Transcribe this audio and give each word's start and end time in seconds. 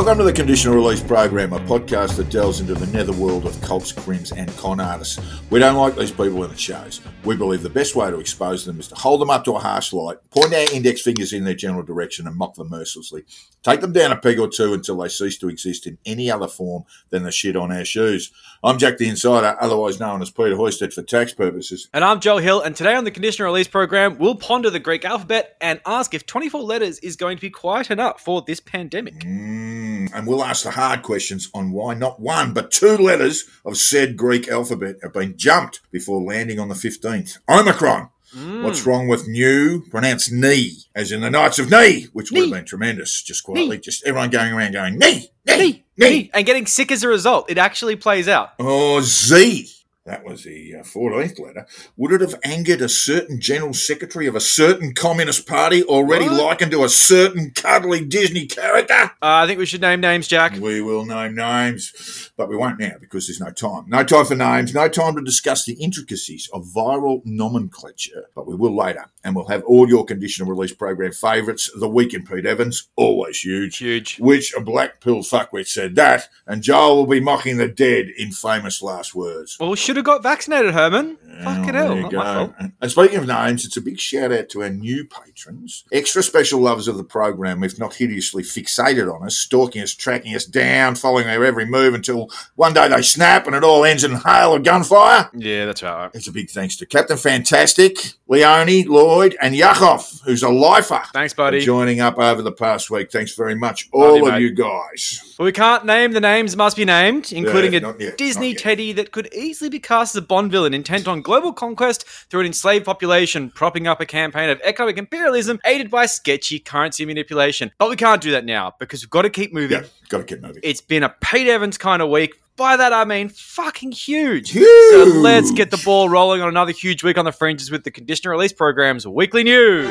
Welcome 0.00 0.16
to 0.16 0.24
the 0.24 0.32
Conditional 0.32 0.76
Release 0.76 1.02
Program, 1.02 1.52
a 1.52 1.60
podcast 1.60 2.16
that 2.16 2.30
delves 2.30 2.60
into 2.60 2.72
the 2.72 2.86
netherworld 2.86 3.44
of 3.44 3.60
cults, 3.60 3.92
crims, 3.92 4.32
and 4.32 4.48
con 4.56 4.80
artists. 4.80 5.20
We 5.50 5.58
don't 5.58 5.76
like 5.76 5.94
these 5.94 6.10
people 6.10 6.42
in 6.42 6.50
the 6.50 6.56
shows. 6.56 7.02
We 7.22 7.36
believe 7.36 7.62
the 7.62 7.68
best 7.68 7.94
way 7.94 8.10
to 8.10 8.18
expose 8.18 8.64
them 8.64 8.80
is 8.80 8.88
to 8.88 8.94
hold 8.94 9.20
them 9.20 9.28
up 9.28 9.44
to 9.44 9.56
a 9.56 9.58
harsh 9.58 9.92
light, 9.92 10.16
point 10.30 10.54
our 10.54 10.72
index 10.72 11.02
fingers 11.02 11.34
in 11.34 11.44
their 11.44 11.52
general 11.52 11.82
direction, 11.82 12.26
and 12.26 12.34
mock 12.34 12.54
them 12.54 12.70
mercilessly. 12.70 13.24
Take 13.62 13.82
them 13.82 13.92
down 13.92 14.10
a 14.10 14.16
peg 14.16 14.38
or 14.38 14.48
two 14.48 14.72
until 14.72 14.96
they 14.96 15.10
cease 15.10 15.36
to 15.36 15.50
exist 15.50 15.86
in 15.86 15.98
any 16.06 16.30
other 16.30 16.48
form 16.48 16.84
than 17.10 17.22
the 17.22 17.30
shit 17.30 17.54
on 17.54 17.70
our 17.70 17.84
shoes. 17.84 18.32
I'm 18.62 18.76
Jack 18.76 18.98
the 18.98 19.08
Insider, 19.08 19.56
otherwise 19.58 19.98
known 19.98 20.20
as 20.20 20.30
Peter 20.30 20.54
Hoysted 20.54 20.92
for 20.92 21.00
tax 21.00 21.32
purposes. 21.32 21.88
And 21.94 22.04
I'm 22.04 22.20
Joel 22.20 22.38
Hill, 22.38 22.60
and 22.60 22.76
today 22.76 22.94
on 22.94 23.04
the 23.04 23.10
Conditional 23.10 23.46
Release 23.46 23.68
program, 23.68 24.18
we'll 24.18 24.34
ponder 24.34 24.68
the 24.68 24.78
Greek 24.78 25.02
alphabet 25.02 25.56
and 25.62 25.80
ask 25.86 26.12
if 26.12 26.26
24 26.26 26.60
letters 26.60 26.98
is 26.98 27.16
going 27.16 27.38
to 27.38 27.40
be 27.40 27.48
quite 27.48 27.90
enough 27.90 28.20
for 28.20 28.42
this 28.42 28.60
pandemic. 28.60 29.20
Mm, 29.20 30.10
and 30.14 30.26
we'll 30.26 30.44
ask 30.44 30.64
the 30.64 30.72
hard 30.72 31.00
questions 31.00 31.48
on 31.54 31.72
why 31.72 31.94
not 31.94 32.20
one, 32.20 32.52
but 32.52 32.70
two 32.70 32.98
letters 32.98 33.44
of 33.64 33.78
said 33.78 34.18
Greek 34.18 34.46
alphabet 34.46 34.96
have 35.02 35.14
been 35.14 35.38
jumped 35.38 35.80
before 35.90 36.20
landing 36.20 36.58
on 36.60 36.68
the 36.68 36.74
15th. 36.74 37.38
Omicron. 37.48 38.10
Mm. 38.36 38.62
What's 38.62 38.84
wrong 38.86 39.08
with 39.08 39.26
new? 39.26 39.82
Pronounced 39.90 40.32
knee, 40.32 40.76
as 40.94 41.10
in 41.12 41.22
the 41.22 41.30
Knights 41.30 41.58
of 41.58 41.70
Knee, 41.70 42.08
which 42.12 42.30
would 42.30 42.42
have 42.42 42.50
been 42.52 42.64
tremendous. 42.64 43.22
Just 43.22 43.42
quietly, 43.42 43.76
Knee. 43.76 43.80
just 43.82 44.06
everyone 44.06 44.30
going 44.30 44.52
around 44.52 44.72
going 44.72 44.98
knee, 44.98 45.30
knee, 45.46 45.58
Knee, 45.58 45.84
knee, 46.00 46.30
and 46.34 46.46
getting 46.46 46.66
sick 46.66 46.90
as 46.90 47.02
a 47.02 47.08
result. 47.08 47.50
It 47.50 47.58
actually 47.58 47.96
plays 47.96 48.28
out. 48.28 48.50
Oh, 48.58 49.00
Z. 49.02 49.68
That 50.06 50.24
was 50.24 50.44
the 50.44 50.76
uh, 50.76 50.82
14th 50.82 51.38
letter. 51.38 51.66
Would 51.98 52.12
it 52.12 52.20
have 52.22 52.34
angered 52.42 52.80
a 52.80 52.88
certain 52.88 53.38
general 53.38 53.74
secretary 53.74 54.26
of 54.26 54.34
a 54.34 54.40
certain 54.40 54.94
communist 54.94 55.46
party 55.46 55.84
already 55.84 56.24
What? 56.24 56.42
likened 56.42 56.72
to 56.72 56.84
a 56.84 56.88
certain 56.88 57.50
cuddly 57.50 58.04
Disney 58.04 58.46
character? 58.46 58.94
Uh, 58.94 59.08
I 59.20 59.46
think 59.46 59.58
we 59.58 59.66
should 59.66 59.82
name 59.82 60.00
names, 60.00 60.26
Jack. 60.26 60.54
We 60.54 60.80
will 60.80 61.04
name 61.04 61.34
names, 61.36 62.29
but 62.40 62.48
we 62.48 62.56
won't 62.56 62.80
now 62.80 62.94
because 62.98 63.26
there's 63.26 63.38
no 63.38 63.50
time. 63.50 63.84
No 63.86 64.02
time 64.02 64.24
for 64.24 64.34
names, 64.34 64.72
no 64.72 64.88
time 64.88 65.14
to 65.14 65.20
discuss 65.20 65.66
the 65.66 65.74
intricacies 65.74 66.48
of 66.54 66.64
viral 66.74 67.20
nomenclature, 67.26 68.28
but 68.34 68.46
we 68.46 68.54
will 68.54 68.74
later. 68.74 69.04
And 69.22 69.36
we'll 69.36 69.48
have 69.48 69.62
all 69.64 69.86
your 69.86 70.06
conditional 70.06 70.48
release 70.48 70.72
program 70.72 71.12
favourites. 71.12 71.70
The 71.78 71.86
Week 71.86 72.14
in 72.14 72.24
Pete 72.24 72.46
Evans, 72.46 72.88
always 72.96 73.44
huge. 73.44 73.76
Huge. 73.76 74.18
Which 74.18 74.54
a 74.54 74.62
black 74.62 75.02
pill 75.02 75.18
fuckwit 75.18 75.66
said 75.66 75.96
that, 75.96 76.30
and 76.46 76.62
Joel 76.62 76.96
will 76.96 77.06
be 77.06 77.20
mocking 77.20 77.58
the 77.58 77.68
dead 77.68 78.06
in 78.16 78.32
famous 78.32 78.80
last 78.80 79.14
words. 79.14 79.58
Well, 79.60 79.68
we 79.68 79.76
should 79.76 79.96
have 79.96 80.06
got 80.06 80.22
vaccinated, 80.22 80.72
Herman. 80.72 81.18
Fucking 81.44 81.74
hell. 81.74 81.94
Not 81.94 82.10
go. 82.10 82.16
my 82.16 82.34
fault. 82.34 82.54
And 82.80 82.90
speaking 82.90 83.18
of 83.18 83.26
names, 83.26 83.66
it's 83.66 83.76
a 83.76 83.82
big 83.82 84.00
shout 84.00 84.32
out 84.32 84.48
to 84.48 84.62
our 84.62 84.70
new 84.70 85.04
patrons, 85.04 85.84
extra 85.92 86.22
special 86.22 86.60
lovers 86.60 86.88
of 86.88 86.96
the 86.96 87.04
program, 87.04 87.62
if 87.62 87.78
not 87.78 87.96
hideously 87.96 88.42
fixated 88.42 89.14
on 89.14 89.26
us, 89.26 89.36
stalking 89.36 89.82
us, 89.82 89.94
tracking 89.94 90.34
us 90.34 90.46
down, 90.46 90.94
following 90.94 91.28
our 91.28 91.44
every 91.44 91.66
move 91.66 91.92
until 91.92 92.29
one 92.54 92.74
day 92.74 92.88
they 92.88 93.02
snap 93.02 93.46
and 93.46 93.54
it 93.54 93.64
all 93.64 93.84
ends 93.84 94.04
in 94.04 94.12
hail 94.12 94.54
of 94.54 94.62
gunfire. 94.62 95.30
Yeah, 95.34 95.66
that's 95.66 95.82
right. 95.82 96.10
It's 96.14 96.28
a 96.28 96.32
big 96.32 96.50
thanks 96.50 96.76
to 96.76 96.86
Captain 96.86 97.16
Fantastic, 97.16 98.14
Leone, 98.30 98.84
Lloyd, 98.86 99.36
and 99.42 99.56
Yakov, 99.56 100.20
who's 100.24 100.44
a 100.44 100.48
lifer. 100.48 101.02
Thanks, 101.12 101.32
for 101.32 101.38
buddy. 101.38 101.62
Joining 101.62 101.98
up 101.98 102.16
over 102.16 102.42
the 102.42 102.52
past 102.52 102.88
week. 102.88 103.10
Thanks 103.10 103.34
very 103.34 103.56
much, 103.56 103.88
all 103.90 104.18
you, 104.18 104.26
of 104.28 104.34
mate. 104.34 104.42
you 104.42 104.54
guys. 104.54 105.34
But 105.36 105.42
we 105.42 105.50
can't 105.50 105.84
name 105.84 106.12
the 106.12 106.20
names 106.20 106.56
must 106.56 106.76
be 106.76 106.84
named, 106.84 107.32
including 107.32 107.72
Yeah, 107.72 107.90
a 107.90 107.98
yet, 107.98 108.18
Disney 108.18 108.54
teddy 108.54 108.92
that 108.92 109.10
could 109.10 109.34
easily 109.34 109.68
be 109.68 109.80
cast 109.80 110.14
as 110.14 110.22
a 110.22 110.24
Bond 110.24 110.52
villain 110.52 110.74
intent 110.74 111.08
on 111.08 111.22
global 111.22 111.52
conquest 111.52 112.06
through 112.06 112.42
an 112.42 112.46
enslaved 112.46 112.84
population, 112.84 113.50
propping 113.50 113.88
up 113.88 114.00
a 114.00 114.06
campaign 114.06 114.48
of 114.48 114.60
economic 114.62 114.96
imperialism 114.96 115.58
aided 115.64 115.90
by 115.90 116.06
sketchy 116.06 116.60
currency 116.60 117.04
manipulation. 117.04 117.72
But 117.78 117.90
we 117.90 117.96
can't 117.96 118.22
do 118.22 118.30
that 118.30 118.44
now 118.44 118.76
because 118.78 119.02
we've 119.02 119.10
got 119.10 119.22
to 119.22 119.30
keep 119.30 119.52
moving. 119.52 119.82
Yeah, 119.82 119.88
got 120.08 120.18
to 120.18 120.24
keep 120.24 120.40
moving. 120.40 120.60
It's 120.62 120.80
been 120.80 121.02
a 121.02 121.08
Pete 121.08 121.48
Evans 121.48 121.76
kind 121.78 122.00
of 122.00 122.08
week. 122.08 122.40
By 122.60 122.76
that 122.76 122.92
I 122.92 123.06
mean 123.06 123.30
fucking 123.30 123.92
huge. 123.92 124.50
Huge. 124.50 124.90
So 124.90 125.04
let's 125.04 125.50
get 125.50 125.70
the 125.70 125.80
ball 125.82 126.10
rolling 126.10 126.42
on 126.42 126.48
another 126.50 126.72
huge 126.72 127.02
week 127.02 127.16
on 127.16 127.24
the 127.24 127.32
fringes 127.32 127.70
with 127.70 127.84
the 127.84 127.90
conditional 127.90 128.32
release 128.32 128.52
program's 128.52 129.06
weekly 129.06 129.44
news. 129.44 129.88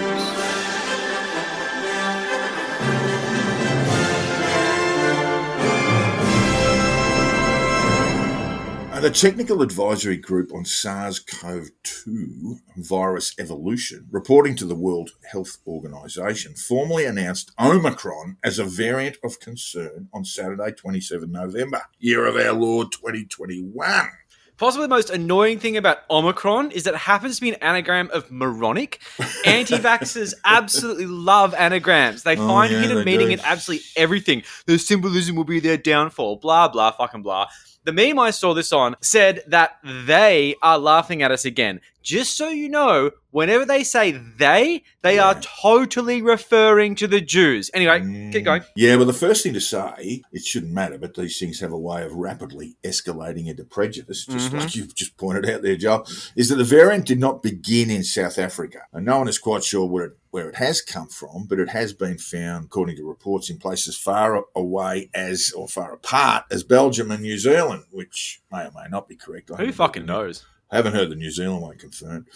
The 9.01 9.09
Technical 9.09 9.61
Advisory 9.61 10.17
Group 10.17 10.53
on 10.53 10.65
SARS 10.65 11.19
CoV 11.19 11.69
2 11.83 12.57
virus 12.77 13.33
evolution, 13.39 14.07
reporting 14.11 14.55
to 14.57 14.65
the 14.65 14.75
World 14.75 15.11
Health 15.31 15.57
Organization, 15.65 16.53
formally 16.55 17.05
announced 17.05 17.51
Omicron 17.59 18.37
as 18.43 18.59
a 18.59 18.65
variant 18.65 19.17
of 19.23 19.39
concern 19.39 20.09
on 20.13 20.25
Saturday, 20.25 20.71
27 20.73 21.31
November, 21.31 21.83
year 21.97 22.25
of 22.25 22.35
our 22.35 22.51
Lord 22.51 22.91
2021. 22.91 24.09
Possibly 24.57 24.83
the 24.85 24.89
most 24.89 25.09
annoying 25.09 25.59
thing 25.59 25.77
about 25.77 25.99
Omicron 26.11 26.71
is 26.71 26.83
that 26.83 26.93
it 26.95 26.97
happens 26.97 27.35
to 27.37 27.41
be 27.41 27.49
an 27.49 27.55
anagram 27.61 28.09
of 28.13 28.29
moronic. 28.29 28.99
Anti 29.45 29.77
vaxxers 29.77 30.33
absolutely 30.43 31.05
love 31.05 31.53
anagrams. 31.53 32.23
They 32.23 32.35
Oh, 32.35 32.45
find 32.45 32.73
yeah, 32.73 32.81
hidden 32.81 33.05
meaning 33.05 33.27
do. 33.27 33.33
in 33.35 33.39
absolutely 33.39 33.85
everything. 33.95 34.43
The 34.65 34.77
symbolism 34.77 35.37
will 35.37 35.45
be 35.45 35.61
their 35.61 35.77
downfall, 35.77 36.35
blah, 36.37 36.67
blah, 36.67 36.91
fucking 36.91 37.21
blah. 37.21 37.47
The 37.89 37.93
meme 37.93 38.19
I 38.19 38.29
saw 38.29 38.53
this 38.53 38.71
on 38.71 38.97
said 39.01 39.41
that 39.47 39.79
they 39.83 40.53
are 40.61 40.77
laughing 40.77 41.23
at 41.23 41.31
us 41.31 41.43
again. 41.43 41.81
Just 42.01 42.37
so 42.37 42.49
you 42.49 42.69
know, 42.69 43.11
whenever 43.31 43.65
they 43.65 43.83
say 43.83 44.11
they, 44.11 44.83
they 45.01 45.15
Yeah. 45.15 45.27
are 45.29 45.41
totally 45.41 46.21
referring 46.21 46.95
to 46.95 47.07
the 47.07 47.19
Jews. 47.21 47.69
Anyway, 47.73 48.31
keep 48.31 48.45
going. 48.45 48.63
Yeah, 48.75 48.95
well, 48.95 49.05
the 49.05 49.13
first 49.13 49.43
thing 49.43 49.53
to 49.53 49.61
say, 49.61 50.21
it 50.31 50.43
shouldn't 50.45 50.71
matter, 50.71 50.97
but 50.97 51.15
these 51.15 51.37
things 51.37 51.59
have 51.59 51.71
a 51.73 51.77
way 51.77 52.03
of 52.03 52.13
rapidly 52.13 52.77
escalating 52.83 53.47
into 53.47 53.63
prejudice, 53.65 54.25
just 54.25 54.51
Mhm. 54.51 54.59
like 54.59 54.75
you've 54.75 54.95
just 54.95 55.17
pointed 55.17 55.49
out 55.49 55.61
there, 55.61 55.75
Joel, 55.75 56.07
is 56.35 56.49
that 56.49 56.55
the 56.55 56.63
variant 56.63 57.05
did 57.05 57.19
not 57.19 57.43
begin 57.43 57.89
in 57.89 58.03
South 58.03 58.37
Africa. 58.39 58.83
And 58.93 59.05
no 59.05 59.17
one 59.19 59.27
is 59.27 59.37
quite 59.37 59.63
sure 59.63 59.85
where 59.85 60.05
it, 60.05 60.13
where 60.31 60.49
it 60.49 60.55
has 60.55 60.81
come 60.81 61.07
from, 61.09 61.45
but 61.49 61.59
it 61.59 61.69
has 61.69 61.91
been 61.93 62.17
found, 62.17 62.65
according 62.65 62.95
to 62.95 63.03
reports, 63.03 63.49
in 63.49 63.57
places 63.57 63.97
far 63.97 64.45
away 64.55 65.09
as, 65.13 65.51
or 65.55 65.67
far 65.67 65.93
apart 65.93 66.45
as 66.49 66.63
Belgium 66.63 67.11
and 67.11 67.21
New 67.23 67.37
Zealand, 67.37 67.83
which 67.91 68.41
may 68.51 68.59
or 68.65 68.71
may 68.75 68.87
not 68.89 69.07
be 69.09 69.15
correct. 69.15 69.51
I 69.51 69.57
Who 69.65 69.71
fucking 69.71 70.07
heard 70.07 70.39
knows? 70.71 70.77
haven't 70.77 70.93
heard 70.93 71.09
the 71.09 71.15
New 71.15 71.31
Zealand 71.31 71.61
one 71.61 71.77
confirmed. 71.77 72.27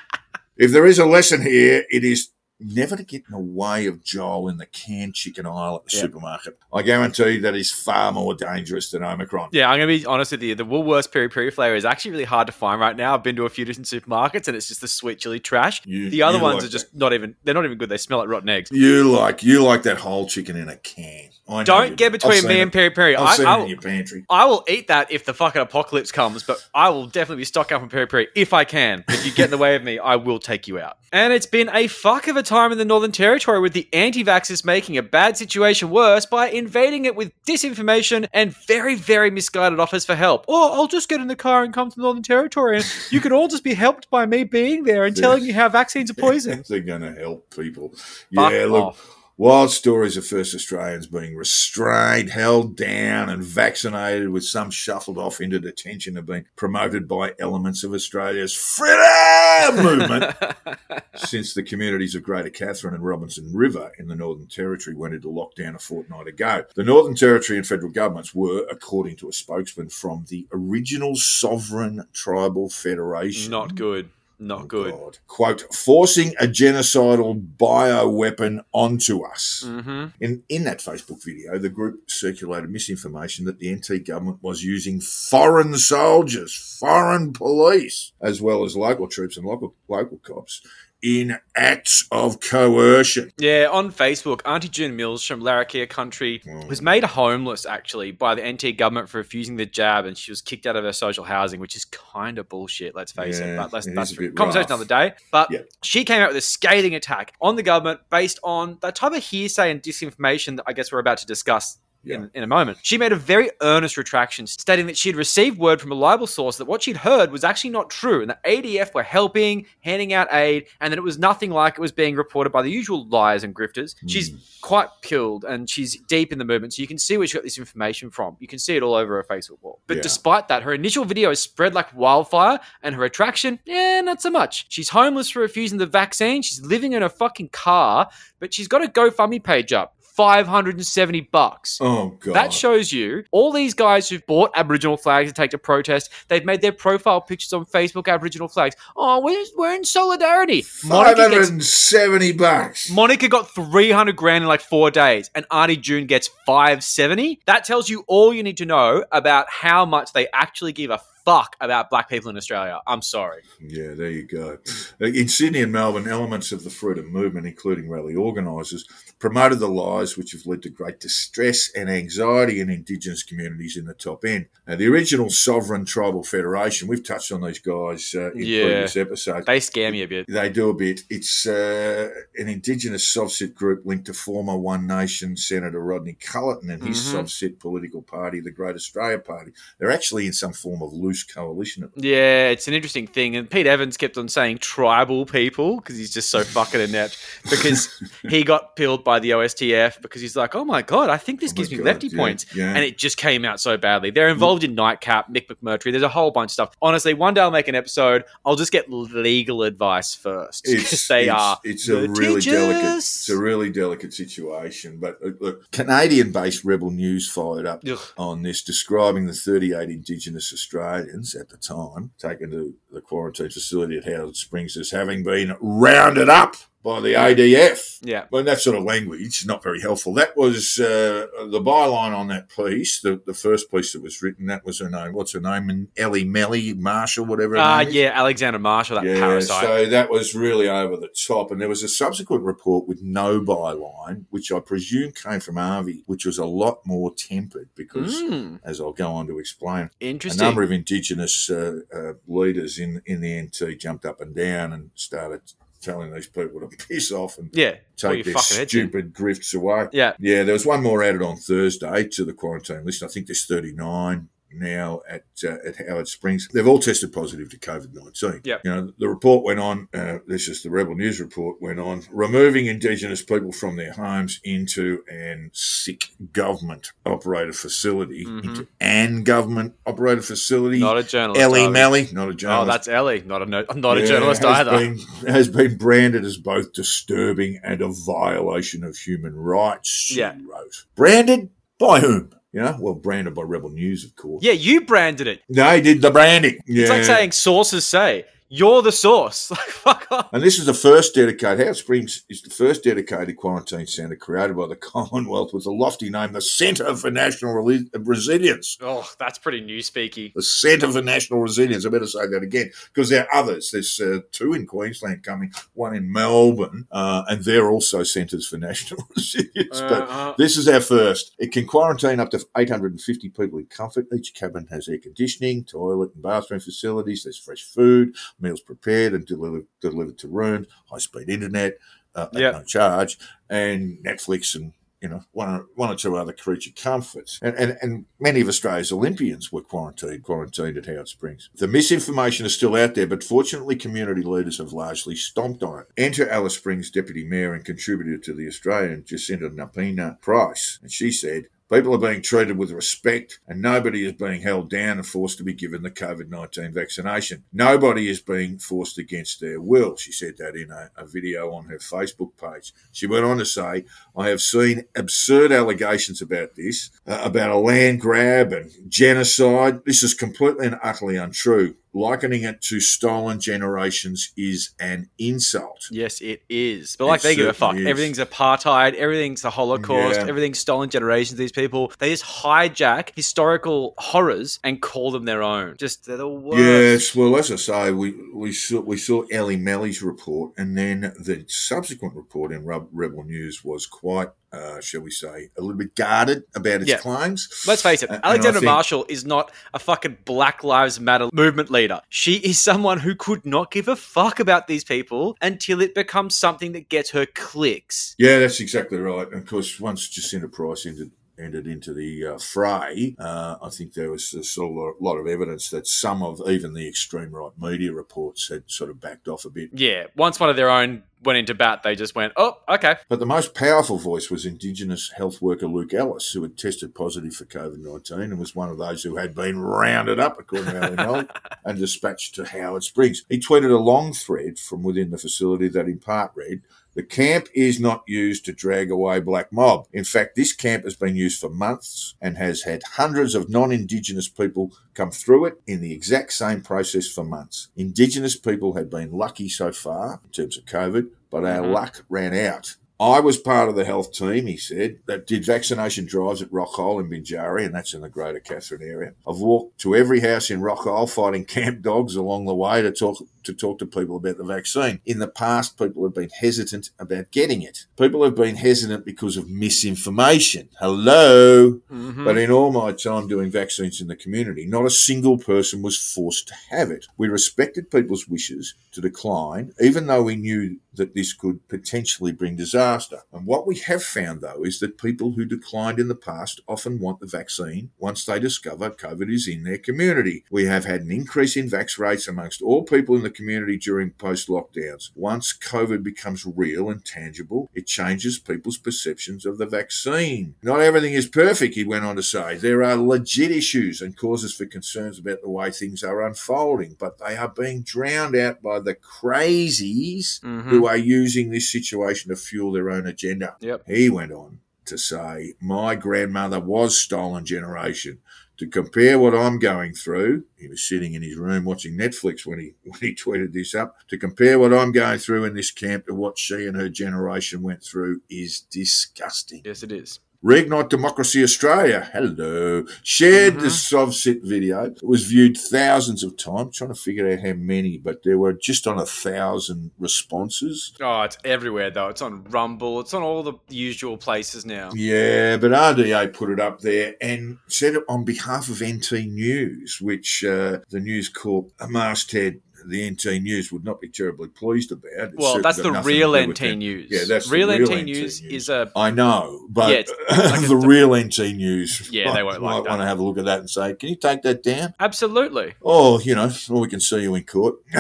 If 0.56 0.72
there 0.72 0.86
is 0.86 0.98
a 0.98 1.06
lesson 1.06 1.42
here, 1.42 1.84
it 1.90 2.02
is 2.02 2.30
never 2.58 2.96
to 2.96 3.02
get 3.02 3.22
in 3.28 3.32
the 3.32 3.38
way 3.38 3.86
of 3.86 4.02
Joel 4.02 4.48
in 4.48 4.56
the 4.56 4.66
canned 4.66 5.14
chicken 5.14 5.44
aisle 5.46 5.76
at 5.76 5.90
the 5.90 5.96
Yeah. 5.96 6.02
supermarket. 6.02 6.58
I 6.72 6.82
guarantee 6.82 7.38
that 7.40 7.54
is 7.54 7.70
far 7.70 8.12
more 8.12 8.34
dangerous 8.34 8.90
than 8.90 9.04
Omicron. 9.04 9.50
Yeah, 9.52 9.70
I'm 9.70 9.78
going 9.78 9.88
to 9.88 9.98
be 10.00 10.06
honest 10.06 10.32
with 10.32 10.42
you. 10.42 10.54
The 10.54 10.64
Woolworths 10.64 11.10
peri 11.12 11.28
peri 11.28 11.50
flavor 11.50 11.74
is 11.76 11.84
actually 11.84 12.12
really 12.12 12.24
hard 12.24 12.46
to 12.46 12.52
find 12.52 12.80
right 12.80 12.96
now. 12.96 13.14
I've 13.14 13.22
been 13.22 13.36
to 13.36 13.44
a 13.44 13.50
few 13.50 13.64
different 13.64 13.86
supermarkets 13.86 14.48
and 14.48 14.56
it's 14.56 14.68
just 14.68 14.80
the 14.80 14.88
sweet 14.88 15.18
chili 15.18 15.38
trash. 15.40 15.82
You- 15.84 16.08
the 16.10 16.22
other 16.22 16.38
ones 16.38 16.56
like 16.56 16.64
are 16.64 16.68
just 16.68 16.94
not 16.94 17.12
even, 17.12 17.36
they're 17.44 17.54
not 17.54 17.64
even 17.64 17.76
good. 17.78 17.88
They 17.90 17.98
smell 17.98 18.18
like 18.20 18.28
rotten 18.28 18.48
eggs. 18.48 18.70
You 18.72 19.10
like 19.10 19.42
you 19.42 19.62
like 19.62 19.82
that 19.82 19.98
whole 19.98 20.26
chicken 20.26 20.56
in 20.56 20.68
a 20.68 20.76
can. 20.76 21.30
I 21.48 21.62
Don't 21.62 21.90
you 21.90 21.96
get 21.96 22.12
between 22.12 22.46
me 22.46 22.60
and 22.60 22.72
peri 22.72 22.90
peri. 22.90 23.14
I've 23.14 23.26
I, 23.26 23.36
seen 23.36 23.46
I 23.46 23.52
it 23.52 23.54
in 23.54 23.60
will- 23.62 23.68
your 23.70 23.80
pantry. 23.80 24.24
I 24.28 24.44
will 24.46 24.64
eat 24.68 24.88
that 24.88 25.10
if 25.12 25.24
the 25.24 25.32
fucking 25.34 25.62
apocalypse 25.62 26.10
comes, 26.10 26.42
but 26.42 26.66
I 26.74 26.88
will 26.88 27.06
definitely 27.06 27.42
be 27.42 27.44
stocked 27.44 27.70
up 27.72 27.82
on 27.82 27.88
peri 27.88 28.06
peri 28.06 28.28
if 28.34 28.52
I 28.52 28.64
can. 28.64 29.04
If 29.08 29.24
you 29.24 29.32
get 29.32 29.44
in 29.46 29.50
the 29.52 29.58
way 29.58 29.76
of 29.76 29.84
me, 29.84 29.98
I 29.98 30.16
will 30.16 30.38
take 30.40 30.66
you 30.66 30.78
out. 30.80 30.98
And 31.12 31.32
it's 31.32 31.46
been 31.46 31.70
a 31.72 31.86
fuck 31.86 32.26
of 32.26 32.36
a 32.36 32.42
time 32.42 32.72
in 32.72 32.78
the 32.78 32.84
Northern 32.84 33.12
Territory 33.12 33.60
with 33.60 33.74
the 33.74 33.88
anti 33.92 34.24
vaxxers 34.24 34.64
making 34.64 34.98
a 34.98 35.02
bad 35.02 35.36
situation 35.36 35.90
worse 35.90 36.26
by 36.26 36.48
invading 36.48 37.04
it 37.04 37.14
with 37.14 37.32
disinformation 37.44 38.26
and 38.32 38.54
very, 38.66 38.96
very 38.96 39.30
misguided 39.30 39.78
offers 39.78 40.04
for 40.04 40.16
help. 40.16 40.44
Or 40.48 40.72
I'll 40.72 40.88
just 40.88 41.08
get 41.08 41.20
in 41.20 41.28
the 41.28 41.36
car 41.36 41.62
and 41.62 41.72
come 41.72 41.90
to 41.90 41.96
the 41.96 42.02
Northern 42.02 42.22
Territory 42.24 42.76
and 42.78 42.86
you 43.10 43.20
can 43.20 43.32
all 43.32 43.46
just 43.46 43.62
be 43.62 43.74
helped 43.74 44.10
by 44.10 44.26
me 44.26 44.42
being 44.44 44.82
there 44.82 45.04
and 45.04 45.16
telling 45.16 45.44
you 45.44 45.54
how 45.54 45.68
vaccines 45.68 46.10
are 46.10 46.14
poison. 46.14 46.64
They're 46.68 46.80
going 46.80 47.02
to 47.02 47.12
help 47.12 47.54
people. 47.54 47.90
Fuck 48.34 48.52
yeah, 48.52 48.64
look, 48.66 48.84
off. 48.86 49.15
Wild 49.38 49.70
stories 49.70 50.16
of 50.16 50.26
first 50.26 50.54
Australians 50.54 51.08
being 51.08 51.36
restrained, 51.36 52.30
held 52.30 52.74
down, 52.74 53.28
and 53.28 53.44
vaccinated 53.44 54.30
with 54.30 54.44
some 54.44 54.70
shuffled 54.70 55.18
off 55.18 55.42
into 55.42 55.60
detention 55.60 56.16
have 56.16 56.24
been 56.24 56.46
promoted 56.56 57.06
by 57.06 57.34
elements 57.38 57.84
of 57.84 57.92
Australia's 57.92 58.54
freedom 58.54 59.84
movement 59.84 60.34
since 61.16 61.52
the 61.52 61.62
communities 61.62 62.14
of 62.14 62.22
Greater 62.22 62.48
Katherine 62.48 62.94
and 62.94 63.04
Robinson 63.04 63.52
River 63.52 63.92
in 63.98 64.08
the 64.08 64.16
Northern 64.16 64.46
Territory 64.46 64.96
went 64.96 65.12
into 65.12 65.28
lockdown 65.28 65.74
a 65.74 65.78
fortnight 65.78 66.28
ago. 66.28 66.64
The 66.74 66.84
Northern 66.84 67.14
Territory 67.14 67.58
and 67.58 67.66
federal 67.66 67.92
governments 67.92 68.34
were, 68.34 68.66
according 68.70 69.16
to 69.16 69.28
a 69.28 69.34
spokesman 69.34 69.90
from 69.90 70.24
the 70.30 70.46
original 70.50 71.14
Sovereign 71.14 72.08
Tribal 72.14 72.70
Federation, 72.70 73.50
Not 73.50 73.74
good. 73.74 74.08
Not 74.38 74.62
Oh, 74.62 74.66
good. 74.66 74.92
God. 74.92 75.18
Quote, 75.26 75.74
forcing 75.74 76.34
a 76.38 76.46
genocidal 76.46 77.46
bioweapon 77.56 78.62
onto 78.72 79.22
us. 79.24 79.62
hmm 79.66 80.06
In, 80.20 80.42
in 80.48 80.64
that 80.64 80.78
Facebook 80.80 81.24
video, 81.24 81.58
the 81.58 81.68
group 81.70 82.10
circulated 82.10 82.70
misinformation 82.70 83.44
that 83.46 83.58
the 83.58 83.74
NT 83.74 84.04
government 84.06 84.38
was 84.42 84.62
using 84.62 85.00
foreign 85.00 85.74
soldiers, 85.76 86.54
foreign 86.78 87.32
police, 87.32 88.12
as 88.20 88.42
well 88.42 88.64
as 88.64 88.76
local 88.76 89.08
troops 89.08 89.36
and 89.36 89.46
local, 89.46 89.74
local 89.88 90.18
cops 90.18 90.60
in 91.06 91.38
acts 91.56 92.04
of 92.10 92.40
coercion. 92.40 93.30
Yeah, 93.38 93.68
on 93.70 93.92
Facebook, 93.92 94.40
Auntie 94.44 94.68
June 94.68 94.96
Mills 94.96 95.24
from 95.24 95.40
Larrakia 95.40 95.88
Country 95.88 96.42
Mm. 96.44 96.66
was 96.68 96.82
made 96.82 97.04
homeless 97.04 97.64
actually 97.64 98.10
by 98.10 98.34
the 98.34 98.42
NT 98.44 98.72
government 98.76 99.08
for 99.08 99.18
refusing 99.18 99.54
the 99.56 99.66
jab, 99.66 100.04
and 100.04 100.18
she 100.18 100.32
was 100.32 100.40
kicked 100.42 100.66
out 100.66 100.74
of 100.74 100.82
her 100.82 100.92
social 100.92 101.22
housing, 101.22 101.60
which 101.60 101.76
is 101.76 101.84
kind 101.84 102.38
of 102.38 102.48
bullshit. 102.48 102.96
Let's 102.96 103.12
face 103.12 103.38
it. 103.38 103.56
But 103.56 103.72
let's, 103.72 103.86
it 103.86 103.94
that's 103.94 104.10
a 104.18 104.30
conversation 104.32 104.62
rough. 104.62 104.80
another 104.80 104.84
day. 104.84 105.14
But 105.30 105.52
Yeah. 105.52 105.60
she 105.84 106.04
came 106.04 106.20
out 106.20 106.28
with 106.30 106.38
a 106.38 106.40
scathing 106.40 106.96
attack 106.96 107.32
on 107.40 107.54
the 107.54 107.62
government 107.62 108.00
based 108.10 108.40
on 108.42 108.78
the 108.80 108.90
type 108.90 109.12
of 109.12 109.22
hearsay 109.22 109.70
and 109.70 109.80
disinformation 109.80 110.56
that 110.56 110.64
I 110.66 110.72
guess 110.72 110.90
we're 110.90 110.98
about 110.98 111.18
to 111.18 111.26
discuss. 111.26 111.78
Yeah. 112.06 112.16
In, 112.16 112.30
in 112.34 112.42
a 112.44 112.46
moment. 112.46 112.78
She 112.82 112.98
made 112.98 113.12
a 113.12 113.16
very 113.16 113.50
earnest 113.60 113.96
retraction 113.96 114.46
stating 114.46 114.86
that 114.86 114.96
she 114.96 115.08
had 115.08 115.16
received 115.16 115.58
word 115.58 115.80
from 115.80 115.90
a 115.90 115.94
reliable 115.94 116.28
source 116.28 116.56
that 116.58 116.66
what 116.66 116.82
she'd 116.82 116.98
heard 116.98 117.32
was 117.32 117.42
actually 117.42 117.70
not 117.70 117.90
true 117.90 118.20
and 118.20 118.30
that 118.30 118.42
ADF 118.44 118.94
were 118.94 119.02
helping, 119.02 119.66
handing 119.80 120.12
out 120.12 120.28
aid, 120.32 120.66
and 120.80 120.92
that 120.92 120.98
it 120.98 121.02
was 121.02 121.18
nothing 121.18 121.50
like 121.50 121.74
it 121.74 121.80
was 121.80 121.92
being 121.92 122.14
reported 122.14 122.50
by 122.50 122.62
the 122.62 122.70
usual 122.70 123.08
liars 123.08 123.42
and 123.42 123.54
grifters. 123.54 123.96
She's 124.06 124.30
hmm. 124.30 124.36
quite 124.62 124.88
killed 125.02 125.44
and 125.44 125.68
she's 125.68 126.00
deep 126.02 126.32
in 126.32 126.38
the 126.38 126.44
movement, 126.44 126.74
so 126.74 126.82
you 126.82 126.88
can 126.88 126.98
see 126.98 127.18
where 127.18 127.26
she 127.26 127.34
got 127.34 127.42
this 127.42 127.58
information 127.58 128.10
from. 128.10 128.36
You 128.38 128.46
can 128.46 128.60
see 128.60 128.76
it 128.76 128.82
all 128.82 128.94
over 128.94 129.16
her 129.16 129.24
Facebook 129.24 129.60
wall. 129.62 129.80
But 129.88 129.96
Yeah. 129.96 130.02
despite 130.04 130.46
that, 130.48 130.62
her 130.62 130.72
initial 130.72 131.04
video 131.04 131.34
spread 131.34 131.74
like 131.74 131.92
wildfire, 131.94 132.60
and 132.82 132.94
her 132.94 133.04
attraction, 133.04 133.58
yeah, 133.64 134.00
not 134.00 134.22
so 134.22 134.30
much. 134.30 134.66
She's 134.68 134.90
homeless 134.90 135.30
for 135.30 135.40
refusing 135.40 135.78
the 135.78 135.86
vaccine. 135.86 136.42
She's 136.42 136.62
living 136.64 136.92
in 136.92 137.02
a 137.02 137.08
fucking 137.08 137.48
car, 137.50 138.08
but 138.38 138.54
she's 138.54 138.68
got 138.68 138.84
a 138.84 138.88
GoFundMe 138.88 139.42
page 139.42 139.72
up. 139.72 139.95
570 140.16 141.20
bucks. 141.20 141.78
Oh 141.80 142.16
god. 142.20 142.34
That 142.34 142.52
shows 142.52 142.90
you 142.90 143.24
all 143.30 143.52
these 143.52 143.74
guys 143.74 144.08
who've 144.08 144.26
bought 144.26 144.50
Aboriginal 144.54 144.96
flags 144.96 145.30
to 145.30 145.34
take 145.34 145.50
to 145.50 145.58
protest. 145.58 146.10
They've 146.28 146.44
made 146.44 146.62
their 146.62 146.72
profile 146.72 147.20
pictures 147.20 147.52
on 147.52 147.66
Facebook 147.66 148.12
Aboriginal 148.12 148.48
flags. 148.48 148.76
Oh, 148.96 149.20
we're, 149.20 149.44
we're 149.56 149.74
in 149.74 149.84
solidarity. 149.84 150.62
570 150.62 152.28
gets, 152.28 152.38
bucks. 152.38 152.90
Monica 152.90 153.28
got 153.28 153.54
300 153.54 154.16
grand 154.16 154.44
in 154.44 154.48
like 154.48 154.62
four 154.62 154.90
days, 154.90 155.30
and 155.34 155.44
Auntie 155.50 155.76
June 155.76 156.06
gets 156.06 156.28
570. 156.46 157.40
That 157.46 157.64
tells 157.64 157.90
you 157.90 158.04
all 158.08 158.32
you 158.32 158.42
need 158.42 158.56
to 158.56 158.66
know 158.66 159.04
about 159.12 159.46
how 159.50 159.84
much 159.84 160.12
they 160.14 160.28
actually 160.32 160.72
give 160.72 160.90
a 160.90 161.00
fuck 161.26 161.56
about 161.60 161.90
black 161.90 162.08
people 162.08 162.30
in 162.30 162.36
Australia. 162.36 162.78
I'm 162.86 163.02
sorry. 163.02 163.42
Yeah, 163.60 163.94
there 163.94 164.10
you 164.10 164.22
go. 164.22 164.58
In 165.00 165.26
Sydney 165.28 165.60
and 165.60 165.72
Melbourne, 165.72 166.06
elements 166.08 166.52
of 166.52 166.62
the 166.62 166.70
freedom 166.70 167.12
movement, 167.12 167.46
including 167.48 167.90
rally 167.90 168.14
organisers, 168.14 168.86
promoted 169.18 169.58
the 169.58 169.66
lies 169.68 170.16
which 170.16 170.30
have 170.32 170.46
led 170.46 170.62
to 170.62 170.68
great 170.70 171.00
distress 171.00 171.68
and 171.74 171.90
anxiety 171.90 172.60
in 172.60 172.70
Indigenous 172.70 173.24
communities 173.24 173.76
in 173.76 173.86
the 173.86 173.94
top 173.94 174.24
end. 174.24 174.46
Now, 174.68 174.76
the 174.76 174.86
original 174.86 175.28
Sovereign 175.28 175.84
Tribal 175.84 176.22
Federation, 176.22 176.86
we've 176.86 177.04
touched 177.04 177.32
on 177.32 177.42
these 177.42 177.58
guys 177.58 178.14
uh, 178.14 178.30
in 178.32 178.38
Yeah. 178.46 178.62
previous 178.64 178.96
episodes. 178.96 179.46
They 179.46 179.58
scare 179.60 179.90
me 179.90 180.02
a 180.02 180.08
bit. 180.08 180.26
They 180.28 180.48
do 180.48 180.70
a 180.70 180.74
bit. 180.74 181.02
It's 181.10 181.44
uh, 181.46 182.08
an 182.36 182.48
Indigenous 182.48 183.04
subset 183.12 183.54
group 183.54 183.84
linked 183.84 184.04
to 184.06 184.14
former 184.14 184.56
One 184.56 184.86
Nation 184.86 185.36
Senator 185.36 185.80
Rodney 185.82 186.12
Cullerton 186.20 186.70
and 186.70 186.84
his 186.84 186.98
Mhm. 187.00 187.14
subset 187.24 187.58
political 187.58 188.00
party, 188.02 188.38
the 188.38 188.52
Great 188.52 188.76
Australia 188.76 189.18
Party. 189.18 189.50
They're 189.80 189.90
actually 189.90 190.26
in 190.26 190.32
some 190.32 190.52
form 190.52 190.82
of 190.82 190.92
loose 190.92 191.15
coalition 191.24 191.90
Yeah, 191.96 192.48
it's 192.48 192.68
an 192.68 192.74
interesting 192.74 193.06
thing. 193.06 193.36
And 193.36 193.48
Pete 193.48 193.66
Evans 193.66 193.96
kept 193.96 194.16
on 194.18 194.28
saying 194.28 194.58
tribal 194.58 195.26
people 195.26 195.76
because 195.76 195.96
he's 195.96 196.12
just 196.12 196.30
so 196.30 196.44
fucking 196.44 196.80
inept. 196.80 197.18
Because 197.48 197.88
he 198.28 198.42
got 198.44 198.76
pilled 198.76 199.04
by 199.04 199.18
the 199.18 199.30
OSTF 199.30 200.00
because 200.02 200.20
he's 200.20 200.36
like, 200.36 200.54
oh 200.54 200.64
my 200.64 200.82
God, 200.82 201.10
I 201.10 201.16
think 201.16 201.40
this 201.40 201.52
Oh 201.52 201.54
gives 201.54 201.70
me 201.70 201.78
God, 201.78 201.86
lefty 201.86 202.08
yeah, 202.08 202.16
points. 202.18 202.46
yeah. 202.54 202.68
And 202.74 202.78
it 202.78 202.98
just 202.98 203.16
came 203.16 203.44
out 203.44 203.60
so 203.60 203.76
badly. 203.76 204.10
They're 204.10 204.28
involved 204.28 204.64
in 204.64 204.74
Nightcap, 204.74 205.32
Mick 205.32 205.46
McMurtry. 205.46 205.90
There's 205.90 206.02
a 206.02 206.08
whole 206.08 206.30
bunch 206.30 206.48
of 206.48 206.52
stuff. 206.52 206.74
Honestly, 206.82 207.14
one 207.14 207.34
day 207.34 207.40
I'll 207.40 207.50
make 207.50 207.68
an 207.68 207.74
episode. 207.74 208.24
I'll 208.44 208.56
just 208.56 208.72
get 208.72 208.90
legal 208.90 209.62
advice 209.62 210.14
first 210.14 210.64
because 210.64 211.06
they 211.08 211.24
it's, 211.24 211.32
are. 211.32 211.58
It's 211.64 211.88
a 211.88 212.08
really 212.08 212.40
delicate. 212.40 212.96
It's 212.96 213.28
a 213.28 213.38
really 213.38 213.70
delicate 213.70 214.12
situation. 214.12 214.98
But 214.98 215.18
uh, 215.24 215.30
look, 215.40 215.70
Canadian-based 215.72 216.64
Rebel 216.64 216.90
News 216.90 217.30
fired 217.30 217.66
up 217.66 217.82
Ugh. 217.88 217.98
on 218.18 218.42
this, 218.42 218.62
describing 218.62 219.26
the 219.26 219.34
38 219.34 219.88
Indigenous 219.90 220.52
Australians 220.52 221.05
at 221.34 221.48
the 221.48 221.56
time 221.56 222.10
taken 222.18 222.50
to 222.50 222.74
the 222.90 223.00
quarantine 223.00 223.50
facility 223.50 223.98
at 223.98 224.04
Howard 224.04 224.36
Springs 224.36 224.76
as 224.76 224.90
having 224.90 225.22
been 225.22 225.56
rounded 225.60 226.28
up 226.28 226.56
by 226.86 227.00
the 227.00 227.14
ADF. 227.14 227.98
Yeah. 228.02 228.26
Well, 228.30 228.44
that 228.44 228.60
sort 228.60 228.76
of 228.76 228.84
language 228.84 229.40
is 229.40 229.44
not 229.44 229.60
very 229.60 229.80
helpful. 229.80 230.14
That 230.14 230.36
was 230.36 230.78
uh, 230.78 231.26
the 231.50 231.60
byline 231.60 232.16
on 232.16 232.28
that 232.28 232.48
piece, 232.48 233.00
the, 233.00 233.20
the 233.26 233.34
first 233.34 233.72
piece 233.72 233.92
that 233.92 234.02
was 234.02 234.22
written. 234.22 234.46
That 234.46 234.64
was 234.64 234.78
her 234.78 234.88
name. 234.88 235.12
What's 235.12 235.32
her 235.32 235.40
name? 235.40 235.68
And 235.68 235.88
Ellie 235.96 236.24
Melly 236.24 236.74
Marshall, 236.74 237.26
whatever. 237.26 237.56
Ah, 237.56 237.80
is. 237.80 237.92
yeah, 237.92 238.12
Alexandra 238.14 238.60
Marshall, 238.60 239.02
that 239.02 239.18
parasite. 239.18 239.64
So 239.64 239.86
that 239.86 240.10
was 240.10 240.36
really 240.36 240.68
over 240.68 240.96
the 240.96 241.08
top. 241.08 241.50
And 241.50 241.60
there 241.60 241.68
was 241.68 241.82
a 241.82 241.88
subsequent 241.88 242.44
report 242.44 242.86
with 242.86 243.02
no 243.02 243.40
byline, 243.40 244.26
which 244.30 244.52
I 244.52 244.60
presume 244.60 245.10
came 245.10 245.40
from 245.40 245.56
Harvey, 245.56 246.04
which 246.06 246.24
was 246.24 246.38
a 246.38 246.46
lot 246.46 246.86
more 246.86 247.12
tempered 247.12 247.68
because, 247.74 248.06
Mm, 248.16 248.60
as 248.62 248.80
I'll 248.80 248.92
go 248.92 249.12
on 249.12 249.26
to 249.26 249.40
explain, 249.40 249.90
a 250.00 250.18
number 250.36 250.62
of 250.62 250.70
Indigenous 250.70 251.50
uh, 251.50 251.80
uh, 251.92 252.12
leaders 252.28 252.78
in, 252.78 253.02
in 253.04 253.20
the 253.20 253.42
NT 253.42 253.76
jumped 253.78 254.04
up 254.04 254.20
and 254.20 254.36
down 254.36 254.72
and 254.72 254.90
started 254.94 255.40
telling 255.86 256.12
these 256.12 256.26
people 256.28 256.60
to 256.60 256.68
piss 256.88 257.12
off 257.12 257.38
and 257.38 257.50
yeah. 257.52 257.76
Take 257.96 258.24
their 258.24 258.34
fucking 258.34 258.56
heads 258.58 258.74
in. 258.74 258.88
stupid 258.88 259.14
grifts 259.14 259.54
away. 259.54 259.88
Yeah. 259.92 260.14
Yeah, 260.18 260.42
there 260.42 260.52
was 260.52 260.66
one 260.66 260.82
more 260.82 261.02
added 261.02 261.22
on 261.22 261.36
Thursday 261.36 262.08
to 262.08 262.24
the 262.24 262.34
quarantine 262.34 262.84
list. 262.84 263.02
I 263.02 263.06
think 263.06 263.26
there's 263.26 263.46
39 263.46 264.28
now 264.52 265.00
at 265.08 265.24
uh, 265.44 265.56
at 265.66 265.76
Howard 265.88 266.08
Springs. 266.08 266.48
They've 266.52 266.66
all 266.66 266.78
tested 266.78 267.12
positive 267.12 267.50
to 267.50 267.58
COVID 267.58 267.92
19. 267.94 268.40
Yep. 268.44 268.60
You 268.64 268.70
know, 268.74 268.92
the 268.98 269.08
report 269.08 269.44
went 269.44 269.60
on, 269.60 269.88
uh, 269.94 270.18
this 270.26 270.48
is 270.48 270.62
the 270.62 270.70
Rebel 270.70 270.94
News 270.94 271.20
report, 271.20 271.60
went 271.60 271.78
on, 271.78 272.02
removing 272.10 272.66
Indigenous 272.66 273.22
people 273.22 273.52
from 273.52 273.76
their 273.76 273.92
homes 273.92 274.40
into 274.44 275.02
an 275.10 275.50
sick 275.52 276.10
government 276.32 276.92
operated 277.04 277.54
facility, 277.56 278.24
Mhm. 278.24 278.44
into 278.44 278.66
an 278.80 279.22
government 279.24 279.74
operated 279.86 280.24
facility. 280.24 280.78
Not 280.78 280.98
a 280.98 281.02
journalist. 281.02 281.40
Ellie. 281.40 281.68
Melly, 281.68 282.08
not 282.12 282.28
a 282.28 282.34
journalist. 282.34 282.62
Oh, 282.68 282.72
that's 282.72 282.88
Ellie. 282.88 283.22
Not 283.26 283.42
a, 283.42 283.46
no, 283.46 283.64
not 283.74 283.98
a 283.98 284.06
journalist 284.06 284.42
has 284.42 284.66
either. 284.68 284.78
Been, 284.78 284.98
has 285.26 285.48
been 285.48 285.76
branded 285.76 286.24
as 286.24 286.36
both 286.36 286.72
disturbing 286.72 287.58
and 287.62 287.80
a 287.82 287.88
violation 287.88 288.84
of 288.84 288.96
human 288.96 289.34
rights, 289.36 289.88
she 289.90 290.18
Yeah. 290.20 290.34
wrote. 290.48 290.84
Branded 290.94 291.50
by 291.78 292.00
whom? 292.00 292.30
You 292.56 292.62
know, 292.62 292.74
well, 292.80 292.94
branded 292.94 293.34
by 293.34 293.42
Rebel 293.42 293.68
News, 293.68 294.02
of 294.02 294.16
course. 294.16 294.42
Yeah, 294.42 294.52
you 294.52 294.80
branded 294.80 295.26
it. 295.26 295.42
They 295.50 295.82
did 295.82 296.00
the 296.00 296.10
branding. 296.10 296.58
Yeah. 296.66 296.84
It's 296.84 296.90
like 296.90 297.04
saying 297.04 297.32
sources 297.32 297.84
say 297.84 298.24
you're 298.48 298.82
the 298.82 298.92
source. 298.92 299.50
Like 299.86 300.00
fuck 300.00 300.06
off. 300.10 300.28
And 300.32 300.42
this 300.42 300.58
is 300.58 300.66
the 300.66 300.74
first 300.74 301.14
dedicated, 301.14 301.60
Howard 301.60 301.76
Springs 301.76 302.24
is 302.28 302.42
the 302.42 302.50
first 302.50 302.82
dedicated 302.82 303.36
quarantine 303.36 303.86
centre 303.86 304.16
created 304.16 304.56
by 304.56 304.66
the 304.66 304.74
Commonwealth 304.92 305.54
with 305.54 305.64
a 305.66 305.70
lofty 305.70 306.10
name, 306.10 306.32
the 306.32 306.40
Centre 306.40 306.96
for 306.96 307.10
National 307.12 307.54
Reli- 307.54 307.88
Resilience. 307.94 308.76
Oh, 308.80 309.08
that's 309.20 309.38
pretty 309.38 309.60
newspeaky. 309.64 310.34
The 310.34 310.42
Centre 310.42 310.90
for 310.90 311.02
National 311.02 311.40
Resilience. 311.40 311.86
I 311.86 311.90
better 311.90 312.06
say 312.08 312.26
that 312.26 312.42
again 312.42 312.70
because 312.92 313.08
there 313.10 313.28
are 313.32 313.34
others. 313.40 313.70
There's 313.70 314.00
uh, 314.00 314.20
two 314.32 314.54
in 314.54 314.66
Queensland 314.66 315.22
coming, 315.22 315.52
one 315.74 315.94
in 315.94 316.10
Melbourne, 316.10 316.86
uh, 316.90 317.22
and 317.28 317.44
they're 317.44 317.70
also 317.70 318.02
centres 318.02 318.46
for 318.48 318.56
national 318.70 319.04
resilience. 319.14 319.80
but 319.80 320.02
Uh-huh. 320.02 320.34
this 320.38 320.56
is 320.56 320.66
our 320.68 320.80
first. 320.80 321.32
It 321.38 321.52
can 321.52 321.66
quarantine 321.66 322.18
up 322.18 322.30
to 322.30 322.44
850 322.56 323.28
people 323.30 323.58
in 323.60 323.66
comfort. 323.66 324.06
Each 324.12 324.34
cabin 324.34 324.66
has 324.70 324.88
air 324.88 324.98
conditioning, 324.98 325.62
toilet 325.64 326.10
and 326.14 326.22
bathroom 326.22 326.58
facilities. 326.60 327.22
There's 327.22 327.38
fresh 327.38 327.62
food, 327.62 328.16
meals 328.40 328.60
prepared 328.60 329.12
and 329.12 329.26
delivered, 329.26 329.66
delivered 329.80 330.18
to 330.18 330.28
rooms, 330.28 330.66
high 330.90 330.98
speed 330.98 331.28
internet 331.28 331.78
uh, 332.14 332.28
at 332.34 332.40
no 332.40 332.62
charge, 332.62 333.18
and 333.48 333.98
Netflix 334.04 334.54
and 334.54 334.72
you 335.00 335.08
know 335.08 335.22
one 335.32 335.48
or, 335.48 335.66
one 335.74 335.90
or 335.90 335.94
two 335.94 336.16
other 336.16 336.32
creature 336.32 336.70
comforts. 336.74 337.38
And, 337.42 337.54
and 337.56 337.78
and 337.82 338.06
many 338.18 338.40
of 338.40 338.48
Australia's 338.48 338.90
Olympians 338.92 339.52
were 339.52 339.62
quarantined 339.62 340.24
quarantined 340.24 340.78
at 340.78 340.86
Howard 340.86 341.08
Springs. 341.08 341.50
The 341.54 341.68
misinformation 341.68 342.46
is 342.46 342.54
still 342.54 342.74
out 342.74 342.94
there, 342.94 343.06
but 343.06 343.22
fortunately, 343.22 343.76
community 343.76 344.22
leaders 344.22 344.58
have 344.58 344.72
largely 344.72 345.14
stomped 345.14 345.62
on 345.62 345.80
it. 345.80 345.86
Enter 345.96 346.28
Alice 346.28 346.56
Springs 346.56 346.90
Deputy 346.90 347.24
Mayor 347.24 347.54
and 347.54 347.64
contributor 347.64 348.18
to 348.18 348.32
the 348.32 348.48
Australian, 348.48 349.04
Jacinta 349.04 349.50
Nampijinpa 349.50 350.20
Price, 350.20 350.78
and 350.82 350.90
she 350.90 351.10
said. 351.10 351.44
People 351.72 351.94
are 351.94 352.10
being 352.10 352.22
treated 352.22 352.56
with 352.56 352.70
respect, 352.70 353.40
and 353.48 353.60
nobody 353.60 354.06
is 354.06 354.12
being 354.12 354.40
held 354.40 354.70
down 354.70 354.98
and 354.98 355.06
forced 355.06 355.36
to 355.38 355.44
be 355.44 355.52
given 355.52 355.82
the 355.82 355.90
COVID 355.90 356.28
19 356.28 356.72
vaccination. 356.72 357.42
Nobody 357.52 358.08
is 358.08 358.20
being 358.20 358.58
forced 358.58 358.98
against 358.98 359.40
their 359.40 359.60
will. 359.60 359.96
She 359.96 360.12
said 360.12 360.36
that 360.38 360.54
in 360.54 360.70
a, 360.70 360.90
a 360.96 361.04
video 361.04 361.52
on 361.52 361.64
her 361.64 361.78
Facebook 361.78 362.30
page. 362.40 362.72
She 362.92 363.08
went 363.08 363.24
on 363.24 363.38
to 363.38 363.44
say, 363.44 363.84
I 364.16 364.28
have 364.28 364.40
seen 364.40 364.84
absurd 364.94 365.50
allegations 365.50 366.22
about 366.22 366.54
this, 366.54 366.90
uh, 367.04 367.20
about 367.24 367.50
a 367.50 367.58
land 367.58 368.00
grab 368.00 368.52
and 368.52 368.70
genocide. 368.88 369.84
This 369.84 370.04
is 370.04 370.14
completely 370.14 370.66
and 370.66 370.78
utterly 370.84 371.16
untrue. 371.16 371.74
Likening 371.96 372.42
it 372.42 372.60
to 372.62 372.78
stolen 372.78 373.40
generations 373.40 374.32
is 374.36 374.70
an 374.78 375.08
insult. 375.18 375.86
Yes, 375.90 376.20
it 376.20 376.42
is. 376.50 376.94
But 376.96 377.06
like 377.06 377.20
It 377.20 377.22
they 377.22 377.36
give 377.36 377.46
a 377.48 377.54
fuck. 377.54 377.74
is. 377.74 377.86
Everything's 377.86 378.18
apartheid. 378.18 378.92
Everything's 378.94 379.40
the 379.40 379.48
Holocaust. 379.50 380.20
Yeah. 380.20 380.26
Everything's 380.28 380.58
stolen 380.58 380.90
generations. 380.90 381.38
These 381.38 381.52
people 381.52 381.92
they 381.98 382.10
just 382.10 382.24
hijack 382.24 383.10
historical 383.16 383.94
horrors 383.96 384.60
and 384.62 384.82
call 384.82 385.10
them 385.10 385.24
their 385.24 385.42
own. 385.42 385.76
Just 385.78 386.04
they're 386.04 386.18
the 386.18 386.28
worst. 386.28 386.58
Yes, 386.58 387.14
well, 387.16 387.34
as 387.38 387.50
I 387.50 387.56
say, 387.56 387.92
we, 387.92 388.14
we 388.34 388.52
saw 388.52 388.80
we 388.80 388.98
saw 388.98 389.24
Ellie 389.32 389.56
Melly's 389.56 390.02
report, 390.02 390.52
and 390.58 390.76
then 390.76 391.00
the 391.18 391.44
subsequent 391.48 392.14
report 392.14 392.52
in 392.52 392.64
Rebel 392.66 393.24
News 393.24 393.64
was 393.64 393.86
quite, 393.86 394.28
uh, 394.56 394.80
shall 394.80 395.02
we 395.02 395.10
say, 395.10 395.50
a 395.56 395.60
little 395.60 395.76
bit 395.76 395.94
guarded 395.94 396.44
about 396.54 396.80
its 396.80 396.90
Yeah. 396.90 396.98
claims. 396.98 397.48
Let's 397.66 397.82
face 397.82 398.02
it, 398.02 398.10
and 398.10 398.20
Alexandra 398.24 398.60
think- 398.60 398.70
Marshall 398.70 399.04
is 399.08 399.24
not 399.24 399.52
a 399.74 399.78
fucking 399.78 400.18
Black 400.24 400.64
Lives 400.64 400.98
Matter 400.98 401.28
movement 401.32 401.70
leader. 401.70 402.00
She 402.08 402.34
is 402.36 402.60
someone 402.62 403.00
who 403.00 403.14
could 403.14 403.44
not 403.44 403.70
give 403.70 403.88
a 403.88 403.96
fuck 403.96 404.40
about 404.40 404.66
these 404.66 404.84
people 404.84 405.36
until 405.42 405.80
it 405.80 405.94
becomes 405.94 406.34
something 406.34 406.72
that 406.72 406.88
gets 406.88 407.10
her 407.10 407.26
clicks. 407.26 408.14
Yeah, 408.18 408.38
that's 408.38 408.60
exactly 408.60 408.98
right. 408.98 409.26
And 409.30 409.42
of 409.42 409.46
course, 409.48 409.78
once 409.78 410.08
Jacinta 410.08 410.48
Price 410.48 410.86
entered, 410.86 411.10
entered 411.38 411.66
into 411.66 411.92
the 411.92 412.26
uh, 412.26 412.38
fray, 412.38 413.16
uh, 413.18 413.56
I 413.62 413.68
think 413.70 413.94
there 413.94 414.10
was 414.10 414.34
a 414.34 414.62
lot 414.62 415.16
of 415.16 415.26
evidence 415.26 415.70
that 415.70 415.86
some 415.86 416.22
of 416.22 416.40
even 416.46 416.74
the 416.74 416.88
extreme 416.88 417.34
right 417.34 417.52
media 417.60 417.92
reports 417.92 418.48
had 418.48 418.64
sort 418.66 418.90
of 418.90 419.00
backed 419.00 419.28
off 419.28 419.44
a 419.44 419.50
bit. 419.50 419.70
Yeah, 419.72 420.06
once 420.16 420.40
one 420.40 420.50
of 420.50 420.56
their 420.56 420.70
own 420.70 421.02
went 421.22 421.38
into 421.38 421.54
bat, 421.54 421.82
they 421.82 421.94
just 421.94 422.14
went, 422.14 422.32
oh, 422.36 422.56
okay. 422.68 422.96
But 423.08 423.18
the 423.18 423.26
most 423.26 423.54
powerful 423.54 423.98
voice 423.98 424.30
was 424.30 424.46
Indigenous 424.46 425.12
health 425.16 425.42
worker 425.42 425.66
Luke 425.66 425.94
Ellis, 425.94 426.30
who 426.30 426.42
had 426.42 426.56
tested 426.56 426.94
positive 426.94 427.34
for 427.34 427.44
COVID 427.44 427.78
19 427.78 428.18
and 428.18 428.38
was 428.38 428.54
one 428.54 428.70
of 428.70 428.78
those 428.78 429.02
who 429.02 429.16
had 429.16 429.34
been 429.34 429.58
rounded 429.60 430.20
up, 430.20 430.38
according 430.38 430.72
to 430.72 430.90
Melly, 430.92 431.26
and 431.64 431.78
dispatched 431.78 432.34
to 432.36 432.44
Howard 432.44 432.84
Springs. 432.84 433.24
He 433.28 433.38
tweeted 433.38 433.70
a 433.70 433.78
long 433.78 434.12
thread 434.12 434.58
from 434.58 434.82
within 434.82 435.10
the 435.10 435.18
facility 435.18 435.68
that 435.68 435.86
in 435.86 435.98
part 435.98 436.32
read, 436.34 436.62
The 436.96 437.02
camp 437.02 437.48
is 437.54 437.78
not 437.78 438.04
used 438.06 438.46
to 438.46 438.54
drag 438.54 438.90
away 438.90 439.20
black 439.20 439.52
mob. 439.52 439.86
In 439.92 440.02
fact, 440.02 440.34
this 440.34 440.54
camp 440.54 440.84
has 440.84 440.96
been 440.96 441.14
used 441.14 441.38
for 441.38 441.50
months 441.50 442.14
and 442.22 442.38
has 442.38 442.62
had 442.62 442.82
hundreds 442.94 443.34
of 443.34 443.50
non-Indigenous 443.50 444.30
people 444.30 444.72
come 444.94 445.10
through 445.10 445.44
it 445.44 445.60
in 445.66 445.82
the 445.82 445.92
exact 445.92 446.32
same 446.32 446.62
process 446.62 447.06
for 447.06 447.22
months. 447.22 447.68
Indigenous 447.76 448.34
people 448.34 448.76
have 448.76 448.88
been 448.88 449.12
lucky 449.12 449.50
so 449.50 449.72
far 449.72 450.20
in 450.24 450.30
terms 450.30 450.56
of 450.56 450.64
COVID, 450.64 451.08
but 451.30 451.44
our 451.44 451.66
Mhm. 451.66 451.72
luck 451.74 452.06
ran 452.08 452.32
out. 452.32 452.76
I 452.98 453.20
was 453.20 453.36
part 453.36 453.68
of 453.68 453.76
the 453.76 453.84
health 453.84 454.10
team, 454.12 454.46
he 454.46 454.56
said, 454.56 455.00
that 455.04 455.26
did 455.26 455.44
vaccination 455.44 456.06
drives 456.06 456.40
at 456.40 456.50
Rockhole 456.50 456.98
in 456.98 457.10
Binjari, 457.10 457.66
and 457.66 457.74
that's 457.74 457.92
in 457.92 458.00
the 458.00 458.08
Greater 458.08 458.40
Katherine 458.40 458.80
area. 458.82 459.12
I've 459.28 459.36
walked 459.36 459.76
to 459.80 459.94
every 459.94 460.20
house 460.20 460.48
in 460.48 460.62
Rockhole 460.62 461.10
fighting 461.10 461.44
camp 461.56 461.82
dogs 461.82 462.16
along 462.16 462.46
the 462.46 462.54
way 462.54 462.80
to 462.80 462.90
talk 462.90 463.22
to 463.46 463.54
talk 463.54 463.78
to 463.78 463.86
people 463.86 464.16
about 464.16 464.36
the 464.36 464.44
vaccine. 464.44 465.00
In 465.04 465.18
the 465.18 465.28
past, 465.28 465.78
people 465.78 466.04
have 466.04 466.14
been 466.14 466.30
hesitant 466.30 466.90
about 466.98 467.30
getting 467.30 467.62
it. 467.62 467.86
People 467.98 468.22
have 468.24 468.34
been 468.34 468.56
hesitant 468.56 469.04
because 469.04 469.36
of 469.36 469.48
misinformation. 469.50 470.68
Hello. 470.78 471.80
Mhm. 471.90 472.24
But 472.24 472.38
in 472.38 472.50
all 472.50 472.72
my 472.72 472.92
time 472.92 473.26
doing 473.28 473.50
vaccines 473.50 474.00
in 474.00 474.08
the 474.08 474.16
community, 474.16 474.66
not 474.66 474.84
a 474.84 474.90
single 474.90 475.38
person 475.38 475.82
was 475.82 475.96
forced 475.96 476.48
to 476.48 476.54
have 476.70 476.90
it. 476.90 477.06
We 477.16 477.28
respected 477.28 477.90
people's 477.90 478.28
wishes 478.28 478.74
to 478.92 479.00
decline, 479.00 479.72
even 479.80 480.06
though 480.06 480.22
we 480.22 480.36
knew 480.36 480.78
that 480.94 481.14
this 481.14 481.32
could 481.34 481.66
potentially 481.68 482.32
bring 482.32 482.56
disaster. 482.56 483.20
And 483.32 483.46
what 483.46 483.66
we 483.66 483.76
have 483.80 484.02
found, 484.02 484.40
though, 484.40 484.64
is 484.64 484.80
that 484.80 484.98
people 484.98 485.32
who 485.32 485.44
declined 485.44 485.98
in 485.98 486.08
the 486.08 486.14
past 486.14 486.60
often 486.66 486.98
want 486.98 487.20
the 487.20 487.26
vaccine 487.26 487.90
once 487.98 488.24
they 488.24 488.40
discover 488.40 488.90
COVID 488.90 489.32
is 489.32 489.46
in 489.46 489.64
their 489.64 489.78
community. 489.78 490.44
We 490.50 490.64
have 490.64 490.86
had 490.86 491.02
an 491.02 491.10
increase 491.10 491.56
in 491.56 491.68
vax 491.68 491.98
rates 491.98 492.26
amongst 492.26 492.62
all 492.62 492.82
people 492.82 493.14
in 493.14 493.22
the 493.22 493.30
community 493.36 493.76
during 493.76 494.10
post 494.10 494.48
lockdowns. 494.48 495.10
Once 495.14 495.56
COVID 495.56 496.02
becomes 496.02 496.44
real 496.46 496.90
and 496.90 497.04
tangible, 497.04 497.70
it 497.74 497.86
changes 497.86 498.38
people's 498.38 498.78
perceptions 498.78 499.44
of 499.46 499.58
the 499.58 499.66
vaccine. 499.66 500.54
Not 500.62 500.80
everything 500.80 501.12
is 501.12 501.28
perfect, 501.28 501.74
he 501.74 501.84
went 501.84 502.04
on 502.04 502.16
to 502.16 502.22
say. 502.22 502.56
There 502.56 502.82
are 502.82 502.96
legit 502.96 503.50
issues 503.50 504.00
and 504.00 504.16
causes 504.16 504.54
for 504.54 504.66
concerns 504.66 505.18
about 505.18 505.42
the 505.42 505.50
way 505.50 505.70
things 505.70 506.02
are 506.02 506.26
unfolding, 506.26 506.96
but 506.98 507.18
they 507.18 507.36
are 507.36 507.48
being 507.48 507.82
drowned 507.82 508.34
out 508.36 508.62
by 508.62 508.80
the 508.80 508.94
crazies 508.94 510.40
Mhm. 510.40 510.62
who 510.64 510.86
are 510.86 510.96
using 510.96 511.50
this 511.50 511.70
situation 511.70 512.30
to 512.30 512.36
fuel 512.36 512.72
their 512.72 512.90
own 512.90 513.06
agenda. 513.06 513.56
Yep. 513.60 513.82
He 513.86 514.08
went 514.10 514.32
on 514.32 514.60
to 514.86 514.96
say, 514.98 515.54
My 515.60 515.94
grandmother 515.96 516.60
was 516.60 516.98
stolen 516.98 517.44
generation. 517.44 518.18
To 518.58 518.66
compare 518.66 519.18
what 519.18 519.34
I'm 519.34 519.58
going 519.58 519.92
through, 519.92 520.44
he 520.56 520.66
was 520.66 520.86
sitting 520.86 521.12
in 521.12 521.22
his 521.22 521.36
room 521.36 521.64
watching 521.64 521.96
Netflix 521.96 522.46
when 522.46 522.58
he 522.58 522.72
when 522.84 523.00
he 523.00 523.14
tweeted 523.14 523.52
this 523.52 523.74
up. 523.74 523.96
To 524.08 524.18
compare 524.18 524.58
what 524.58 524.72
I'm 524.72 524.92
going 524.92 525.18
through 525.18 525.44
in 525.44 525.54
this 525.54 525.70
camp 525.70 526.06
to 526.06 526.14
what 526.14 526.38
she 526.38 526.66
and 526.66 526.76
her 526.76 526.88
generation 526.88 527.62
went 527.62 527.82
through 527.82 528.22
is 528.30 528.60
disgusting. 528.60 529.62
Yes, 529.64 529.82
it 529.82 529.92
is. 529.92 530.20
Reignite 530.46 530.88
Democracy 530.90 531.42
Australia, 531.42 532.08
hello, 532.12 532.84
shared 533.02 533.54
the 533.58 533.66
Mhm. 533.66 533.90
SovCit 533.90 534.44
video. 534.44 534.84
It 534.84 535.02
was 535.02 535.24
viewed 535.24 535.56
thousands 535.58 536.22
of 536.22 536.36
times, 536.36 536.76
trying 536.76 536.90
to 536.94 537.00
figure 537.00 537.28
out 537.28 537.40
how 537.40 537.54
many, 537.54 537.98
but 537.98 538.22
there 538.22 538.38
were 538.38 538.52
just 538.52 538.86
on 538.86 538.96
a 538.96 539.04
thousand 539.06 539.90
responses. 539.98 540.92
Oh, 541.00 541.22
it's 541.22 541.36
everywhere 541.44 541.90
though. 541.90 542.10
It's 542.10 542.22
on 542.22 542.44
Rumble. 542.44 543.00
It's 543.00 543.12
on 543.12 543.22
all 543.22 543.42
the 543.42 543.54
usual 543.68 544.16
places 544.16 544.64
now. 544.64 544.90
Yeah, 544.94 545.56
but 545.56 545.72
RDA 545.72 546.28
put 546.28 546.50
it 546.50 546.60
up 546.60 546.80
there 546.80 547.16
and 547.20 547.58
said 547.66 547.94
it 547.94 548.04
on 548.08 548.24
behalf 548.24 548.68
of 548.68 548.80
NT 548.80 549.26
News, 549.26 549.98
which 550.00 550.44
uh, 550.44 550.78
the 550.90 551.00
News 551.00 551.28
Corp 551.28 551.72
masthead, 551.88 552.60
the 552.88 553.10
NT 553.10 553.42
News, 553.42 553.72
would 553.72 553.84
not 553.84 554.00
be 554.00 554.08
terribly 554.08 554.48
pleased 554.48 554.92
about. 554.92 555.10
It's 555.14 555.34
Well, 555.36 555.60
that's 555.62 555.76
the 555.78 555.92
real 555.92 556.36
NT. 556.36 556.76
News. 556.76 557.08
Yeah, 557.10 557.24
that's 557.28 557.48
the 557.48 557.52
real, 557.54 557.68
real 557.68 557.82
NT, 557.88 557.92
NT 558.00 558.04
News, 558.04 558.42
News. 558.42 558.52
is 558.52 558.68
a 558.68 558.90
I 558.96 559.10
know, 559.10 559.66
but 559.68 559.90
Yeah, 559.90 560.14
like 560.50 560.66
the 560.68 560.76
real 560.76 561.14
NT 561.16 561.38
News, 561.56 562.08
Yeah, 562.12 562.32
they 562.34 562.42
won't 562.42 562.60
might 562.62 562.74
like 562.76 562.84
that. 562.84 562.90
want 562.90 563.02
to 563.02 563.06
have 563.06 563.18
a 563.18 563.22
look 563.22 563.38
at 563.38 563.44
that 563.46 563.60
and 563.60 563.70
say, 563.70 563.94
"Can 563.94 564.08
you 564.10 564.16
take 564.16 564.42
that 564.42 564.62
down?" 564.62 564.94
absolutely. 565.00 565.74
Oh, 565.82 566.20
you 566.20 566.34
know, 566.34 566.50
or 566.70 566.80
we 566.80 566.88
can 566.88 567.00
see 567.00 567.22
you 567.22 567.34
in 567.34 567.44
court. 567.44 567.76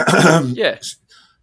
Yeah. 0.52 0.78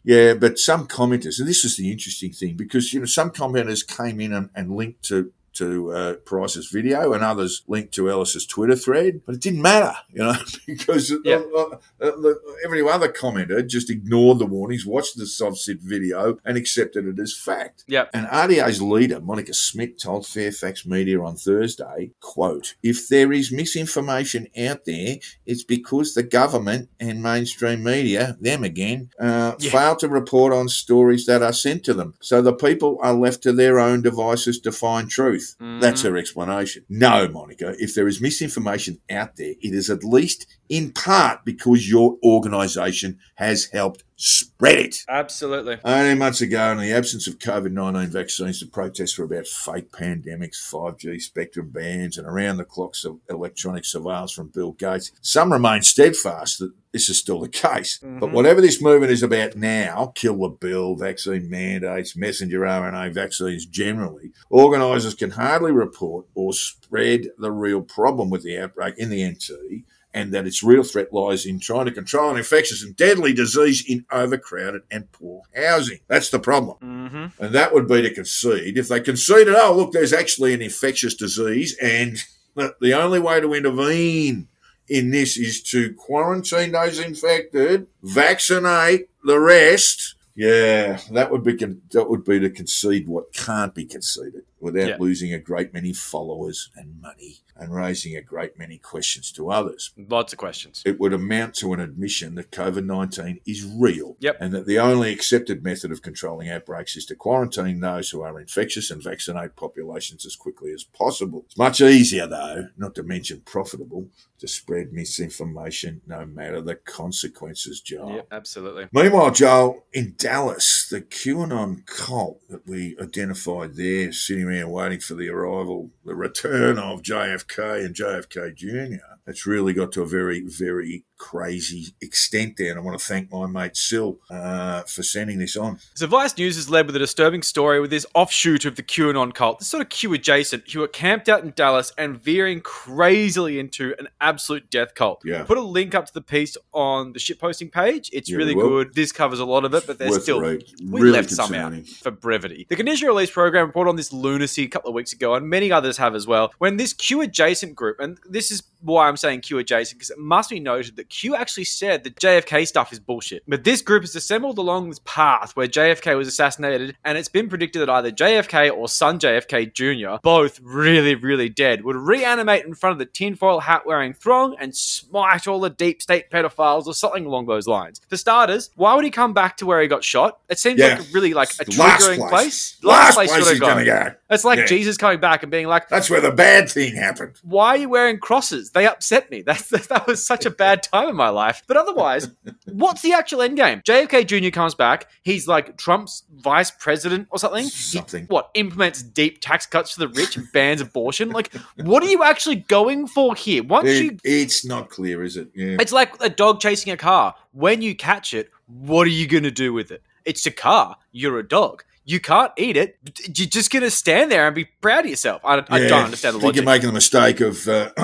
Yeah, 0.06 0.34
but 0.34 0.60
some 0.60 0.86
commenters, 0.88 1.40
and 1.40 1.48
this 1.48 1.64
is 1.64 1.78
the 1.78 1.90
interesting 1.90 2.34
thing, 2.34 2.56
because 2.58 2.94
you 2.94 3.00
know 3.00 3.06
some 3.06 3.32
commenters 3.32 3.88
came 3.88 4.20
in 4.20 4.34
and, 4.34 4.50
and 4.54 4.76
linked 4.76 5.04
to 5.04 5.32
to 5.56 5.92
uh, 5.92 6.14
Price's 6.26 6.68
video, 6.70 7.14
and 7.14 7.24
others 7.24 7.64
linked 7.68 7.94
to 7.96 8.10
Ellis's 8.10 8.46
Twitter 8.46 8.76
thread, 8.76 9.22
but 9.26 9.36
it 9.36 9.42
didn't 9.42 9.62
matter, 9.62 9.94
you 10.12 10.20
know, 10.24 10.36
because 10.68 11.14
Yeah. 11.24 11.42
uh, 11.56 11.78
uh, 12.02 12.08
uh, 12.08 12.34
every 12.66 12.88
other 12.88 13.10
commenter 13.10 13.66
just 13.68 13.90
ignored 13.90 14.40
the 14.40 14.46
warnings, 14.46 14.86
watched 14.86 15.18
the 15.18 15.24
Sovcit 15.26 15.80
video, 15.82 16.38
and 16.46 16.58
accepted 16.58 17.08
it 17.08 17.20
as 17.20 17.36
fact. 17.36 17.84
Yep. 17.88 18.10
And 18.14 18.28
RDA's 18.28 18.82
leader, 18.82 19.20
Monica 19.22 19.54
Smith, 19.54 19.98
told 19.98 20.26
Fairfax 20.28 20.86
Media 20.86 21.22
on 21.22 21.36
Thursday, 21.36 22.12
quote, 22.20 22.76
if 22.84 23.08
there 23.08 23.32
is 23.32 23.52
misinformation 23.52 24.48
out 24.58 24.86
there, 24.86 25.18
it's 25.46 25.64
because 25.64 26.14
the 26.14 26.24
government 26.24 26.90
and 27.00 27.22
mainstream 27.22 27.84
media, 27.84 28.38
them 28.40 28.64
again, 28.64 29.10
uh, 29.20 29.54
Yeah. 29.60 29.72
fail 29.72 29.96
to 29.98 30.08
report 30.08 30.54
on 30.54 30.70
stories 30.70 31.26
that 31.26 31.42
are 31.42 31.54
sent 31.54 31.84
to 31.86 31.94
them. 31.94 32.14
So 32.22 32.42
the 32.42 32.54
people 32.54 32.98
are 33.02 33.14
left 33.14 33.44
to 33.44 33.54
their 33.54 33.80
own 33.80 34.02
devices 34.02 34.60
to 34.62 34.72
find 34.72 35.10
truth. 35.10 35.43
That's 35.60 36.02
Mhm. 36.02 36.06
her 36.06 36.18
explanation. 36.18 36.86
No, 36.90 37.28
Monica, 37.28 37.76
if 37.80 37.94
there 37.96 38.08
is 38.08 38.22
misinformation 38.22 39.00
out 39.10 39.36
there, 39.38 39.54
it 39.62 39.74
is 39.74 39.90
at 39.90 40.04
least 40.04 40.46
in 40.70 40.92
part 40.92 41.46
because 41.46 41.90
your 41.90 42.18
organisation 42.24 43.20
has 43.36 43.66
helped 43.66 44.04
spread 44.26 44.78
it. 44.78 44.96
Absolutely. 45.10 45.78
18 45.86 46.18
months 46.18 46.40
ago, 46.40 46.72
in 46.72 46.78
the 46.78 46.94
absence 46.94 47.28
of 47.28 47.40
COVID 47.40 47.72
19 47.74 48.10
vaccines, 48.10 48.62
the 48.62 48.68
protests 48.68 49.18
were 49.18 49.26
about 49.26 49.48
fake 49.48 49.92
pandemics, 49.92 50.56
5G 50.56 51.22
spectrum 51.22 51.70
bans, 51.72 52.18
and 52.18 52.26
around 52.26 52.56
the 52.56 52.64
clock 52.64 52.96
electronic 53.30 53.84
surveillance 53.84 54.32
from 54.32 54.48
Bill 54.48 54.72
Gates. 54.72 55.12
Some 55.22 55.52
remain 55.52 55.82
steadfast 55.82 56.60
that 56.60 56.72
this 56.94 57.10
is 57.10 57.18
still 57.18 57.42
the 57.42 57.50
case. 57.50 58.00
But 58.02 58.30
Mhm. 58.30 58.32
whatever 58.32 58.62
this 58.62 58.82
movement 58.82 59.12
is 59.12 59.24
about 59.24 59.58
now 59.58 60.14
kill 60.16 60.38
the 60.38 60.50
bill, 60.50 60.96
vaccine 60.96 61.50
mandates, 61.50 62.16
messenger 62.16 62.66
RNA 62.66 63.10
vaccines 63.10 63.66
generally 63.66 64.32
organisers 64.50 65.16
can 65.16 65.32
hardly 65.32 65.72
report 65.72 66.28
or 66.36 66.54
spread 66.54 67.30
the 67.40 67.52
real 67.52 67.82
problem 67.82 68.30
with 68.30 68.44
the 68.44 68.58
outbreak 68.58 68.98
in 68.98 69.10
the 69.10 69.24
NT 69.24 69.84
and 70.14 70.34
that 70.34 70.46
its 70.46 70.64
real 70.64 70.84
threat 70.84 71.12
lies 71.12 71.46
in 71.46 71.60
trying 71.60 71.86
to 71.86 71.92
control 71.92 72.30
an 72.30 72.38
infectious 72.38 72.84
and 72.84 72.96
deadly 72.96 73.34
disease 73.34 73.84
in 73.88 74.06
overcrowded 74.12 74.84
and 74.92 75.12
poor 75.12 75.42
housing. 75.56 76.00
That's 76.08 76.30
the 76.30 76.40
problem. 76.40 76.78
hmm 76.78 77.44
And 77.44 77.56
that 77.56 77.74
would 77.74 77.88
be 77.88 78.02
to 78.02 78.14
concede. 78.14 78.78
If 78.78 78.88
they 78.88 79.00
conceded, 79.00 79.56
oh, 79.56 79.76
look, 79.76 79.92
there's 79.92 80.14
actually 80.14 80.54
an 80.54 80.62
infectious 80.62 81.16
disease, 81.16 81.76
and 81.82 82.18
the 82.56 82.76
the 82.82 82.94
only 82.94 83.20
way 83.20 83.42
to 83.42 83.54
intervene 83.54 84.48
in 84.88 85.12
this 85.12 85.38
is 85.38 85.62
to 85.64 85.94
quarantine 85.94 86.74
those 86.74 87.00
infected, 87.00 87.88
vaccinate 88.04 89.10
the 89.24 89.40
rest. 89.40 90.16
Yeah, 90.36 91.00
that 91.12 91.32
would 91.32 91.44
be 91.44 91.56
con- 91.56 91.82
that 91.92 92.10
would 92.10 92.24
be 92.24 92.40
to 92.40 92.50
concede 92.50 93.08
what 93.08 93.34
can't 93.34 93.74
be 93.74 93.86
conceded 93.86 94.44
without 94.64 94.88
Yeah. 94.90 94.98
losing 95.00 95.34
a 95.34 95.40
great 95.40 95.74
many 95.74 95.94
followers 95.94 96.70
and 96.76 97.00
money 97.02 97.40
and 97.56 97.74
raising 97.76 98.16
a 98.16 98.22
great 98.22 98.58
many 98.58 98.78
questions 98.80 99.32
to 99.34 99.52
others 99.52 99.92
Lots 99.96 100.34
of 100.34 100.40
questions. 100.40 100.82
it 100.86 101.00
would 101.00 101.14
amount 101.14 101.54
to 101.56 101.74
an 101.74 101.80
admission 101.80 102.34
that 102.36 102.50
COVID 102.52 102.86
19 102.86 103.40
is 103.46 103.64
real. 103.66 104.16
Yep. 104.20 104.38
And 104.40 104.54
that 104.54 104.66
the 104.66 104.80
only 104.80 105.12
accepted 105.14 105.64
method 105.64 105.92
of 105.92 106.02
controlling 106.02 106.50
outbreaks 106.50 106.96
is 106.96 107.06
to 107.08 107.16
quarantine 107.16 107.80
those 107.82 108.10
who 108.10 108.22
are 108.22 108.40
infectious 108.40 108.90
and 108.90 109.04
vaccinate 109.04 109.56
populations 109.56 110.26
as 110.26 110.36
quickly 110.36 110.72
as 110.72 110.84
possible. 110.84 111.44
It's 111.46 111.58
much 111.58 111.82
easier, 111.82 112.26
though, 112.26 112.70
not 112.78 112.96
to 112.96 113.04
mention 113.04 113.42
profitable, 113.46 114.10
to 114.40 114.48
spread 114.48 114.92
misinformation 114.92 116.02
no 116.08 116.26
matter 116.26 116.60
the 116.62 116.76
consequences, 116.76 117.82
Joel. 117.82 118.16
Yep, 118.16 118.28
absolutely. 118.32 118.88
Meanwhile, 118.92 119.32
Joel, 119.32 119.86
in 119.94 120.16
Dallas, 120.18 120.88
the 120.90 121.02
QAnon 121.02 121.86
cult 121.86 122.42
that 122.50 122.68
we 122.68 122.98
identified 123.00 123.76
there, 123.76 124.12
sitting 124.12 124.46
around 124.60 124.72
waiting 124.72 125.00
for 125.00 125.16
the 125.16 125.30
arrival, 125.30 125.92
the 126.06 126.16
return 126.16 126.78
of 126.78 127.02
JFK 127.02 127.86
and 127.86 127.96
JFK 127.96 128.56
Jr., 128.56 129.04
it's 129.26 129.46
really 129.46 129.74
got 129.74 129.92
to 129.94 130.02
a 130.02 130.08
very, 130.08 130.42
very 130.46 131.06
crazy 131.24 131.96
extent 132.02 132.58
there. 132.58 132.72
And 132.72 132.80
I 132.80 132.84
want 132.84 133.00
to 133.00 133.06
thank 133.06 133.32
my 133.32 133.48
mate 133.48 133.78
Sil 133.80 134.20
uh, 134.30 134.82
for 134.84 135.04
sending 135.04 135.40
this 135.40 135.56
on. 135.56 135.80
So 135.96 136.06
Vice 136.06 136.38
News 136.38 136.58
is 136.58 136.70
led 136.70 136.86
with 136.86 136.98
a 136.98 137.00
disturbing 137.00 137.44
story 137.44 137.80
with 137.80 137.92
this 137.92 138.06
offshoot 138.14 138.66
of 138.66 138.76
the 138.76 138.84
QAnon 138.84 139.34
cult, 139.34 139.60
this 139.60 139.70
sort 139.70 139.82
of 139.82 139.88
Q 139.88 140.14
adjacent, 140.14 140.70
who 140.70 140.84
are 140.84 140.88
camped 140.88 141.30
out 141.30 141.42
in 141.42 141.54
Dallas 141.56 141.94
and 141.98 142.22
veering 142.22 142.60
crazily 142.60 143.58
into 143.58 143.96
an 144.00 144.10
absolute 144.20 144.70
death 144.70 144.96
cult. 144.96 145.22
Yeah. 145.24 145.44
Put 145.44 145.58
a 145.58 145.62
link 145.62 145.96
up 145.96 146.06
to 146.08 146.14
the 146.14 146.22
piece 146.22 146.58
on 146.74 147.14
the 147.14 147.20
shitposting 147.20 147.72
page. 147.72 148.10
It's 148.12 148.30
Yeah, 148.30 148.38
really 148.38 148.54
good. 148.54 148.94
This 148.94 149.14
covers 149.14 149.40
a 149.40 149.46
lot 149.46 149.64
of 149.64 149.74
it, 149.74 149.88
but 149.88 149.98
there's 149.98 150.22
still 150.22 150.42
we 150.42 150.60
Really 150.82 151.12
left 151.12 151.32
some 151.32 151.54
out 151.54 151.74
for 151.88 152.12
brevity. 152.12 152.68
The 152.70 152.76
Condition 152.76 153.08
Release 153.08 153.32
Program 153.32 153.68
reported 153.68 153.90
on 153.90 153.96
this 153.96 154.12
lunacy 154.12 154.64
a 154.64 154.68
couple 154.68 154.90
of 154.90 154.94
weeks 154.94 155.14
ago, 155.14 155.36
and 155.36 155.50
many 155.50 155.72
others 155.72 155.98
have 155.98 156.16
as 156.16 156.28
well. 156.28 156.54
When 156.58 156.76
this 156.76 156.92
Q 156.92 157.22
adjacent 157.22 157.76
group, 157.76 158.00
and 158.00 158.20
this 158.30 158.52
is 158.52 158.62
why 158.84 159.08
I'm 159.08 159.18
saying 159.18 159.42
Q 159.42 159.58
adjacent, 159.60 159.98
because 160.00 160.10
it 160.10 160.20
must 160.20 160.50
be 160.50 160.60
noted 160.60 160.96
that 160.98 161.10
Q 161.10 161.36
actually 161.36 161.64
said 161.66 162.04
that 162.04 162.16
JFK 162.18 162.68
stuff 162.68 162.92
is 162.92 163.00
bullshit. 163.00 163.44
But 163.48 163.64
this 163.64 163.82
group 163.82 164.04
is 164.04 164.16
assembled 164.16 164.58
along 164.58 164.90
this 164.90 165.00
path 165.06 165.56
where 165.56 165.68
JFK 165.68 166.16
was 166.18 166.28
assassinated, 166.28 166.96
and 167.04 167.18
it's 167.18 167.30
been 167.30 167.50
predicted 167.50 167.82
that 167.82 167.90
either 167.90 168.12
JFK 168.12 168.76
or 168.76 168.88
son 168.88 169.20
JFK 169.20 169.74
Jr., 169.74 170.20
both 170.22 170.60
really, 170.62 171.16
really 171.16 171.50
dead, 171.50 171.84
would 171.84 171.96
reanimate 171.96 172.66
in 172.66 172.74
front 172.76 172.94
of 172.94 173.00
the 173.00 173.06
tinfoil 173.06 173.62
hat 173.62 173.86
wearing 173.86 174.14
throng 174.14 174.56
and 174.60 174.76
smite 174.76 175.48
all 175.48 175.60
the 175.60 175.70
deep 175.70 176.02
state 176.02 176.30
pedophiles 176.30 176.86
or 176.86 176.94
something 176.94 177.26
along 177.26 177.46
those 177.48 177.68
lines. 177.68 178.02
For 178.10 178.18
starters, 178.18 178.70
why 178.76 178.96
would 178.96 179.06
he 179.06 179.12
come 179.12 179.34
back 179.34 179.58
to 179.58 179.66
where 179.66 179.82
he 179.82 179.88
got 179.88 180.04
shot? 180.04 180.40
It 180.50 180.60
seems 180.60 180.80
Yeah. 180.80 180.98
like 180.98 181.00
a 181.00 181.12
really 181.14 181.34
like 181.34 181.50
a 181.60 181.64
Last 181.80 182.04
triggering 182.06 182.18
place. 182.30 182.30
place. 182.30 182.78
Last 182.84 183.14
place, 183.16 183.30
would 183.32 183.40
he's 183.40 183.48
to 183.54 183.60
go. 183.60 184.14
It's 184.30 184.44
like 184.44 184.60
Yeah. 184.60 184.66
Jesus 184.66 184.98
coming 184.98 185.20
back 185.20 185.44
and 185.44 185.52
being 185.52 185.68
like, 185.68 185.90
That's 185.90 186.10
where 186.10 186.22
the 186.22 186.32
bad 186.32 186.70
thing 186.70 186.96
happened. 186.96 187.34
why 187.44 187.70
are 187.70 187.78
you 187.78 187.90
wearing 187.90 188.20
crosses? 188.20 188.72
They 188.74 188.88
upset 188.88 189.30
me. 189.32 189.42
That's 189.46 189.70
that 189.70 190.06
was 190.08 190.26
such 190.26 190.46
a 190.46 190.50
bad 190.50 190.84
time 190.84 191.10
in 191.10 191.16
my 191.16 191.30
life. 191.30 191.64
But 191.68 191.78
otherwise, 191.78 192.30
what's 192.66 193.02
the 193.02 193.14
actual 193.14 193.42
end 193.42 193.58
game? 193.58 193.82
JFK 193.82 194.26
Jr. 194.28 194.50
comes 194.50 194.76
back. 194.76 195.10
He's 195.24 195.48
like 195.48 195.78
Trump's 195.78 196.24
vice 196.36 196.72
president 196.72 197.28
or 197.32 197.40
something. 197.40 197.64
He- 197.66 197.70
Something. 197.70 198.26
what 198.28 198.50
implements 198.56 199.04
deep 199.04 199.40
tax 199.42 199.66
cuts 199.66 199.94
for 199.94 200.00
the 200.02 200.08
rich 200.10 200.36
and 200.38 200.52
bans 200.52 200.82
abortion? 200.82 201.30
Like, 201.30 201.54
what 201.78 202.04
are 202.04 202.08
you 202.10 202.24
actually 202.24 202.58
going 202.58 203.08
for 203.08 203.36
here? 203.36 203.64
Once 203.64 203.90
you 203.90 204.18
it's 204.24 204.66
not 204.66 204.90
clear, 204.90 205.24
is 205.24 205.38
it? 205.38 205.50
Yeah. 205.54 205.78
it's 205.80 205.92
like 205.94 206.14
a 206.22 206.30
dog 206.30 206.60
chasing 206.60 206.92
a 206.92 206.98
car. 206.98 207.36
When 207.52 207.82
you 207.82 207.96
catch 207.96 208.34
it, 208.34 208.50
what 208.68 209.06
are 209.06 209.12
you 209.12 209.28
going 209.28 209.44
to 209.44 209.52
do 209.52 209.72
with 209.74 209.92
it? 209.92 210.02
It's 210.26 210.46
a 210.46 210.52
car. 210.52 210.98
You're 211.12 211.38
a 211.40 211.48
dog. 211.48 211.84
You 212.06 212.20
can't 212.20 212.52
eat 212.58 212.76
it. 212.76 212.98
You're 213.26 213.48
just 213.48 213.72
going 213.72 213.84
to 213.84 213.92
stand 213.92 214.32
there 214.32 214.46
and 214.46 214.56
be 214.56 214.66
proud 214.66 215.06
of 215.06 215.10
yourself. 215.10 215.42
I, 215.46 215.64
I 215.70 215.80
don't 215.80 216.06
understand 216.06 216.36
the 216.36 216.40
I 216.40 216.42
think 216.42 216.44
logic. 216.44 216.56
you're 216.58 216.66
making 216.66 216.88
the 216.88 216.94
mistake 216.94 217.40
of, 217.40 217.68
uh, 217.68 217.92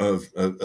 of, 0.00 0.24
of, 0.36 0.60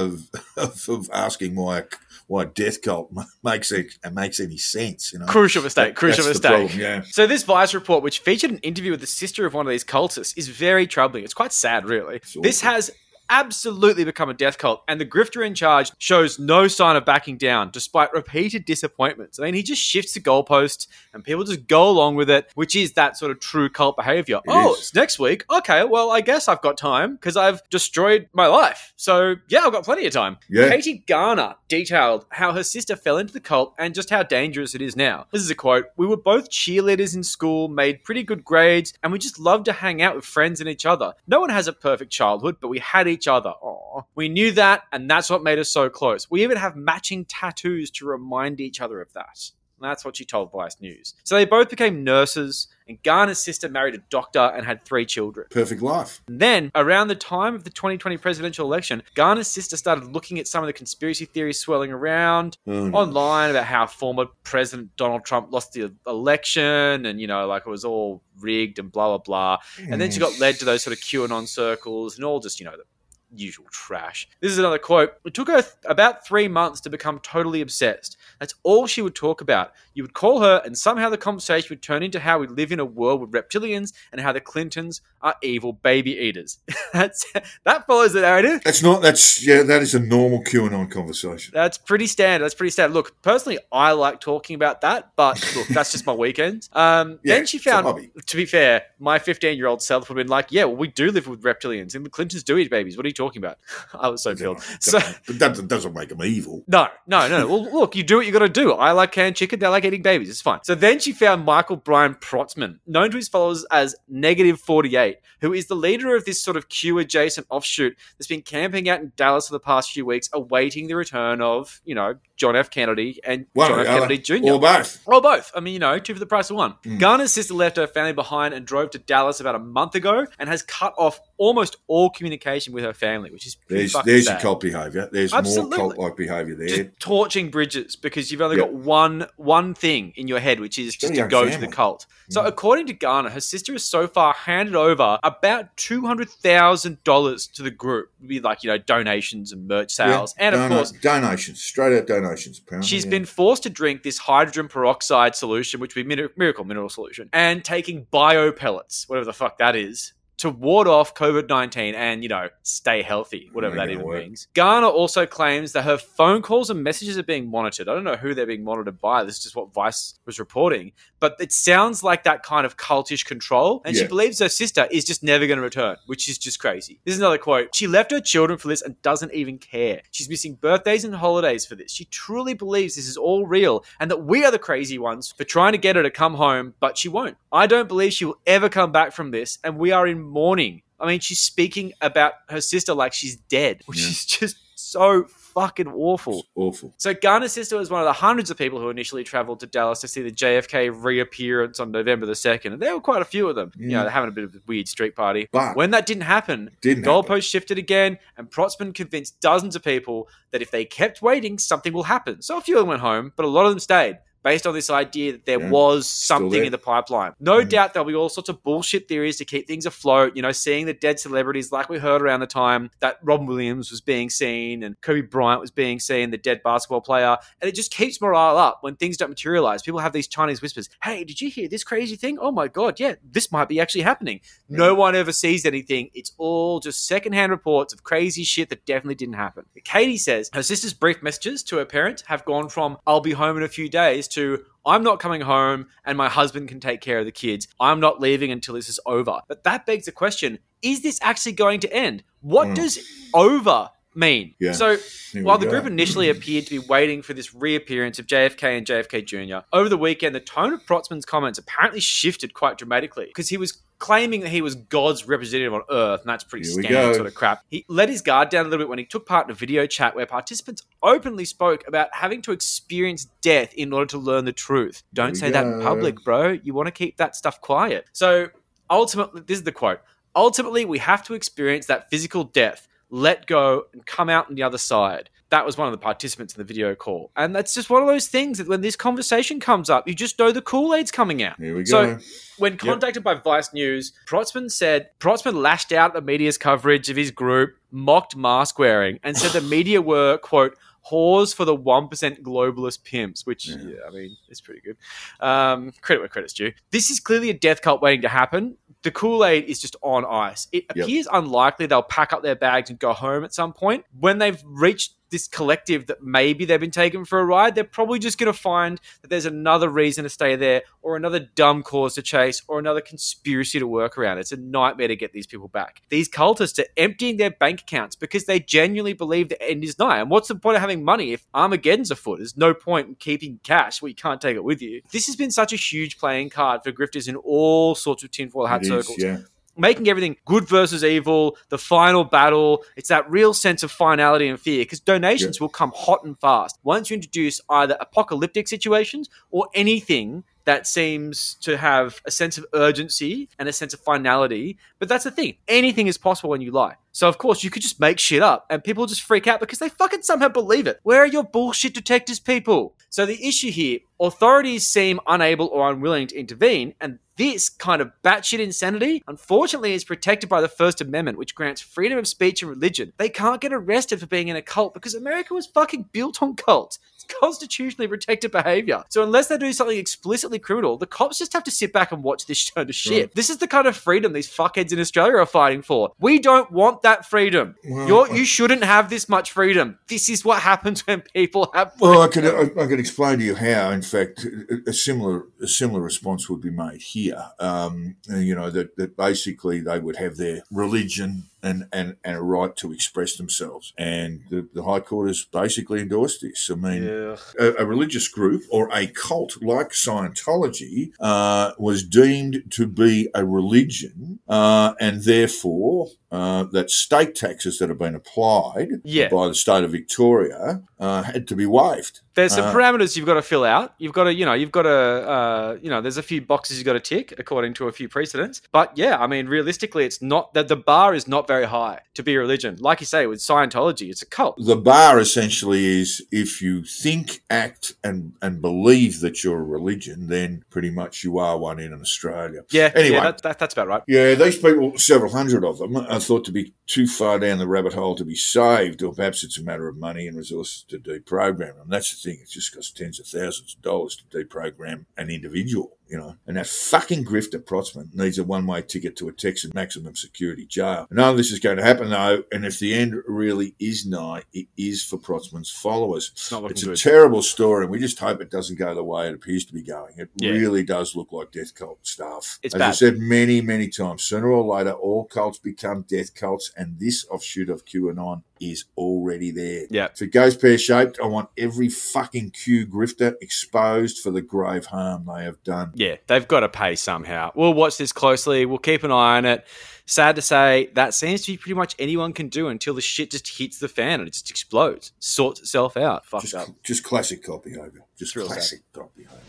of, 0.58 0.90
of, 0.90 1.10
asking 1.14 1.56
why 1.56 1.84
why 2.28 2.46
death 2.46 2.82
cult 2.82 3.12
makes 3.44 3.72
it, 3.72 3.94
makes 4.12 4.40
any 4.40 4.58
sense. 4.58 5.14
You 5.14 5.20
know, 5.20 5.26
Crucial 5.26 5.62
mistake. 5.62 5.96
Crucial 5.96 6.26
That's 6.26 6.40
the 6.40 6.50
mistake. 6.50 6.70
problem, 6.70 6.80
yeah. 6.80 7.04
So 7.08 7.28
this 7.28 7.44
Vice 7.44 7.74
report, 7.74 8.04
which 8.04 8.20
featured 8.20 8.52
an 8.52 8.58
interview 8.60 8.92
with 8.92 9.02
the 9.02 9.08
sister 9.08 9.46
of 9.46 9.54
one 9.54 9.68
of 9.68 9.70
these 9.70 9.84
cultists, 9.84 10.36
is 10.38 10.48
very 10.48 10.88
troubling. 10.88 11.24
It's 11.24 11.34
quite 11.34 11.54
sad, 11.54 11.86
really. 11.86 12.18
It's 12.18 12.36
This 12.42 12.62
has 12.62 12.92
absolutely 13.30 14.04
become 14.04 14.30
a 14.30 14.34
death 14.34 14.58
cult, 14.58 14.84
and 14.88 15.00
the 15.00 15.06
grifter 15.06 15.46
in 15.46 15.56
charge 15.56 15.92
shows 15.98 16.40
no 16.40 16.68
sign 16.68 16.96
of 16.96 17.06
backing 17.06 17.38
down, 17.38 17.70
despite 17.72 18.14
repeated 18.14 18.66
disappointments. 18.66 19.40
I 19.40 19.44
mean, 19.44 19.54
he 19.54 19.64
just 19.64 19.82
shifts 19.82 20.14
the 20.14 20.22
goalposts, 20.22 20.88
and 21.14 21.24
people 21.24 21.44
just 21.44 21.68
go 21.68 21.90
along 21.90 22.16
with 22.16 22.30
it, 22.30 22.52
which 22.56 22.76
is 22.76 22.94
that 22.94 23.18
sort 23.18 23.32
of 23.32 23.40
true 23.40 23.70
cult 23.70 23.96
behavior. 23.96 24.42
oh, 24.48 24.74
is. 24.74 24.80
it's 24.80 24.96
next 24.96 25.20
week. 25.20 25.46
Okay, 25.50 25.84
well, 25.84 26.12
I 26.12 26.22
guess 26.22 26.48
I've 26.48 26.62
got 26.62 26.78
time 26.78 27.16
because 27.16 27.38
I've 27.38 27.68
destroyed 27.70 28.28
my 28.34 28.48
life. 28.48 28.94
So 28.96 29.36
yeah, 29.48 29.62
I've 29.62 29.72
got 29.72 29.84
plenty 29.84 30.06
of 30.06 30.14
time. 30.14 30.38
Yeah. 30.50 30.70
Katie 30.70 31.04
Garner 31.08 31.56
detailed 31.68 32.26
how 32.30 32.52
her 32.54 32.64
sister 32.64 32.96
fell 32.96 33.18
into 33.18 33.34
the 33.34 33.40
cult 33.40 33.74
and 33.78 33.96
just 33.96 34.10
how 34.10 34.24
dangerous 34.24 34.76
it 34.76 34.82
is 34.82 34.96
now. 34.96 35.28
This 35.32 35.42
is 35.42 35.50
a 35.50 35.56
quote 35.56 35.86
We 35.98 36.08
were 36.08 36.18
both 36.18 36.50
cheerleaders 36.50 37.16
in 37.16 37.24
school, 37.24 37.68
made 37.68 38.04
pretty 38.04 38.24
good 38.24 38.44
grades, 38.44 38.94
and 39.04 39.12
we 39.12 39.20
just 39.20 39.40
loved 39.40 39.66
to 39.66 39.74
hang 39.74 40.02
out 40.02 40.16
with 40.16 40.26
friends 40.26 40.60
and 40.60 40.70
each 40.70 40.86
other. 40.86 41.14
No 41.28 41.40
one 41.40 41.50
has 41.50 41.68
a 41.68 41.74
perfect 41.74 42.12
childhood, 42.12 42.58
but 42.60 42.68
we 42.68 42.80
had 42.80 43.08
each 43.08 43.15
other. 43.28 43.54
Aww. 43.64 44.04
We 44.16 44.30
knew 44.30 44.52
that, 44.54 44.84
and 44.92 45.10
that's 45.10 45.30
what 45.30 45.44
made 45.44 45.60
us 45.60 45.70
so 45.70 45.90
close. 45.90 46.30
We 46.30 46.44
even 46.44 46.58
have 46.58 46.76
matching 46.76 47.26
tattoos 47.26 47.90
to 47.92 48.06
remind 48.06 48.60
each 48.60 48.82
other 48.82 49.02
of 49.02 49.14
that. 49.14 49.52
That's 49.82 50.06
what 50.06 50.16
she 50.16 50.26
told 50.26 50.52
Vice 50.52 50.78
News. 50.80 51.14
So 51.24 51.36
they 51.36 51.46
both 51.46 51.70
became 51.70 52.04
nurses, 52.04 52.68
and 52.88 53.02
Garner's 53.04 53.44
sister 53.44 53.68
married 53.68 53.96
a 53.96 54.00
doctor 54.10 54.40
and 54.40 54.66
had 54.66 54.86
three 54.86 55.06
children. 55.06 55.48
Perfect 55.50 55.82
life. 55.82 56.22
And 56.28 56.40
then, 56.40 56.72
around 56.76 57.10
the 57.10 57.16
time 57.16 57.56
of 57.56 57.64
the 57.64 57.70
2020 57.70 58.18
presidential 58.18 58.66
election, 58.66 59.04
Garner's 59.16 59.48
sister 59.48 59.76
started 59.78 60.06
looking 60.06 60.40
at 60.40 60.48
some 60.48 60.64
of 60.64 60.68
the 60.68 60.74
conspiracy 60.74 61.26
theories 61.26 61.60
swirling 61.60 61.92
around 61.92 62.58
oh, 62.68 62.88
no. 62.88 62.98
online 62.98 63.50
about 63.52 63.66
how 63.66 63.86
former 63.86 64.26
President 64.44 64.96
Donald 64.98 65.26
Trump 65.26 65.52
lost 65.52 65.74
the 65.74 65.94
election 66.08 67.06
and, 67.06 67.20
you 67.20 67.28
know, 67.28 67.48
like 67.48 67.64
it 67.66 67.70
was 67.70 67.86
all 67.86 68.22
rigged 68.40 68.80
and 68.80 68.92
blah, 68.92 69.10
blah, 69.10 69.18
blah. 69.18 69.58
And 69.90 70.00
then 70.00 70.12
she 70.12 70.20
got 70.20 70.40
led 70.40 70.60
to 70.60 70.66
those 70.66 70.84
sort 70.84 70.96
of 70.96 71.04
QAnon 71.04 71.48
circles 71.48 72.16
and 72.16 72.26
all 72.26 72.40
just, 72.40 72.60
you 72.60 72.66
know, 72.66 72.76
the 72.78 72.84
usual 73.34 73.66
trash. 73.72 74.28
This 74.42 74.52
is 74.52 74.58
another 74.58 74.80
quote. 74.80 75.14
It 75.26 75.34
took 75.34 75.48
her 75.48 75.62
th- 75.62 75.74
about 75.86 76.26
three 76.26 76.48
months 76.48 76.82
to 76.82 76.90
become 76.90 77.20
totally 77.20 77.62
obsessed. 77.62 78.18
That's 78.40 78.54
all 78.64 78.88
she 78.88 79.02
would 79.02 79.16
talk 79.16 79.42
about. 79.42 79.74
You 79.94 80.04
would 80.04 80.14
call 80.14 80.42
her, 80.42 80.62
and 80.66 80.78
somehow 80.78 81.10
the 81.10 81.18
conversation 81.18 81.68
would 81.70 81.82
turn 81.82 82.04
into 82.04 82.20
how 82.20 82.40
we 82.40 82.48
live 82.48 82.72
in 82.72 82.80
a 82.80 82.86
world 82.86 83.22
with 83.22 83.32
reptilians 83.32 83.94
and 84.12 84.22
how 84.22 84.32
the 84.32 84.42
Clintons 84.42 85.02
are 85.22 85.36
evil 85.42 85.74
baby 85.74 86.12
eaters. 86.12 86.60
That's 86.94 87.26
that 87.64 87.88
follows 87.88 88.14
the 88.14 88.22
narrative. 88.22 88.62
That's 88.64 88.84
not. 88.84 89.02
That's 89.02 89.46
yeah. 89.46 89.64
That 89.64 89.82
is 89.82 89.96
a 89.96 90.00
normal 90.00 90.44
QAnon 90.44 90.92
conversation. 90.92 91.52
That's 91.54 91.78
pretty 91.78 92.08
standard. 92.08 92.46
That's 92.46 92.56
pretty 92.56 92.72
standard. 92.72 92.94
Look, 92.94 93.22
personally, 93.22 93.60
I 93.72 93.94
like 93.94 94.20
talking 94.20 94.56
about 94.56 94.82
that, 94.82 95.12
but 95.16 95.44
look, 95.56 95.68
that's 95.68 95.92
just 95.92 96.06
my 96.06 96.14
weekends. 96.14 96.70
Um, 96.74 97.20
Yeah, 97.24 97.36
then 97.36 97.46
she 97.46 97.58
found, 97.58 98.10
to 98.26 98.38
be 98.38 98.46
fair, 98.46 98.84
my 99.00 99.20
15 99.20 99.58
year 99.58 99.68
old 99.68 99.82
self 99.82 100.10
would 100.10 100.18
have 100.18 100.26
been 100.26 100.30
like, 100.32 100.52
yeah, 100.52 100.66
well, 100.66 100.76
we 100.76 100.88
do 100.88 101.12
live 101.12 101.28
with 101.28 101.42
reptilians, 101.42 101.96
and 101.96 102.06
the 102.06 102.10
Clintons 102.10 102.44
do 102.44 102.58
eat 102.58 102.70
babies. 102.70 102.98
What 102.98 103.06
are 103.06 103.10
you 103.10 103.14
talking 103.16 103.42
about? 103.42 103.58
I 103.94 104.10
was 104.10 104.24
so 104.24 104.36
filled. 104.36 104.62
So. 104.80 105.00
but 105.28 105.40
that 105.40 105.68
doesn't 105.68 105.94
make 105.94 106.10
them 106.10 106.24
evil. 106.24 106.64
No, 106.68 106.88
no, 107.08 107.28
no. 107.28 107.48
Well, 107.48 107.64
look, 107.74 107.96
you 107.96 108.04
do 108.04 108.18
what 108.18 108.26
you 108.26 108.32
got 108.32 108.40
to 108.40 108.50
do. 108.50 108.74
I 108.74 108.92
like 108.92 109.12
canned 109.12 109.36
chicken. 109.36 109.60
They 109.60 109.68
like 109.68 109.86
eating 109.86 110.02
babies. 110.02 110.30
It's 110.30 110.42
fine. 110.42 110.60
So 110.64 110.76
then 110.76 111.00
she 111.00 111.12
found 111.12 111.46
Michael 111.46 111.78
Brian 111.78 112.16
Protzman, 112.16 112.80
known 112.86 113.12
to 113.12 113.18
his 113.18 113.28
followers 113.28 113.66
as 113.72 113.96
Negative 114.08 114.60
48, 114.60 115.18
who 115.42 115.54
is 115.54 115.68
the 115.68 115.76
leader 115.76 116.16
of 116.16 116.26
this 116.26 116.42
sort 116.42 116.58
of 116.58 116.70
Q 116.70 117.00
adjacent 117.00 117.48
offshoot 117.50 117.96
that's 118.18 118.28
been 118.28 118.42
camping 118.42 118.90
out 118.90 119.00
in 119.00 119.12
Dallas 119.16 119.48
for 119.48 119.54
the 119.54 119.60
past 119.60 119.92
few 119.92 120.06
weeks, 120.06 120.30
awaiting 120.34 120.88
the 120.88 120.96
return 120.96 121.42
of, 121.42 121.82
you 121.86 121.96
know, 121.96 122.16
John 122.38 122.56
F. 122.56 122.70
Kennedy 122.70 123.20
and 123.24 123.46
One 123.54 123.70
John 123.70 123.80
F. 123.82 123.86
Kennedy 123.88 124.18
Jr. 124.18 124.52
or 124.52 124.60
both. 124.60 125.02
Or 125.06 125.22
both. 125.22 125.52
I 125.56 125.60
mean, 125.62 125.74
you 125.74 125.80
know, 125.80 125.98
two 126.00 126.14
for 126.14 126.20
the 126.20 126.26
price 126.26 126.50
of 126.50 126.56
one. 126.58 126.76
Mm. 126.84 127.00
Garner's 127.00 127.32
sister 127.32 127.54
left 127.54 127.78
her 127.78 127.88
family 127.88 128.14
behind 128.14 128.54
and 128.54 128.66
drove 128.66 128.90
to 128.92 129.00
Dallas 129.00 129.40
about 129.40 129.56
a 129.56 129.60
month 129.60 129.96
ago 129.96 130.28
and 130.38 130.50
has 130.50 130.62
cut 130.62 130.94
off 130.98 131.20
almost 131.38 131.78
all 131.88 132.10
communication 132.10 132.74
with 132.74 132.84
her 132.84 132.94
family, 132.94 133.30
which 133.32 133.46
is 133.48 133.56
pretty 133.56 133.84
There's 133.88 134.04
there's 134.06 134.26
sad 134.26 134.34
your 134.34 134.42
cult 134.42 134.60
behaviour. 134.62 135.10
There's 135.12 135.34
Absolutely. 135.34 135.78
more 135.78 135.90
cult 135.90 135.98
like 136.00 136.16
behaviour 136.18 136.56
there. 136.56 136.68
just 136.68 137.00
torching 137.00 137.50
bridges 137.50 137.96
because 137.96 138.32
you've 138.32 138.42
only 138.42 138.58
Yeah. 138.58 138.64
got 138.64 138.74
one 138.74 139.28
one 139.38 139.74
thing 139.74 140.14
in 140.16 140.28
your 140.28 140.40
head, 140.40 140.60
which 140.60 140.78
is 140.80 140.96
just 140.96 141.14
to 141.14 141.28
go 141.28 141.50
to 141.50 141.58
the 141.58 141.68
cult. 141.68 142.06
So, 142.30 142.42
Mm. 142.42 142.48
according 142.48 142.88
to 142.88 142.94
Garner, 142.94 143.30
her 143.30 143.40
sister 143.40 143.72
has 143.74 143.84
so 143.86 144.08
far 144.08 144.34
handed 144.34 144.76
over 144.76 145.20
about 145.24 145.76
two 145.78 146.06
hundred 146.08 146.30
thousand 146.30 147.04
dollars 147.04 147.46
to 147.48 147.62
the 147.64 147.70
group, 147.72 148.10
be 148.26 148.40
like 148.40 148.64
you 148.64 148.70
know 148.70 148.78
donations 148.78 149.52
and 149.52 149.68
merch 149.68 149.92
sales, 149.92 150.34
Yeah, 150.38 150.48
and 150.48 150.56
of 150.56 150.72
course. 150.72 150.92
donations, 150.92 151.62
straight 151.62 151.96
out 151.98 152.08
donations. 152.08 152.25
Apparently, 152.60 152.88
She's 152.88 153.06
yeah. 153.06 153.12
been 153.12 153.26
forced 153.26 153.64
to 153.64 153.70
drink 153.70 154.04
this 154.04 154.18
hydrogen 154.18 154.68
peroxide 154.68 155.36
solution, 155.36 155.80
which 155.80 155.96
would 155.96 156.08
be 156.08 156.28
miracle 156.36 156.66
mineral 156.66 156.90
solution, 156.90 157.30
and 157.34 157.64
taking 157.64 158.08
bio 158.12 158.52
pellets, 158.52 159.08
whatever 159.08 159.26
the 159.26 159.34
fuck 159.34 159.58
that 159.60 159.76
is, 159.76 160.14
to 160.38 160.50
ward 160.50 160.88
off 160.88 161.14
COVID 161.14 161.50
19 161.50 161.96
and, 161.96 162.24
you 162.24 162.30
know, 162.30 162.50
stay 162.64 163.02
healthy, 163.02 163.50
whatever 163.54 163.76
that 163.76 163.90
even 163.90 164.08
means. 164.10 164.48
Garner 164.54 164.88
also 164.88 165.26
claims 165.26 165.72
that 165.74 165.84
her 165.84 165.98
phone 165.98 166.42
calls 166.42 166.70
and 166.70 166.84
messages 166.84 167.18
are 167.18 167.24
being 167.24 167.50
monitored. 167.50 167.88
I 167.88 167.94
don't 167.94 168.04
know 168.04 168.16
who 168.16 168.34
they're 168.34 168.46
being 168.46 168.64
monitored 168.64 169.00
by. 169.00 169.24
This 169.24 169.38
is 169.38 169.44
just 169.44 169.56
what 169.56 169.74
Vice 169.74 170.16
was 170.26 170.40
reporting. 170.40 170.92
But 171.20 171.36
it 171.40 171.52
sounds 171.52 172.04
like 172.04 172.24
that 172.24 172.44
kind 172.44 172.66
of 172.66 172.78
cultish 172.78 173.26
control. 173.26 173.82
And 173.86 173.96
she 173.96 174.08
believes 174.08 174.40
her 174.40 174.50
sister 174.50 174.88
is 174.92 175.06
just 175.06 175.24
never 175.24 175.48
going 175.48 175.58
to 175.58 175.64
return, 175.64 175.98
which 176.06 176.30
is 176.30 176.38
just 176.38 176.60
crazy. 176.60 177.00
This 177.06 177.14
is 177.14 177.20
another 177.20 177.38
quote. 177.38 177.74
She 177.74 177.88
left 177.88 178.12
her 178.12 178.22
children 178.22 178.60
for 178.60 178.68
this 178.68 178.82
and 178.82 179.02
doesn't 179.02 179.34
even 179.34 179.58
care. 179.58 180.02
She's 180.12 180.30
missing 180.30 180.56
birthdays 180.56 181.06
and 181.06 181.16
holidays 181.16 181.66
for 181.66 181.76
this. 181.76 181.92
She 181.92 182.06
truly 182.06 182.54
believes 182.54 182.96
this 182.96 183.08
is 183.08 183.18
all 183.18 183.46
real 183.46 183.84
and 184.00 184.12
that 184.12 184.24
we 184.24 184.44
are 184.46 184.52
the 184.52 184.60
crazy 184.60 184.98
ones 184.98 185.32
for 185.32 185.44
trying 185.44 185.72
to 185.72 185.78
get 185.78 185.96
her 185.96 186.04
to 186.04 186.10
come 186.10 186.36
home, 186.36 186.74
but 186.80 186.98
she 186.98 187.10
won't. 187.10 187.38
I 187.52 187.68
don't 187.68 187.88
believe 187.88 188.14
she 188.14 188.26
will 188.26 188.40
ever 188.46 188.70
come 188.70 188.92
back 188.92 189.14
from 189.14 189.32
this, 189.32 189.60
and 189.64 189.78
we 189.78 189.92
are 189.92 190.06
in 190.06 190.25
mourning. 190.26 190.82
I 191.00 191.08
mean, 191.08 191.20
she's 191.20 191.40
speaking 191.40 191.94
about 192.02 192.34
her 192.50 192.62
sister 192.62 192.94
like 192.94 193.14
she's 193.14 193.36
dead, 193.36 193.82
which 193.86 194.00
Yeah. 194.02 194.08
is 194.08 194.26
just 194.26 194.58
so 194.76 195.26
fucking 195.28 195.88
awful. 195.88 196.40
It's 196.40 196.48
awful. 196.56 196.94
So 196.98 197.14
Garner's 197.14 197.54
sister 197.54 197.78
was 197.78 197.90
one 197.90 198.02
of 198.02 198.06
the 198.06 198.14
hundreds 198.14 198.52
of 198.52 198.58
people 198.58 198.80
who 198.80 198.90
initially 198.90 199.24
traveled 199.24 199.62
to 199.62 199.66
Dallas 199.68 200.02
to 200.02 200.08
see 200.08 200.22
the 200.22 200.32
JFK 200.32 200.90
reappearance 200.90 201.80
on 201.80 201.92
November 201.92 202.26
the 202.26 202.34
2nd. 202.36 202.74
And 202.74 202.82
there 202.82 202.94
were 202.94 203.00
quite 203.02 203.22
a 203.22 203.26
few 203.26 203.48
of 203.48 203.56
them. 203.56 203.72
You 203.78 203.88
know, 203.88 203.92
Yeah. 203.98 204.02
they're 204.04 204.12
having 204.12 204.30
a 204.30 204.34
bit 204.34 204.44
of 204.44 204.56
a 204.56 204.60
weird 204.68 204.88
street 204.90 205.16
party. 205.16 205.48
But 205.52 205.76
When 205.78 205.92
that 205.92 206.06
didn't 206.06 206.24
happen, 206.24 206.72
didn't 206.82 207.04
goalposts 207.06 207.28
happen. 207.28 207.42
shifted 207.42 207.78
again, 207.78 208.20
and 208.38 208.50
Protzman 208.52 208.94
convinced 208.94 209.40
dozens 209.40 209.76
of 209.76 209.84
people 209.84 210.28
that 210.52 210.62
if 210.62 210.72
they 210.72 210.84
kept 210.86 211.22
waiting, 211.22 211.58
something 211.58 211.94
will 211.94 212.04
happen. 212.04 212.42
So 212.42 212.58
a 212.58 212.62
few 212.62 212.76
of 212.76 212.82
them 212.82 212.90
went 212.90 213.02
home, 213.02 213.32
but 213.36 213.46
a 213.46 213.50
lot 213.50 213.66
of 213.66 213.72
them 213.72 213.80
stayed. 213.80 214.18
Based 214.46 214.66
on 214.68 214.74
this 214.76 214.90
idea 214.92 215.34
that 215.34 215.46
there 215.46 215.60
Yeah. 215.60 215.70
was 215.70 216.08
something 216.08 216.52
there. 216.52 216.64
in 216.64 216.72
the 216.72 216.78
pipeline. 216.78 217.34
No 217.40 217.62
Mm. 217.62 217.70
doubt 217.70 217.94
there'll 217.94 218.08
be 218.08 218.16
all 218.16 218.30
sorts 218.30 218.48
of 218.48 218.64
bullshit 218.64 219.08
theories 219.10 219.38
to 219.38 219.46
keep 219.46 219.68
things 219.68 219.86
afloat. 219.88 220.34
You 220.36 220.44
know, 220.44 220.52
seeing 220.52 220.86
the 220.86 220.94
dead 220.94 221.20
celebrities 221.20 221.72
like 221.72 221.90
we 221.90 221.98
heard 221.98 222.22
around 222.22 222.40
the 222.42 222.48
time 222.48 222.92
that 223.00 223.18
Robin 223.24 223.48
Williams 223.48 223.90
was 223.92 224.02
being 224.02 224.30
seen 224.30 224.84
and 224.84 224.96
Kobe 225.02 225.22
Bryant 225.22 225.60
was 225.62 225.72
being 225.72 226.00
seen, 226.00 226.30
the 226.30 226.38
dead 226.38 226.62
basketball 226.64 227.02
player. 227.02 227.38
And 227.60 227.68
it 227.68 227.74
just 227.76 227.92
keeps 227.92 228.22
morale 228.22 228.58
up 228.58 228.78
when 228.82 228.96
things 228.96 229.18
don't 229.18 229.30
materialize. 229.30 229.82
People 229.82 230.00
have 230.00 230.14
these 230.14 230.28
Chinese 230.28 230.62
whispers. 230.62 230.90
Hey, 231.04 231.24
did 231.24 231.42
you 231.42 231.50
hear 231.50 231.68
this 231.68 231.84
crazy 231.84 232.16
thing? 232.16 232.38
Oh 232.40 232.52
my 232.52 232.68
God, 232.68 233.00
yeah, 233.00 233.16
this 233.24 233.52
might 233.52 233.68
be 233.68 233.80
actually 233.82 234.02
happening. 234.04 234.42
No 234.70 234.94
one 234.94 235.16
ever 235.16 235.32
sees 235.34 235.66
anything. 235.66 236.12
It's 236.14 236.34
all 236.38 236.80
just 236.80 237.08
secondhand 237.08 237.52
reports 237.52 237.94
of 237.94 238.04
crazy 238.04 238.44
shit 238.44 238.70
that 238.70 238.86
definitely 238.86 239.16
didn't 239.16 239.34
happen. 239.36 239.66
Katie 239.84 240.18
says 240.18 240.52
her 240.54 240.62
sister's 240.64 240.94
brief 240.94 241.24
messages 241.24 241.64
to 241.64 241.78
her 241.78 241.86
parents 241.86 242.24
have 242.28 242.46
gone 242.46 242.70
from 242.70 242.98
I'll 243.08 243.22
be 243.22 243.32
home 243.32 243.58
in 243.58 243.64
a 243.64 243.68
few 243.68 243.90
days 243.90 244.28
to 244.36 244.64
I'm 244.86 245.04
not 245.04 245.20
coming 245.20 245.42
home 245.42 245.88
and 246.06 246.18
my 246.18 246.30
husband 246.30 246.70
can 246.70 246.80
take 246.80 247.02
care 247.02 247.18
of 247.20 247.26
the 247.26 247.32
kids. 247.32 247.68
I'm 247.80 248.00
not 248.00 248.22
leaving 248.22 248.52
until 248.52 248.76
this 248.76 248.88
is 248.88 249.00
over. 249.06 249.40
But 249.48 249.64
that 249.64 249.86
begs 249.86 250.06
the 250.06 250.12
question 250.12 250.60
is 250.82 251.02
this 251.02 251.20
actually 251.24 251.54
going 251.54 251.80
to 251.80 251.92
end? 251.92 252.24
What 252.42 252.68
Mm. 252.68 252.76
does 252.76 253.00
over 253.34 253.90
mean? 254.16 254.56
Yeah. 254.60 254.74
So 254.74 254.98
Here 255.32 255.44
while 255.44 255.58
the 255.58 255.68
group 255.68 255.86
initially 255.86 256.30
appeared 256.30 256.66
to 256.66 256.80
be 256.82 256.88
waiting 256.88 257.22
for 257.22 257.34
this 257.34 257.54
reappearance 257.54 258.20
of 258.20 258.28
JFK 258.28 258.78
and 258.78 258.88
JFK 258.88 259.26
Jr., 259.26 259.66
over 259.74 259.90
the 259.90 259.98
weekend, 259.98 260.36
the 260.36 260.40
tone 260.40 260.74
of 260.74 260.86
Protzman's 260.86 261.26
comments 261.26 261.60
apparently 261.60 262.00
shifted 262.00 262.54
quite 262.54 262.78
dramatically 262.78 263.26
because 263.26 263.50
he 263.50 263.58
was 263.58 263.82
claiming 263.98 264.42
that 264.42 264.50
he 264.50 264.62
was 264.62 264.76
God's 264.76 265.28
representative 265.28 265.74
on 265.74 265.82
Earth, 265.90 266.22
and 266.22 266.30
that's 266.30 266.44
pretty 266.44 266.66
standard 266.66 267.16
sort 267.16 267.28
of 267.28 267.34
crap. 267.34 267.64
He 267.70 267.86
let 267.88 268.10
his 268.10 268.22
guard 268.22 268.50
down 268.50 268.66
a 268.66 268.70
little 268.70 268.84
bit 268.84 268.90
when 268.90 269.00
he 269.00 269.06
took 269.06 269.26
part 269.26 269.48
in 269.48 269.52
a 269.52 269.56
video 269.56 269.86
chat 269.86 270.16
where 270.16 270.26
participants 270.26 270.84
openly 271.02 271.46
spoke 271.46 271.88
about 271.88 272.10
having 272.14 272.42
to 272.44 272.52
experience 272.52 273.26
death 273.42 273.74
in 273.74 273.94
order 273.94 274.08
to 274.08 274.18
learn 274.18 274.46
the 274.46 274.54
truth. 274.54 275.04
Don't 275.14 275.36
say 275.36 275.50
that 275.52 275.66
in 275.66 275.82
public, 275.82 276.24
bro. 276.24 276.58
You 276.64 276.74
want 276.74 276.88
to 276.88 276.92
keep 276.92 277.18
that 277.18 277.36
stuff 277.36 277.62
quiet. 277.62 278.06
So 278.12 278.50
ultimately, 278.90 279.42
this 279.46 279.58
is 279.58 279.64
the 279.64 279.72
quote. 279.72 280.02
Ultimately, 280.36 280.84
we 280.84 280.98
have 281.00 281.24
to 281.28 281.34
experience 281.34 281.86
that 281.86 282.10
physical 282.10 282.44
death, 282.44 282.88
let 283.10 283.48
go, 283.48 283.86
and 283.94 284.06
come 284.06 284.30
out 284.30 284.50
on 284.50 284.56
the 284.56 284.64
other 284.64 284.78
side. 284.78 285.30
That 285.50 285.66
was 285.66 285.78
one 285.78 285.88
of 285.88 285.92
the 285.92 286.00
participants 286.00 286.56
in 286.56 286.60
the 286.60 286.66
video 286.66 286.96
call. 286.96 287.32
And 287.36 287.56
that's 287.56 287.74
just 287.74 287.90
one 287.90 288.02
of 288.02 288.08
those 288.08 288.28
things 288.28 288.58
that 288.58 288.68
when 288.68 288.82
this 288.82 288.96
conversation 288.96 289.60
comes 289.60 289.90
up, 289.90 290.08
you 290.08 290.16
just 290.16 290.40
know 290.40 290.52
the 290.52 290.62
Kool 290.62 290.94
Aid's 290.94 291.12
coming 291.12 291.44
out. 291.44 291.58
Here 291.60 291.76
we 291.76 291.84
go. 291.84 292.18
So, 292.18 292.26
when 292.58 292.78
contacted 292.78 293.24
by 293.24 293.36
Vice 293.36 293.74
News, 293.74 294.14
Protzman 294.28 294.72
said 294.72 295.10
Protzman 295.20 295.54
lashed 295.54 295.92
out 295.92 296.12
at 296.12 296.14
the 296.14 296.22
media's 296.22 296.58
coverage 296.58 297.10
of 297.10 297.18
his 297.18 297.32
group, 297.32 297.76
mocked 297.92 298.36
mask 298.36 298.80
wearing, 298.80 299.20
and 299.24 299.38
said 299.38 299.52
the 299.52 299.66
media 299.68 300.02
were, 300.02 300.38
quote, 300.40 300.78
whores 301.12 301.54
for 301.54 301.66
the 301.66 301.76
1% 301.76 302.42
globalist 302.42 303.04
pimps, 303.04 303.46
which, 303.46 303.68
Yeah. 303.68 303.78
yeah, 303.82 303.96
I 304.08 304.12
mean, 304.12 304.36
it's 304.50 304.62
pretty 304.62 304.82
good. 304.82 304.98
Um, 305.40 305.92
credit 306.02 306.22
where 306.22 306.30
credit's 306.30 306.54
due. 306.54 306.74
This 306.92 307.10
is 307.10 307.20
clearly 307.20 307.50
a 307.50 307.54
death 307.54 307.82
cult 307.82 308.02
waiting 308.02 308.22
to 308.24 308.30
happen. 308.30 308.78
The 309.04 309.12
Kool 309.12 309.46
Aid 309.46 309.66
is 309.66 309.80
just 309.80 309.96
on 310.02 310.26
ice. 310.26 310.68
It 310.72 310.86
Yep. 310.96 311.06
appears 311.06 311.28
unlikely 311.32 311.86
they'll 311.86 312.02
pack 312.02 312.34
up 312.34 312.42
their 312.42 312.56
bags 312.56 312.90
and 312.90 312.98
go 312.98 313.14
home 313.14 313.44
at 313.44 313.54
some 313.54 313.72
point. 313.72 314.04
When 314.20 314.40
they've 314.40 314.60
reached 314.66 315.14
this 315.36 315.50
collective 315.50 316.06
that 316.06 316.24
maybe 316.24 316.64
they've 316.64 316.80
been 316.80 316.92
taken 316.92 317.26
for 317.26 317.42
a 317.42 317.46
ride, 317.46 317.76
they're 317.76 317.84
probably 317.84 318.20
just 318.20 318.38
going 318.38 318.52
to 318.52 318.58
find 318.58 319.02
that 319.22 319.28
there's 319.28 319.46
another 319.46 319.90
reason 319.90 320.24
to 320.24 320.30
stay 320.30 320.56
there, 320.56 320.84
or 321.02 321.18
another 321.18 321.42
dumb 321.42 321.84
cause 321.84 322.16
to 322.16 322.22
chase, 322.22 322.62
or 322.70 322.80
another 322.80 323.02
conspiracy 323.02 323.78
to 323.78 323.86
work 323.86 324.18
around. 324.18 324.38
It's 324.38 324.54
a 324.54 324.58
nightmare 324.58 325.10
to 325.10 325.16
get 325.18 325.34
these 325.34 325.46
people 325.46 325.68
back. 325.68 326.02
These 326.08 326.30
cultists 326.30 326.80
are 326.80 326.88
emptying 326.96 327.36
their 327.36 327.52
bank 327.52 327.82
accounts 327.82 328.16
because 328.16 328.46
they 328.46 328.62
genuinely 328.62 329.12
believe 329.12 329.50
the 329.50 329.62
end 329.62 329.84
is 329.84 330.00
nigh. 330.00 330.20
And 330.20 330.30
what's 330.30 330.48
the 330.48 330.56
point 330.56 330.78
of 330.78 330.82
having 330.82 331.04
money 331.04 331.34
if 331.34 331.46
Armageddon's 331.54 332.12
afoot? 332.12 332.38
There's 332.38 332.56
no 332.56 332.74
point 332.74 333.10
in 333.10 333.16
keeping 333.16 333.60
cash 333.62 334.02
where 334.02 334.08
you 334.08 334.16
can't 334.16 334.40
take 334.40 334.56
it 334.56 334.64
with 334.64 334.82
you. 334.82 335.02
This 335.12 335.26
has 335.26 335.36
been 335.36 335.52
such 335.52 335.74
a 335.74 335.76
huge 335.76 336.18
playing 336.18 336.50
card 336.50 336.82
for 336.82 336.94
grifters 336.94 337.28
in 337.28 337.36
all 337.36 337.94
sorts 337.94 338.24
of 338.24 338.32
tinfoil 338.32 338.68
hat 338.68 338.84
is, 338.84 338.88
circles 338.88 339.18
yeah. 339.20 339.40
Making 339.78 340.08
everything 340.08 340.38
good 340.46 340.68
versus 340.68 341.04
evil, 341.04 341.58
the 341.70 341.78
final 341.78 342.24
battle. 342.24 342.84
It's 342.96 343.10
that 343.10 343.30
real 343.30 343.54
sense 343.54 343.84
of 343.84 343.92
finality 343.92 344.48
and 344.48 344.60
fear 344.60 344.82
because 344.82 345.00
donations 345.00 345.60
will 345.60 345.70
come 345.70 345.92
hot 345.96 346.24
and 346.24 346.40
fast 346.40 346.80
once 346.84 347.10
you 347.10 347.16
introduce 347.16 347.62
either 347.70 347.98
apocalyptic 348.00 348.68
situations 348.68 349.30
or 349.52 349.68
anything 349.74 350.44
that 350.66 350.88
seems 350.88 351.56
to 351.62 351.78
have 351.78 352.22
a 352.26 352.32
sense 352.32 352.58
of 352.58 352.66
urgency 352.74 353.50
and 353.58 353.70
a 353.70 353.74
sense 353.74 353.94
of 353.94 354.00
finality. 354.00 354.78
But 355.00 355.08
that's 355.10 355.24
the 355.24 355.32
thing 355.32 355.58
anything 355.68 356.08
is 356.08 356.18
possible 356.18 356.50
when 356.50 356.62
you 356.62 356.72
lie. 356.72 356.96
So, 357.12 357.30
of 357.30 357.38
course, 357.38 357.64
you 357.64 357.70
could 357.70 357.82
just 357.82 358.00
make 358.00 358.20
shit 358.20 358.42
up 358.42 358.66
and 358.70 358.84
people 358.84 359.06
just 359.06 359.22
freak 359.22 359.48
out 359.48 359.60
because 359.60 359.80
they 359.80 359.90
fucking 359.90 360.24
somehow 360.24 360.50
believe 360.50 360.88
it. 360.88 361.00
Where 361.04 361.22
are 361.22 361.28
your 361.28 361.44
bullshit 361.44 361.94
detectors, 361.94 362.40
people? 362.40 362.96
So, 363.10 363.26
the 363.26 363.48
issue 363.48 363.72
here 363.72 364.00
authorities 364.20 364.88
seem 364.88 365.20
unable 365.28 365.68
or 365.68 365.90
unwilling 365.90 366.28
to 366.28 366.38
intervene, 366.38 366.94
and 367.00 367.20
this 367.38 367.70
kind 367.70 368.02
of 368.02 368.12
batshit 368.24 368.60
insanity, 368.60 369.24
unfortunately, 369.28 369.94
is 369.94 370.04
protected 370.04 370.50
by 370.50 370.62
the 370.62 370.68
First 370.68 371.02
Amendment, 371.02 371.38
which 371.38 371.56
grants 371.56 371.82
freedom 371.82 372.18
of 372.18 372.28
speech 372.28 372.62
and 372.62 372.70
religion. 372.72 373.14
They 373.18 373.30
can't 373.30 373.62
get 373.62 373.74
arrested 373.74 374.20
for 374.20 374.26
being 374.28 374.48
in 374.48 374.56
a 374.56 374.62
cult 374.62 374.94
because 374.94 375.14
America 375.16 375.54
was 375.54 375.66
fucking 375.68 376.10
built 376.12 376.42
on 376.42 376.56
cults. 376.56 377.00
It's 377.16 377.26
constitutionally 377.40 378.08
protected 378.08 378.52
behavior. 378.52 379.04
So 379.10 379.24
unless 379.24 379.48
they 379.48 379.58
do 379.58 379.72
something 379.74 379.98
explicitly 379.98 380.60
criminal, 380.60 380.98
the 380.98 381.08
cops 381.08 381.38
just 381.38 381.54
have 381.54 381.64
to 381.66 381.72
sit 381.72 381.94
back 381.94 382.12
and 382.12 382.24
watch 382.24 382.46
this 382.46 382.70
turn 382.70 382.88
to 382.88 382.94
shit. 382.94 383.12
Right. 383.28 383.36
This 383.36 383.50
is 383.50 383.58
the 383.58 383.68
kind 383.68 383.88
of 383.88 383.96
freedom 383.96 384.34
these 384.34 384.50
fuckheads 384.50 384.92
in 384.92 385.00
Australia 385.00 385.38
are 385.38 385.46
fighting 385.46 385.82
for. 385.82 386.12
We 386.20 386.40
don't 386.40 386.72
want 386.72 387.02
that 387.04 387.26
freedom. 387.26 387.76
Well, 387.88 388.08
You're, 388.08 388.36
you 388.36 388.46
shouldn't 388.46 388.84
have 388.84 389.10
this 389.10 389.28
much 389.30 389.52
freedom. 389.52 389.98
This 390.08 390.30
is 390.30 390.44
what 390.46 390.62
happens 390.62 391.06
when 391.08 391.22
people 391.22 391.72
have. 391.74 391.94
Well, 392.00 392.22
I 392.22 392.28
could 392.28 392.46
I, 392.46 392.84
I 392.84 392.88
could 392.88 393.00
explain 393.00 393.40
to 393.40 393.46
you 393.46 393.56
how, 393.56 393.92
in 393.92 394.02
fact, 394.02 394.46
a- 394.46 394.90
a 394.90 394.94
similar 394.94 395.46
a 395.62 395.68
similar 395.68 396.02
response 396.02 396.50
would 396.50 396.62
be 396.62 396.70
made 396.70 397.02
here. 397.02 397.25
Um, 397.60 398.16
you 398.30 398.56
know 398.56 398.70
that, 398.70 398.96
that 398.98 399.18
basically 399.18 399.80
they 399.80 400.00
would 400.00 400.18
have 400.18 400.38
their 400.38 400.64
religion 400.72 401.46
and, 401.66 401.78
and, 401.92 402.08
and 402.24 402.36
a 402.38 402.42
right 402.42 402.74
to 402.82 402.94
express 402.94 403.32
themselves, 403.36 403.94
and 403.98 404.30
the, 404.52 404.60
the 404.74 404.84
High 404.84 405.00
Court 405.10 405.28
has 405.28 405.40
basically 405.62 406.00
endorsed 406.06 406.40
this. 406.42 406.70
I 406.72 406.76
mean, 406.76 407.04
Yeah. 407.04 407.36
a, 407.60 407.84
a 407.84 407.86
religious 407.86 408.28
group 408.38 408.62
or 408.76 408.84
a 408.94 409.08
cult 409.08 409.52
like 409.62 409.90
Scientology 409.90 411.12
uh, 411.20 411.72
was 411.78 412.04
deemed 412.04 412.64
to 412.72 412.88
be 412.88 413.30
a 413.34 413.46
religion, 413.46 414.40
uh, 414.48 414.94
and 415.00 415.24
therefore 415.24 416.08
uh, 416.32 416.64
that 416.72 416.90
state 416.92 417.34
taxes 417.36 417.78
that 417.80 417.88
have 417.90 418.00
been 418.00 418.16
applied 418.16 418.90
Yeah. 419.04 419.30
by 419.30 419.48
the 419.48 419.56
state 419.56 419.84
of 419.86 419.92
Victoria 419.92 420.82
uh, 421.00 421.24
had 421.24 421.48
to 421.48 421.56
be 421.56 421.66
waived. 421.66 422.20
There's 422.36 422.54
some 422.54 422.66
Uh, 422.66 422.74
parameters 422.74 423.16
you've 423.16 423.26
got 423.26 423.36
to 423.36 423.42
fill 423.42 423.64
out. 423.64 423.94
You've 424.00 424.12
got 424.12 424.26
to, 424.26 424.34
you 424.34 424.46
know, 424.46 424.54
you've 424.54 424.72
got 424.80 424.82
to, 424.84 424.90
uh, 425.36 425.78
you 425.82 425.90
know, 425.90 426.02
there's 426.02 426.18
a 426.18 426.24
few 426.24 426.42
boxes 426.42 426.78
you've 426.78 426.86
got 426.86 426.94
to 426.94 427.00
tick 427.16 427.34
according 427.38 427.74
to 427.76 427.88
a 427.88 427.92
few 427.94 428.10
precedents. 428.10 428.62
But 428.74 428.88
yeah, 428.98 429.16
I 429.24 429.28
mean, 429.28 429.48
realistically, 429.48 430.04
it's 430.06 430.22
not 430.22 430.54
that 430.56 430.68
the 430.68 430.76
bar 430.76 431.16
is 431.16 431.26
not 431.28 431.48
very 431.48 431.55
high 431.64 432.02
to 432.16 432.24
be 432.24 432.36
a 432.36 432.40
religion. 432.40 432.76
Like 432.80 433.00
you 433.00 433.06
say, 433.06 433.26
with 433.28 433.40
Scientology, 433.40 434.10
it's 434.10 434.22
a 434.22 434.26
cult. 434.26 434.58
The 434.58 434.76
bar 434.76 435.20
essentially 435.20 435.86
is 436.02 436.26
if 436.32 436.62
you 436.62 436.84
think, 436.84 437.42
act, 437.50 437.94
and, 438.04 438.34
and 438.42 438.62
believe 438.62 439.22
that 439.22 439.44
you're 439.44 439.60
a 439.60 439.64
religion, 439.64 440.28
then 440.28 440.66
pretty 440.70 440.90
much 440.90 441.24
you 441.24 441.38
are 441.38 441.58
one 441.58 441.80
in 441.80 441.94
Australia. 441.94 442.64
Yeah, 442.72 442.92
Anyway. 442.96 443.16
yeah, 443.16 443.24
that, 443.24 443.42
that, 443.44 443.60
that's 443.60 443.74
about 443.74 443.88
right. 443.88 444.04
Yeah, 444.08 444.36
these 444.36 444.58
people, 444.58 444.98
several 444.98 445.32
hundred 445.32 445.64
of 445.64 445.78
them, 445.78 445.96
are 445.96 446.20
thought 446.20 446.44
to 446.46 446.52
be 446.52 446.74
too 446.88 447.08
far 447.08 447.40
down 447.40 447.58
the 447.58 447.68
rabbit 447.68 447.94
hole 447.94 448.16
to 448.16 448.26
be 448.26 448.36
saved, 448.36 449.02
or 449.02 449.14
perhaps 449.14 449.44
it's 449.44 449.58
a 449.58 449.64
matter 449.64 449.88
of 449.88 449.98
money 449.98 450.28
and 450.28 450.38
resources 450.38 450.84
to 450.90 451.00
deprogram 451.00 451.78
them. 451.78 451.88
That's 451.90 452.12
the 452.12 452.30
thing; 452.30 452.40
it 452.42 452.50
just 452.50 452.74
costs 452.74 452.92
tens 452.92 453.20
of 453.20 453.28
thousands 453.28 453.76
of 453.76 453.82
dollars 453.82 454.16
to 454.18 454.46
deprogram 454.46 455.06
an 455.18 455.30
individual, 455.30 455.98
you 456.08 456.18
know. 456.18 456.36
And 456.48 456.58
that 456.58 456.68
fucking 456.68 457.26
grifter 457.26 457.60
Protzman 457.64 458.14
needs 458.14 458.38
a 458.38 458.44
one-way 458.44 458.82
ticket 458.84 459.16
to 459.18 459.28
a 459.28 459.32
Texas 459.32 459.74
maximum 459.74 460.16
security 460.16 460.66
jail. 460.66 461.08
None 461.12 461.32
of 461.32 461.38
this 461.38 461.52
is 461.52 461.60
going 461.60 461.78
to 461.78 461.84
happen, 461.84 462.10
though. 462.10 462.44
And 462.52 462.66
if 462.66 462.80
the 462.80 462.94
end 462.94 463.16
really 463.28 463.76
is 463.80 464.06
nigh, 464.06 464.44
it 464.54 464.68
is 464.78 465.04
for 465.04 465.18
Protzman's 465.18 465.70
followers. 465.72 466.32
It's 466.34 466.52
It's 466.52 466.84
a 466.84 466.86
good. 466.88 466.98
terrible 466.98 467.42
story, 467.42 467.84
and 467.84 467.92
we 467.92 468.00
just 468.00 468.20
hope 468.20 468.42
it 468.42 468.52
doesn't 468.52 468.78
go 468.78 468.94
the 468.94 469.04
way 469.04 469.28
it 469.28 469.34
appears 469.36 469.66
to 469.66 469.74
be 469.74 469.82
going. 469.82 470.14
It 470.18 470.30
Yeah. 470.38 470.52
really 470.52 470.84
does 470.84 471.16
look 471.16 471.32
like 471.32 471.52
death 471.52 471.74
cult 471.76 472.00
stuff. 472.04 472.60
It's 472.64 472.76
As 472.76 472.82
I 472.82 472.92
said 472.92 473.18
many, 473.20 473.62
many 473.62 473.88
times, 473.88 474.24
sooner 474.24 474.50
or 474.52 474.64
later, 474.78 474.92
all 474.92 475.26
cults 475.26 475.58
become 475.58 476.06
death 476.08 476.34
cults, 476.36 476.72
and 476.78 477.00
this 477.00 477.26
offshoot 477.30 477.70
of 477.70 477.86
QAnon 477.86 478.44
is 478.60 478.86
already 478.98 479.52
there. 479.52 479.86
Yeah. 479.90 480.08
If 480.14 480.22
it 480.22 480.28
goes 480.28 480.56
pear 480.56 480.78
shaped, 480.78 481.20
I 481.22 481.28
want 481.28 481.50
every 481.58 481.90
fucking 481.90 482.52
Q 482.52 482.86
grifter 482.88 483.36
exposed 483.42 484.20
for 484.20 484.32
the 484.32 484.42
grave 484.42 484.86
harm 484.86 485.26
they 485.28 485.44
have 485.44 485.62
done. 485.64 485.92
Yeah, 485.96 486.18
they've 486.28 486.48
got 486.48 486.60
to 486.60 486.70
pay 486.70 486.96
somehow. 486.96 487.52
We'll 487.56 487.74
watch 487.74 487.98
this 487.98 488.12
closely. 488.12 488.66
We'll 488.66 488.78
keep 488.78 489.04
an 489.04 489.12
eye 489.12 489.38
on 489.38 489.46
it. 489.46 489.66
Sad 490.06 490.36
to 490.36 490.42
say, 490.44 490.92
that 490.94 491.16
seems 491.16 491.42
to 491.46 491.54
be 491.54 491.58
pretty 491.58 491.74
much 491.74 491.96
anyone 491.98 492.32
can 492.34 492.48
do 492.50 492.68
until 492.68 492.94
the 492.94 493.02
shit 493.02 493.32
just 493.32 493.58
hits 493.58 493.80
the 493.80 493.88
fan 493.88 494.20
and 494.20 494.28
it 494.28 494.34
just 494.34 494.52
explodes, 494.52 495.14
sorts 495.18 495.60
itself 495.62 495.98
out. 495.98 496.26
Fucked 496.28 496.44
Just, 496.44 496.56
up. 496.56 496.68
just 496.84 497.04
classic 497.04 497.44
copy 497.44 497.72
behavior. 497.72 498.02
Just 498.16 498.36
Real 498.36 498.46
eh? 498.46 498.50
sad. 498.50 498.56
classic 498.56 498.80
cult 498.94 499.16
behavior. 499.16 499.40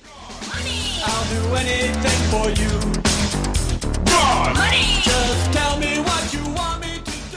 I'll 1.04 1.24
do 1.28 1.54
anything 1.56 2.30
for 2.30 2.48
you. 2.62 2.72
Money. 4.54 5.00
Just 5.02 5.52
tell 5.52 5.78
me 5.78 5.98
what 5.98 6.32
you 6.32 6.42
want 6.54 6.80
me 6.80 6.85
to 6.85 6.85
do. 6.85 6.85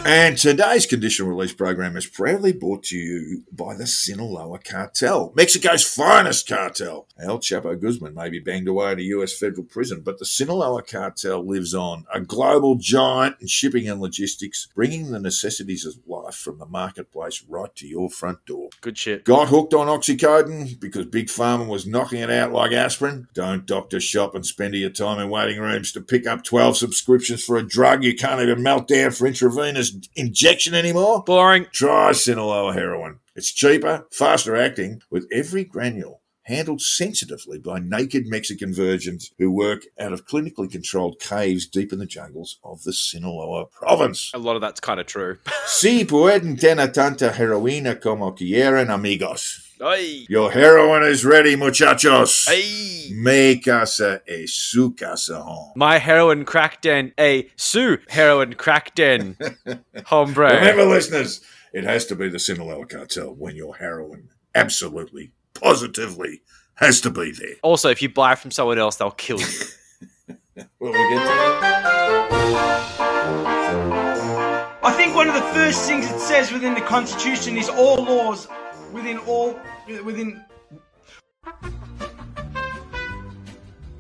And 0.06 0.38
today's 0.38 0.86
conditional 0.86 1.30
release 1.30 1.54
program 1.54 1.98
is 1.98 2.08
proudly 2.08 2.54
brought 2.54 2.84
to 2.84 2.98
you 2.98 3.44
by 3.52 3.76
the 3.76 3.86
Sinaloa 3.86 4.60
Cartel, 4.60 5.34
Mexico's 5.36 5.84
finest 5.84 6.48
cartel. 6.48 7.06
El 7.22 7.40
Chapo 7.40 7.80
Guzman 7.80 8.16
may 8.16 8.30
be 8.30 8.40
banged 8.40 8.70
away 8.70 8.94
in 8.94 9.00
a 9.00 9.04
US 9.04 9.38
federal 9.38 9.66
prison, 9.66 10.02
but 10.02 10.18
the 10.18 10.26
Sinaloa 10.26 10.84
Cartel 10.84 11.46
lives 11.46 11.76
on, 11.76 12.06
a 12.14 12.22
global 12.22 12.76
giant 12.76 13.36
in 13.42 13.48
shipping 13.48 13.90
and 13.90 14.00
logistics, 14.00 14.70
bringing 14.74 15.12
the 15.12 15.20
necessities 15.20 15.86
of 15.86 15.96
life 16.08 16.36
from 16.36 16.60
the 16.60 16.66
marketplace 16.66 17.44
right 17.48 17.76
to 17.76 17.86
your 17.86 18.10
front 18.10 18.46
door. 18.46 18.70
Good 18.80 18.98
shit. 18.98 19.26
Got 19.26 19.50
hooked 19.50 19.74
on 19.74 19.88
oxycodone 19.88 20.80
because 20.80 21.08
Big 21.08 21.28
Pharma 21.28 21.68
was 21.68 21.86
knocking 21.86 22.22
it 22.22 22.32
out 22.32 22.54
like 22.54 22.72
aspirin? 22.72 23.28
Don't 23.34 23.66
doctor 23.66 24.00
shop 24.00 24.34
and 24.34 24.46
spend 24.46 24.76
your 24.76 24.90
time 24.90 25.20
in 25.20 25.30
waiting 25.30 25.60
rooms 25.60 25.92
to 25.92 26.02
pick 26.02 26.26
up 26.26 26.44
12 26.44 26.78
subscriptions 26.78 27.44
for 27.44 27.58
a 27.58 27.68
drug 27.68 28.04
you 28.04 28.16
can't 28.16 28.42
even 28.42 28.64
melt 28.64 28.88
down 28.88 29.12
for 29.12 29.28
intravenous 29.28 29.89
injection 30.16 30.74
anymore? 30.74 31.24
Boring. 31.24 31.68
Try 31.72 32.12
Sinaloa 32.12 32.74
heroin. 32.74 33.20
It's 33.36 33.52
cheaper, 33.52 34.06
faster 34.12 34.56
acting, 34.56 35.02
with 35.10 35.28
every 35.32 35.64
granule 35.64 36.22
handled 36.50 36.82
sensitively 36.82 37.60
by 37.60 37.80
naked 37.80 38.28
Mexican 38.28 38.74
virgins 38.74 39.32
who 39.38 39.52
work 39.52 39.84
out 40.00 40.12
of 40.12 40.26
clinically 40.26 40.70
controlled 40.70 41.20
caves 41.20 41.68
deep 41.68 41.94
in 41.94 42.00
the 42.00 42.06
jungles 42.06 42.60
of 42.64 42.84
the 42.84 42.92
Sinaloa 42.92 43.68
province. 43.68 44.32
A 44.34 44.40
lot 44.40 44.56
of 44.56 44.62
that's 44.62 44.80
kind 44.80 45.00
of 45.00 45.06
true. 45.06 45.38
Si 45.68 46.04
pueden 46.04 46.60
tener 46.60 46.88
tanta 46.88 47.30
heroína 47.30 48.02
como 48.02 48.32
quieran, 48.32 48.90
amigos. 48.90 49.66
Your 50.28 50.52
heroin 50.52 51.04
is 51.04 51.24
ready, 51.24 51.56
muchachos. 51.56 52.46
Hey. 52.48 53.14
Mi 53.14 53.60
casa 53.60 54.22
es 54.28 54.54
su 54.54 54.94
casa 54.94 55.42
home. 55.42 55.72
My 55.76 56.00
heroin 56.00 56.44
crack 56.44 56.82
den. 56.82 57.14
A 57.18 57.48
su 57.56 57.98
heroin 58.10 58.56
crack 58.56 58.94
den. 58.94 59.38
Hombre. 60.08 60.50
Remember, 60.50 60.86
listeners, 60.86 61.40
it 61.72 61.86
has 61.86 62.06
to 62.08 62.16
be 62.16 62.28
the 62.28 62.40
Sinaloa 62.40 62.88
cartel 62.88 63.34
when 63.34 63.56
your 63.56 63.78
heroin 63.78 64.30
absolutely, 64.54 65.32
positively 65.60 66.42
has 66.76 67.02
to 67.02 67.10
be 67.10 67.32
there. 67.32 67.56
Also, 67.64 67.90
if 67.90 68.02
you 68.02 68.10
buy 68.10 68.36
from 68.36 68.52
someone 68.52 68.80
else, 68.80 68.96
they'll 68.98 69.12
kill 69.12 69.40
you. 69.40 69.48
Well, 70.80 70.92
we'll 70.92 71.10
get 71.10 71.22
to 71.22 71.26
that. 71.26 71.80
I 74.84 74.92
think 74.92 75.16
one 75.16 75.30
of 75.30 75.34
the 75.34 75.42
first 75.54 75.88
things 75.88 76.06
it 76.12 76.20
says 76.20 76.52
within 76.52 76.74
the 76.74 76.82
Constitution 76.82 77.58
is 77.58 77.70
all 77.70 78.04
laws 78.04 78.48
within 78.92 79.20
all 79.20 79.58
within 80.04 80.44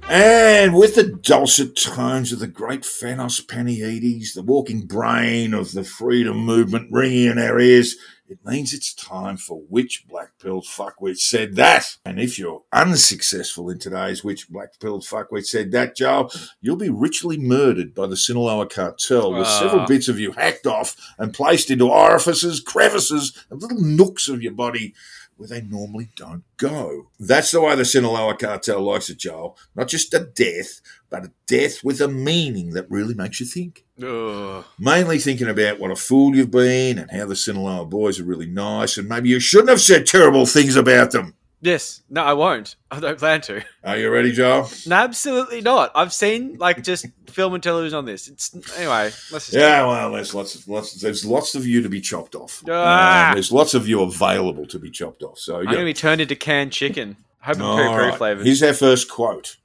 And 0.09 0.73
with 0.73 0.95
the 0.95 1.03
dulcet 1.03 1.75
tones 1.75 2.31
of 2.31 2.39
the 2.39 2.47
great 2.47 2.81
Thanos 2.81 3.45
Panayides, 3.45 4.33
the 4.33 4.41
walking 4.41 4.87
brain 4.87 5.53
of 5.53 5.71
the 5.73 5.83
freedom 5.83 6.37
movement 6.37 6.87
ringing 6.91 7.27
in 7.27 7.37
our 7.37 7.59
ears, 7.59 7.95
it 8.29 8.37
means 8.45 8.73
it's 8.73 8.93
time 8.93 9.37
for 9.37 9.61
Which 9.69 10.05
Black 10.07 10.37
Pilled 10.41 10.65
Fuckwit 10.65 11.17
Said 11.17 11.55
That. 11.55 11.97
And 12.05 12.19
if 12.19 12.37
you're 12.37 12.63
unsuccessful 12.71 13.69
in 13.69 13.79
today's 13.79 14.23
Which 14.23 14.49
Black 14.49 14.79
Pilled 14.79 15.03
Fuckwit 15.03 15.45
Said 15.47 15.71
That, 15.71 15.95
Joe, 15.95 16.29
you'll 16.61 16.75
be 16.75 16.89
ritually 16.89 17.37
murdered 17.39 17.95
by 17.95 18.05
the 18.07 18.15
Sinaloa 18.15 18.67
cartel 18.67 19.33
with 19.33 19.47
Ah. 19.47 19.59
several 19.59 19.87
bits 19.87 20.07
of 20.07 20.19
you 20.19 20.31
hacked 20.33 20.67
off 20.67 20.95
and 21.17 21.33
placed 21.33 21.71
into 21.71 21.89
orifices, 21.89 22.59
crevices, 22.59 23.33
and 23.49 23.61
little 23.61 23.81
nooks 23.81 24.27
of 24.27 24.43
your 24.43 24.53
body 24.53 24.93
where 25.39 25.47
they 25.47 25.61
normally 25.61 26.09
don't 26.17 26.43
go. 26.57 27.07
That's 27.17 27.51
the 27.51 27.61
way 27.61 27.73
the 27.75 27.85
Sinaloa 27.85 28.35
cartel 28.35 28.81
likes 28.81 29.09
it, 29.09 29.19
Joel. 29.19 29.57
Not 29.73 29.87
just 29.87 30.13
a 30.13 30.19
death, 30.19 30.81
but 31.09 31.25
a 31.25 31.31
death 31.47 31.81
with 31.81 32.01
a 32.01 32.09
meaning 32.09 32.71
that 32.71 32.91
really 32.91 33.13
makes 33.13 33.39
you 33.39 33.45
think. 33.45 33.85
Ugh. 34.03 34.65
Mainly 34.77 35.17
thinking 35.17 35.47
about 35.47 35.79
what 35.79 35.91
a 35.91 35.95
fool 35.95 36.35
you've 36.35 36.51
been 36.51 36.99
and 36.99 37.09
how 37.09 37.25
the 37.25 37.37
Sinaloa 37.37 37.85
boys 37.85 38.19
are 38.19 38.25
really 38.25 38.47
nice, 38.47 38.97
and 38.97 39.07
maybe 39.07 39.29
you 39.29 39.39
shouldn't 39.39 39.69
have 39.69 39.81
said 39.81 40.05
terrible 40.05 40.45
things 40.45 40.75
about 40.75 41.11
them. 41.11 41.35
Yes. 41.61 42.01
No, 42.09 42.23
I 42.23 42.33
won't. 42.33 42.75
I 42.91 42.99
don't 42.99 43.19
plan 43.19 43.41
to. 43.41 43.63
Are 43.83 43.97
you 43.97 44.09
ready, 44.09 44.31
Joel? 44.31 44.69
No, 44.87 44.95
absolutely 44.95 45.61
not. 45.61 45.91
I've 45.95 46.13
seen 46.13 46.57
like 46.57 46.83
just 46.83 47.05
film 47.27 47.53
and 47.53 47.61
television 47.63 47.97
on 47.97 48.05
this. 48.05 48.27
It's 48.27 48.53
anyway. 48.77 49.11
Let's 49.31 49.47
just 49.47 49.53
Yeah, 49.53 49.85
well, 49.85 50.11
there's 50.11 50.33
lots, 50.33 50.67
lots, 50.67 50.99
there's 51.01 51.25
lots 51.25 51.55
of 51.55 51.65
you 51.65 51.81
to 51.81 51.89
be 51.89 52.01
chopped 52.01 52.35
off. 52.35 52.63
Ah. 52.69 53.31
Uh, 53.31 53.33
there's 53.33 53.51
lots 53.51 53.73
of 53.73 53.87
you 53.87 54.01
available 54.01 54.65
to 54.67 54.79
be 54.79 54.89
chopped 54.89 55.23
off. 55.23 55.37
So, 55.37 55.57
I'm 55.57 55.65
going 55.65 55.77
to 55.79 55.85
be 55.85 55.93
turned 55.93 56.21
into 56.21 56.35
canned 56.35 56.71
chicken. 56.71 57.17
Hoping 57.41 57.61
peri 57.61 57.89
peri 57.89 58.07
right. 58.09 58.17
flavored. 58.17 58.45
Here's 58.45 58.63
our 58.63 58.73
first 58.73 59.09
quote 59.09 59.57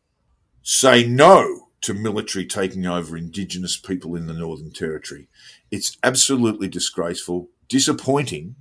Say 0.63 1.07
no 1.07 1.69
to 1.83 1.93
military 1.93 2.47
taking 2.47 2.87
over 2.87 3.17
Indigenous 3.17 3.77
people 3.77 4.17
in 4.17 4.27
the 4.27 4.33
Northern 4.33 4.71
Territory. 4.71 5.29
It's 5.71 5.99
absolutely 6.03 6.69
disgraceful, 6.69 7.49
disappointing, 7.69 8.57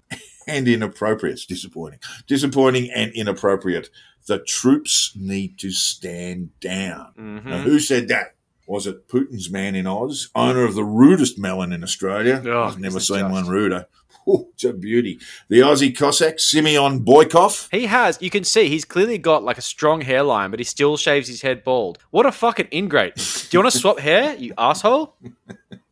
and 0.48 0.68
inappropriate. 0.68 1.34
It's 1.34 1.46
disappointing. 1.46 2.00
Disappointing 2.28 2.90
and 2.92 3.12
inappropriate. 3.14 3.90
The 4.28 4.40
troops 4.40 5.12
need 5.16 5.58
to 5.60 5.72
stand 5.72 6.52
down. 6.60 7.14
Mhm. 7.20 7.46
Now, 7.46 7.58
who 7.60 7.80
said 7.80 8.08
that? 8.08 8.36
Was 8.68 8.88
it 8.88 9.10
Putin's 9.10 9.50
man 9.50 9.76
in 9.76 9.86
Oz, 9.86 10.30
owner 10.34 10.64
of 10.64 10.74
the 10.76 10.86
rudest 10.86 11.38
melon 11.38 11.74
in 11.74 11.84
Australia? 11.84 12.42
Oh, 12.46 12.64
I've 12.64 12.80
never 12.80 13.00
seen 13.02 13.20
just? 13.20 13.32
one 13.32 13.48
ruder. 13.48 13.88
Ooh, 14.26 14.48
it's 14.54 14.64
a 14.64 14.72
beauty. 14.72 15.20
The 15.50 15.60
Aussie 15.60 15.94
Cossack, 15.94 16.40
Simeon 16.40 17.04
Boykov. 17.04 17.68
He 17.72 17.88
has. 17.88 18.18
You 18.22 18.30
can 18.30 18.46
see 18.46 18.70
he's 18.70 18.86
clearly 18.86 19.18
got 19.18 19.44
like 19.44 19.58
a 19.58 19.62
strong 19.62 20.00
hairline, 20.00 20.50
but 20.50 20.62
he 20.62 20.64
still 20.64 20.96
shaves 20.96 21.28
his 21.28 21.42
head 21.42 21.66
bald. 21.66 21.98
What 22.10 22.26
a 22.26 22.32
fucking 22.32 22.70
ingrate! 22.72 23.16
Do 23.16 23.58
you 23.58 23.62
want 23.62 23.74
to 23.74 23.78
swap 23.80 24.00
hair, 24.00 24.34
you 24.38 24.54
asshole? 24.58 25.18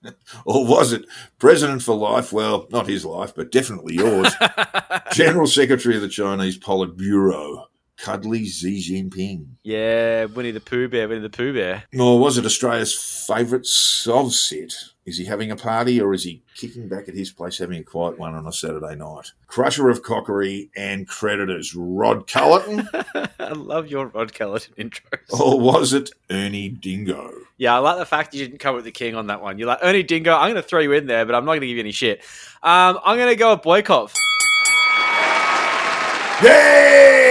Or 0.46 0.66
was 0.66 0.94
it 0.94 1.06
President 1.40 1.84
for 1.84 1.96
life? 1.96 2.34
Well, 2.34 2.68
not 2.72 2.88
his 2.88 3.06
life, 3.06 3.34
but 3.36 3.52
definitely 3.52 3.96
yours. 3.96 4.34
General 5.14 5.48
Secretary 5.48 5.96
of 5.96 6.02
the 6.02 6.10
Chinese 6.10 6.58
Politburo, 6.58 7.66
Cuddly 8.02 8.46
Xi 8.46 8.80
Jinping. 8.82 9.46
yeah, 9.64 10.26
Winnie 10.26 10.50
the 10.52 10.60
Pooh 10.60 10.88
Bear, 10.88 11.08
Winnie 11.08 11.22
the 11.22 11.30
Pooh 11.30 11.54
Bear. 11.54 11.84
Or 12.00 12.20
was 12.20 12.38
it 12.38 12.46
Australia's 12.46 12.96
favourite 13.28 13.66
SovCit? 13.66 14.74
Is 15.06 15.18
he 15.18 15.26
having 15.26 15.52
a 15.52 15.56
party 15.56 16.00
or 16.02 16.14
is 16.14 16.24
he 16.24 16.42
kicking 16.56 16.88
back 16.88 17.08
at 17.10 17.16
his 17.16 17.32
place 17.32 17.58
having 17.58 17.80
a 17.80 17.84
quiet 17.84 18.18
one 18.20 18.34
on 18.36 18.48
a 18.48 18.52
Saturday 18.54 18.96
night? 18.96 19.32
Crusher 19.48 19.90
of 19.90 20.02
cockery 20.04 20.70
and 20.76 21.08
creditors, 21.08 21.76
Rod 21.76 22.28
Culleton? 22.28 22.88
I 23.40 23.50
love 23.54 23.88
your 23.88 24.08
Rod 24.08 24.34
Culleton 24.34 24.76
intros. 24.76 25.40
or 25.40 25.60
was 25.60 25.94
it 25.94 26.10
Ernie 26.30 26.70
Dingo? 26.70 27.32
Yeah, 27.58 27.76
I 27.76 27.80
like 27.80 27.98
the 27.98 28.06
fact 28.06 28.34
you 28.34 28.46
didn't 28.46 28.60
come 28.60 28.76
with 28.76 28.86
the 28.86 28.92
king 28.92 29.16
on 29.16 29.28
that 29.28 29.42
one. 29.42 29.60
You're 29.60 29.68
like 29.68 29.80
Ernie 29.84 30.04
Dingo. 30.04 30.34
I'm 30.34 30.52
going 30.52 30.56
to 30.62 30.68
throw 30.68 30.80
you 30.80 30.92
in 30.94 31.06
there, 31.08 31.26
but 31.26 31.36
I'm 31.36 31.46
not 31.46 31.52
going 31.52 31.62
to 31.62 31.68
give 31.68 31.78
you 31.78 31.82
any 31.84 31.92
shit. 31.92 32.22
Um, 32.64 33.00
I'm 33.04 33.18
going 33.18 33.30
to 33.30 33.36
go 33.36 33.54
with 33.54 33.62
Boykov. 33.64 34.12
Yay! 36.44 37.31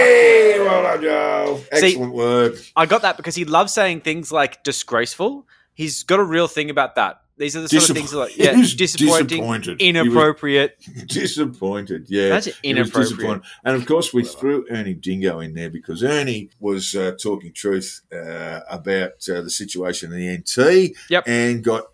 Joe. 1.01 1.61
See- 1.73 1.87
Excellent 1.87 2.13
work. 2.13 2.55
I 2.75 2.85
got 2.85 3.01
that 3.03 3.17
because 3.17 3.35
he 3.35 3.45
loves 3.45 3.73
saying 3.73 4.01
things 4.01 4.31
like 4.31 4.63
disgraceful. 4.63 5.47
He's 5.73 6.03
got 6.03 6.19
a 6.19 6.23
real 6.23 6.47
thing 6.47 6.69
about 6.69 6.95
that. 6.95 7.17
These 7.37 7.55
are 7.55 7.61
the 7.61 7.69
sort 7.69 7.89
of 7.89 7.95
things 7.95 8.11
that 8.11 8.17
like 8.19 8.37
yeah, 8.37 8.51
disappointing, 8.51 9.27
disappointed. 9.27 9.81
Inappropriate. 9.81 10.77
disappointed. 11.07 12.05
Yeah, 12.07 12.29
That's 12.29 12.49
inappropriate. 12.61 13.41
And 13.63 13.75
of 13.75 13.87
course, 13.87 14.13
we 14.13 14.23
threw 14.23 14.67
Ernie 14.69 14.93
Dingo 14.93 15.39
in 15.39 15.55
there 15.55 15.71
because 15.71 16.03
Ernie 16.03 16.51
was 16.59 16.93
uh, 16.93 17.13
talking 17.19 17.51
truth 17.51 18.01
uh, 18.13 18.59
about 18.69 19.27
uh, 19.27 19.41
the 19.41 19.49
situation 19.49 20.13
in 20.13 20.19
the 20.19 20.37
NT. 20.37 20.95
Yep. 21.09 21.23
and 21.27 21.63
got 21.63 21.85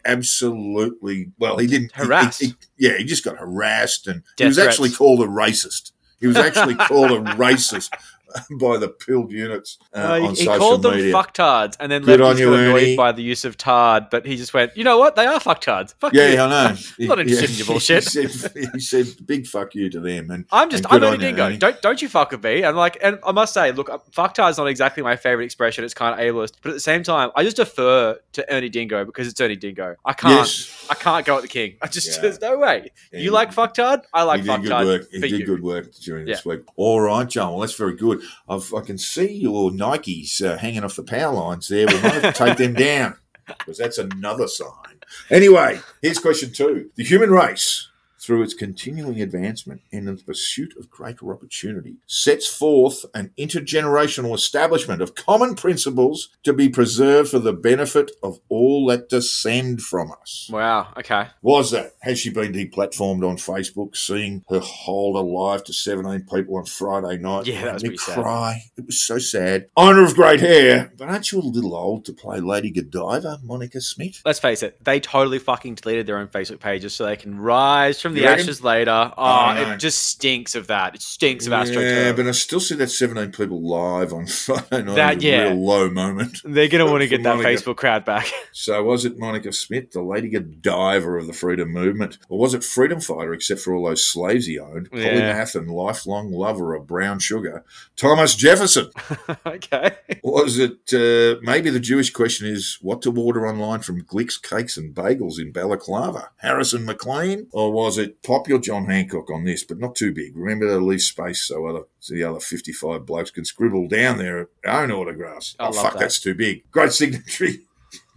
absolutely 0.47 1.31
well. 1.39 1.57
He 1.57 1.67
didn't 1.67 1.95
he- 1.95 2.03
Harassed. 2.03 2.41
he- 2.41 2.47
he- 2.47 2.55
yeah, 2.87 2.97
he 2.97 3.05
just 3.05 3.23
got 3.23 3.37
harassed, 3.37 4.07
and 4.07 4.23
he 4.37 4.45
was 4.45 4.55
threats. 4.55 4.69
actually 4.69 4.91
called 4.91 5.21
a 5.21 5.27
racist. 5.27 5.91
He 6.19 6.27
was 6.27 6.35
actually 6.35 6.75
called 6.89 7.11
a 7.11 7.21
racist 7.35 7.89
by 8.59 8.77
the 8.77 8.87
pilled 8.89 9.31
units 9.31 9.77
uh, 9.93 9.97
Uh, 9.97 10.15
he- 10.19 10.25
on 10.27 10.29
he 10.35 10.45
social 10.45 10.57
called 10.57 10.81
them 10.83 10.95
media. 10.95 11.13
fucktards 11.13 11.75
and 11.79 11.91
then 11.91 12.03
Good 12.03 12.21
on 12.21 12.27
left 12.29 12.39
you, 12.39 12.53
annoyed 12.53 12.75
Ernie. 12.83 12.95
by 12.95 13.11
the 13.11 13.23
use 13.23 13.45
of 13.45 13.57
tard, 13.57 14.09
but 14.09 14.25
he 14.25 14.35
just 14.37 14.53
went, 14.53 14.75
you 14.77 14.83
know 14.83 14.97
what? 14.97 15.15
They 15.15 15.25
are 15.25 15.39
fucktards. 15.39 15.93
Fuck 15.99 16.13
yeah, 16.13 16.29
you. 16.29 16.39
I 16.39 16.49
know. 16.49 16.77
Not 17.07 17.19
interested 17.19 17.49
in 17.51 17.55
your 17.57 17.67
bullshit. 17.67 18.03
He 18.03 18.27
said, 18.27 18.51
he 18.73 18.79
said, 18.79 19.07
"Big 19.25 19.47
fuck 19.47 19.73
you 19.75 19.89
to 19.89 19.99
them." 19.99 20.29
And 20.31 20.45
I'm 20.51 20.69
just, 20.69 20.85
and 20.85 20.93
I'm 21.05 21.13
Ernie 21.13 21.17
Dingo. 21.17 21.45
Ernie. 21.45 21.57
Don't, 21.57 21.81
don't 21.81 22.01
you 22.01 22.09
fuck 22.09 22.31
with 22.31 22.43
me. 22.43 22.63
And 22.63 22.75
like, 22.77 22.97
and 23.01 23.19
I 23.25 23.31
must 23.31 23.53
say, 23.53 23.71
look, 23.71 23.87
fucktard's 24.11 24.57
not 24.57 24.67
exactly 24.67 25.03
my 25.03 25.15
favorite 25.15 25.45
expression. 25.45 25.83
It's 25.83 25.93
kind 25.93 26.13
of 26.13 26.19
ableist, 26.19 26.53
but 26.61 26.69
at 26.69 26.73
the 26.75 26.79
same 26.79 27.03
time, 27.03 27.31
I 27.35 27.43
just 27.43 27.57
defer 27.57 28.19
to 28.33 28.53
Ernie 28.53 28.69
Dingo 28.69 29.05
because 29.05 29.27
it's 29.27 29.39
Ernie 29.39 29.55
Dingo. 29.55 29.95
I 30.05 30.13
can't, 30.13 30.33
Yes. 30.35 30.87
I 30.89 30.95
can't 30.95 31.25
go 31.25 31.35
at 31.37 31.41
the 31.41 31.47
king. 31.47 31.75
I 31.81 31.87
just, 31.87 32.07
Yeah. 32.15 32.21
there's 32.21 32.41
no 32.41 32.57
way. 32.57 32.91
Yeah, 33.11 33.19
you 33.19 33.31
like 33.31 33.53
fucktard? 33.53 34.03
I 34.13 34.23
like 34.23 34.41
he 34.41 34.47
did 34.47 34.61
good 34.63 34.71
fucktard 34.71 34.85
work. 34.85 35.11
He 35.11 35.19
did 35.19 35.31
you. 35.31 35.45
good 35.45 35.63
work 35.63 35.93
during 35.95 36.25
this 36.25 36.45
week. 36.45 36.61
All 36.75 36.99
right, 37.01 37.27
John. 37.27 37.51
Well, 37.51 37.61
that's 37.61 37.75
very 37.75 37.95
good. 37.95 38.16
I 38.49 38.81
can 38.81 38.97
see 38.97 39.31
your 39.31 39.71
Nikes 39.71 40.41
uh, 40.43 40.57
hanging 40.57 40.83
off 40.83 40.95
the 40.95 41.03
power 41.03 41.33
lines 41.33 41.67
there. 41.67 41.87
We 41.87 41.93
might 42.01 42.13
have 42.13 42.35
to 42.35 42.45
take 42.45 42.57
them 42.57 42.73
down 42.73 43.17
because 43.47 43.77
that's 43.77 43.97
another 43.97 44.47
sign. 44.47 44.99
Anyway, 45.29 45.79
here's 46.01 46.19
question 46.19 46.51
two: 46.51 46.89
The 46.95 47.03
human 47.03 47.31
race 47.31 47.89
through 48.19 48.43
its 48.43 48.53
continuing 48.53 49.21
advancement 49.21 49.81
in 49.91 50.05
the 50.05 50.15
pursuit 50.15 50.75
of 50.77 50.89
greater 50.89 51.31
opportunity, 51.31 51.97
sets 52.07 52.47
forth 52.47 53.05
an 53.13 53.31
intergenerational 53.37 54.33
establishment 54.33 55.01
of 55.01 55.15
common 55.15 55.55
principles 55.55 56.29
to 56.43 56.53
be 56.53 56.69
preserved 56.69 57.29
for 57.29 57.39
the 57.39 57.53
benefit 57.53 58.11
of 58.23 58.39
all 58.49 58.85
that 58.87 59.09
descend 59.09 59.81
from 59.81 60.11
us. 60.21 60.49
Wow. 60.51 60.93
Okay. 60.97 61.27
Was 61.41 61.71
that? 61.71 61.93
Has 62.01 62.19
she 62.19 62.29
been 62.29 62.53
deplatformed 62.53 63.27
on 63.27 63.37
Facebook, 63.37 63.95
seeing 63.95 64.43
her 64.49 64.59
hold 64.59 65.15
alive 65.15 65.63
to 65.65 65.73
17 65.73 66.25
people 66.33 66.57
on 66.57 66.65
Friday 66.65 67.17
night? 67.17 67.45
Yeah, 67.45 67.65
that 67.65 67.73
was 67.75 67.83
me 67.83 67.89
pretty 67.89 68.03
sad. 68.03 68.15
cry. 68.15 68.61
It 68.77 68.85
was 68.85 68.99
so 68.99 69.17
sad. 69.19 69.69
Owner 69.77 70.03
of 70.03 70.15
great 70.15 70.39
hair. 70.39 70.91
But 70.97 71.09
aren't 71.09 71.31
you 71.31 71.39
a 71.39 71.41
little 71.41 71.75
old 71.75 72.05
to 72.05 72.13
play 72.13 72.39
Lady 72.39 72.71
Godiva, 72.71 73.39
Monica 73.43 73.81
Smith? 73.81 74.21
Let's 74.25 74.39
face 74.39 74.63
it, 74.63 74.83
they 74.83 74.99
totally 74.99 75.39
fucking 75.39 75.75
deleted 75.75 76.07
their 76.07 76.17
own 76.17 76.27
Facebook 76.27 76.59
pages 76.59 76.93
so 76.93 77.05
they 77.05 77.15
can 77.15 77.39
rise 77.39 77.99
from 78.07 78.15
the 78.15 78.25
ashes 78.27 78.63
later. 78.63 78.91
Oh, 79.17 79.47
Oh, 79.47 79.53
no. 79.53 79.71
it 79.73 79.77
just 79.77 80.03
stinks 80.07 80.55
of 80.55 80.67
that. 80.67 80.95
It 80.95 81.01
stinks 81.01 81.45
of 81.47 81.53
AstroTurf. 81.53 82.05
Yeah, 82.05 82.11
but 82.13 82.27
I 82.27 82.31
still 82.31 82.59
see 82.59 82.75
that 82.75 82.89
17 82.89 83.31
people 83.31 83.61
live 83.61 84.13
on 84.13 84.25
Friday 84.27 84.83
night. 84.83 84.95
That- 84.95 85.17
a 85.17 85.21
yeah. 85.21 85.41
real 85.49 85.55
low 85.65 85.89
moment. 85.89 86.39
They're 86.43 86.67
going 86.67 86.85
to 86.85 86.91
want 86.91 87.01
to 87.01 87.07
get 87.07 87.23
that 87.23 87.37
Monica. 87.37 87.49
Facebook 87.63 87.77
crowd 87.77 88.05
back. 88.05 88.27
So 88.51 88.83
was 88.83 89.05
it 89.05 89.19
Monica 89.19 89.53
Smith, 89.53 89.91
the 89.91 90.01
Lady 90.01 90.29
Godiva 90.29 91.11
of 91.11 91.27
the 91.27 91.33
freedom 91.33 91.69
movement? 91.71 92.17
Or 92.27 92.39
was 92.39 92.53
it 92.55 92.63
Freedom 92.63 92.99
Fighter, 92.99 93.33
except 93.33 93.61
for 93.61 93.73
all 93.75 93.85
those 93.85 94.03
slaves 94.03 94.47
he 94.47 94.57
owned? 94.57 94.89
Yeah. 94.91 95.03
Polymath 95.35 95.55
and 95.55 95.69
lifelong 95.69 96.31
lover 96.31 96.73
of 96.73 96.87
brown 96.87 97.19
sugar, 97.19 97.63
Thomas 97.95 98.35
Jefferson. 98.35 98.89
okay. 99.45 99.97
Was 100.23 100.57
it 100.57 100.91
uh, 100.91 101.39
maybe 101.43 101.69
the 101.69 101.79
Jewish 101.79 102.09
question 102.11 102.47
is 102.47 102.79
what 102.81 103.01
to 103.03 103.13
order 103.15 103.47
online 103.47 103.81
from 103.81 104.01
Glick's 104.03 104.37
Cakes 104.37 104.75
and 104.75 104.93
Bagels 104.95 105.39
in 105.39 105.51
Balaclava? 105.51 106.31
Harrison 106.37 106.83
McLean? 106.85 107.47
Or 107.51 107.71
was 107.71 107.96
it 107.97 108.21
pop 108.23 108.47
your 108.47 108.59
John 108.59 108.85
Hancock 108.85 109.29
on 109.31 109.43
this, 109.45 109.63
but 109.63 109.79
not 109.79 109.95
too 109.95 110.13
big? 110.13 110.35
Remember 110.35 110.67
to 110.67 110.77
leave 110.77 111.01
space 111.01 111.43
so 111.43 111.65
other 111.67 111.81
so 111.99 112.13
the 112.13 112.23
other 112.23 112.39
55 112.39 113.05
blokes 113.05 113.31
can 113.31 113.45
scribble 113.45 113.87
down 113.87 114.17
their 114.17 114.49
own 114.65 114.91
autographs. 114.91 115.55
I 115.59 115.67
oh, 115.67 115.71
fuck, 115.71 115.93
that. 115.93 115.99
that's 115.99 116.19
too 116.19 116.33
big. 116.35 116.69
Great 116.71 116.91
signatory. 116.91 117.61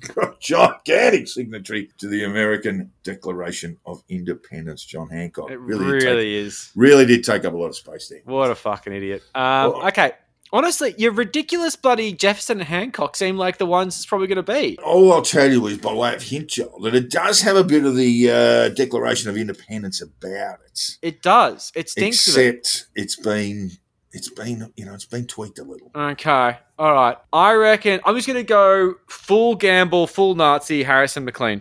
Gigantic 0.40 1.28
signatory 1.28 1.90
to 1.98 2.08
the 2.08 2.24
American 2.24 2.90
Declaration 3.04 3.76
of 3.84 4.02
Independence, 4.08 4.84
John 4.84 5.08
Hancock. 5.10 5.50
It 5.50 5.60
Really, 5.60 5.84
really, 5.84 6.00
take- 6.00 6.46
is. 6.46 6.70
really 6.74 7.06
did 7.06 7.22
take 7.24 7.44
up 7.44 7.52
a 7.52 7.56
lot 7.56 7.68
of 7.68 7.76
space 7.76 8.08
there. 8.08 8.20
What 8.24 8.50
a 8.50 8.54
fucking 8.54 8.92
idiot. 8.92 9.22
Um, 9.34 9.72
Well- 9.72 9.88
okay. 9.88 10.12
Honestly, 10.52 10.94
your 10.98 11.12
ridiculous 11.12 11.76
bloody 11.76 12.12
Jefferson 12.12 12.58
and 12.58 12.68
Hancock 12.68 13.14
seem 13.16 13.36
like 13.36 13.58
the 13.58 13.66
ones 13.66 13.96
it's 13.96 14.06
probably 14.06 14.26
going 14.26 14.36
to 14.36 14.42
be. 14.42 14.76
All 14.84 15.12
I'll 15.12 15.22
tell 15.22 15.50
you 15.50 15.64
is, 15.68 15.78
by 15.78 15.92
way 15.92 16.12
of 16.12 16.22
hint, 16.24 16.48
Joel, 16.48 16.80
that 16.80 16.94
it 16.94 17.08
does 17.08 17.40
have 17.42 17.54
a 17.54 17.62
bit 17.62 17.84
of 17.84 17.94
the 17.94 18.30
uh, 18.30 18.68
Declaration 18.70 19.30
of 19.30 19.36
Independence 19.36 20.02
about 20.02 20.58
it. 20.66 20.98
It 21.02 21.22
does. 21.22 21.70
It 21.76 21.88
stinks 21.88 22.26
of 22.26 22.36
it. 22.36 22.56
Except 22.56 22.88
it's 22.96 23.14
been, 23.14 23.70
it's 24.12 24.28
been, 24.28 24.72
you 24.76 24.86
know, 24.86 24.94
it's 24.94 25.04
been 25.04 25.26
tweaked 25.26 25.60
a 25.60 25.62
little. 25.62 25.92
Okay. 25.94 26.58
All 26.78 26.94
right. 26.94 27.16
I 27.32 27.52
reckon 27.52 28.00
I'm 28.04 28.16
just 28.16 28.26
going 28.26 28.36
to 28.36 28.42
go 28.42 28.94
full 29.08 29.54
gamble, 29.54 30.08
full 30.08 30.34
Nazi 30.34 30.82
Harrison 30.82 31.24
McLean. 31.24 31.60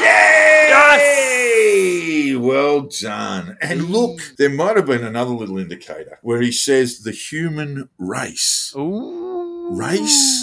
Yay! 0.00 0.68
Well 2.42 2.82
done. 2.82 3.56
And 3.62 3.84
look, 3.84 4.18
mm. 4.18 4.36
there 4.36 4.50
might 4.50 4.76
have 4.76 4.86
been 4.86 5.04
another 5.04 5.30
little 5.32 5.58
indicator 5.58 6.18
where 6.22 6.40
he 6.40 6.52
says 6.52 7.00
the 7.00 7.12
human 7.12 7.88
race. 7.98 8.74
Ooh. 8.76 9.68
Race? 9.70 10.42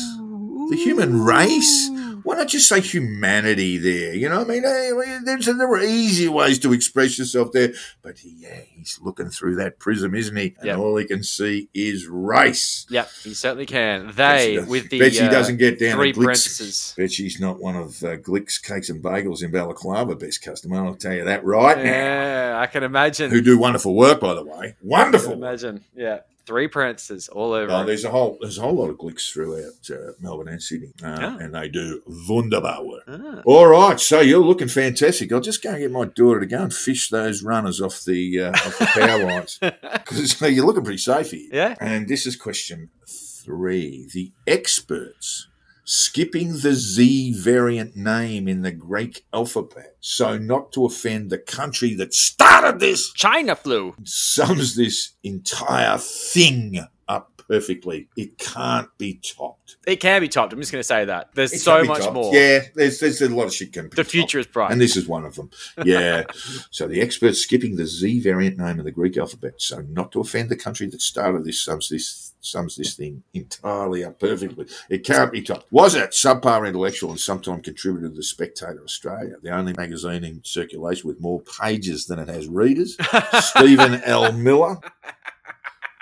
The 0.69 0.79
human 0.83 1.21
race? 1.21 1.89
Why 2.29 2.35
not 2.35 2.47
just 2.47 2.69
say 2.69 2.79
humanity 2.79 3.79
there? 3.79 4.13
You 4.13 4.29
know, 4.29 4.41
I 4.41 4.43
mean, 4.43 4.61
there's, 4.61 5.47
there 5.47 5.67
are 5.67 5.81
easy 5.81 6.27
ways 6.27 6.59
to 6.59 6.73
express 6.73 7.17
yourself 7.17 7.51
there, 7.53 7.73
but 8.03 8.19
he, 8.19 8.35
yeah, 8.37 8.61
he's 8.67 8.99
looking 9.01 9.29
through 9.29 9.55
that 9.55 9.79
prism, 9.79 10.13
isn't 10.13 10.35
he? 10.35 10.53
And 10.59 10.65
Yep. 10.67 10.77
all 10.77 10.95
he 10.97 11.05
can 11.05 11.23
see 11.23 11.69
is 11.73 12.05
race. 12.07 12.85
Yep, 12.91 13.09
he 13.23 13.33
certainly 13.33 13.65
can. 13.65 14.11
They 14.15 14.57
does- 14.57 14.67
with 14.67 14.89
the 14.91 14.99
bet 14.99 15.13
she 15.15 15.21
uh, 15.21 15.31
doesn't 15.31 15.57
get 15.57 15.79
down 15.79 15.95
three 15.95 16.13
Glick's. 16.13 16.23
parentheses. 16.23 16.93
Bet 16.95 17.11
she's 17.11 17.39
not 17.39 17.59
one 17.59 17.75
of 17.75 18.03
uh, 18.03 18.17
Glick's 18.17 18.59
cakes 18.59 18.89
and 18.91 19.03
bagels 19.03 19.41
in 19.41 19.49
Balaclava 19.49 20.15
best 20.15 20.43
customer. 20.43 20.85
I'll 20.85 20.93
tell 20.93 21.13
you 21.15 21.23
that 21.25 21.43
right 21.43 21.77
now. 21.77 21.83
Yeah, 21.83 22.59
I 22.61 22.67
can 22.67 22.83
imagine. 22.83 23.31
Who 23.31 23.41
do 23.41 23.57
wonderful 23.57 23.95
work, 23.95 24.19
by 24.19 24.35
the 24.35 24.43
way. 24.43 24.75
Wonderful. 24.83 25.33
imagine. 25.33 25.83
Yeah, 25.95 26.19
three 26.45 26.67
parentheses 26.67 27.27
all 27.27 27.53
over. 27.53 27.71
Oh, 27.71 27.85
there's 27.85 28.05
a 28.05 28.09
whole 28.09 28.37
there's 28.41 28.57
a 28.57 28.61
whole 28.61 28.73
lot 28.73 28.89
of 28.89 28.97
Glicks 28.97 29.31
throughout 29.31 29.89
uh, 29.91 30.13
Melbourne 30.19 30.47
and 30.47 30.61
Sydney, 30.61 30.93
uh, 31.03 31.37
and 31.39 31.53
they 31.53 31.69
do 31.69 32.01
wunderbar 32.27 32.85
work. 32.85 33.03
Ah. 33.07 33.41
All 33.45 33.67
right, 33.67 33.99
so 33.99 34.21
you're 34.21 34.39
looking 34.39 34.67
fantastic. 34.67 35.31
I'll 35.31 35.41
just 35.41 35.61
go 35.61 35.71
and 35.71 35.79
get 35.79 35.91
my 35.91 36.05
daughter 36.05 36.39
to 36.39 36.45
go 36.45 36.63
and 36.63 36.73
fish 36.73 37.09
those 37.09 37.43
runners 37.43 37.81
off 37.81 38.03
the 38.03 38.39
uh, 38.39 38.51
off 38.51 38.79
the 38.79 38.85
power 38.93 39.25
lines 39.25 39.59
because 39.61 40.41
you're 40.49 40.65
looking 40.65 40.83
pretty 40.83 40.97
safe 40.97 41.31
here. 41.31 41.49
Yeah. 41.51 41.75
And 41.79 42.07
this 42.07 42.25
is 42.25 42.35
question 42.35 42.89
three: 43.07 44.07
the 44.13 44.31
experts 44.47 45.48
skipping 45.93 46.59
the 46.59 46.73
Z 46.73 47.33
variant 47.33 47.95
name 47.95 48.47
in 48.47 48.61
the 48.61 48.71
Greek 48.71 49.25
alphabet, 49.33 49.95
so 49.99 50.37
not 50.37 50.71
to 50.73 50.85
offend 50.85 51.31
the 51.31 51.39
country 51.39 51.95
that 51.95 52.13
started 52.13 52.79
this, 52.79 53.11
China 53.13 53.55
flu. 53.55 53.95
sums 54.03 54.75
this 54.75 55.13
entire 55.23 55.97
thing 55.97 56.79
up 57.07 57.41
perfectly. 57.47 58.07
It 58.15 58.37
can't 58.37 58.87
be 58.99 59.15
topped. 59.15 59.77
It 59.87 59.95
can 59.95 60.21
be 60.21 60.27
topped. 60.27 60.53
I'm 60.53 60.59
just 60.59 60.71
going 60.71 60.79
to 60.79 60.87
say 60.87 61.05
that. 61.05 61.31
There's 61.33 61.53
It 61.53 61.59
so 61.61 61.83
much 61.83 62.01
topped. 62.03 62.13
more. 62.13 62.35
Yeah, 62.35 62.59
there's 62.75 62.99
there's 62.99 63.23
a 63.23 63.29
lot 63.29 63.45
of 63.45 63.53
shit 63.55 63.73
can 63.73 63.85
be 63.85 63.89
The 63.89 63.95
topped. 64.03 64.11
future 64.11 64.37
is 64.37 64.45
bright. 64.45 64.71
And 64.71 64.79
this 64.79 64.95
is 64.95 65.07
one 65.07 65.25
of 65.25 65.33
them. 65.33 65.49
Yeah. 65.83 66.25
so 66.69 66.87
the 66.87 67.01
experts 67.01 67.39
skipping 67.39 67.77
the 67.77 67.87
Z 67.87 68.19
variant 68.19 68.59
name 68.59 68.77
of 68.77 68.85
the 68.85 68.91
Greek 68.91 69.17
alphabet, 69.17 69.55
so 69.57 69.81
not 69.89 70.11
to 70.11 70.21
offend 70.21 70.49
the 70.49 70.55
country 70.55 70.85
that 70.87 71.01
started 71.01 71.43
this 71.45 71.59
sums 71.63 71.89
this 71.89 72.28
sums 72.41 72.75
this 72.75 72.95
thing 72.95 73.23
entirely 73.33 74.03
up 74.03 74.19
perfectly. 74.19 74.65
It 74.89 75.05
can't 75.05 75.31
be 75.31 75.41
topped. 75.41 75.71
Was 75.71 75.95
it 75.95 76.11
subpar 76.11 76.67
intellectual 76.67 77.11
and 77.11 77.19
sometime 77.19 77.61
contributor 77.61 78.09
to 78.09 78.15
the 78.15 78.23
Spectator 78.23 78.81
Australia, 78.83 79.35
the 79.41 79.51
only 79.51 79.73
magazine 79.73 80.23
in 80.23 80.43
circulation 80.43 81.07
with 81.07 81.19
more 81.19 81.41
pages 81.41 82.05
than 82.05 82.19
it 82.19 82.27
has 82.27 82.47
readers? 82.47 82.97
Stephen 83.39 84.01
L. 84.03 84.31
Miller. 84.31 84.77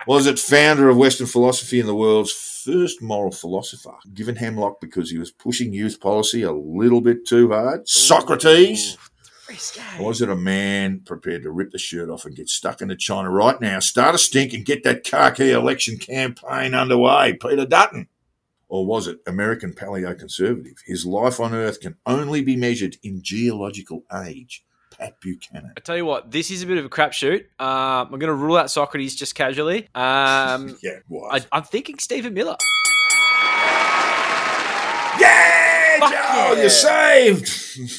Was 0.07 0.25
it 0.25 0.39
founder 0.39 0.87
of 0.87 0.95
Western 0.95 1.27
philosophy 1.27 1.81
and 1.81 1.89
the 1.89 1.95
world's 1.95 2.31
first 2.31 3.01
moral 3.01 3.31
philosopher? 3.31 3.95
Given 4.13 4.37
Hemlock 4.37 4.79
because 4.79 5.11
he 5.11 5.17
was 5.17 5.31
pushing 5.31 5.73
youth 5.73 5.99
policy 5.99 6.43
a 6.43 6.51
little 6.51 7.01
bit 7.01 7.25
too 7.25 7.51
hard? 7.51 7.89
Socrates? 7.89 8.97
Risque. 9.47 9.81
Was 9.99 10.21
it 10.21 10.29
a 10.29 10.35
man 10.35 11.01
prepared 11.05 11.43
to 11.43 11.51
rip 11.51 11.71
the 11.71 11.77
shirt 11.77 12.09
off 12.09 12.25
and 12.25 12.35
get 12.35 12.49
stuck 12.49 12.81
into 12.81 12.95
China 12.95 13.29
right 13.29 13.59
now, 13.61 13.79
start 13.79 14.15
a 14.15 14.17
stink 14.17 14.53
and 14.53 14.65
get 14.65 14.83
that 14.83 15.03
khaki 15.03 15.51
election 15.51 15.97
campaign 15.97 16.73
underway? 16.73 17.33
Peter 17.33 17.65
Dutton. 17.65 18.07
Or 18.69 18.85
was 18.85 19.07
it 19.07 19.19
American 19.25 19.71
paleoconservative? 19.73 20.79
His 20.85 21.05
life 21.05 21.39
on 21.39 21.53
Earth 21.53 21.79
can 21.79 21.95
only 22.05 22.41
be 22.41 22.57
measured 22.57 22.97
in 23.01 23.21
geological 23.21 24.03
age. 24.25 24.63
Pat 24.91 25.19
Buchanan. 25.21 25.73
I 25.77 25.79
tell 25.79 25.95
you 25.95 26.05
what, 26.05 26.31
this 26.31 26.49
is 26.51 26.63
a 26.63 26.65
bit 26.65 26.77
of 26.77 26.83
a 26.85 26.89
crapshoot. 26.89 27.41
Um, 27.59 28.07
I'm 28.11 28.19
going 28.19 28.21
to 28.27 28.33
rule 28.33 28.57
out 28.57 28.69
Socrates 28.71 29.15
just 29.15 29.35
casually. 29.35 29.87
Um, 29.95 30.75
Yeah, 30.83 30.99
what? 31.07 31.33
I, 31.51 31.57
I'm 31.57 31.63
thinking 31.63 31.99
Stephen 31.99 32.33
Miller. 32.33 32.57
Yeah, 35.19 35.56
Fuck 35.99 36.11
Joe, 36.11 36.17
yeah. 36.17 36.55
you're 36.61 36.69
saved. 36.69 37.45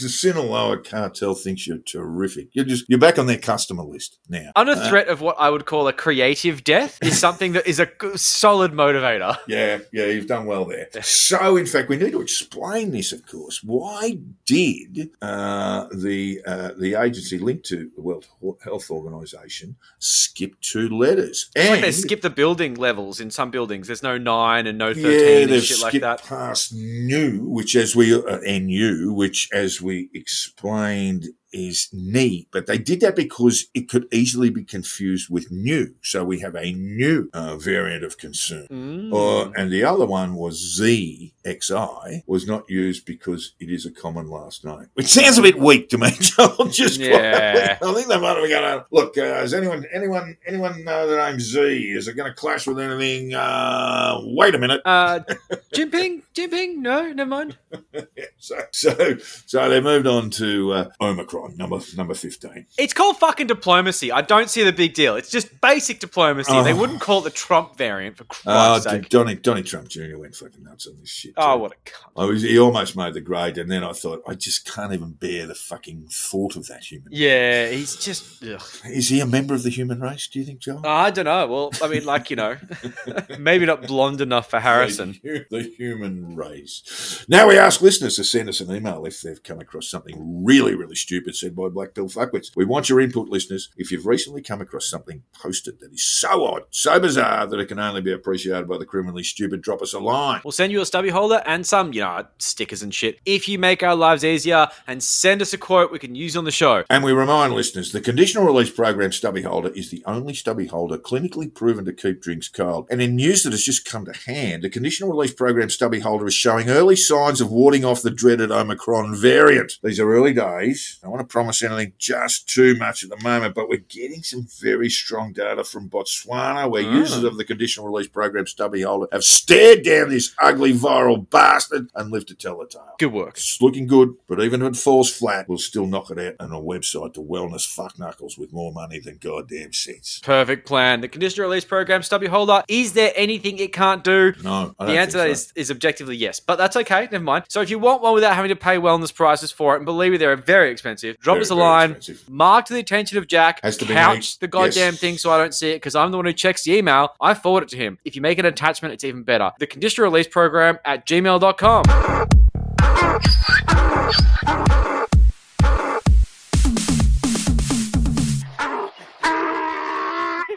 The 0.02 0.08
Sinaloa 0.08 0.78
cartel 0.78 1.34
thinks 1.34 1.66
you're 1.66 1.78
terrific. 1.78 2.48
You're 2.52 2.64
just 2.64 2.84
you're 2.88 2.98
back 2.98 3.18
on 3.18 3.26
their 3.26 3.38
customer 3.38 3.82
list 3.84 4.18
now. 4.28 4.50
Under 4.56 4.72
Uh, 4.72 4.88
threat 4.88 5.08
of 5.08 5.20
what 5.20 5.36
I 5.38 5.50
would 5.50 5.66
call 5.66 5.86
a 5.88 5.92
creative 5.92 6.64
death 6.64 6.98
is 7.02 7.18
something 7.26 7.52
that 7.52 7.66
is 7.66 7.78
a 7.80 7.88
solid 8.16 8.72
motivator. 8.72 9.36
Yeah, 9.46 9.78
yeah, 9.92 10.06
you've 10.06 10.26
done 10.26 10.46
well 10.46 10.64
there. 10.64 10.88
So, 11.02 11.56
in 11.56 11.66
fact, 11.66 11.88
we 11.88 11.96
need 11.96 12.12
to 12.12 12.20
explain 12.20 12.90
this, 12.90 13.12
of 13.12 13.26
course. 13.26 13.62
Why 13.62 14.18
did 14.46 15.10
uh, 15.22 15.86
the 15.94 16.40
uh, 16.46 16.70
the 16.78 16.94
agency 16.94 17.38
linked 17.38 17.64
to 17.66 17.90
the 17.94 18.02
World 18.02 18.26
Health 18.64 18.90
Organization 18.90 19.76
skip 19.98 20.54
two 20.60 20.88
letters? 20.88 21.50
It's 21.54 21.70
like 21.70 21.80
they 21.80 21.86
And- 21.88 21.94
skip 21.96 22.20
the 22.22 22.30
building 22.30 22.74
levels 22.74 23.20
in 23.20 23.30
some 23.30 23.50
buildings. 23.50 23.86
There's 23.86 24.02
no 24.02 24.18
nine 24.18 24.66
and 24.66 24.76
no 24.78 24.92
13 24.94 25.04
Yeah, 25.48 25.54
and 25.54 25.62
shit 25.62 25.80
like 25.80 26.00
that. 26.00 26.24
past 26.24 26.74
new, 26.74 27.40
which 27.44 27.76
as 27.76 27.87
we 27.96 28.14
uh, 28.14 28.38
you, 28.70 29.12
which 29.12 29.48
as 29.52 29.80
we 29.82 30.10
explained 30.14 31.26
is 31.52 31.88
knee, 31.92 32.46
but 32.50 32.66
they 32.66 32.78
did 32.78 33.00
that 33.00 33.16
because 33.16 33.66
it 33.74 33.88
could 33.88 34.06
easily 34.12 34.50
be 34.50 34.64
confused 34.64 35.30
with 35.30 35.50
new. 35.50 35.94
So 36.02 36.24
we 36.24 36.40
have 36.40 36.54
a 36.54 36.72
new 36.72 37.30
uh, 37.32 37.56
variant 37.56 38.04
of 38.04 38.18
concern. 38.18 38.66
Mm. 38.70 39.12
Or, 39.12 39.52
and 39.56 39.70
the 39.70 39.84
other 39.84 40.06
one 40.06 40.34
was 40.34 40.80
ZXI 40.80 42.22
was 42.26 42.46
not 42.46 42.68
used 42.68 43.06
because 43.06 43.54
it 43.60 43.70
is 43.70 43.86
a 43.86 43.90
common 43.90 44.28
last 44.28 44.64
name, 44.64 44.88
which 44.94 45.06
sounds 45.06 45.38
a 45.38 45.42
bit 45.42 45.58
weak 45.58 45.88
to 45.90 45.98
me. 45.98 46.10
Joel, 46.20 46.66
just 46.68 47.00
Yeah. 47.00 47.78
I 47.82 47.94
think 47.94 48.08
they 48.08 48.20
might 48.20 48.36
have 48.36 48.48
going. 48.48 48.84
Look, 48.90 49.18
uh, 49.18 49.42
is 49.42 49.54
anyone 49.54 49.84
anyone 49.92 50.36
anyone 50.46 50.84
know 50.84 51.06
the 51.06 51.16
name 51.16 51.40
Z? 51.40 51.58
Is 51.58 52.08
it 52.08 52.14
going 52.14 52.30
to 52.30 52.36
clash 52.36 52.66
with 52.66 52.78
anything? 52.78 53.34
Uh, 53.34 54.20
wait 54.24 54.54
a 54.54 54.58
minute. 54.58 54.80
Uh, 54.84 55.20
Jinping? 55.74 56.22
Jinping? 56.34 56.76
No, 56.76 57.12
never 57.12 57.28
mind. 57.28 57.56
So, 58.40 58.56
so, 58.70 59.16
so 59.46 59.68
they 59.68 59.80
moved 59.80 60.06
on 60.06 60.30
to 60.30 60.72
uh, 60.72 60.88
Omicron. 61.00 61.37
Number 61.56 61.78
number 61.96 62.14
fifteen. 62.14 62.66
It's 62.78 62.92
called 62.92 63.16
fucking 63.18 63.46
diplomacy. 63.46 64.10
I 64.12 64.22
don't 64.22 64.50
see 64.50 64.62
the 64.64 64.72
big 64.72 64.94
deal. 64.94 65.16
It's 65.16 65.30
just 65.30 65.60
basic 65.60 66.00
diplomacy. 66.00 66.52
Oh. 66.52 66.64
They 66.64 66.72
wouldn't 66.74 67.00
call 67.00 67.20
it 67.20 67.24
the 67.24 67.30
Trump 67.30 67.76
variant 67.76 68.16
for 68.16 68.24
Oh, 68.46 68.80
Christ's 68.80 68.84
sake. 68.90 69.08
Donny, 69.08 69.34
Donny 69.36 69.62
Trump 69.62 69.88
Jr. 69.88 70.16
went 70.18 70.34
fucking 70.34 70.62
nuts 70.64 70.86
on 70.86 70.94
this 71.00 71.08
shit. 71.10 71.34
Oh, 71.36 71.56
what 71.58 71.72
a 71.72 71.76
cunt. 71.90 72.10
I 72.16 72.24
was, 72.24 72.42
he 72.42 72.58
almost 72.58 72.96
made 72.96 73.14
the 73.14 73.20
grade, 73.20 73.58
and 73.58 73.70
then 73.70 73.84
I 73.84 73.92
thought, 73.92 74.22
I 74.26 74.34
just 74.34 74.72
can't 74.72 74.92
even 74.92 75.12
bear 75.12 75.46
the 75.46 75.54
fucking 75.54 76.08
thought 76.10 76.56
of 76.56 76.66
that 76.66 76.84
human. 76.84 77.08
Yeah, 77.12 77.68
he's 77.70 77.96
just. 77.96 78.42
Ugh. 78.44 78.60
Is 78.86 79.08
he 79.08 79.20
a 79.20 79.26
member 79.26 79.54
of 79.54 79.62
the 79.62 79.70
human 79.70 80.00
race? 80.00 80.26
Do 80.28 80.38
you 80.38 80.44
think, 80.44 80.60
Joel? 80.60 80.86
I 80.86 81.10
don't 81.10 81.24
know. 81.26 81.46
Well, 81.46 81.70
I 81.82 81.88
mean, 81.88 82.04
like 82.04 82.30
you 82.30 82.36
know, 82.36 82.56
maybe 83.38 83.66
not 83.66 83.86
blonde 83.86 84.20
enough 84.20 84.50
for 84.50 84.60
Harrison. 84.60 85.18
The, 85.22 85.46
the 85.50 85.62
human 85.62 86.34
race. 86.36 87.24
Now 87.28 87.48
we 87.48 87.58
ask 87.58 87.80
listeners 87.80 88.16
to 88.16 88.24
send 88.24 88.48
us 88.48 88.60
an 88.60 88.74
email 88.74 89.04
if 89.04 89.20
they've 89.22 89.42
come 89.42 89.60
across 89.60 89.88
something 89.88 90.44
really, 90.44 90.74
really 90.74 90.96
stupid 90.96 91.27
said 91.36 91.56
by 91.56 91.68
Black 91.68 91.94
Pill 91.94 92.08
Fuckwits. 92.08 92.50
We 92.56 92.64
want 92.64 92.88
your 92.88 93.00
input, 93.00 93.28
listeners. 93.28 93.70
If 93.76 93.90
you've 93.90 94.06
recently 94.06 94.42
come 94.42 94.60
across 94.60 94.88
something 94.88 95.22
posted 95.40 95.80
that 95.80 95.92
is 95.92 96.04
so 96.04 96.44
odd, 96.44 96.62
so 96.70 96.98
bizarre 97.00 97.46
that 97.46 97.58
it 97.58 97.66
can 97.66 97.78
only 97.78 98.00
be 98.00 98.12
appreciated 98.12 98.68
by 98.68 98.78
the 98.78 98.86
criminally 98.86 99.22
stupid, 99.22 99.62
drop 99.62 99.82
us 99.82 99.92
a 99.92 99.98
line. 99.98 100.40
We'll 100.44 100.52
send 100.52 100.72
you 100.72 100.80
a 100.80 100.86
stubby 100.86 101.10
holder 101.10 101.42
and 101.46 101.66
some, 101.66 101.92
you 101.92 102.00
know, 102.00 102.26
stickers 102.38 102.82
and 102.82 102.94
shit. 102.94 103.18
If 103.24 103.48
you 103.48 103.58
make 103.58 103.82
our 103.82 103.94
lives 103.94 104.24
easier 104.24 104.68
and 104.86 105.02
send 105.02 105.42
us 105.42 105.52
a 105.52 105.58
quote 105.58 105.92
we 105.92 105.98
can 105.98 106.14
use 106.14 106.36
on 106.36 106.44
the 106.44 106.50
show. 106.50 106.84
And 106.90 107.04
we 107.04 107.12
remind 107.12 107.54
listeners 107.54 107.92
the 107.92 108.00
conditional 108.00 108.44
release 108.44 108.70
program 108.70 109.12
stubby 109.12 109.42
holder 109.42 109.70
is 109.70 109.90
the 109.90 110.02
only 110.06 110.34
stubby 110.34 110.66
holder 110.66 110.98
clinically 110.98 111.52
proven 111.52 111.84
to 111.84 111.92
keep 111.92 112.20
drinks 112.22 112.48
cold. 112.48 112.86
And 112.90 113.02
in 113.02 113.16
news 113.16 113.42
that 113.42 113.52
has 113.52 113.62
just 113.62 113.84
come 113.84 114.04
to 114.04 114.12
hand, 114.12 114.62
the 114.62 114.70
conditional 114.70 115.10
release 115.10 115.34
program 115.34 115.70
stubby 115.70 116.00
holder 116.00 116.26
is 116.26 116.34
showing 116.34 116.68
early 116.68 116.96
signs 116.96 117.40
of 117.40 117.50
warding 117.50 117.84
off 117.84 118.02
the 118.02 118.10
dreaded 118.10 118.50
Omicron 118.50 119.16
variant. 119.16 119.74
These 119.82 120.00
are 120.00 120.12
early 120.12 120.32
days. 120.32 120.98
Want 121.18 121.28
to 121.28 121.32
promise 121.32 121.62
anything 121.62 121.92
just 121.98 122.48
too 122.48 122.76
much 122.76 123.02
at 123.02 123.10
the 123.10 123.16
moment, 123.22 123.54
but 123.54 123.68
we're 123.68 123.78
getting 123.88 124.22
some 124.22 124.46
very 124.60 124.88
strong 124.88 125.32
data 125.32 125.64
from 125.64 125.88
Botswana 125.88 126.70
where 126.70 126.84
Ah. 126.84 126.94
users 126.94 127.24
of 127.24 127.36
the 127.36 127.44
conditional 127.44 127.86
release 127.88 128.06
program 128.08 128.46
stubby 128.46 128.82
holder 128.82 129.08
have 129.12 129.24
stared 129.24 129.82
down 129.82 130.10
this 130.10 130.32
ugly 130.38 130.72
viral 130.72 131.28
bastard 131.28 131.88
and 131.94 132.12
lived 132.12 132.28
to 132.28 132.34
tell 132.34 132.58
the 132.58 132.66
tale. 132.66 132.94
Good 132.98 133.12
work. 133.12 133.36
It's 133.36 133.60
looking 133.60 133.86
good, 133.88 134.14
but 134.28 134.40
even 134.40 134.62
if 134.62 134.74
it 134.74 134.76
falls 134.76 135.10
flat, 135.12 135.48
we'll 135.48 135.58
still 135.58 135.86
knock 135.86 136.10
it 136.10 136.18
out 136.18 136.34
on 136.38 136.52
a 136.52 136.60
website 136.60 137.14
to 137.14 137.20
wellness 137.20 137.66
fuck 137.66 137.98
knuckles 137.98 138.38
with 138.38 138.52
more 138.52 138.72
money 138.72 139.00
than 139.00 139.18
goddamn 139.20 139.72
sense. 139.72 140.20
Perfect 140.22 140.66
plan. 140.66 141.00
The 141.00 141.08
conditional 141.08 141.48
release 141.48 141.64
program 141.64 142.02
stubby 142.02 142.26
holder. 142.28 142.62
Is 142.68 142.92
there 142.92 143.12
anything 143.16 143.58
it 143.58 143.72
can't 143.72 144.04
do? 144.04 144.34
No, 144.44 144.74
The 144.78 144.86
answer 144.98 145.18
think 145.18 145.32
is, 145.32 145.52
is 145.56 145.70
objectively 145.70 146.16
yes, 146.16 146.38
but 146.38 146.56
that's 146.56 146.76
okay. 146.76 147.08
Never 147.10 147.24
mind. 147.24 147.44
So 147.48 147.60
if 147.60 147.70
you 147.70 147.78
want 147.80 148.02
one 148.02 148.14
without 148.14 148.34
having 148.36 148.50
to 148.50 148.56
pay 148.56 148.76
wellness 148.76 149.12
prices 149.12 149.50
for 149.50 149.74
it, 149.74 149.78
and 149.78 149.84
believe 149.84 150.12
me, 150.12 150.18
they're 150.18 150.36
very 150.36 150.70
expensive, 150.70 151.07
drop 151.14 151.34
Very, 151.34 151.42
us 151.42 151.50
a 151.50 151.54
line. 151.54 151.90
expensive. 151.92 152.28
Mark 152.28 152.66
to 152.66 152.74
the 152.74 152.80
attention 152.80 153.18
of 153.18 153.26
Jack. 153.26 153.60
Has 153.62 153.76
to 153.78 153.84
couch 153.86 154.38
the 154.38 154.48
goddamn 154.48 154.92
Yes. 154.94 155.00
thing 155.00 155.18
so 155.18 155.30
I 155.30 155.38
don't 155.38 155.54
see 155.54 155.70
it 155.70 155.76
because 155.76 155.94
I'm 155.94 156.10
the 156.10 156.16
one 156.18 156.26
who 156.26 156.32
checks 156.32 156.64
the 156.64 156.74
email. 156.74 157.14
I 157.20 157.34
forward 157.34 157.64
it 157.64 157.68
to 157.70 157.76
him. 157.76 157.98
If 158.04 158.16
you 158.16 158.22
make 158.22 158.38
an 158.38 158.46
attachment, 158.46 158.94
it's 158.94 159.04
even 159.04 159.22
better. 159.22 159.52
The 159.58 159.66
conditional 159.66 160.10
release 160.10 160.26
program 160.28 160.78
at 160.84 161.06
gmail.com. 161.06 161.84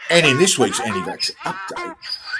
And 0.09 0.25
in 0.25 0.37
this 0.37 0.59
week's 0.59 0.79
anti-vax 0.81 1.31
update, 1.45 1.95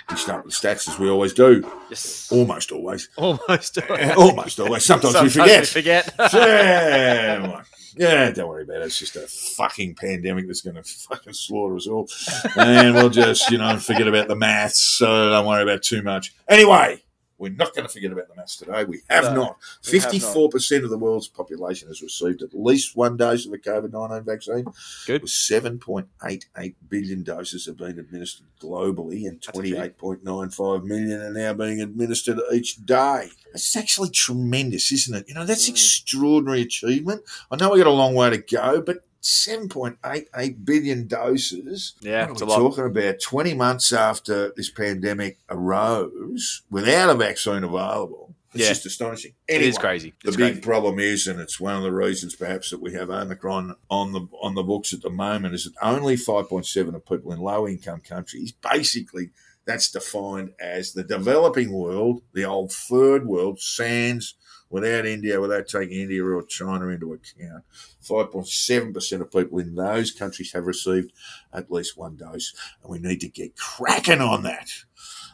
we 0.10 0.18
start 0.18 0.44
with 0.44 0.54
stats 0.54 0.90
as 0.90 1.00
we 1.00 1.10
always 1.10 1.32
do. 1.34 1.66
Yes. 1.90 2.30
Almost 2.30 2.72
always. 2.74 3.08
Almost. 3.16 3.78
Eh, 3.78 4.14
Almost 4.14 4.60
always. 4.60 4.84
Sometimes, 4.84 5.22
we 5.22 5.30
forget. 5.30 5.62
we 5.62 5.66
forget. 5.68 6.14
yeah, 6.34 7.62
yeah, 7.96 8.32
don't 8.32 8.48
worry 8.48 8.64
about 8.64 8.78
it. 8.78 8.86
It's 8.86 9.00
just 9.00 9.16
a 9.16 9.28
fucking 9.28 9.96
pandemic 9.96 10.48
that's 10.48 10.62
going 10.62 10.76
to 10.76 10.84
fucking 10.84 11.34
slaughter 11.34 11.76
us 11.76 11.88
all. 11.88 12.08
And 12.56 12.96
we'll 12.96 13.10
just, 13.10 13.50
you 13.52 13.58
know, 13.58 13.78
forget 13.78 14.08
about 14.08 14.28
the 14.28 14.36
maths. 14.36 14.80
So 14.80 15.30
don't 15.30 15.46
worry 15.46 15.64
about 15.64 15.82
too 15.84 16.02
much. 16.02 16.34
Anyway, 16.48 17.04
we're 17.42 17.52
not 17.52 17.74
going 17.74 17.88
to 17.88 17.92
forget 17.92 18.12
about 18.12 18.28
the 18.30 18.36
maths 18.36 18.56
today. 18.56 18.84
We 18.86 19.02
have 19.10 19.24
No, 19.24 19.30
not. 19.34 19.36
not. 19.36 19.58
54% 19.84 20.84
of 20.84 20.90
the 20.92 20.98
world's 20.98 21.28
population 21.28 21.88
has 21.88 22.02
received 22.02 22.42
at 22.44 22.54
least 22.54 22.96
one 22.96 23.18
dose 23.18 23.46
of 23.46 23.52
the 23.52 23.58
COVID 23.58 23.92
19 23.92 24.24
vaccine. 24.24 24.66
Good. 25.08 25.24
7.88 25.24 26.76
billion 26.90 27.24
doses 27.24 27.66
have 27.66 27.78
been 27.78 28.00
administered 28.00 28.46
globally, 28.62 29.28
and 29.28 29.42
That's 29.42 29.58
a 29.58 29.62
few. 29.62 29.76
28.95 29.76 30.84
million 30.86 31.22
are 31.22 31.34
now 31.34 31.54
being 31.54 31.82
administered 31.82 32.40
each 32.54 32.86
day. 32.86 33.30
That's 33.52 33.76
actually 33.76 34.10
tremendous, 34.12 34.92
isn't 34.92 35.16
it? 35.16 35.28
You 35.28 35.34
know, 35.34 35.46
that's 35.46 35.66
Mm. 35.68 35.72
extraordinary 35.72 36.62
achievement. 36.62 37.24
I 37.50 37.56
know 37.56 37.72
we 37.72 37.78
got 37.80 37.88
a 37.88 37.92
long 37.92 38.14
way 38.16 38.30
to 38.30 38.38
go, 38.38 38.82
but 38.82 39.04
7.88 39.22 40.66
billion 40.66 41.08
doses. 41.08 41.94
Yeah, 42.02 42.30
what 42.30 42.42
are 42.42 42.44
a 42.44 42.46
we 42.48 42.52
lot. 42.52 42.58
talking 42.60 42.86
about? 42.86 43.20
20 43.22 43.54
months 43.54 43.94
after 43.94 44.52
this 44.56 44.70
pandemic 44.70 45.38
arose, 45.50 46.62
without 46.70 47.10
a 47.10 47.16
vaccine 47.16 47.64
available. 47.64 48.36
It's 48.54 48.64
Yeah. 48.64 48.70
just 48.70 48.86
astonishing. 48.86 49.34
It 49.48 49.54
Anyway, 49.56 49.70
is 49.70 49.78
crazy. 49.78 50.14
the 50.26 50.32
big 50.32 50.38
crazy. 50.56 50.62
problem 50.62 51.00
is, 51.00 51.26
and 51.26 51.40
it's 51.40 51.58
one 51.60 51.76
of 51.78 51.84
the 51.84 51.92
reasons 51.94 52.36
perhaps 52.36 52.70
that 52.72 52.82
we 52.82 52.92
have 52.94 53.10
Omicron 53.10 53.76
on 53.90 54.12
the 54.12 54.28
on 54.42 54.56
the 54.56 54.64
books 54.64 54.92
at 54.92 55.02
the 55.02 55.10
moment, 55.10 55.54
is 55.56 55.64
that 55.66 55.74
only 55.82 56.18
5.7 56.18 56.94
of 56.96 57.06
people 57.06 57.32
in 57.32 57.40
low 57.40 57.66
income 57.66 58.02
countries, 58.02 58.52
basically, 58.52 59.30
that's 59.66 59.90
defined 59.90 60.52
as 60.60 60.92
the 60.92 61.04
developing 61.04 61.72
world, 61.72 62.24
the 62.34 62.44
old 62.44 62.74
third 62.74 63.26
world, 63.26 63.62
sans 63.62 64.34
without 64.72 65.06
India, 65.06 65.40
without 65.40 65.68
taking 65.68 66.02
India 66.02 66.24
or 66.24 66.44
China 66.44 66.88
into 66.88 67.14
account. 67.14 67.64
5.7% 68.04 69.22
of 69.22 69.32
people 69.32 69.60
in 69.60 69.76
those 69.76 70.12
countries 70.12 70.54
have 70.54 70.66
received 70.66 71.12
at 71.54 71.72
least 71.72 71.98
one 71.98 72.16
dose, 72.16 72.54
and 72.82 72.92
we 72.92 73.00
need 73.00 73.20
to 73.22 73.28
get 73.28 73.56
cracking 73.56 74.22
on 74.22 74.44
that. 74.44 74.70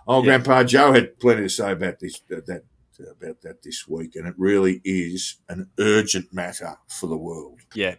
Old 0.07 0.25
Yeah. 0.25 0.37
Grandpa 0.37 0.63
Joe 0.63 0.93
had 0.93 1.19
plenty 1.19 1.43
to 1.43 1.49
say 1.49 1.71
about 1.71 1.99
this 1.99 2.21
uh, 2.31 2.41
that 2.47 2.63
about 2.99 3.41
that 3.41 3.63
this 3.63 3.87
week, 3.87 4.15
and 4.15 4.27
it 4.27 4.35
really 4.37 4.81
is 4.83 5.37
an 5.49 5.69
urgent 5.79 6.33
matter 6.33 6.77
for 6.87 7.07
the 7.07 7.17
world. 7.17 7.59
Yeah. 7.73 7.95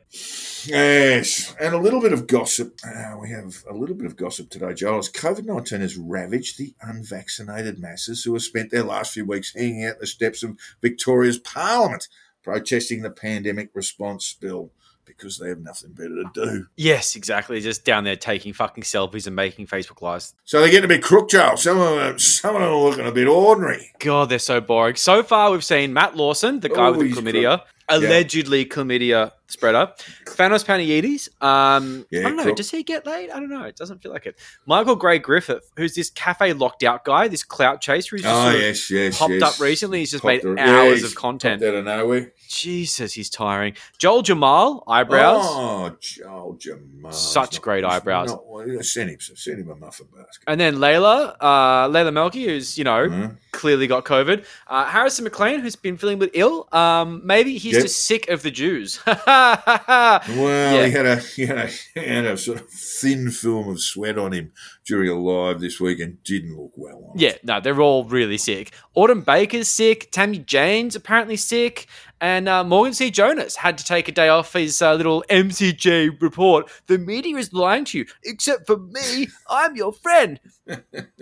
Yes, 0.64 1.54
and 1.60 1.74
a 1.74 1.78
little 1.78 2.00
bit 2.00 2.12
of 2.12 2.26
gossip. 2.26 2.78
Uh, 2.84 3.16
we 3.20 3.30
have 3.30 3.64
a 3.68 3.74
little 3.74 3.94
bit 3.94 4.06
of 4.06 4.16
gossip 4.16 4.50
today. 4.50 4.70
As 4.70 4.80
COVID 4.80 5.44
19 5.44 5.80
has 5.80 5.96
ravaged 5.96 6.58
the 6.58 6.74
unvaccinated 6.80 7.78
masses 7.78 8.24
who 8.24 8.32
have 8.34 8.42
spent 8.42 8.70
their 8.70 8.84
last 8.84 9.14
few 9.14 9.24
weeks 9.24 9.54
hanging 9.54 9.84
out 9.84 10.00
the 10.00 10.06
steps 10.06 10.42
of 10.42 10.58
Victoria's 10.82 11.38
Parliament 11.38 12.08
protesting 12.42 13.02
the 13.02 13.10
pandemic 13.10 13.70
response 13.74 14.32
bill 14.32 14.72
because 15.08 15.38
they 15.38 15.48
have 15.48 15.58
nothing 15.60 15.90
better 15.92 16.22
to 16.22 16.30
do. 16.34 16.66
Yes, 16.76 17.16
exactly. 17.16 17.60
Just 17.60 17.84
down 17.84 18.04
there 18.04 18.14
taking 18.16 18.52
fucking 18.52 18.84
selfies 18.84 19.26
and 19.26 19.34
making 19.34 19.66
Facebook 19.66 20.00
lives. 20.02 20.34
So 20.44 20.60
they're 20.60 20.70
getting 20.70 20.84
a 20.84 20.88
bit 20.88 21.02
crook, 21.02 21.30
Joel. 21.30 21.56
Some 21.56 21.78
of 21.80 21.96
them, 21.96 22.18
some 22.18 22.54
of 22.54 22.62
them 22.62 22.70
are 22.70 22.76
looking 22.76 23.06
a 23.06 23.12
bit 23.12 23.26
ordinary. 23.26 23.92
God, 23.98 24.28
they're 24.28 24.38
so 24.38 24.60
boring. 24.60 24.94
So 24.96 25.22
far, 25.22 25.50
we've 25.50 25.64
seen 25.64 25.92
Matt 25.92 26.16
Lawson, 26.16 26.60
the 26.60 26.68
guy 26.68 26.86
Oh, 26.86 26.92
with 26.92 27.00
the 27.00 27.04
oh, 27.06 27.08
he's 27.08 27.34
chlamydia, 27.34 27.62
allegedly 27.88 28.64
chlamydia 28.66 29.32
spreader. 29.50 29.90
Thanos 30.26 30.62
Panayides. 30.64 31.28
Um, 31.42 32.04
Yeah, 32.10 32.20
I 32.20 32.22
don't 32.24 32.36
know. 32.36 32.44
cool. 32.44 32.54
Does 32.54 32.70
he 32.70 32.82
get 32.82 33.06
laid? 33.06 33.30
I 33.30 33.40
don't 33.40 33.48
know. 33.48 33.62
It 33.64 33.76
doesn't 33.76 34.02
feel 34.02 34.12
like 34.12 34.26
it. 34.26 34.36
Michael 34.66 34.94
Gray 34.96 35.18
Griffith, 35.18 35.70
who's 35.76 35.94
this 35.94 36.10
cafe 36.10 36.52
locked 36.52 36.82
out 36.82 37.04
guy, 37.04 37.28
this 37.28 37.42
clout 37.44 37.80
chaser 37.80 38.16
who's 38.16 38.22
just 38.24 38.34
Oh, 38.34 38.50
yes, 38.50 38.90
yes. 38.90 39.18
popped 39.18 39.32
yes. 39.32 39.42
up 39.42 39.58
recently. 39.60 40.00
He's 40.00 40.10
just 40.10 40.22
Popped 40.22 40.44
made 40.44 40.58
hours 40.58 41.00
he's 41.00 41.04
of 41.04 41.14
content. 41.14 41.62
out 41.62 41.74
of 41.74 41.84
nowhere. 41.86 42.32
Jesus, 42.46 43.14
he's 43.14 43.30
tiring. 43.30 43.74
Joel 43.98 44.20
Jamal, 44.22 44.84
eyebrows. 44.86 45.44
Oh, 45.44 45.96
Joel 46.00 46.56
Jamal. 46.58 47.12
Such 47.12 47.54
He's 47.54 47.58
great 47.58 47.84
eyebrows. 47.84 48.28
Not, 48.28 48.46
well, 48.46 48.82
send 48.82 49.10
him, 49.10 49.18
send 49.20 49.60
him 49.60 49.70
a 49.70 49.76
muffin 49.76 50.08
basket. 50.14 50.44
And 50.46 50.60
then 50.60 50.76
Layla, 50.76 51.36
uh, 51.40 51.88
Layla 51.88 52.12
Melky, 52.12 52.44
who's, 52.46 52.76
you 52.76 52.84
know, 52.84 53.08
Huh? 53.08 53.28
clearly 53.52 53.86
got 53.86 54.04
COVID. 54.04 54.44
Uh, 54.66 54.84
Harrison 54.84 55.24
McLean, 55.24 55.60
who's 55.60 55.76
been 55.76 55.96
feeling 55.96 56.16
a 56.16 56.18
bit 56.20 56.30
ill. 56.34 56.68
Um, 56.72 57.22
maybe 57.24 57.56
he's 57.58 57.77
Yep. 57.78 57.84
just 57.84 58.04
sick 58.06 58.28
of 58.28 58.42
the 58.42 58.50
Jews. 58.50 59.00
Well, 59.06 60.20
Yeah. 60.28 60.86
he 60.86 60.90
had 60.92 61.06
a 61.06 61.16
he 61.16 61.46
had 61.46 61.58
a, 61.58 61.66
he 61.94 62.00
had 62.00 62.24
a 62.24 62.36
sort 62.36 62.60
of 62.60 62.68
thin 62.70 63.30
film 63.30 63.68
of 63.68 63.80
sweat 63.80 64.18
on 64.18 64.32
him 64.32 64.52
during 64.86 65.08
a 65.10 65.14
live 65.14 65.60
this 65.60 65.80
week 65.80 66.00
and 66.00 66.22
didn't 66.24 66.56
look 66.56 66.72
well 66.76 66.96
on 67.10 67.16
it. 67.16 67.20
yeah, 67.22 67.32
no, 67.42 67.60
they're 67.60 67.80
all 67.80 68.04
really 68.04 68.38
sick. 68.38 68.72
Autumn 68.94 69.20
Baker's 69.22 69.68
sick. 69.68 70.10
Tammy 70.10 70.38
Jane's 70.38 70.96
apparently 70.96 71.36
sick. 71.36 71.86
And 72.20 72.48
uh, 72.48 72.64
Morgan 72.64 72.94
C. 72.94 73.12
Jonas 73.12 73.54
had 73.54 73.78
to 73.78 73.84
take 73.84 74.08
a 74.08 74.12
day 74.12 74.28
off 74.28 74.52
his 74.52 74.82
uh, 74.82 74.94
little 74.94 75.24
MCJ 75.30 76.20
report. 76.20 76.68
The 76.88 76.98
media 76.98 77.36
is 77.36 77.52
lying 77.52 77.84
to 77.86 77.98
you, 77.98 78.06
except 78.24 78.66
for 78.66 78.76
me. 78.76 79.28
I'm 79.48 79.76
your 79.76 79.92
friend. 79.92 80.40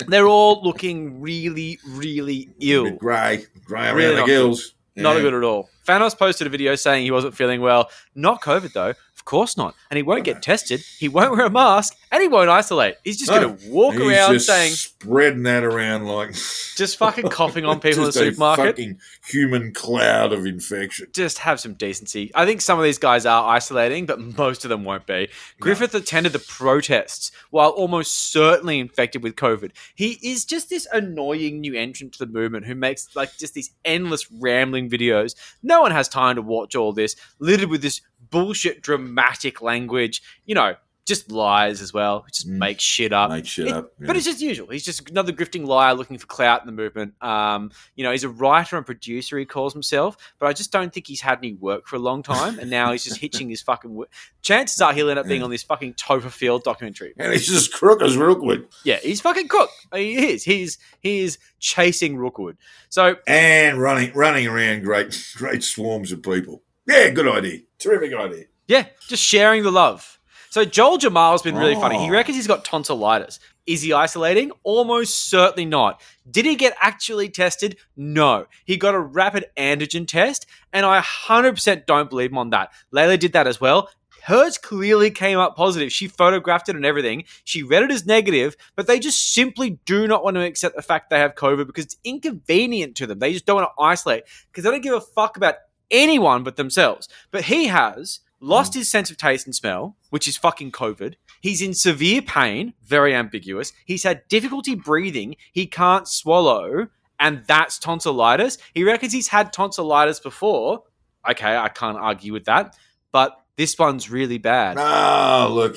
they're 0.09 0.27
all 0.27 0.63
looking 0.63 1.21
really, 1.21 1.79
really 1.87 2.49
ill. 2.61 2.93
grey, 2.93 3.45
grey 3.67 3.89
around 3.89 3.97
Really 3.97 4.17
the 4.17 4.25
gills. 4.27 4.73
Not 4.97 5.17
Yeah. 5.17 5.23
good 5.23 5.35
at 5.35 5.43
all. 5.45 5.69
Thanos 5.87 6.17
posted 6.19 6.47
a 6.47 6.51
video 6.51 6.75
saying 6.75 7.05
he 7.05 7.11
wasn't 7.11 7.37
feeling 7.37 7.61
well. 7.61 7.91
Not 8.15 8.41
COVID 8.43 8.73
though. 8.73 8.95
Course 9.27 9.57
not. 9.59 9.75
And 9.91 9.97
he 9.99 10.03
won't 10.03 10.25
get 10.25 10.41
tested. 10.43 10.81
He 10.99 11.09
won't 11.09 11.33
wear 11.33 11.45
a 11.47 11.51
mask, 11.51 11.95
and 12.11 12.23
he 12.23 12.29
won't 12.29 12.49
isolate. 12.49 12.95
He's 13.05 13.19
just 13.19 13.31
No. 13.31 13.41
going 13.41 13.59
to 13.59 13.69
walk 13.71 13.95
He's 13.95 14.03
around 14.03 14.33
just 14.33 14.47
saying, 14.47 14.73
spreading 14.73 15.43
that 15.43 15.63
around 15.65 16.07
like 16.07 16.31
just 16.77 16.97
fucking 16.97 17.29
coughing 17.29 17.67
on 17.67 17.81
people 17.81 18.01
in 18.01 18.07
the 18.07 18.13
supermarket. 18.13 18.65
fucking 18.77 18.99
human 19.27 19.75
cloud 19.75 20.33
of 20.33 20.47
infection. 20.47 21.09
just 21.13 21.39
have 21.41 21.61
some 21.61 21.75
decency. 21.75 22.31
I 22.35 22.47
think 22.47 22.63
some 22.63 22.79
of 22.79 22.85
these 22.85 22.99
guys 22.99 23.27
are 23.27 23.49
isolating, 23.55 24.07
but 24.07 24.19
most 24.21 24.65
of 24.65 24.71
them 24.71 24.85
won't 24.85 25.07
be. 25.07 25.29
Griffith 25.61 25.95
attended 25.95 26.33
the 26.33 26.39
protests 26.39 27.31
while 27.51 27.71
almost 27.71 28.31
certainly 28.33 28.79
infected 28.81 29.23
with 29.23 29.37
COVID. 29.37 29.73
He 29.95 30.19
is 30.23 30.45
just 30.45 30.71
this 30.71 30.87
annoying 30.93 31.61
new 31.61 31.75
entrant 31.75 32.13
to 32.15 32.19
the 32.21 32.27
movement 32.33 32.67
who 32.67 32.75
makes 32.75 33.15
like 33.17 33.37
just 33.37 33.55
these 33.55 33.71
endless 33.85 34.31
rambling 34.31 34.89
videos. 34.89 35.35
No 35.63 35.83
one 35.83 35.91
has 35.91 36.09
time 36.09 36.37
to 36.37 36.43
watch 36.43 36.75
all 36.77 36.93
this, 36.93 37.17
littered 37.39 37.69
with 37.71 37.83
this 37.83 38.01
bullshit 38.45 38.83
dramatic 38.83 39.63
language. 39.63 40.23
You 40.45 40.55
know, 40.55 40.75
just 41.07 41.31
lies 41.31 41.81
as 41.83 41.93
well. 41.93 42.27
Just 42.33 42.49
Mm. 42.49 42.59
make 42.59 42.81
shit 42.81 43.13
up. 43.13 43.31
Make 43.31 43.47
shit 43.47 43.69
It- 43.69 43.73
up. 43.73 43.93
But 44.01 44.17
it's 44.17 44.25
just 44.27 44.41
usual. 44.41 44.67
He's 44.73 44.85
just 44.85 45.09
another 45.09 45.33
grifting 45.33 45.65
liar 45.65 45.95
looking 45.95 46.19
for 46.19 46.27
clout 46.27 46.63
in 46.63 46.67
the 46.67 46.73
movement. 46.73 47.15
Um, 47.23 47.71
you 47.95 48.03
know, 48.03 48.11
he's 48.11 48.25
a 48.25 48.29
writer 48.29 48.77
and 48.77 48.85
producer. 48.85 49.39
He 49.39 49.45
calls 49.45 49.73
himself, 49.73 50.17
but 50.41 50.47
I 50.47 50.53
just 50.53 50.73
don't 50.73 50.93
think 50.93 51.07
he's 51.07 51.21
had 51.21 51.39
any 51.39 51.53
work 51.55 51.87
for 51.87 51.95
a 51.95 52.01
long 52.01 52.25
time, 52.25 52.59
and 52.59 52.69
now 52.71 52.91
he's 52.91 53.05
just 53.05 53.19
hitching 53.21 53.49
his 53.49 53.63
fucking. 53.63 53.95
Work. 53.95 54.11
Chances 54.43 54.81
are 54.81 54.93
he'll 54.93 55.09
end 55.09 55.21
up 55.21 55.29
being 55.29 55.43
Yeah. 55.43 55.45
on 55.45 55.51
this 55.51 55.63
fucking 55.63 55.95
Topher 55.95 56.29
Field 56.29 56.65
documentary. 56.65 57.15
and 57.17 57.33
he's 57.33 57.47
just 57.47 57.73
crook 57.73 58.03
as 58.03 58.17
Rookwood. 58.17 58.67
Yeah, 58.83 58.99
he's 59.01 59.21
fucking 59.21 59.47
cook. 59.47 59.71
He 59.95 60.33
is. 60.33 60.43
He's 60.43 60.77
he 60.99 61.21
is 61.21 61.39
chasing 61.61 62.17
Rookwood. 62.17 62.57
So 62.89 63.15
and 63.29 63.81
running 63.81 64.13
running 64.13 64.49
around 64.49 64.83
great 64.83 65.17
great 65.37 65.63
swarms 65.63 66.11
of 66.11 66.21
people. 66.25 66.63
Yeah, 66.87 67.11
good 67.11 67.29
idea. 67.29 67.61
Terrific 67.79 68.15
idea. 68.15 68.45
Yeah, 68.69 68.87
just 69.09 69.23
sharing 69.23 69.63
the 69.63 69.71
love. 69.71 70.19
So 70.51 70.65
Joel 70.65 70.99
Jamal's 70.99 71.43
been 71.43 71.57
really 71.57 71.75
funny. 71.75 71.99
He 71.99 72.07
Oh. 72.09 72.13
reckons 72.13 72.37
he's 72.37 72.47
got 72.47 72.65
tonsillitis. 72.65 73.39
Is 73.67 73.83
he 73.83 73.93
isolating? 73.93 74.53
Almost 74.63 75.29
certainly 75.29 75.65
not. 75.67 76.01
Did 76.31 76.47
he 76.47 76.55
get 76.55 76.77
actually 76.81 77.29
tested? 77.29 77.77
No. 77.97 78.47
He 78.65 78.77
got 78.77 78.95
a 78.95 79.01
rapid 79.01 79.47
antigen 79.57 80.07
test, 80.07 80.47
and 80.73 80.87
I 80.87 80.99
100% 81.01 81.85
don't 81.87 82.09
believe 82.09 82.31
him 82.31 82.39
on 82.39 82.51
that. 82.51 82.71
Layla 82.95 83.19
did 83.19 83.33
that 83.33 83.47
as 83.49 83.61
well. 83.61 83.91
Hers 84.23 84.57
clearly 84.59 85.11
came 85.11 85.39
up 85.39 85.55
positive. 85.57 85.93
She 85.93 86.09
photographed 86.09 86.69
it 86.69 86.75
and 86.75 86.85
everything. 86.87 87.25
She 87.45 87.63
read 87.63 87.85
it 87.85 87.93
as 87.93 88.07
negative, 88.07 88.57
but 88.75 88.87
they 88.89 88.99
just 88.99 89.33
simply 89.35 89.79
do 89.85 90.09
not 90.09 90.25
want 90.25 90.35
to 90.37 90.41
accept 90.45 90.75
the 90.75 90.83
fact 90.83 91.11
they 91.11 91.19
have 91.19 91.35
COVID 91.37 91.67
because 91.67 91.85
it's 91.85 91.97
inconvenient 92.03 92.97
to 92.97 93.07
them. 93.07 93.19
They 93.21 93.33
just 93.33 93.47
don't 93.47 93.57
want 93.57 93.69
to 93.77 93.83
isolate 93.83 94.25
because 94.51 94.65
they 94.65 94.71
don't 94.71 94.81
give 94.81 94.95
a 94.95 95.01
fuck 95.01 95.37
about 95.37 95.57
anyone 95.91 96.43
but 96.43 96.57
themselves. 96.57 97.09
But 97.31 97.45
he 97.45 97.67
has 97.67 98.21
lost 98.41 98.75
hmm. 98.75 98.81
his 98.81 98.91
sense 98.91 99.11
of 99.11 99.17
taste 99.17 99.47
and 99.47 99.55
smell, 99.55 99.97
which 100.11 100.29
is 100.29 100.37
fucking 100.37 100.73
COVID. 100.73 101.15
He's 101.41 101.63
in 101.63 101.75
severe 101.75 102.23
pain, 102.23 102.75
very 102.85 103.15
ambiguous. 103.15 103.73
He's 103.85 104.03
had 104.03 104.27
difficulty 104.29 104.75
breathing. 104.75 105.37
He 105.53 105.67
can't 105.67 106.09
swallow, 106.09 106.89
and 107.21 107.45
that's 107.47 107.79
tonsillitis. 107.79 108.59
He 108.75 108.85
reckons 108.85 109.13
he's 109.13 109.29
had 109.29 109.53
tonsillitis 109.53 110.21
before. 110.21 110.83
Okay, 111.29 111.57
I 111.57 111.69
can't 111.69 111.99
argue 111.99 112.33
with 112.33 112.45
that, 112.45 112.77
but 113.13 113.37
this 113.57 113.79
one's 113.79 114.11
really 114.11 114.39
bad. 114.39 114.77
No, 114.77 115.49
look, 115.51 115.77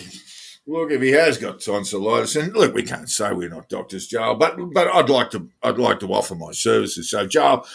look. 0.67 0.91
If 0.91 1.01
he 1.01 1.11
has 1.11 1.37
got 1.37 1.61
tonsillitis, 1.61 2.35
and 2.35 2.53
look, 2.53 2.73
we 2.73 2.83
can't 2.83 3.09
say 3.09 3.33
we're 3.33 3.49
not 3.49 3.69
doctors, 3.69 4.07
Joel, 4.07 4.35
but 4.35 4.57
but 4.73 4.87
I'd 4.87 5.09
like 5.09 5.31
to 5.31 5.49
I'd 5.63 5.77
like 5.77 5.99
to 6.01 6.13
offer 6.13 6.35
my 6.35 6.51
services. 6.51 7.09
So, 7.09 7.25
Joel, 7.25 7.65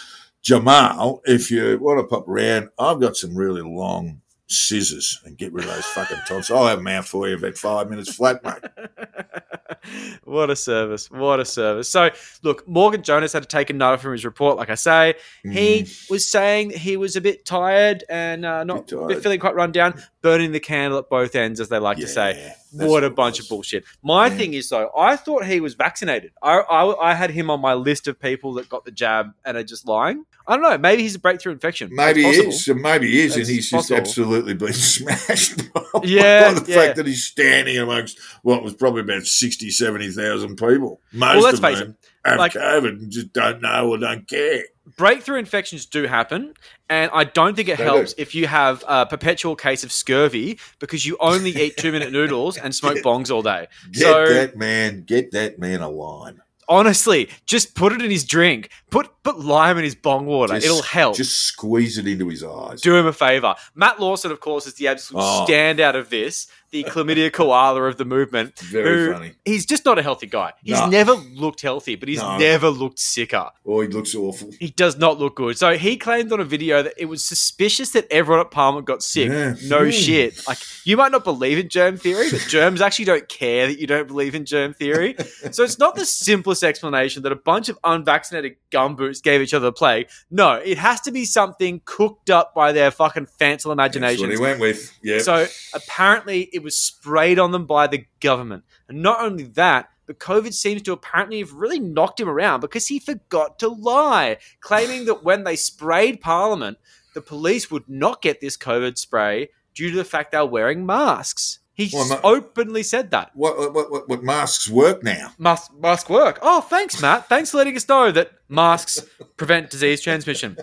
Jamal, 0.44 1.22
if 1.24 1.50
you 1.50 1.78
want 1.80 1.98
to 2.00 2.04
pop 2.06 2.28
around, 2.28 2.68
I've 2.78 3.00
got 3.00 3.16
some 3.16 3.34
really 3.34 3.62
long 3.62 4.20
scissors 4.46 5.18
and 5.24 5.38
get 5.38 5.52
rid 5.54 5.64
of 5.64 5.70
those 5.74 5.86
fucking 5.86 6.18
tonsils. 6.28 6.50
I'll 6.50 6.66
have 6.66 6.78
them 6.78 6.86
out 6.86 7.06
for 7.06 7.26
you 7.28 7.36
about 7.36 7.54
five 7.56 7.88
minutes 7.88 8.14
flat, 8.14 8.44
mate. 8.44 8.62
what 10.24 10.50
a 10.50 10.56
service. 10.56 11.10
What 11.10 11.40
a 11.40 11.46
service. 11.46 11.88
So, 11.88 12.10
look, 12.42 12.68
Morgan 12.68 13.02
Jonas 13.02 13.32
had 13.32 13.42
to 13.42 13.48
take 13.48 13.70
a 13.70 13.72
note 13.72 14.00
from 14.00 14.12
his 14.12 14.24
report, 14.26 14.58
like 14.58 14.68
I 14.68 14.74
say. 14.74 15.14
He 15.42 15.82
Mm. 15.84 16.10
was 16.10 16.26
saying 16.26 16.68
that 16.68 16.78
he 16.78 16.98
was 16.98 17.16
a 17.16 17.22
bit 17.22 17.46
tired 17.46 18.04
and 18.10 18.44
uh, 18.44 18.64
not 18.64 18.86
Bit 18.86 18.98
tired. 18.98 19.22
feeling 19.22 19.40
quite 19.40 19.54
run 19.54 19.72
down, 19.72 20.02
burning 20.20 20.52
the 20.52 20.60
candle 20.60 20.98
at 20.98 21.08
both 21.08 21.34
ends, 21.34 21.58
as 21.58 21.70
they 21.70 21.78
like 21.78 21.96
to 21.98 22.06
say. 22.06 22.52
That's 22.76 22.90
What 22.90 23.04
a 23.04 23.06
it 23.06 23.14
bunch 23.14 23.38
of 23.40 23.48
bullshit. 23.48 23.84
My 24.02 24.26
Yeah. 24.26 24.34
thing 24.34 24.54
is, 24.54 24.68
though, 24.68 24.90
I 24.96 25.16
thought 25.16 25.44
he 25.46 25.60
was 25.60 25.74
vaccinated. 25.74 26.32
I, 26.42 26.58
I, 26.58 27.10
I 27.10 27.14
had 27.14 27.30
him 27.30 27.50
on 27.50 27.60
my 27.60 27.74
list 27.74 28.08
of 28.08 28.18
people 28.20 28.54
that 28.54 28.68
got 28.68 28.84
the 28.84 28.90
jab 28.90 29.32
and 29.44 29.56
are 29.56 29.62
just 29.62 29.86
lying. 29.86 30.24
I 30.46 30.56
don't 30.56 30.62
know. 30.62 30.76
Maybe 30.76 31.02
he's 31.02 31.14
a 31.14 31.18
breakthrough 31.18 31.52
infection. 31.52 31.88
Maybe 31.92 32.22
he 32.22 32.28
is, 32.30 32.68
maybe 32.68 33.10
he 33.10 33.20
is, 33.22 33.36
and 33.36 33.46
he's 33.46 33.70
possible. 33.70 33.96
just 33.96 34.08
absolutely 34.08 34.54
been 34.54 34.72
smashed 35.08 35.72
by, 35.72 35.82
Yeah, 36.02 36.52
by 36.54 36.60
the 36.60 36.70
yeah. 36.70 36.76
fact 36.76 36.96
that 36.96 37.06
he's 37.06 37.24
standing 37.24 37.78
amongst 37.78 38.18
what 38.42 38.62
was 38.62 38.74
probably 38.74 39.00
about 39.02 39.24
60, 39.24 39.70
70,000 39.70 40.56
people. 40.56 41.00
Most 41.12 41.34
Well, 41.34 41.42
let's 41.44 41.58
of 41.58 41.64
face 41.64 41.78
them 41.78 41.96
have 42.24 42.38
like- 42.38 42.52
COVID 42.52 42.88
and 42.88 43.10
just 43.10 43.32
don't 43.32 43.62
know 43.62 43.90
or 43.90 43.98
don't 43.98 44.28
care. 44.28 44.64
Breakthrough 44.96 45.38
infections 45.38 45.86
do 45.86 46.04
happen, 46.06 46.54
and 46.88 47.10
I 47.14 47.24
don't 47.24 47.54
think 47.56 47.68
it 47.68 47.78
They 47.78 47.84
helps 47.84 48.12
do. 48.14 48.22
if 48.22 48.34
you 48.34 48.46
have 48.46 48.84
a 48.86 49.06
perpetual 49.06 49.56
case 49.56 49.82
of 49.84 49.90
scurvy 49.92 50.58
because 50.78 51.06
you 51.06 51.16
only 51.20 51.50
eat 51.50 51.76
two 51.76 51.92
minute 51.92 52.12
noodles 52.18 52.56
and 52.56 52.74
smoke 52.74 52.98
bongs 52.98 53.30
all 53.30 53.42
day. 53.42 53.68
Get 53.92 54.02
So- 54.02 54.26
that 54.32 54.56
man, 54.56 55.02
get 55.06 55.32
that 55.32 55.58
man 55.58 55.80
a 55.80 55.88
lime. 55.88 56.40
Honestly, 56.66 57.28
just 57.44 57.74
put 57.74 57.92
it 57.92 58.00
in 58.00 58.10
his 58.10 58.24
drink. 58.24 58.70
Put 58.90 59.10
put 59.22 59.38
lime 59.38 59.76
in 59.76 59.84
his 59.84 59.94
bong 59.94 60.24
water. 60.24 60.54
Just- 60.54 60.64
It'll 60.64 60.80
help. 60.82 61.14
Just 61.14 61.44
squeeze 61.44 61.98
it 61.98 62.06
into 62.06 62.26
his 62.28 62.42
eyes. 62.42 62.80
do 62.80 62.96
him 62.96 63.06
a 63.06 63.12
favor. 63.12 63.54
Matt 63.74 64.00
Lawson, 64.00 64.30
of 64.30 64.40
course, 64.40 64.66
is 64.66 64.72
the 64.74 64.88
absolute 64.88 65.20
Oh. 65.22 65.44
standout 65.46 65.94
of 65.94 66.08
this, 66.08 66.46
the 66.74 66.82
chlamydia 66.84 67.32
koala 67.32 67.82
of 67.84 67.96
the 67.98 68.04
movement. 68.04 68.58
Very 68.58 69.06
who- 69.06 69.12
funny. 69.12 69.32
He's 69.44 69.64
just 69.64 69.84
not 69.84 69.96
a 69.96 70.02
healthy 70.02 70.26
guy. 70.26 70.52
He's 70.62 70.78
No. 70.80 70.86
never 70.88 71.12
looked 71.12 71.60
healthy, 71.62 71.94
but 71.94 72.08
he's 72.08 72.20
No. 72.20 72.36
never 72.36 72.68
looked 72.68 72.98
sicker. 72.98 73.48
Oh, 73.64 73.80
he 73.80 73.86
looks 73.88 74.12
awful. 74.14 74.50
He 74.58 74.70
does 74.70 74.96
not 74.98 75.18
look 75.20 75.36
good. 75.36 75.56
So 75.56 75.76
he 75.76 75.96
claimed 75.96 76.32
on 76.32 76.40
a 76.40 76.44
video 76.44 76.82
that 76.82 76.94
it 76.98 77.04
was 77.04 77.22
suspicious 77.22 77.90
that 77.90 78.08
everyone 78.10 78.40
at 78.44 78.50
Parliament 78.50 78.86
got 78.86 79.04
sick. 79.04 79.28
Yeah. 79.28 79.54
No 79.66 79.84
Hmm. 79.84 79.90
shit. 79.90 80.46
Like 80.48 80.58
you 80.84 80.96
might 80.96 81.12
not 81.12 81.22
believe 81.22 81.58
in 81.58 81.68
germ 81.68 81.96
theory, 81.96 82.28
but 82.30 82.40
germs 82.48 82.80
actually 82.80 83.04
don't 83.04 83.28
care 83.28 83.68
that 83.68 83.78
you 83.78 83.86
don't 83.86 84.08
believe 84.08 84.34
in 84.34 84.44
germ 84.44 84.74
theory. 84.74 85.14
so 85.52 85.62
it's 85.62 85.78
not 85.78 85.94
the 85.94 86.04
simplest 86.04 86.64
explanation 86.64 87.22
that 87.22 87.30
a 87.30 87.36
bunch 87.36 87.68
of 87.68 87.78
unvaccinated 87.84 88.56
gumboots 88.72 89.22
gave 89.22 89.40
each 89.40 89.54
other 89.54 89.66
the 89.66 89.72
plague. 89.72 90.08
No, 90.28 90.54
it 90.54 90.78
has 90.78 91.00
to 91.02 91.12
be 91.12 91.24
something 91.24 91.80
cooked 91.84 92.30
up 92.30 92.52
by 92.52 92.72
their 92.72 92.90
fucking 92.90 93.28
fanciful 93.38 93.76
That's 93.76 93.96
what 93.96 94.30
he 94.30 94.36
went 94.38 94.58
with. 94.58 94.92
Yeah. 95.04 95.20
So 95.20 95.46
apparently 95.72 96.48
it 96.52 96.63
was 96.64 96.76
sprayed 96.76 97.38
on 97.38 97.52
them 97.52 97.66
by 97.66 97.86
the 97.86 98.06
government. 98.20 98.64
And 98.88 99.02
not 99.02 99.20
only 99.20 99.44
that, 99.44 99.90
but 100.06 100.18
COVID 100.18 100.52
seems 100.52 100.82
to 100.82 100.92
apparently 100.92 101.38
have 101.38 101.52
really 101.52 101.78
knocked 101.80 102.20
him 102.20 102.28
around 102.28 102.60
because 102.60 102.88
he 102.88 102.98
forgot 102.98 103.58
to 103.60 103.68
lie, 103.68 104.38
claiming 104.60 105.04
that 105.06 105.24
when 105.24 105.44
they 105.44 105.56
sprayed 105.56 106.20
Parliament, 106.20 106.78
the 107.14 107.22
police 107.22 107.70
would 107.70 107.88
not 107.88 108.20
get 108.20 108.40
this 108.40 108.56
COVID 108.56 108.98
spray 108.98 109.48
due 109.74 109.90
to 109.90 109.96
the 109.96 110.04
fact 110.04 110.32
they 110.32 110.38
were 110.38 110.44
wearing 110.46 110.84
masks. 110.84 111.60
He 111.72 111.90
Well, 111.92 112.08
ma- 112.08 112.20
openly 112.22 112.82
said 112.84 113.10
that. 113.10 113.30
what, 113.34 113.56
what, 113.74 113.90
what, 113.90 114.08
what 114.08 114.22
masks 114.22 114.68
work 114.68 115.02
now? 115.02 115.32
Mask, 115.38 115.72
mask 115.76 116.08
work. 116.08 116.38
Oh, 116.42 116.60
thanks, 116.60 117.00
Matt. 117.00 117.28
Thanks 117.28 117.50
for 117.50 117.56
letting 117.56 117.76
us 117.76 117.88
know 117.88 118.12
that 118.12 118.30
masks 118.48 119.00
prevent 119.36 119.70
disease 119.70 120.00
transmission. 120.00 120.56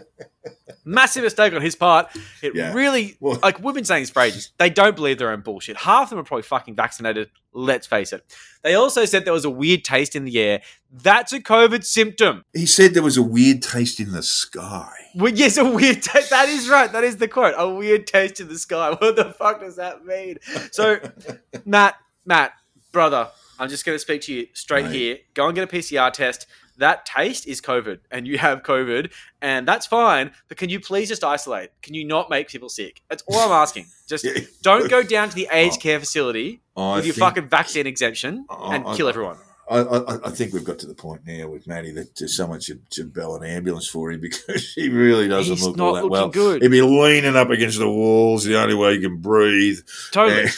Massive 0.84 1.24
mistake 1.24 1.54
on 1.54 1.62
his 1.62 1.76
part. 1.76 2.08
It 2.42 2.56
Yeah. 2.56 2.74
really, 2.74 3.16
Well- 3.20 3.40
like 3.44 3.60
we've 3.60 3.76
been 3.76 3.86
saying 3.86 4.04
this 4.04 4.10
for 4.10 4.22
ages, 4.24 4.52
they 4.58 4.70
don't 4.70 4.96
believe 4.96 5.20
their 5.20 5.30
own 5.32 5.42
bullshit. 5.42 5.78
Half 5.78 6.06
of 6.06 6.10
them 6.12 6.20
are 6.20 6.24
probably 6.24 6.42
fucking 6.44 6.76
vaccinated. 6.76 7.30
Let's 7.54 7.86
face 7.86 8.14
it. 8.14 8.24
They 8.64 8.74
also 8.76 9.06
said 9.06 9.26
there 9.26 9.34
was 9.34 9.46
a 9.46 9.50
weird 9.50 9.84
taste 9.84 10.16
in 10.16 10.26
the 10.26 10.40
air. 10.40 10.62
That's 10.92 11.34
a 11.34 11.40
COVID 11.40 11.84
symptom. 11.84 12.46
He 12.54 12.66
said 12.66 12.94
there 12.94 13.04
was 13.04 13.18
a 13.18 13.22
weird 13.22 13.62
taste 13.62 14.00
in 14.00 14.12
the 14.12 14.24
sky. 14.24 14.92
Well, 15.16 15.34
yes, 15.34 15.58
a 15.58 15.66
weird 15.66 16.02
taste. 16.02 16.30
That 16.30 16.50
is 16.50 16.70
right. 16.70 16.92
That 16.92 17.04
is 17.04 17.18
the 17.18 17.28
quote. 17.28 17.54
A 17.58 17.70
weird 17.70 18.08
taste 18.08 18.40
in 18.40 18.48
the 18.48 18.58
sky. 18.58 18.92
What 19.00 19.16
the 19.18 19.34
fuck 19.38 19.60
does 19.60 19.76
that 19.76 20.06
mean? 20.06 20.38
So, 20.72 21.00
Matt, 21.66 21.96
Matt, 22.26 22.54
brother, 22.92 23.30
I'm 23.60 23.70
just 23.70 23.86
going 23.86 23.96
to 23.96 24.00
speak 24.00 24.22
to 24.24 24.34
you 24.34 24.48
straight 24.54 24.88
here. 24.88 25.20
Go 25.34 25.48
and 25.48 25.54
get 25.56 25.66
a 25.72 25.76
PCR 25.76 26.12
test. 26.12 26.48
That 26.82 27.06
taste 27.06 27.48
is 27.48 27.62
COVID, 27.62 28.00
and 28.12 28.28
you 28.28 28.38
have 28.38 28.64
COVID, 28.64 29.12
and 29.42 29.68
that's 29.68 29.86
fine. 29.86 30.32
But 30.48 30.58
can 30.58 30.70
you 30.70 30.80
please 30.80 31.08
just 31.10 31.24
isolate? 31.24 31.70
Can 31.82 31.94
you 31.94 32.04
not 32.06 32.30
make 32.30 32.50
people 32.50 32.70
sick? 32.70 33.02
That's 33.10 33.24
all 33.28 33.40
I'm 33.40 33.52
asking. 33.52 33.86
Just 34.08 34.26
Yeah. 34.26 34.34
don't 34.62 34.90
go 34.90 35.02
down 35.04 35.30
to 35.30 35.36
the 35.36 35.48
aged 35.54 35.78
Oh. 35.78 35.82
care 35.82 36.00
facility 36.00 36.62
I 36.76 36.96
with 36.98 37.06
your 37.06 37.16
fucking 37.16 37.48
vaccine 37.48 37.88
exemption 37.88 38.46
and 38.50 38.86
I- 38.86 38.96
kill 38.98 39.08
everyone. 39.08 39.38
I, 39.70 39.80
I, 39.80 40.28
I 40.28 40.30
think 40.32 40.52
we've 40.52 40.66
got 40.66 40.80
to 40.80 40.86
the 40.86 40.94
point 40.96 41.22
now 41.26 41.48
with 41.48 41.66
Matty 41.66 41.92
that 41.94 42.18
someone 42.30 42.60
should, 42.60 42.82
should 42.92 43.14
bell 43.14 43.36
an 43.38 43.44
ambulance 43.50 43.88
for 43.88 44.12
him 44.12 44.20
because 44.28 44.74
he 44.74 44.90
really 44.90 45.30
doesn't 45.30 45.54
He's 45.54 45.64
look 45.64 45.78
not 45.78 45.86
all 45.88 45.94
that 45.94 46.02
looking 46.04 46.12
well. 46.12 46.30
good. 46.30 46.62
He'd 46.62 46.68
be 46.68 46.82
leaning 46.82 47.38
up 47.38 47.50
against 47.52 47.80
the 47.80 47.90
walls, 47.90 48.44
the 48.44 48.60
only 48.60 48.76
way 48.76 48.96
he 48.96 49.02
can 49.02 49.18
breathe. 49.22 49.80
Totally. 50.12 50.50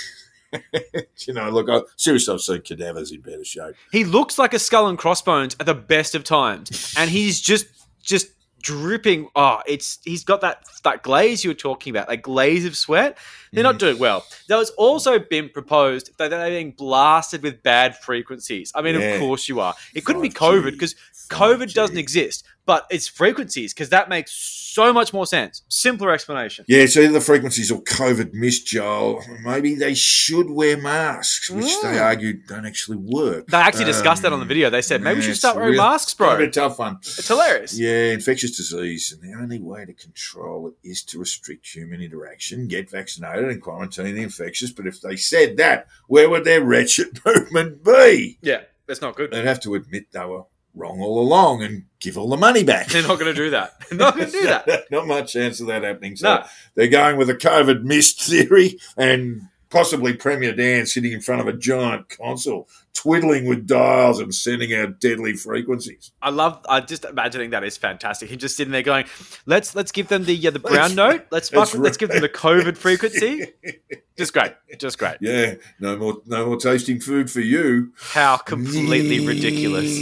you 1.28 1.34
know, 1.34 1.49
look, 1.49 1.70
I, 1.70 1.82
seriously, 1.97 2.34
I've 2.34 2.41
seen 2.41 2.62
cadavers 2.62 3.12
in 3.12 3.22
better 3.22 3.43
shape. 3.43 3.76
He 3.91 4.04
looks 4.04 4.38
like 4.38 4.54
a 4.54 4.60
skull 4.60 4.88
and 4.88 4.97
crossbones 4.97 5.56
at 5.60 5.66
the 5.66 5.74
best 5.76 6.16
of 6.16 6.24
times, 6.24 6.93
and 6.97 7.10
he's 7.10 7.39
just 7.41 7.66
just 8.01 8.28
dripping. 8.62 9.28
Oh, 9.36 9.60
it's 9.68 9.99
he's 10.04 10.24
got 10.24 10.41
that 10.41 10.64
that 10.84 11.04
glaze 11.04 11.43
you 11.43 11.49
were 11.49 11.56
talking 11.56 11.91
about, 11.91 12.08
that 12.08 12.22
glaze 12.22 12.66
of 12.66 12.76
sweat. 12.78 13.18
They're 13.51 13.64
not 13.64 13.78
doing 13.78 13.99
well. 13.99 14.26
There 14.47 14.58
has 14.58 14.72
also 14.72 15.20
been 15.20 15.47
proposed 15.49 16.18
that 16.18 16.30
they're 16.30 16.49
being 16.49 16.72
blasted 16.72 17.43
with 17.43 17.62
bad 17.62 17.95
frequencies. 17.97 18.72
I 18.74 18.82
mean, 18.82 18.95
Yeah. 18.95 19.01
of 19.14 19.20
course 19.20 19.47
you 19.47 19.60
are. 19.60 19.76
It 19.93 20.06
couldn't 20.06 20.24
be 20.24 20.30
5G, 20.30 20.34
COVID 20.34 20.72
because 20.72 20.95
COVID 21.30 21.68
5G. 21.70 21.74
doesn't 21.74 21.98
exist, 21.98 22.46
but 22.66 22.86
it's 22.90 23.08
frequencies 23.08 23.74
because 23.74 23.90
that 23.90 24.10
makes 24.10 24.32
so 24.32 24.92
much 24.92 25.14
more 25.14 25.26
sense. 25.28 25.62
Simpler 25.70 26.12
explanation. 26.12 26.66
Yeah, 26.68 26.80
it's 26.80 26.98
either 26.98 27.12
the 27.14 27.22
frequencies 27.22 27.70
or 27.72 27.82
COVID 27.84 28.34
missed, 28.34 28.66
Joel. 28.68 29.24
Maybe 29.44 29.76
they 29.76 29.94
should 29.94 30.50
wear 30.50 30.78
masks, 30.78 31.50
which 31.50 31.66
they 31.82 31.90
Mm. 31.96 32.02
argued 32.02 32.48
don't 32.48 32.66
actually 32.66 32.98
work. 32.98 33.48
They 33.48 33.58
actually 33.58 33.86
discussed 33.86 34.24
that 34.24 34.34
on 34.34 34.40
the 34.40 34.44
Um, 34.44 34.48
video. 34.48 34.70
They 34.70 34.82
said 34.82 35.02
maybe 35.02 35.20
we 35.20 35.26
should 35.26 35.38
start 35.38 35.56
wearing 35.58 35.74
real- 35.74 35.84
masks, 35.84 36.16
It's 36.20 36.58
a 36.58 36.60
tough 36.60 36.80
one. 36.80 36.98
It's 37.04 37.28
hilarious. 37.28 37.78
Yeah, 37.78 38.12
infectious 38.14 38.58
disease, 38.58 39.12
and 39.12 39.22
the 39.22 39.38
only 39.38 39.60
way 39.60 39.86
to 39.86 39.94
control 39.94 40.70
it 40.70 40.88
is 40.88 41.04
to 41.04 41.20
restrict 41.20 41.68
human 41.68 42.02
interaction, 42.02 42.68
get 42.68 42.90
vaccinated, 42.90 43.50
and 43.50 43.62
quarantine 43.62 44.16
the 44.16 44.22
infectious. 44.24 44.72
But 44.72 44.88
if 44.88 45.02
they 45.02 45.16
said 45.18 45.58
that, 45.58 45.88
where 46.08 46.30
would 46.30 46.46
their 46.46 46.64
wretched 46.64 47.20
movement 47.26 47.84
be? 47.84 48.40
Yeah, 48.42 48.62
that's 48.88 49.02
not 49.02 49.16
good. 49.16 49.32
They'd 49.32 49.46
have 49.46 49.60
to 49.62 49.76
admit 49.76 50.12
they 50.12 50.26
were 50.26 50.44
wrong 50.76 51.00
all 51.02 51.20
along 51.20 51.62
and 51.64 51.84
give 52.00 52.18
all 52.18 52.30
the 52.30 52.38
money 52.38 52.64
back. 52.64 52.88
They're 52.88 53.02
not 53.08 53.20
going 53.20 53.34
to 53.34 53.42
do 53.44 53.50
that. 53.52 53.74
They're 53.90 53.98
not 54.00 54.16
going 54.16 54.26
to 54.28 54.32
do 54.32 54.44
that. 54.66 54.86
Not 54.92 55.08
much 55.08 55.34
chance 55.34 55.60
of 55.60 55.68
that 55.68 55.84
happening. 55.84 56.16
So 56.16 56.36
No. 56.36 56.46
they're 56.76 56.88
going 56.88 57.18
with 57.18 57.30
a 57.30 57.36
COVID 57.36 57.84
mist 57.84 58.22
theory 58.24 58.80
and 58.98 59.44
possibly 59.74 60.14
Premier 60.14 60.54
Dan 60.54 60.86
sitting 60.86 61.12
in 61.12 61.22
front 61.22 61.42
of 61.42 61.48
a 61.48 61.54
giant 61.54 62.10
console, 62.10 62.70
twiddling 62.94 63.48
with 63.48 63.66
dials 63.66 64.20
and 64.20 64.34
sending 64.34 64.74
out 64.74 65.00
deadly 65.00 65.34
frequencies. 65.34 66.12
I 66.22 66.30
love. 66.30 66.64
I 66.70 66.80
just 66.82 67.04
imagining 67.06 67.50
that 67.50 67.64
is 67.64 67.76
fantastic. 67.76 68.30
Him 68.30 68.38
just 68.38 68.56
sitting 68.56 68.72
there 68.72 68.84
going, 68.84 69.06
"Let's 69.46 69.76
let's 69.76 69.92
give 69.92 70.10
them 70.10 70.26
the 70.26 70.48
uh, 70.48 70.52
the 70.52 70.60
brown 70.60 70.96
note. 70.96 71.26
Let's 71.32 71.50
fuck. 71.50 71.74
let's 71.74 71.94
Let's 71.94 71.98
give 71.98 72.10
them 72.10 72.22
the 72.22 72.30
COVID 72.30 72.76
frequency. 72.78 73.46
Just 74.18 74.34
great. 74.34 74.54
Just 74.80 75.00
great. 75.00 75.18
Yeah, 75.22 75.56
no 75.80 75.98
more, 75.98 76.18
no 76.28 76.46
more 76.46 76.58
tasting 76.58 77.00
food 77.00 77.32
for 77.32 77.40
you. 77.40 77.94
How 77.98 78.38
completely 78.38 79.20
ridiculous. 79.28 80.00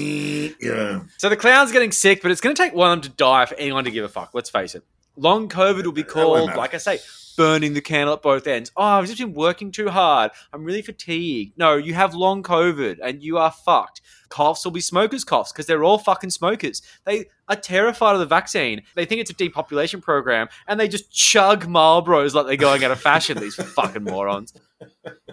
Yeah, 0.62 1.04
So 1.18 1.30
the 1.30 1.38
clown's 1.38 1.72
getting 1.72 1.94
sick, 1.94 2.22
but 2.22 2.30
it's 2.30 2.42
going 2.42 2.54
to 2.54 2.62
take 2.62 2.74
one 2.74 2.92
of 2.92 3.02
them 3.02 3.10
to 3.10 3.18
die 3.18 3.46
for 3.46 3.56
anyone 3.56 3.86
to 3.86 3.92
give 3.92 4.04
a 4.04 4.10
fuck. 4.10 4.32
Let's 4.34 4.50
face 4.50 4.76
it. 4.76 4.84
Long 5.16 5.48
COVID 5.48 5.86
will 5.86 5.92
be 5.94 6.04
called, 6.04 6.54
like 6.56 6.74
I 6.74 6.78
say, 6.78 7.00
burning 7.36 7.74
the 7.74 7.82
candle 7.82 8.14
at 8.14 8.22
both 8.22 8.48
ends. 8.48 8.72
Oh, 8.76 8.84
I've 8.84 9.06
just 9.06 9.20
been 9.20 9.34
working 9.34 9.72
too 9.72 9.90
hard. 9.90 10.32
I'm 10.54 10.64
really 10.64 10.82
fatigued. 10.82 11.58
No, 11.58 11.76
you 11.76 11.94
have 11.94 12.14
long 12.14 12.44
COVID 12.44 13.00
and 13.04 13.24
you 13.24 13.38
are 13.38 13.52
fucked. 13.52 14.02
Coughs 14.30 14.64
will 14.64 14.72
be 14.72 14.82
smokers' 14.82 15.24
coughs 15.24 15.52
because 15.52 15.66
they're 15.66 15.84
all 15.84 15.98
fucking 15.98 16.30
smokers. 16.30 16.82
They 17.06 17.26
are 17.48 17.56
terrified 17.56 18.14
of 18.14 18.20
the 18.20 18.26
vaccine. 18.26 18.84
They 18.96 19.06
think 19.06 19.22
it's 19.22 19.32
a 19.32 19.36
depopulation 19.36 20.02
program 20.02 20.48
and 20.68 20.80
they 20.80 20.88
just 20.88 21.12
chug 21.12 21.66
Marlboros 21.66 22.34
like 22.34 22.46
they're 22.46 22.56
going 22.56 22.84
out 22.84 22.92
of 22.92 23.02
fashion, 23.02 23.38
these 23.38 23.56
fucking 23.56 24.04
morons. 24.04 24.54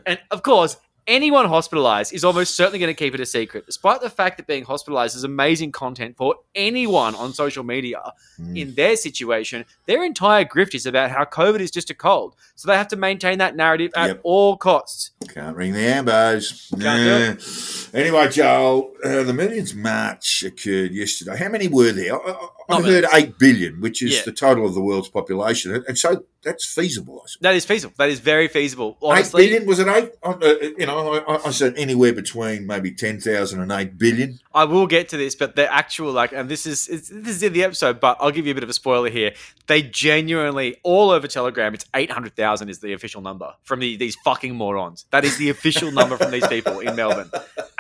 And 0.06 0.18
of 0.30 0.42
course, 0.42 0.76
anyone 1.08 1.46
hospitalized 1.46 2.12
is 2.12 2.22
almost 2.22 2.54
certainly 2.54 2.78
going 2.78 2.94
to 2.94 2.94
keep 2.94 3.14
it 3.14 3.20
a 3.20 3.26
secret, 3.26 3.66
despite 3.66 4.00
the 4.00 4.10
fact 4.10 4.36
that 4.36 4.46
being 4.46 4.64
hospitalized 4.64 5.16
is 5.16 5.24
amazing 5.24 5.72
content 5.72 6.16
for 6.16 6.36
anyone 6.54 7.14
on 7.16 7.32
social 7.32 7.64
media. 7.64 8.00
Mm. 8.38 8.56
In 8.56 8.74
their 8.74 8.94
situation, 8.94 9.64
their 9.86 10.04
entire 10.04 10.44
grift 10.44 10.74
is 10.74 10.86
about 10.86 11.10
how 11.10 11.24
COVID 11.24 11.60
is 11.60 11.70
just 11.72 11.90
a 11.90 11.94
cold. 11.94 12.36
So 12.54 12.68
they 12.68 12.76
have 12.76 12.88
to 12.88 12.96
maintain 12.96 13.38
that 13.38 13.56
narrative 13.56 13.90
at 13.96 14.08
Yep. 14.08 14.20
all 14.22 14.56
costs. 14.56 15.10
can't 15.34 15.56
ring 15.56 15.72
the 15.72 15.80
ambos. 15.80 16.70
Can't 16.80 17.94
Anyway, 17.94 18.28
Joel, 18.28 18.92
uh, 19.04 19.22
the 19.22 19.32
Millions 19.32 19.74
March 19.74 20.42
occurred 20.44 20.92
yesterday. 20.92 21.36
How 21.36 21.48
many 21.48 21.68
were 21.68 21.92
there? 21.92 22.14
I, 22.14 22.30
I, 22.68 22.76
I 22.76 22.82
heard 22.82 23.06
eight 23.14 23.38
billion, 23.38 23.80
which 23.80 24.02
is 24.02 24.16
Yeah. 24.16 24.22
the 24.26 24.32
total 24.32 24.66
of 24.66 24.74
the 24.74 24.80
world's 24.82 25.08
population, 25.08 25.82
and 25.88 25.98
so 25.98 26.24
that's 26.42 26.64
feasible. 26.72 27.22
I 27.24 27.26
suppose. 27.28 27.42
That 27.42 27.54
is 27.54 27.64
feasible. 27.64 27.94
That 27.98 28.08
is 28.10 28.20
very 28.20 28.48
feasible. 28.48 28.96
Eight 29.02 29.06
Honestly, 29.06 29.46
billion 29.46 29.66
was 29.66 29.78
it 29.78 29.88
eight? 29.88 30.10
Uh, 30.22 30.30
uh, 30.40 30.54
you 30.78 30.86
know, 30.86 31.14
I, 31.14 31.34
I- 31.34 31.46
I 31.46 31.50
said 31.50 31.74
anywhere 31.76 32.12
between 32.12 32.66
maybe 32.66 32.92
ten 32.92 33.20
thousand 33.20 33.60
and 33.60 33.72
eight 33.72 33.98
billion. 33.98 34.38
I 34.54 34.64
will 34.64 34.86
get 34.86 35.08
to 35.10 35.16
this, 35.16 35.34
but 35.34 35.56
the 35.56 35.72
actual 35.72 36.12
like, 36.12 36.32
and 36.32 36.48
this 36.48 36.66
is 36.66 36.88
it's, 36.88 37.08
this 37.08 37.36
is 37.36 37.42
in 37.42 37.52
the 37.52 37.64
episode, 37.64 38.00
but 38.00 38.16
I'll 38.20 38.30
give 38.30 38.46
you 38.46 38.52
a 38.52 38.54
bit 38.54 38.64
of 38.64 38.70
a 38.70 38.72
spoiler 38.74 39.10
here. 39.10 39.32
They 39.66 39.82
genuinely 39.82 40.76
all 40.82 41.10
over 41.10 41.26
Telegram, 41.28 41.74
it's 41.74 41.84
eight 41.94 42.10
hundred 42.10 42.34
thousand 42.36 42.68
is 42.70 42.78
the 42.80 42.92
official 42.92 43.20
number 43.20 43.52
from 43.64 43.80
the, 43.80 43.96
these 43.96 44.16
fucking 44.24 44.54
morons. 44.54 45.04
That 45.10 45.24
is 45.24 45.36
the 45.38 45.50
official 45.50 45.90
number 45.92 46.16
from 46.16 46.30
these 46.30 46.46
people 46.48 46.80
in 46.80 46.96
Melbourne. 46.96 47.30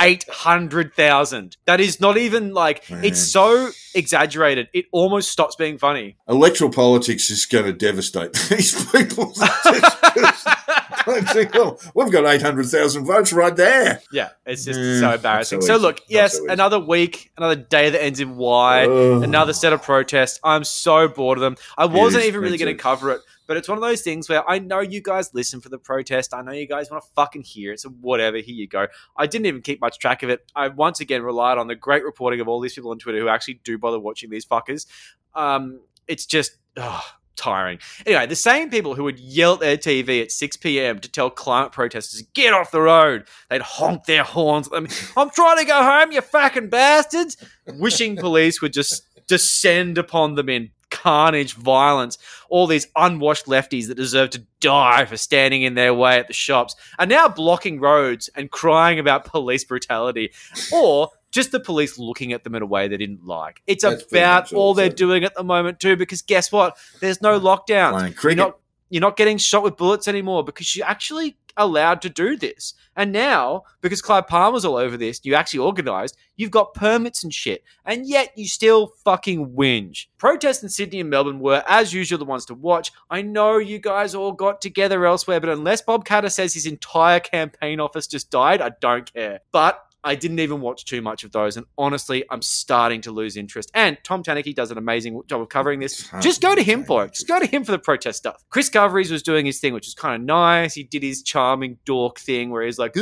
Eight 0.00 0.24
hundred 0.28 0.94
thousand. 0.94 1.56
That 1.64 1.80
is 1.80 2.00
not 2.00 2.16
even 2.16 2.54
like 2.54 2.88
Man. 2.90 3.04
it's 3.04 3.20
so 3.20 3.70
exaggerated. 3.94 4.68
It 4.72 4.86
almost 4.92 5.30
stops 5.32 5.56
being 5.56 5.78
funny. 5.78 6.16
Electoral 6.28 6.70
politics 6.70 7.30
is 7.30 7.46
going 7.46 7.64
to 7.64 7.72
devastate 7.72 8.36
these 8.48 8.90
people. 8.90 9.32
I 9.40 11.20
think, 11.32 11.54
well, 11.54 11.80
we've 11.94 12.10
got 12.12 12.26
eight 12.26 12.42
hundred 12.42 12.66
thousand 12.66 13.06
votes 13.06 13.32
right 13.32 13.54
there. 13.54 14.00
Yeah, 14.12 14.30
it's 14.46 14.64
just 14.64 14.78
Mm, 14.78 15.00
so 15.00 15.14
embarrassing. 15.14 15.60
so 15.62 15.66
So, 15.66 15.76
look, 15.76 16.00
yes, 16.08 16.36
so 16.36 16.46
another 16.48 16.78
week, 16.78 17.30
another 17.36 17.56
day 17.56 17.90
that 17.90 18.02
ends 18.02 18.20
in 18.20 18.36
Y, 18.36 18.86
Ugh. 18.86 19.22
another 19.22 19.52
set 19.52 19.72
of 19.72 19.82
protests. 19.82 20.38
I'm 20.44 20.64
so 20.64 21.08
bored 21.08 21.38
of 21.38 21.42
them. 21.42 21.56
I 21.76 21.86
wasn't 21.86 22.22
is, 22.22 22.28
even 22.28 22.40
really 22.42 22.58
going 22.58 22.74
to 22.76 22.80
cover 22.80 23.10
it, 23.12 23.20
but 23.46 23.56
it's 23.56 23.68
one 23.68 23.78
of 23.78 23.82
those 23.82 24.02
things 24.02 24.28
where 24.28 24.48
I 24.48 24.58
know 24.58 24.80
you 24.80 25.00
guys 25.00 25.32
listen 25.34 25.60
for 25.60 25.70
the 25.70 25.78
protest. 25.78 26.34
I 26.34 26.42
know 26.42 26.52
you 26.52 26.66
guys 26.68 26.90
want 26.90 27.02
to 27.02 27.10
fucking 27.14 27.42
hear 27.42 27.72
it. 27.72 27.80
So 27.80 27.88
whatever, 27.88 28.36
here 28.38 28.54
you 28.54 28.68
go. 28.68 28.86
I 29.16 29.26
didn't 29.26 29.46
even 29.46 29.62
keep 29.62 29.80
much 29.80 29.98
track 29.98 30.22
of 30.22 30.30
it. 30.30 30.44
I 30.54 30.68
once 30.68 31.00
again 31.00 31.22
relied 31.22 31.58
on 31.58 31.68
the 31.68 31.74
great 31.76 32.04
reporting 32.04 32.40
of 32.40 32.48
all 32.48 32.60
these 32.60 32.74
people 32.74 32.90
on 32.90 32.98
Twitter 32.98 33.18
who 33.18 33.28
actually 33.28 33.60
do 33.64 33.78
bother 33.78 33.98
watching 33.98 34.30
these 34.30 34.44
fuckers. 34.44 34.86
Um, 35.34 35.80
it's 36.06 36.26
just. 36.26 36.56
ugh, 36.76 37.02
Tiring. 37.38 37.78
Anyway, 38.04 38.26
the 38.26 38.36
same 38.36 38.68
people 38.68 38.94
who 38.94 39.04
would 39.04 39.18
yell 39.18 39.54
at 39.54 39.60
their 39.60 39.76
TV 39.76 40.20
at 40.20 40.32
6 40.32 40.56
p.m. 40.58 40.98
to 40.98 41.10
tell 41.10 41.30
climate 41.30 41.72
protesters, 41.72 42.22
get 42.34 42.52
off 42.52 42.70
the 42.70 42.80
road, 42.80 43.24
they'd 43.48 43.62
honk 43.62 44.04
their 44.04 44.24
horns 44.24 44.66
at 44.66 44.72
them. 44.72 44.88
I'm 45.16 45.30
trying 45.30 45.58
to 45.58 45.64
go 45.64 45.82
home, 45.82 46.12
you 46.12 46.20
fucking 46.20 46.68
bastards. 46.68 47.36
Wishing 47.66 48.16
police 48.16 48.60
would 48.60 48.72
just 48.72 49.04
descend 49.28 49.98
upon 49.98 50.34
them 50.34 50.48
in 50.48 50.70
carnage, 50.90 51.54
violence. 51.54 52.18
All 52.48 52.66
these 52.66 52.88
unwashed 52.96 53.46
lefties 53.46 53.88
that 53.88 53.96
deserve 53.96 54.30
to 54.30 54.44
die 54.60 55.04
for 55.04 55.16
standing 55.16 55.62
in 55.62 55.74
their 55.74 55.94
way 55.94 56.18
at 56.18 56.26
the 56.26 56.32
shops 56.32 56.74
are 56.98 57.06
now 57.06 57.28
blocking 57.28 57.78
roads 57.78 58.28
and 58.34 58.50
crying 58.50 58.98
about 58.98 59.24
police 59.24 59.64
brutality 59.64 60.32
or 60.72 61.10
just 61.30 61.52
the 61.52 61.60
police 61.60 61.98
looking 61.98 62.32
at 62.32 62.44
them 62.44 62.54
in 62.54 62.62
a 62.62 62.66
way 62.66 62.88
they 62.88 62.96
didn't 62.96 63.24
like. 63.26 63.62
It's 63.66 63.82
That's 63.82 64.02
about 64.04 64.52
all 64.52 64.74
they're 64.74 64.88
doing 64.88 65.24
at 65.24 65.34
the 65.34 65.44
moment, 65.44 65.80
too, 65.80 65.96
because 65.96 66.22
guess 66.22 66.50
what? 66.50 66.76
There's 67.00 67.20
no 67.22 67.38
lockdown. 67.38 67.92
You're 68.36 68.46
not 68.46 68.58
you're 68.90 69.00
not 69.00 69.16
getting 69.16 69.38
shot 69.38 69.62
with 69.62 69.76
bullets 69.76 70.08
anymore 70.08 70.44
because 70.44 70.74
you're 70.74 70.86
actually 70.86 71.36
allowed 71.56 72.00
to 72.02 72.08
do 72.08 72.36
this. 72.36 72.74
And 72.96 73.12
now, 73.12 73.64
because 73.80 74.00
Clive 74.00 74.26
Palmer's 74.26 74.64
all 74.64 74.76
over 74.76 74.96
this, 74.96 75.20
you 75.24 75.34
actually 75.34 75.60
organised, 75.60 76.16
you've 76.36 76.50
got 76.50 76.74
permits 76.74 77.22
and 77.22 77.34
shit. 77.34 77.64
And 77.84 78.06
yet 78.06 78.32
you 78.36 78.46
still 78.48 78.92
fucking 79.04 79.50
whinge. 79.50 80.06
Protests 80.16 80.62
in 80.62 80.68
Sydney 80.68 81.00
and 81.00 81.10
Melbourne 81.10 81.40
were, 81.40 81.62
as 81.68 81.92
usual, 81.92 82.18
the 82.18 82.24
ones 82.24 82.46
to 82.46 82.54
watch. 82.54 82.92
I 83.10 83.22
know 83.22 83.58
you 83.58 83.78
guys 83.78 84.14
all 84.14 84.32
got 84.32 84.60
together 84.60 85.04
elsewhere, 85.04 85.40
but 85.40 85.50
unless 85.50 85.82
Bob 85.82 86.04
Katter 86.06 86.30
says 86.30 86.54
his 86.54 86.66
entire 86.66 87.20
campaign 87.20 87.80
office 87.80 88.06
just 88.06 88.30
died, 88.30 88.62
I 88.62 88.70
don't 88.80 89.12
care. 89.12 89.40
But 89.52 89.84
I 90.04 90.14
didn't 90.14 90.40
even 90.40 90.60
watch 90.60 90.84
too 90.84 91.00
much 91.00 91.24
of 91.24 91.32
those, 91.32 91.56
and 91.56 91.66
honestly, 91.76 92.24
I'm 92.30 92.42
starting 92.42 93.00
to 93.02 93.10
lose 93.10 93.36
interest. 93.36 93.70
And 93.74 93.96
Tom 94.04 94.22
Tanuki 94.22 94.52
does 94.54 94.70
an 94.70 94.78
amazing 94.78 95.20
job 95.26 95.40
of 95.40 95.48
covering 95.48 95.80
this. 95.80 96.10
Just 96.20 96.42
go 96.42 96.54
to 96.54 96.58
to 96.58 96.64
him 96.64 96.84
for 96.84 97.04
it. 97.04 97.14
Just 97.14 97.28
go 97.28 97.38
to 97.38 97.46
him 97.46 97.64
for 97.64 97.72
the 97.72 97.78
protest 97.78 98.18
stuff. 98.18 98.44
Chris 98.50 98.68
Coveries 98.68 99.10
was 99.10 99.22
doing 99.22 99.46
his 99.46 99.60
thing, 99.60 99.72
which 99.72 99.86
was 99.86 99.94
kind 99.94 100.20
of 100.20 100.26
nice. 100.26 100.74
He 100.74 100.82
did 100.82 101.02
his 101.02 101.22
charming 101.22 101.78
dork 101.84 102.18
thing 102.18 102.50
where 102.50 102.64
he's 102.64 102.78
like, 102.78 102.94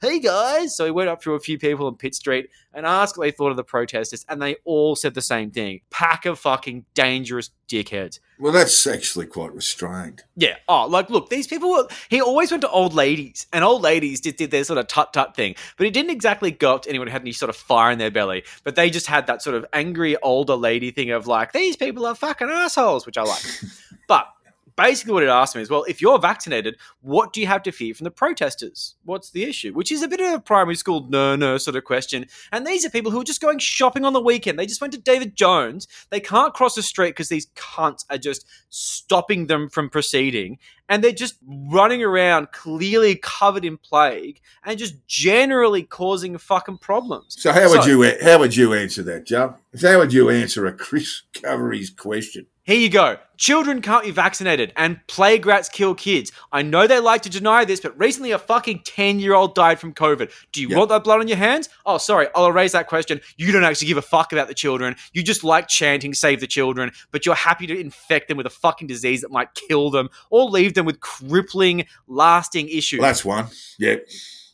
hey 0.00 0.20
guys." 0.20 0.76
So 0.76 0.84
he 0.84 0.90
went 0.90 1.08
up 1.08 1.20
to 1.22 1.34
a 1.34 1.40
few 1.40 1.58
people 1.58 1.88
in 1.88 1.96
Pitt 1.96 2.14
Street 2.14 2.48
and 2.72 2.86
asked 2.86 3.16
what 3.16 3.24
they 3.24 3.30
thought 3.30 3.50
of 3.50 3.56
the 3.56 3.64
protesters, 3.64 4.24
and 4.28 4.40
they 4.40 4.56
all 4.64 4.94
said 4.96 5.14
the 5.14 5.22
same 5.22 5.50
thing: 5.50 5.80
pack 5.90 6.26
of 6.26 6.38
fucking 6.38 6.84
dangerous 6.94 7.50
dickheads. 7.68 8.20
Well, 8.38 8.52
that's 8.52 8.86
actually 8.86 9.26
quite 9.26 9.54
restrained. 9.54 10.24
Yeah. 10.36 10.56
Oh, 10.68 10.86
like, 10.86 11.08
look, 11.08 11.30
these 11.30 11.46
people 11.46 11.70
were. 11.70 11.86
He 12.08 12.20
always 12.20 12.50
went 12.50 12.62
to 12.62 12.68
old 12.68 12.92
ladies, 12.92 13.46
and 13.52 13.64
old 13.64 13.82
ladies 13.82 14.20
just 14.20 14.38
did 14.38 14.50
their 14.50 14.64
sort 14.64 14.78
of 14.78 14.88
tut 14.88 15.12
tut 15.12 15.36
thing. 15.36 15.54
But 15.76 15.84
he 15.84 15.90
didn't 15.90 16.10
exactly 16.10 16.50
go 16.50 16.74
up 16.74 16.82
to 16.82 16.88
anyone 16.88 17.06
who 17.06 17.12
had 17.12 17.22
any 17.22 17.32
sort 17.32 17.50
of 17.50 17.56
fire 17.56 17.92
in 17.92 17.98
their 17.98 18.10
belly. 18.10 18.42
But 18.64 18.74
they 18.74 18.90
just 18.90 19.06
had 19.06 19.28
that 19.28 19.40
sort 19.40 19.54
of 19.54 19.64
angry 19.72 20.16
older 20.16 20.56
lady 20.56 20.90
thing 20.90 21.10
of 21.10 21.28
like, 21.28 21.52
these 21.52 21.76
people 21.76 22.06
are 22.06 22.14
fucking 22.14 22.48
assholes, 22.48 23.06
which 23.06 23.16
I 23.16 23.22
like. 23.22 23.42
but 24.08 24.33
basically, 24.76 25.12
what 25.12 25.22
it 25.22 25.28
asked 25.28 25.54
me 25.54 25.62
is, 25.62 25.70
well, 25.70 25.84
if 25.84 26.00
you're 26.00 26.18
vaccinated, 26.18 26.76
what 27.00 27.32
do 27.32 27.40
you 27.40 27.46
have 27.46 27.62
to 27.64 27.72
fear 27.72 27.94
from 27.94 28.04
the 28.04 28.10
protesters? 28.10 28.94
What's 29.04 29.30
the 29.30 29.44
issue? 29.44 29.72
Which 29.72 29.92
is 29.92 30.02
a 30.02 30.08
bit 30.08 30.20
of 30.20 30.32
a 30.34 30.40
primary 30.40 30.76
school 30.76 31.06
no 31.08 31.36
no 31.36 31.58
sort 31.58 31.76
of 31.76 31.84
question. 31.84 32.26
And 32.52 32.66
these 32.66 32.84
are 32.84 32.90
people 32.90 33.10
who 33.10 33.20
are 33.20 33.24
just 33.24 33.40
going 33.40 33.58
shopping 33.58 34.04
on 34.04 34.12
the 34.12 34.20
weekend. 34.20 34.58
They 34.58 34.66
just 34.66 34.80
went 34.80 34.92
to 34.94 35.00
David 35.00 35.36
Jones. 35.36 35.88
They 36.10 36.20
can't 36.20 36.54
cross 36.54 36.74
the 36.74 36.82
street 36.82 37.10
because 37.10 37.28
these 37.28 37.46
cunts 37.56 38.04
are 38.10 38.18
just 38.18 38.46
stopping 38.68 39.46
them 39.46 39.68
from 39.68 39.90
proceeding. 39.90 40.58
And 40.88 41.02
they're 41.02 41.12
just 41.12 41.36
running 41.46 42.02
around 42.02 42.52
clearly 42.52 43.16
covered 43.16 43.64
in 43.64 43.78
plague 43.78 44.40
and 44.64 44.78
just 44.78 44.94
generally 45.06 45.82
causing 45.82 46.36
fucking 46.36 46.78
problems. 46.78 47.36
So 47.40 47.52
how 47.52 47.70
would 47.70 47.86
you 47.86 48.12
how 48.22 48.38
would 48.38 48.54
you 48.54 48.74
answer 48.74 49.02
that, 49.04 49.24
Joe? 49.24 49.56
How 49.80 49.98
would 49.98 50.12
you 50.12 50.30
answer 50.30 50.66
a 50.66 50.72
Chris 50.72 51.22
Covery's 51.32 51.90
question? 51.90 52.46
Here 52.62 52.78
you 52.78 52.88
go. 52.88 53.18
Children 53.36 53.82
can't 53.82 54.04
be 54.04 54.10
vaccinated, 54.12 54.72
and 54.76 54.98
plague 55.06 55.44
rats 55.44 55.68
kill 55.68 55.94
kids. 55.94 56.32
I 56.52 56.62
know 56.62 56.86
they 56.86 56.98
like 57.00 57.20
to 57.22 57.28
deny 57.28 57.64
this, 57.66 57.80
but 57.80 57.98
recently 57.98 58.30
a 58.30 58.38
fucking 58.38 58.82
10 58.86 59.18
year 59.18 59.34
old 59.34 59.54
died 59.54 59.80
from 59.80 59.92
COVID. 59.92 60.30
Do 60.52 60.62
you 60.62 60.68
Yep. 60.68 60.78
want 60.78 60.88
that 60.90 61.04
blood 61.04 61.20
on 61.20 61.28
your 61.28 61.36
hands? 61.36 61.68
Oh, 61.84 61.98
sorry, 61.98 62.28
I'll 62.34 62.46
erase 62.46 62.72
that 62.72 62.86
question. 62.86 63.20
You 63.36 63.50
don't 63.52 63.64
actually 63.64 63.88
give 63.88 63.96
a 63.98 64.02
fuck 64.02 64.32
about 64.32 64.46
the 64.48 64.54
children. 64.54 64.94
You 65.12 65.22
just 65.24 65.42
like 65.44 65.66
chanting, 65.68 66.14
save 66.14 66.40
the 66.40 66.46
children, 66.46 66.92
but 67.10 67.26
you're 67.26 67.34
happy 67.34 67.66
to 67.66 67.78
infect 67.78 68.28
them 68.28 68.36
with 68.38 68.46
a 68.46 68.50
fucking 68.50 68.86
disease 68.86 69.20
that 69.22 69.32
might 69.32 69.48
kill 69.54 69.90
them 69.90 70.08
or 70.30 70.44
leave 70.48 70.73
them 70.74 70.86
with 70.86 71.00
crippling, 71.00 71.86
lasting 72.06 72.68
issues. 72.68 73.00
Well, 73.00 73.08
that's 73.08 73.24
one. 73.24 73.46
Yeah. 73.78 73.96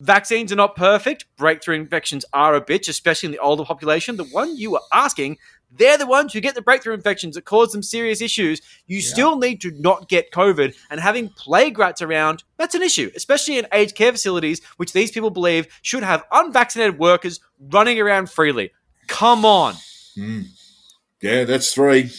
Vaccines 0.01 0.51
are 0.51 0.57
not 0.57 0.77
perfect. 0.77 1.27
Breakthrough 1.37 1.77
infections 1.77 2.25
are 2.33 2.55
a 2.55 2.65
bitch, 2.65 2.89
especially 2.89 3.27
in 3.27 3.33
the 3.33 3.39
older 3.39 3.65
population. 3.65 4.17
The 4.17 4.25
one 4.25 4.57
you 4.57 4.71
were 4.71 4.81
asking, 4.93 5.37
they're 5.71 5.99
the 5.99 6.07
ones 6.07 6.33
who 6.33 6.41
get 6.41 6.55
the 6.55 6.63
breakthrough 6.63 6.95
infections 6.95 7.35
that 7.35 7.45
cause 7.45 7.73
them 7.73 7.83
serious 7.83 8.23
issues. 8.23 8.63
You 8.87 9.03
still 9.03 9.39
need 9.39 9.61
to 9.61 9.71
not 9.73 10.09
get 10.09 10.33
COVID, 10.33 10.75
and 10.89 11.01
having 11.01 11.29
plague 11.29 11.79
rats 11.79 12.01
around, 12.01 12.45
that's 12.57 12.75
an 12.75 12.83
issue, 12.83 13.11
especially 13.15 13.59
in 13.59 13.67
aged 13.73 13.95
care 13.95 14.11
facilities, 14.11 14.63
which 14.79 14.95
these 14.95 15.11
people 15.11 15.31
believe 15.31 15.69
should 15.83 16.03
have 16.03 16.25
unvaccinated 16.33 16.99
workers 16.99 17.39
running 17.61 18.01
around 18.01 18.31
freely. 18.31 18.73
Come 19.07 19.45
on. 19.45 19.75
Mm. 20.17 20.47
Yeah, 21.21 21.45
that's 21.45 21.75
three. 21.75 22.11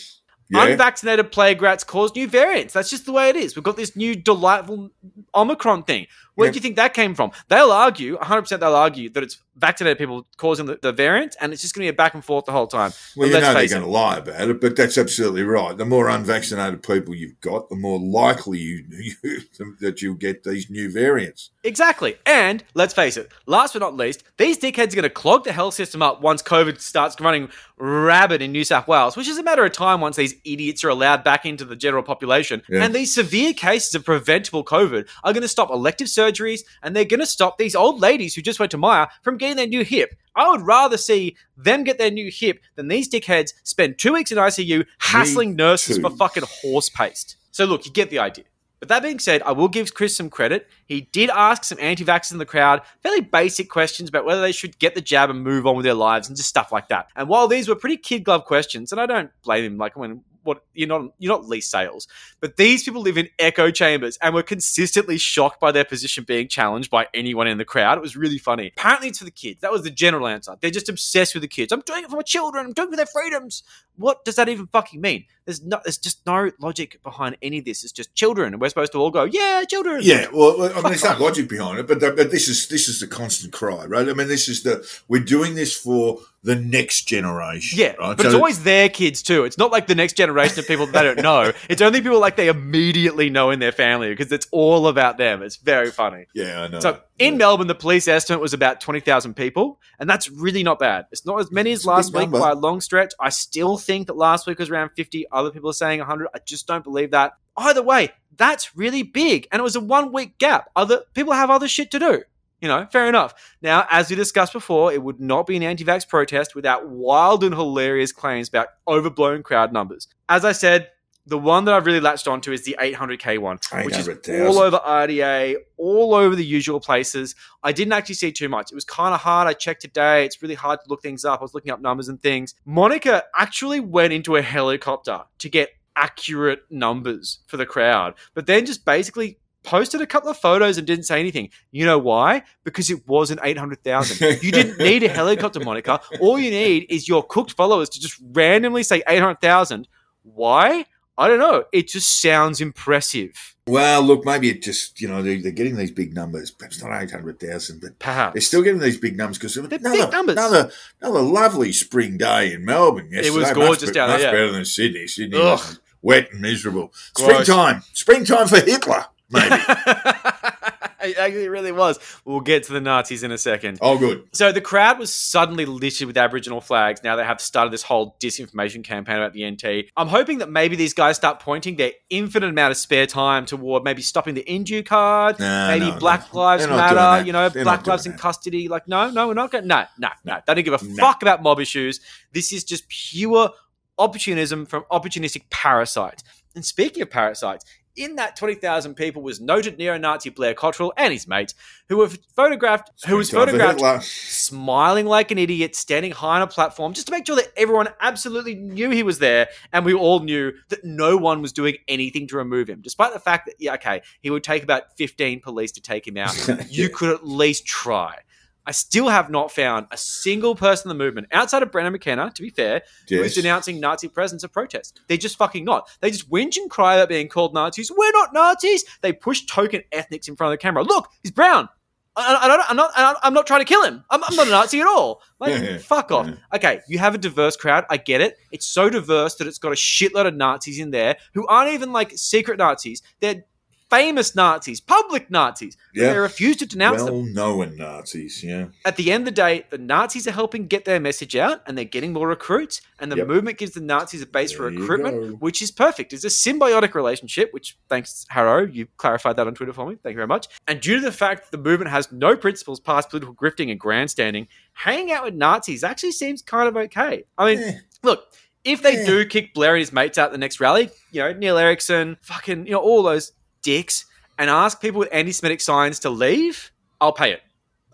Yeah. 0.51 0.65
Unvaccinated 0.65 1.31
plague 1.31 1.61
rats 1.61 1.85
cause 1.85 2.13
new 2.13 2.27
variants. 2.27 2.73
That's 2.73 2.89
just 2.89 3.05
the 3.05 3.13
way 3.13 3.29
it 3.29 3.37
is. 3.37 3.55
We've 3.55 3.63
got 3.63 3.77
this 3.77 3.95
new 3.95 4.15
delightful 4.15 4.91
Omicron 5.33 5.83
thing. 5.83 6.07
Where 6.35 6.47
Yeah. 6.47 6.51
do 6.51 6.55
you 6.57 6.61
think 6.61 6.75
that 6.77 6.93
came 6.93 7.13
from? 7.15 7.31
They'll 7.49 7.71
argue, 7.71 8.17
100% 8.17 8.59
they'll 8.59 8.75
argue, 8.75 9.09
that 9.09 9.23
it's 9.23 9.37
vaccinated 9.57 9.97
people 9.97 10.25
causing 10.37 10.65
the, 10.65 10.79
the 10.81 10.91
variant, 10.91 11.35
and 11.41 11.51
it's 11.51 11.61
just 11.61 11.75
going 11.75 11.85
to 11.85 11.91
be 11.91 11.93
a 11.93 11.97
back 11.97 12.13
and 12.13 12.23
forth 12.23 12.45
the 12.45 12.51
whole 12.51 12.67
time. 12.67 12.91
well, 13.15 13.27
you 13.27 13.33
know 13.33 13.53
they're 13.53 13.67
going 13.67 13.81
to 13.81 13.87
lie 13.87 14.17
about 14.17 14.49
it, 14.49 14.61
but 14.61 14.75
that's 14.75 14.97
absolutely 14.97 15.43
right. 15.43 15.77
The 15.77 15.85
more 15.85 16.07
unvaccinated 16.09 16.83
people 16.83 17.13
you've 17.13 17.39
got, 17.41 17.69
the 17.69 17.75
more 17.75 17.99
likely 17.99 18.59
you, 18.59 18.85
you 18.89 19.41
that 19.81 20.01
you'll 20.01 20.15
get 20.15 20.43
these 20.43 20.69
new 20.69 20.89
variants. 20.91 21.51
Exactly. 21.63 22.17
And 22.25 22.63
let's 22.73 22.93
face 22.93 23.17
it, 23.17 23.31
last 23.45 23.73
but 23.73 23.79
not 23.79 23.95
least, 23.95 24.23
these 24.37 24.57
dickheads 24.57 24.93
are 24.93 24.95
going 24.95 25.03
to 25.03 25.09
clog 25.09 25.43
the 25.43 25.51
health 25.51 25.73
system 25.73 26.01
up 26.01 26.21
once 26.21 26.41
COVID 26.41 26.79
starts 26.79 27.19
running 27.19 27.49
rabid 27.77 28.41
in 28.41 28.51
New 28.51 28.63
South 28.63 28.87
Wales, 28.87 29.17
which 29.17 29.27
is 29.27 29.37
a 29.37 29.43
matter 29.43 29.65
of 29.65 29.71
time 29.73 30.01
once 30.01 30.15
these 30.15 30.35
idiots 30.45 30.83
are 30.83 30.89
allowed 30.89 31.23
back 31.23 31.45
into 31.45 31.65
the 31.65 31.75
general 31.75 32.03
population. 32.03 32.61
Yeah. 32.69 32.83
And 32.83 32.93
these 32.95 33.13
severe 33.13 33.53
cases 33.53 33.93
of 33.95 34.05
preventable 34.05 34.63
COVID 34.63 35.07
are 35.23 35.33
going 35.33 35.41
to 35.41 35.47
stop 35.47 35.69
elective 35.71 36.07
surgeries 36.21 36.61
and 36.83 36.95
they're 36.95 37.05
going 37.05 37.19
to 37.19 37.25
stop 37.25 37.57
these 37.57 37.75
old 37.75 37.99
ladies 38.01 38.35
who 38.35 38.41
just 38.41 38.59
went 38.59 38.71
to 38.71 38.77
Myer 38.77 39.07
from 39.21 39.37
getting 39.37 39.57
their 39.57 39.67
new 39.67 39.83
hip. 39.83 40.15
I 40.35 40.49
would 40.49 40.61
rather 40.61 40.97
see 40.97 41.35
them 41.57 41.83
get 41.83 41.97
their 41.97 42.11
new 42.11 42.31
hip 42.31 42.59
than 42.75 42.87
these 42.87 43.09
dickheads 43.09 43.53
spend 43.63 43.97
two 43.97 44.13
weeks 44.13 44.31
in 44.31 44.37
ICU 44.37 44.85
hassling 44.99 45.55
nurses 45.55 45.97
too. 45.97 46.01
for 46.01 46.09
fucking 46.09 46.43
horse 46.61 46.89
paste. 46.89 47.37
So 47.51 47.65
look, 47.65 47.85
you 47.85 47.91
get 47.91 48.09
the 48.09 48.19
idea. 48.19 48.45
But 48.81 48.89
that 48.89 49.03
being 49.03 49.19
said, 49.19 49.43
I 49.43 49.51
will 49.51 49.67
give 49.67 49.93
Chris 49.93 50.17
some 50.17 50.31
credit. 50.31 50.67
He 50.87 51.01
did 51.01 51.29
ask 51.29 51.63
some 51.63 51.77
anti 51.79 52.03
vaxxers 52.03 52.31
in 52.31 52.39
the 52.39 52.47
crowd 52.47 52.81
fairly 53.03 53.21
basic 53.21 53.69
questions 53.69 54.09
about 54.09 54.25
whether 54.25 54.41
they 54.41 54.51
should 54.51 54.79
get 54.79 54.95
the 54.95 55.01
jab 55.01 55.29
and 55.29 55.43
move 55.43 55.67
on 55.67 55.75
with 55.75 55.85
their 55.85 55.93
lives 55.93 56.27
and 56.27 56.35
just 56.35 56.49
stuff 56.49 56.71
like 56.71 56.89
that. 56.89 57.07
And 57.15 57.29
while 57.29 57.47
these 57.47 57.67
were 57.67 57.75
pretty 57.75 57.97
kid 57.97 58.23
glove 58.23 58.45
questions, 58.45 58.91
and 58.91 58.99
I 58.99 59.05
don't 59.05 59.29
blame 59.43 59.65
him, 59.65 59.77
like 59.77 59.95
when 59.95 60.23
what 60.43 60.63
you're 60.73 60.87
not 60.87 61.11
you're 61.19 61.33
not 61.33 61.47
least 61.47 61.71
sales, 61.71 62.07
but 62.39 62.57
these 62.57 62.83
people 62.83 63.01
live 63.01 63.17
in 63.17 63.29
echo 63.39 63.71
chambers 63.71 64.17
and 64.21 64.33
were 64.33 64.43
consistently 64.43 65.17
shocked 65.17 65.59
by 65.59 65.71
their 65.71 65.85
position 65.85 66.23
being 66.23 66.47
challenged 66.47 66.89
by 66.89 67.07
anyone 67.13 67.47
in 67.47 67.57
the 67.57 67.65
crowd. 67.65 67.97
It 67.97 68.01
was 68.01 68.15
really 68.15 68.37
funny. 68.37 68.71
Apparently, 68.77 69.09
it's 69.09 69.19
for 69.19 69.25
the 69.25 69.31
kids. 69.31 69.61
That 69.61 69.71
was 69.71 69.83
the 69.83 69.91
general 69.91 70.27
answer. 70.27 70.55
They're 70.59 70.71
just 70.71 70.89
obsessed 70.89 71.33
with 71.33 71.41
the 71.41 71.47
kids. 71.47 71.71
I'm 71.71 71.81
doing 71.81 72.03
it 72.03 72.09
for 72.09 72.17
my 72.17 72.21
children. 72.21 72.65
I'm 72.65 72.73
doing 72.73 72.89
it 72.89 72.91
for 72.91 72.97
their 72.97 73.05
freedoms. 73.05 73.63
What 74.01 74.25
does 74.25 74.35
that 74.35 74.49
even 74.49 74.67
fucking 74.67 74.99
mean? 74.99 75.25
There's 75.45 75.63
no, 75.63 75.79
there's 75.83 75.97
just 75.97 76.23
no 76.25 76.51
logic 76.59 77.01
behind 77.03 77.35
any 77.41 77.59
of 77.59 77.65
this. 77.65 77.83
It's 77.83 77.91
just 77.91 78.13
children, 78.13 78.53
and 78.53 78.61
we're 78.61 78.69
supposed 78.69 78.91
to 78.91 78.99
all 78.99 79.09
go, 79.09 79.23
yeah, 79.23 79.63
children. 79.67 80.01
Yeah, 80.03 80.27
well, 80.31 80.61
I 80.63 80.73
mean, 80.75 80.83
there's 80.83 81.03
no 81.03 81.17
logic 81.17 81.49
behind 81.49 81.79
it, 81.79 81.87
but 81.87 81.99
but 81.99 82.29
this 82.31 82.47
is 82.47 82.67
this 82.67 82.87
is 82.87 82.99
the 82.99 83.07
constant 83.07 83.51
cry, 83.51 83.85
right? 83.85 84.07
I 84.07 84.13
mean, 84.13 84.27
this 84.27 84.47
is 84.47 84.61
the 84.63 84.87
we're 85.07 85.23
doing 85.23 85.55
this 85.55 85.75
for 85.75 86.19
the 86.43 86.55
next 86.55 87.03
generation. 87.07 87.79
Yeah, 87.79 87.93
right? 87.99 88.15
but 88.17 88.25
it's 88.25 88.35
always 88.35 88.63
their 88.63 88.89
kids 88.89 89.21
too. 89.23 89.45
It's 89.45 89.57
not 89.57 89.71
like 89.71 89.87
the 89.87 89.95
next 89.95 90.13
generation 90.13 90.59
of 90.59 90.67
people 90.67 90.85
that 90.87 90.93
they 90.93 91.03
don't 91.03 91.21
know. 91.23 91.51
It's 91.69 91.81
only 91.81 92.01
people 92.01 92.19
like 92.19 92.35
they 92.35 92.47
immediately 92.47 93.29
know 93.29 93.49
in 93.51 93.59
their 93.59 93.71
family 93.71 94.09
because 94.09 94.31
it's 94.31 94.47
all 94.51 94.87
about 94.87 95.17
them. 95.17 95.41
It's 95.43 95.57
very 95.57 95.91
funny. 95.91 96.25
yeah, 96.33 96.61
I 96.63 96.67
know. 96.67 96.79
So 96.79 96.99
in 97.19 97.33
Yeah. 97.33 97.37
Melbourne, 97.39 97.67
the 97.67 97.75
police 97.75 98.07
estimate 98.07 98.41
was 98.41 98.53
about 98.53 98.81
20,000 98.81 99.35
people, 99.35 99.79
and 99.99 100.09
that's 100.09 100.29
really 100.29 100.63
not 100.63 100.79
bad. 100.79 101.05
It's 101.11 101.25
not 101.25 101.39
as 101.39 101.51
many 101.51 101.71
as 101.73 101.85
last 101.85 102.11
week 102.13 102.23
number. 102.23 102.39
by 102.39 102.51
a 102.51 102.55
long 102.55 102.81
stretch. 102.81 103.13
I 103.19 103.29
still 103.29 103.77
think 103.77 103.90
that 103.99 104.17
last 104.17 104.47
week 104.47 104.59
was 104.59 104.69
around 104.69 104.91
50. 104.95 105.25
Other 105.31 105.51
people 105.51 105.69
are 105.69 105.73
saying 105.73 105.99
100. 105.99 106.27
I 106.33 106.39
just 106.45 106.67
don't 106.67 106.83
believe 106.83 107.11
that. 107.11 107.33
Either 107.57 107.83
way, 107.83 108.09
that's 108.37 108.75
really 108.75 109.03
big, 109.03 109.47
and 109.51 109.59
it 109.59 109.63
was 109.63 109.75
a 109.75 109.81
one 109.81 110.11
week 110.11 110.37
gap. 110.37 110.69
Other 110.75 111.03
people 111.13 111.33
have 111.33 111.49
other 111.49 111.67
shit 111.67 111.91
to 111.91 111.99
do. 111.99 112.23
You 112.61 112.67
know, 112.67 112.87
fair 112.91 113.07
enough. 113.07 113.33
Now, 113.61 113.87
as 113.89 114.09
we 114.09 114.15
discussed 114.15 114.53
before, 114.53 114.93
it 114.93 115.01
would 115.01 115.19
not 115.19 115.47
be 115.47 115.57
an 115.57 115.63
anti 115.63 115.83
vax 115.83 116.07
protest 116.07 116.53
without 116.53 116.87
wild 116.87 117.43
and 117.43 117.55
hilarious 117.55 118.11
claims 118.11 118.47
about 118.47 118.67
overblown 118.87 119.41
crowd 119.41 119.73
numbers. 119.73 120.07
As 120.29 120.45
I 120.45 120.51
said, 120.51 120.89
the 121.25 121.37
one 121.37 121.65
that 121.65 121.73
I've 121.73 121.85
really 121.85 121.99
latched 121.99 122.27
onto 122.27 122.51
is 122.51 122.63
the 122.65 122.75
800k 122.79 123.37
one, 123.39 123.59
which 123.85 123.97
is 123.97 124.07
all 124.47 124.59
over 124.59 124.77
RDA, 124.77 125.55
all 125.77 126.13
over 126.15 126.35
the 126.35 126.45
usual 126.45 126.79
places. 126.79 127.35
I 127.63 127.71
didn't 127.71 127.93
actually 127.93 128.15
see 128.15 128.31
too 128.31 128.49
much. 128.49 128.71
It 128.71 128.75
was 128.75 128.85
kind 128.85 129.13
of 129.13 129.21
hard. 129.21 129.47
I 129.47 129.53
checked 129.53 129.81
today. 129.81 130.25
It's 130.25 130.41
really 130.41 130.55
hard 130.55 130.79
to 130.83 130.89
look 130.89 131.01
things 131.01 131.23
up. 131.23 131.39
I 131.39 131.43
was 131.43 131.53
looking 131.53 131.71
up 131.71 131.81
numbers 131.81 132.09
and 132.09 132.21
things. 132.21 132.55
Monica 132.65 133.23
actually 133.35 133.79
went 133.79 134.13
into 134.13 134.35
a 134.35 134.41
helicopter 134.41 135.21
to 135.39 135.49
get 135.49 135.69
accurate 135.95 136.63
numbers 136.69 137.39
for 137.47 137.57
the 137.57 137.65
crowd, 137.65 138.15
but 138.33 138.45
then 138.45 138.65
just 138.65 138.85
basically 138.85 139.37
posted 139.63 140.01
a 140.01 140.07
couple 140.07 140.29
of 140.29 140.37
photos 140.37 140.77
and 140.77 140.87
didn't 140.87 141.05
say 141.05 141.19
anything. 141.19 141.49
You 141.71 141.85
know 141.85 141.99
why? 141.99 142.43
Because 142.63 142.89
it 142.89 143.07
wasn't 143.07 143.41
800,000. 143.43 144.41
You 144.41 144.51
didn't 144.51 144.79
need 144.79 145.03
a 145.03 145.09
helicopter, 145.09 145.59
Monica. 145.59 146.01
All 146.19 146.39
you 146.39 146.49
need 146.49 146.87
is 146.89 147.07
your 147.07 147.23
cooked 147.23 147.53
followers 147.53 147.89
to 147.89 147.99
just 147.99 148.19
randomly 148.31 148.83
say 148.83 149.03
800,000. 149.07 149.87
Why? 150.23 150.85
I 151.17 151.27
don't 151.27 151.39
know. 151.39 151.65
It 151.71 151.87
just 151.87 152.21
sounds 152.21 152.61
impressive. 152.61 153.55
Well, 153.67 154.01
look, 154.01 154.25
maybe 154.25 154.49
it 154.49 154.63
just 154.63 154.99
you 154.99 155.07
know 155.07 155.21
they're, 155.21 155.39
they're 155.41 155.51
getting 155.51 155.75
these 155.75 155.91
big 155.91 156.15
numbers. 156.15 156.49
Perhaps 156.51 156.81
not 156.81 156.99
eight 157.01 157.11
hundred 157.11 157.39
thousand, 157.39 157.79
but 157.81 157.99
Perhaps. 157.99 158.33
they're 158.33 158.41
still 158.41 158.63
getting 158.63 158.79
these 158.81 158.97
big 158.97 159.15
numbers 159.17 159.37
because 159.37 159.53
They're 159.53 159.65
another, 159.65 159.97
big 160.05 160.11
numbers. 160.11 160.33
another 160.37 160.71
another 161.01 161.21
lovely 161.21 161.71
spring 161.71 162.17
day 162.17 162.53
in 162.53 162.65
Melbourne. 162.65 163.09
Yesterday. 163.11 163.27
It 163.27 163.39
was 163.39 163.51
gorgeous 163.51 163.89
be- 163.89 163.93
down 163.93 164.09
there, 164.09 164.17
Much 164.19 164.31
better 164.33 164.51
than 164.51 164.65
Sydney. 164.65 165.05
Sydney 165.07 165.37
Ugh. 165.37 165.43
was 165.59 165.79
wet 166.01 166.31
and 166.31 166.41
miserable. 166.41 166.91
Gross. 167.13 167.29
Springtime, 167.45 167.83
springtime 167.93 168.47
for 168.47 168.59
Hitler. 168.61 169.05
Maybe. 169.29 169.55
it 171.03 171.17
actually 171.17 171.47
really 171.49 171.71
was. 171.71 171.99
We'll 172.25 172.39
get 172.41 172.63
to 172.65 172.73
the 172.73 172.81
Nazis 172.81 173.23
in 173.23 173.31
a 173.31 173.37
second. 173.37 173.79
oh, 173.81 173.97
good. 173.97 174.27
So 174.33 174.51
the 174.51 174.61
crowd 174.61 174.99
was 174.99 175.13
suddenly 175.13 175.65
littered 175.65 176.07
with 176.07 176.17
Aboriginal 176.17 176.61
flags. 176.61 177.01
Now 177.03 177.15
they 177.15 177.23
have 177.23 177.39
started 177.41 177.71
this 177.71 177.83
whole 177.83 178.15
disinformation 178.19 178.83
campaign 178.83 179.17
about 179.17 179.33
the 179.33 179.49
NT. 179.49 179.91
I'm 179.97 180.07
hoping 180.07 180.39
that 180.39 180.49
maybe 180.49 180.75
these 180.75 180.93
guys 180.93 181.15
start 181.15 181.39
pointing 181.39 181.75
their 181.75 181.91
infinite 182.09 182.49
amount 182.49 182.71
of 182.71 182.77
spare 182.77 183.05
time 183.07 183.45
toward 183.45 183.83
maybe 183.83 184.01
stopping 184.01 184.33
the 184.35 184.43
Indue 184.43 184.83
card, 184.85 185.39
No, 185.39 185.67
maybe 185.67 185.91
no, 185.91 185.99
Black 185.99 186.33
no. 186.33 186.39
Lives 186.39 186.65
They're 186.65 186.75
not 186.75 186.89
doing 186.89 186.95
Matter, 187.01 187.25
you 187.25 187.33
know, 187.33 187.49
They're 187.49 187.63
Black 187.63 187.85
Lives 187.87 188.05
in 188.05 188.11
that. 188.13 188.19
custody. 188.21 188.67
Like, 188.67 188.87
no, 188.87 189.09
no, 189.09 189.27
we're 189.27 189.33
not 189.33 189.51
going. 189.51 189.67
No, 189.67 189.85
no, 189.97 190.09
no. 190.25 190.39
They 190.45 190.53
don't 190.55 190.63
give 190.63 190.73
a 190.73 190.83
No. 190.85 190.95
fuck 191.03 191.21
about 191.21 191.41
mob 191.43 191.59
issues. 191.59 191.99
This 192.33 192.51
is 192.53 192.63
just 192.63 192.87
pure 192.89 193.51
opportunism 193.97 194.65
from 194.65 194.83
opportunistic 194.91 195.43
parasites. 195.49 196.23
And 196.55 196.65
speaking 196.65 197.01
of 197.01 197.09
parasites, 197.09 197.63
in 197.95 198.15
that 198.15 198.35
20,000 198.35 198.95
people 198.95 199.21
was 199.21 199.39
noted 199.39 199.77
neo-Nazi 199.77 200.29
Blair 200.29 200.53
Cottrell 200.53 200.93
and 200.97 201.11
his 201.13 201.27
mates, 201.27 201.53
who 201.89 201.97
were 201.97 202.09
photographed, 202.35 202.91
who 203.07 203.17
was 203.17 203.29
photographed 203.29 203.79
smiling 204.03 205.05
like 205.05 205.31
an 205.31 205.37
idiot, 205.37 205.75
standing 205.75 206.11
high 206.11 206.37
on 206.37 206.41
a 206.41 206.47
platform, 206.47 206.93
just 206.93 207.07
to 207.07 207.11
make 207.11 207.25
sure 207.25 207.35
that 207.35 207.51
everyone 207.57 207.89
absolutely 207.99 208.55
knew 208.55 208.89
he 208.89 209.03
was 209.03 209.19
there, 209.19 209.49
and 209.73 209.85
we 209.85 209.93
all 209.93 210.19
knew 210.19 210.53
that 210.69 210.83
no 210.83 211.17
one 211.17 211.41
was 211.41 211.51
doing 211.51 211.77
anything 211.87 212.27
to 212.27 212.37
remove 212.37 212.69
him, 212.69 212.81
despite 212.81 213.13
the 213.13 213.19
fact 213.19 213.45
that 213.45 213.55
yeah, 213.59 213.73
okay, 213.73 214.01
he 214.21 214.29
would 214.29 214.43
take 214.43 214.63
about 214.63 214.95
15 214.97 215.41
police 215.41 215.71
to 215.73 215.81
take 215.81 216.07
him 216.07 216.17
out. 216.17 216.31
You 216.69 216.89
could 216.89 217.13
at 217.13 217.27
least 217.27 217.65
try. 217.65 218.19
I 218.65 218.71
still 218.71 219.09
have 219.09 219.29
not 219.29 219.51
found 219.51 219.87
a 219.91 219.97
single 219.97 220.55
person 220.55 220.91
in 220.91 220.97
the 220.97 221.03
movement 221.03 221.27
outside 221.31 221.63
of 221.63 221.71
Brennan 221.71 221.93
McKenna, 221.93 222.31
to 222.35 222.41
be 222.41 222.49
fair, 222.51 222.83
who 223.09 223.21
is 223.23 223.35
denouncing 223.35 223.79
Nazi 223.79 224.07
presence 224.07 224.43
of 224.43 224.51
protest. 224.51 224.99
They're 225.07 225.17
just 225.17 225.37
fucking 225.37 225.65
not. 225.65 225.89
They 225.99 226.11
just 226.11 226.29
whinge 226.29 226.57
and 226.57 226.69
cry 226.69 226.95
about 226.95 227.09
being 227.09 227.27
called 227.27 227.53
Nazis. 227.53 227.91
We're 227.91 228.11
not 228.11 228.33
Nazis. 228.33 228.83
They 229.01 229.13
push 229.13 229.45
token 229.45 229.81
ethnics 229.91 230.27
in 230.27 230.35
front 230.35 230.53
of 230.53 230.59
the 230.59 230.61
camera. 230.61 230.83
Look, 230.83 231.09
he's 231.23 231.31
brown. 231.31 231.69
I, 232.15 232.35
I, 232.35 232.43
I 232.43 232.47
don't, 232.47 232.69
I'm 232.69 232.75
not. 232.75 232.91
I'm 233.23 233.33
not 233.33 233.47
trying 233.47 233.61
to 233.61 233.65
kill 233.65 233.83
him. 233.83 234.03
I'm, 234.09 234.21
I'm 234.23 234.35
not 234.35 234.47
a 234.47 234.51
Nazi 234.51 234.81
at 234.81 234.87
all. 234.87 235.21
Like, 235.39 235.53
Yeah. 235.61 235.77
fuck 235.77 236.11
off. 236.11 236.27
Yeah. 236.27 236.35
Okay, 236.53 236.81
you 236.89 236.99
have 236.99 237.15
a 237.15 237.17
diverse 237.17 237.55
crowd. 237.55 237.85
I 237.89 237.95
get 237.97 238.19
it. 238.19 238.37
It's 238.51 238.65
so 238.65 238.89
diverse 238.89 239.35
that 239.35 239.47
it's 239.47 239.57
got 239.59 239.71
a 239.71 239.75
shitload 239.75 240.27
of 240.27 240.35
Nazis 240.35 240.77
in 240.77 240.91
there 240.91 241.15
who 241.33 241.47
aren't 241.47 241.71
even 241.73 241.93
like 241.93 242.11
secret 242.17 242.57
Nazis. 242.57 243.01
They're 243.21 243.45
famous 243.91 244.33
Nazis, 244.35 244.79
public 244.81 245.29
Nazis. 245.29 245.77
Yeah. 245.93 246.13
They 246.13 246.17
refuse 246.19 246.57
to 246.57 246.65
denounce 246.65 247.03
them. 247.03 247.13
Well 247.13 247.23
known 247.25 247.75
Nazis, 247.77 248.43
yeah. 248.43 248.67
At 248.85 248.95
the 248.95 249.11
end 249.11 249.21
of 249.27 249.35
the 249.35 249.41
day, 249.41 249.65
the 249.69 249.77
Nazis 249.77 250.27
are 250.27 250.31
helping 250.31 250.65
get 250.67 250.85
their 250.85 250.99
message 250.99 251.35
out 251.35 251.61
and 251.67 251.77
they're 251.77 251.85
getting 251.85 252.13
more 252.13 252.27
recruits, 252.29 252.81
and 252.99 253.11
the 253.11 253.17
Yep. 253.17 253.27
movement 253.27 253.57
gives 253.57 253.73
the 253.73 253.81
Nazis 253.81 254.21
a 254.21 254.25
base 254.25 254.51
for 254.51 254.63
There 254.63 254.71
you 254.71 254.79
recruitment, 254.79 255.41
which 255.41 255.61
is 255.61 255.69
perfect. 255.71 256.13
It's 256.13 256.23
a 256.23 256.27
symbiotic 256.27 256.95
relationship, 256.95 257.49
which 257.53 257.77
thanks, 257.89 258.25
Harrow, 258.29 258.65
you 258.65 258.87
clarified 258.97 259.35
that 259.35 259.45
on 259.45 259.53
Twitter 259.53 259.73
for 259.73 259.87
me. 259.87 259.97
Thank 260.01 260.13
you 260.13 260.17
very 260.17 260.27
much. 260.27 260.47
And 260.67 260.79
due 260.81 260.95
to 260.95 261.01
the 261.01 261.11
fact 261.11 261.43
that 261.51 261.51
the 261.57 261.61
movement 261.69 261.91
has 261.91 262.11
no 262.11 262.35
principles 262.37 262.79
past 262.79 263.09
political 263.09 263.35
grifting 263.35 263.69
and 263.69 263.79
grandstanding, 263.79 264.47
hanging 264.73 265.11
out 265.11 265.25
with 265.25 265.33
Nazis 265.35 265.83
actually 265.83 266.13
seems 266.13 266.41
kind 266.41 266.67
of 266.69 266.77
okay. 266.77 267.25
I 267.37 267.45
mean, 267.55 267.63
Eh. 267.63 267.73
look, 268.03 268.23
if 268.63 268.81
they 268.81 268.99
Yeah. 268.99 269.05
do 269.05 269.25
kick 269.25 269.53
Blair 269.53 269.73
and 269.75 269.79
his 269.81 269.91
mates 269.91 270.17
out 270.17 270.27
at 270.27 270.31
the 270.31 270.37
next 270.37 270.59
rally, 270.59 270.89
you 271.11 271.21
know, 271.21 271.33
Neil 271.33 271.57
Erikson, 271.57 272.17
fucking, 272.21 272.67
you 272.67 272.71
know, 272.73 272.79
all 272.79 273.03
those 273.03 273.31
dicks, 273.61 274.05
and 274.37 274.49
ask 274.49 274.81
people 274.81 274.99
with 274.99 275.09
anti 275.11 275.31
Semitic 275.31 275.61
signs 275.61 275.99
to 275.99 276.09
leave, 276.09 276.71
I'll 276.99 277.13
pay 277.13 277.31
it. 277.33 277.41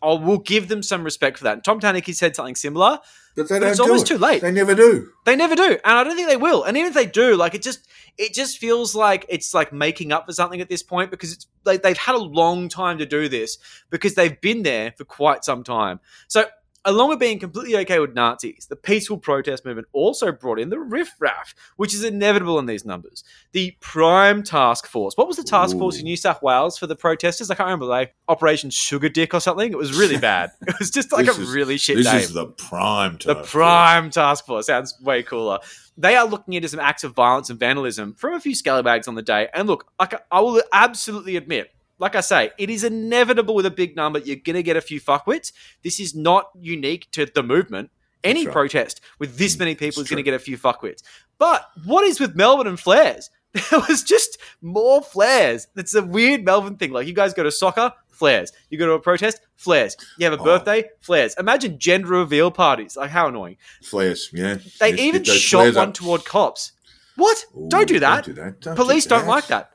I 0.02 0.14
will 0.14 0.38
give 0.38 0.68
them 0.68 0.84
some 0.84 1.04
respect 1.04 1.38
for 1.38 1.46
that. 1.46 1.54
And 1.54 1.64
Tom 1.64 1.80
Tanuki 1.80 2.14
said 2.14 2.36
something 2.36 2.56
similar. 2.56 3.00
But 3.36 3.50
they 3.50 3.56
But 3.56 3.60
don't 3.60 3.70
it's 3.70 3.78
do 3.78 3.84
almost 3.84 4.06
it. 4.06 4.14
too 4.16 4.18
late. 4.18 4.42
They 4.42 4.52
never 4.52 4.74
do. 4.74 5.10
They 5.26 5.36
never 5.36 5.56
do, 5.56 5.64
and 5.64 5.98
I 5.98 6.04
don't 6.04 6.16
think 6.16 6.28
they 6.28 6.38
will. 6.38 6.64
And 6.64 6.76
even 6.78 6.90
if 6.90 6.96
they 6.96 7.06
do, 7.06 7.36
like 7.36 7.54
it 7.54 7.62
just 7.62 7.88
it 8.18 8.34
just 8.34 8.58
feels 8.58 8.96
like 8.96 9.26
it's 9.30 9.54
like 9.54 9.72
making 9.72 10.12
up 10.12 10.26
for 10.26 10.34
something 10.34 10.60
at 10.60 10.70
this 10.70 10.82
point 10.82 11.12
because 11.12 11.32
it's 11.32 11.46
like 11.64 11.84
they've 11.84 11.98
had 11.98 12.16
a 12.16 12.20
long 12.20 12.68
time 12.68 12.98
to 12.98 13.06
do 13.06 13.30
this 13.30 13.60
because 13.92 14.16
they've 14.16 14.40
been 14.42 14.64
there 14.64 14.92
for 14.98 15.06
quite 15.06 15.44
some 15.46 15.64
time. 15.64 16.00
So 16.28 16.46
along 16.88 17.10
with 17.10 17.20
being 17.20 17.38
completely 17.38 17.78
okay 17.78 18.00
with 18.00 18.16
Nazis, 18.16 18.66
the 18.68 18.76
peaceful 18.76 19.18
protest 19.20 19.64
movement 19.66 19.88
also 19.94 20.32
brought 20.32 20.60
in 20.60 20.70
the 20.70 20.80
riffraff, 20.80 21.54
which 21.76 21.94
is 21.94 22.04
inevitable 22.04 22.58
in 22.58 22.66
these 22.66 22.84
numbers. 22.86 23.24
The 23.52 23.76
Prime 23.82 24.42
Task 24.42 24.88
Force. 24.88 25.14
What 25.16 25.28
was 25.28 25.38
the 25.38 25.44
task 25.44 25.78
force 25.78 26.00
in 26.00 26.06
New 26.06 26.18
South 26.18 26.42
Wales 26.42 26.78
for 26.80 26.88
the 26.88 26.96
protesters? 26.96 27.52
I 27.52 27.56
can't 27.56 27.68
remember, 27.68 27.86
like 27.86 28.16
Operation 28.28 28.72
Sugar 28.72 29.10
Dick 29.10 29.34
or 29.36 29.40
something. 29.40 29.72
It 29.72 29.78
was 29.78 29.96
really 29.98 30.18
bad. 30.18 30.50
It 30.68 30.76
was 30.80 30.90
just 30.90 31.12
like 31.12 31.26
This 31.28 31.38
a 31.38 31.42
is- 31.42 31.50
really 31.54 31.78
shit 31.78 31.98
This 31.98 32.06
name. 32.08 32.16
is 32.18 32.34
the 32.34 32.48
prime 32.48 33.18
The 33.24 33.36
time. 33.36 33.44
Prime 33.44 34.10
Task 34.10 34.46
Force 34.46 34.66
sounds 34.66 34.96
way 35.02 35.22
cooler. 35.22 35.60
They 36.00 36.16
are 36.16 36.26
looking 36.28 36.54
into 36.54 36.68
some 36.70 36.80
acts 36.80 37.04
of 37.04 37.14
violence 37.14 37.50
and 37.50 37.60
vandalism 37.60 38.14
from 38.14 38.34
a 38.34 38.40
few 38.40 38.54
scallywags 38.56 39.08
on 39.08 39.16
the 39.16 39.22
day. 39.22 39.50
And 39.54 39.68
look, 39.68 39.86
I 40.00 40.40
will 40.42 40.62
absolutely 40.72 41.36
admit, 41.38 41.72
like 42.00 42.16
I 42.16 42.22
say, 42.22 42.52
it 42.58 42.70
is 42.70 42.84
inevitable 42.84 43.56
with 43.56 43.66
a 43.66 43.72
big 43.72 43.96
number. 43.96 44.20
You're 44.20 44.36
going 44.38 44.56
to 44.56 44.64
get 44.64 44.78
a 44.78 44.82
few 44.82 45.02
fuckwits. 45.02 45.52
This 45.84 46.00
is 46.00 46.16
not 46.16 46.50
unique 46.60 47.10
to 47.12 47.26
the 47.26 47.44
movement. 47.44 47.90
Any 48.24 48.46
right. 48.46 48.54
protest 48.54 49.00
with 49.20 49.38
this 49.38 49.56
mm, 49.56 49.60
many 49.60 49.76
people 49.76 50.02
it's 50.02 50.08
is 50.08 50.10
going 50.10 50.18
to 50.18 50.24
get 50.24 50.34
a 50.34 50.40
few 50.40 50.58
fuckwits. 50.58 51.02
But 51.38 51.70
what 51.86 52.04
is 52.04 52.20
with 52.20 52.36
Melbourne 52.36 52.68
and 52.68 52.80
flares? 52.80 53.30
There 53.72 53.80
was 53.90 54.04
just 54.04 54.38
more 54.62 55.02
flares. 55.02 55.68
It's 55.76 55.96
a 55.96 56.04
weird 56.04 56.44
Melbourne 56.44 56.76
thing. 56.78 56.92
Like 56.92 57.08
you 57.08 57.14
guys 57.14 57.34
go 57.34 57.44
to 57.44 57.52
soccer, 57.52 57.92
flares. 58.10 58.52
You 58.70 58.78
go 58.78 58.86
to 58.88 58.92
a 58.94 59.00
protest, 59.00 59.40
flares. 59.56 59.96
You 60.18 60.26
have 60.30 60.34
a 60.38 60.42
Oh. 60.42 60.44
birthday, 60.44 60.90
flares. 61.02 61.34
Imagine 61.40 61.80
gender 61.80 62.10
reveal 62.10 62.52
parties. 62.52 62.98
Like 62.98 63.10
how 63.10 63.28
annoying. 63.28 63.58
Flares, 63.82 64.30
yeah. 64.34 64.58
They 64.80 64.92
Just 64.92 65.02
even 65.04 65.24
shot 65.24 65.76
one 65.76 65.90
up. 65.90 65.94
toward 65.94 66.26
cops. 66.26 66.74
What? 67.16 67.46
Ooh, 67.56 67.68
don't 67.70 67.88
do 67.88 68.00
that. 68.00 68.26
Don't 68.26 68.36
do 68.36 68.42
that. 68.42 68.62
Don't 68.62 68.76
Police 68.76 69.06
do 69.06 69.10
don't 69.10 69.28
like 69.28 69.48
that. 69.48 69.72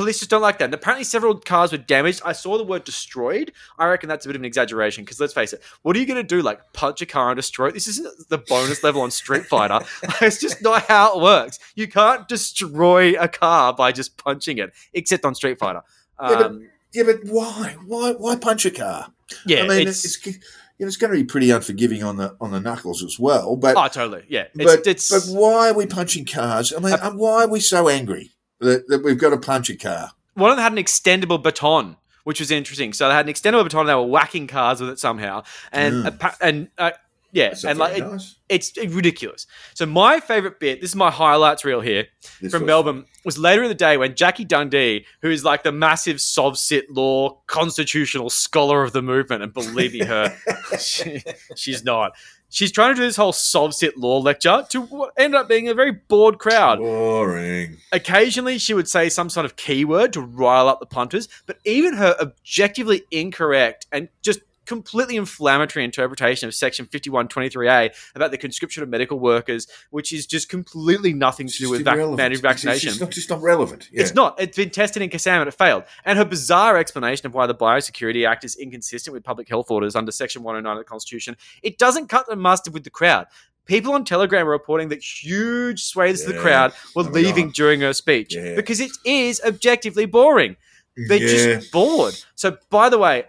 Police 0.00 0.18
just 0.18 0.30
don't 0.30 0.42
like 0.42 0.58
that. 0.58 0.66
And 0.66 0.74
apparently, 0.74 1.04
several 1.04 1.34
cars 1.38 1.72
were 1.72 1.78
damaged. 1.78 2.22
I 2.24 2.32
saw 2.32 2.56
the 2.58 2.64
word 2.64 2.84
destroyed. 2.84 3.52
I 3.78 3.86
reckon 3.86 4.08
that's 4.08 4.24
a 4.24 4.28
bit 4.28 4.36
of 4.36 4.40
an 4.42 4.46
exaggeration 4.46 5.04
because 5.04 5.20
let's 5.20 5.32
face 5.34 5.52
it, 5.52 5.62
what 5.82 5.94
are 5.94 5.98
you 5.98 6.06
going 6.06 6.16
to 6.16 6.22
do? 6.22 6.42
Like 6.42 6.72
punch 6.72 7.02
a 7.02 7.06
car 7.06 7.30
and 7.30 7.36
destroy 7.36 7.68
it? 7.68 7.74
This 7.74 7.86
isn't 7.86 8.28
the 8.28 8.38
bonus 8.38 8.82
level 8.82 9.02
on 9.02 9.10
Street 9.10 9.44
Fighter. 9.46 9.84
it's 10.20 10.40
just 10.40 10.62
not 10.62 10.84
how 10.86 11.18
it 11.18 11.22
works. 11.22 11.58
You 11.74 11.86
can't 11.88 12.26
destroy 12.28 13.14
a 13.20 13.28
car 13.28 13.72
by 13.74 13.92
just 13.92 14.16
punching 14.16 14.58
it, 14.58 14.72
except 14.94 15.24
on 15.24 15.34
Street 15.34 15.58
Fighter. 15.58 15.82
Yeah, 16.20 16.28
but- 16.28 16.46
Um, 16.46 16.68
Yeah, 16.92 17.02
but 17.04 17.24
why? 17.24 17.76
Why? 17.86 18.12
Why 18.12 18.36
punch 18.36 18.64
a 18.66 18.70
car? 18.70 19.12
yeah, 19.46 19.62
I 19.62 19.68
mean, 19.68 19.86
it's, 19.86 20.04
it's, 20.04 20.26
you 20.26 20.32
know, 20.80 20.86
it's 20.88 20.96
going 20.96 21.12
to 21.12 21.16
be 21.18 21.24
pretty 21.24 21.50
unforgiving 21.50 22.02
on 22.02 22.16
the 22.16 22.34
on 22.40 22.50
the 22.50 22.58
knuckles 22.60 23.04
as 23.04 23.16
well. 23.18 23.54
But 23.54 23.76
oh, 23.76 23.86
totally. 23.86 24.24
Yeah, 24.28 24.46
it's, 24.54 24.64
but, 24.76 24.86
it's 24.86 25.08
but 25.08 25.38
why 25.38 25.68
are 25.70 25.74
we 25.74 25.86
punching 25.86 26.24
cars? 26.24 26.72
I 26.76 26.80
mean, 26.80 26.94
Uh, 26.94 27.12
why 27.12 27.44
are 27.44 27.48
we 27.48 27.60
so 27.60 27.88
angry 27.88 28.32
that, 28.60 28.88
that 28.88 29.02
we've 29.02 29.18
got 29.18 29.30
to 29.30 29.38
punch 29.38 29.70
a 29.70 29.76
car? 29.76 30.10
one 30.34 30.50
of 30.50 30.56
them 30.56 30.62
had 30.62 30.72
an 30.72 30.78
extendable 30.78 31.42
baton, 31.42 31.96
which 32.24 32.40
was 32.40 32.50
interesting. 32.50 32.92
So 32.92 33.08
they 33.08 33.14
had 33.14 33.26
an 33.26 33.32
extendable 33.34 33.64
baton. 33.64 33.80
And 33.80 33.88
they 33.90 33.94
were 33.94 34.02
whacking 34.04 34.46
cars 34.46 34.80
with 34.80 34.90
it 34.90 34.98
somehow, 34.98 35.42
and 35.72 36.04
Mm. 36.04 36.06
appa- 36.06 36.36
and 36.40 36.68
uh, 36.78 36.92
yeah, 37.32 37.50
That's 37.50 37.64
and 37.64 37.78
like 37.78 37.98
it, 37.98 38.00
nice. 38.04 38.36
it's 38.48 38.76
ridiculous. 38.76 39.46
So 39.74 39.86
my 39.86 40.18
favorite 40.20 40.58
bit, 40.58 40.80
this 40.80 40.90
is 40.90 40.96
my 40.96 41.10
highlights 41.12 41.64
reel 41.64 41.80
here 41.80 42.06
This 42.40 42.50
from 42.52 42.62
was- 42.62 42.66
Melbourne, 42.66 43.04
was 43.24 43.38
later 43.38 43.62
in 43.62 43.68
the 43.68 43.74
day 43.74 43.96
when 43.98 44.14
Jackie 44.16 44.44
Dundee, 44.44 45.04
who 45.22 45.30
is 45.30 45.44
like 45.44 45.62
the 45.62 45.70
massive 45.72 46.16
SovCit 46.16 46.84
law 46.90 47.40
constitutional 47.46 48.30
scholar 48.30 48.82
of 48.82 48.92
the 48.92 49.02
movement, 49.02 49.42
and 49.42 49.52
believe 49.52 49.92
me, 49.92 50.04
her, 50.06 50.36
she, 50.80 51.22
she's 51.56 51.84
not. 51.84 52.12
She's 52.52 52.72
trying 52.72 52.94
to 52.94 53.00
do 53.00 53.06
this 53.06 53.16
whole 53.16 53.32
SovCit 53.32 53.92
law 53.96 54.18
lecture 54.18 54.66
to 54.70 54.80
what 54.82 55.12
ended 55.16 55.40
up 55.40 55.48
being 55.48 55.68
a 55.68 55.74
very 55.74 55.92
bored 55.92 56.38
crowd. 56.38 56.78
Boring. 56.78 57.76
Occasionally, 57.92 58.58
she 58.58 58.74
would 58.74 58.88
say 58.88 59.08
some 59.08 59.30
sort 59.30 59.46
of 59.46 59.54
keyword 59.54 60.12
to 60.14 60.20
rile 60.20 60.68
up 60.68 60.80
the 60.80 60.86
punters, 60.86 61.28
but 61.46 61.58
even 61.64 61.94
her 61.94 62.16
objectively 62.20 63.04
incorrect 63.12 63.86
and 63.92 64.08
just 64.20 64.40
completely 64.70 65.16
inflammatory 65.16 65.84
interpretation 65.84 66.46
of 66.48 66.54
Section 66.54 66.86
5123A 66.86 67.90
about 68.14 68.30
the 68.30 68.38
conscription 68.38 68.82
of 68.82 68.88
medical 68.88 69.18
workers, 69.18 69.66
which 69.90 70.12
is 70.12 70.26
just 70.26 70.48
completely 70.48 71.12
nothing 71.12 71.46
to 71.48 71.58
do 71.58 71.68
with 71.70 71.84
vac- 71.84 71.96
mandatory 71.98 72.26
It's- 72.26 72.40
vaccination. 72.40 72.90
It's, 72.90 73.00
not 73.00 73.10
just 73.10 73.28
not 73.28 73.42
relevant. 73.42 73.88
Yeah. 73.92 74.02
It's 74.02 74.14
not. 74.14 74.40
It's 74.40 74.56
been 74.56 74.70
tested 74.70 75.02
in 75.02 75.10
Kassam 75.10 75.40
and 75.40 75.48
it 75.48 75.54
failed. 75.54 75.84
And 76.04 76.16
her 76.18 76.24
bizarre 76.24 76.78
explanation 76.78 77.26
of 77.26 77.34
why 77.34 77.46
the 77.46 77.54
Biosecurity 77.54 78.26
Act 78.26 78.44
is 78.44 78.56
inconsistent 78.56 79.12
with 79.12 79.24
public 79.24 79.48
health 79.48 79.70
orders 79.70 79.94
under 79.96 80.12
Section 80.12 80.42
109 80.42 80.72
of 80.76 80.78
the 80.80 80.88
Constitution, 80.88 81.36
it 81.62 81.76
doesn't 81.78 82.08
cut 82.08 82.26
the 82.28 82.36
mustard 82.36 82.72
with 82.72 82.84
the 82.84 82.90
crowd. 82.90 83.26
People 83.66 83.92
on 83.92 84.04
Telegram 84.04 84.46
are 84.46 84.50
reporting 84.50 84.88
that 84.88 85.02
huge 85.02 85.82
swathes 85.84 86.22
of 86.22 86.32
the 86.34 86.40
crowd 86.40 86.72
were 86.96 87.04
Oh 87.04 87.10
leaving 87.10 87.46
God. 87.48 87.54
during 87.54 87.80
her 87.82 87.92
speech 87.92 88.34
Yeah. 88.34 88.54
because 88.56 88.80
it 88.80 88.90
is 89.04 89.40
objectively 89.46 90.06
boring. 90.06 90.56
They're 90.96 91.18
yeah. 91.18 91.54
just 91.58 91.70
bored. 91.70 92.14
So, 92.34 92.56
by 92.70 92.88
the 92.88 92.98
way, 92.98 93.24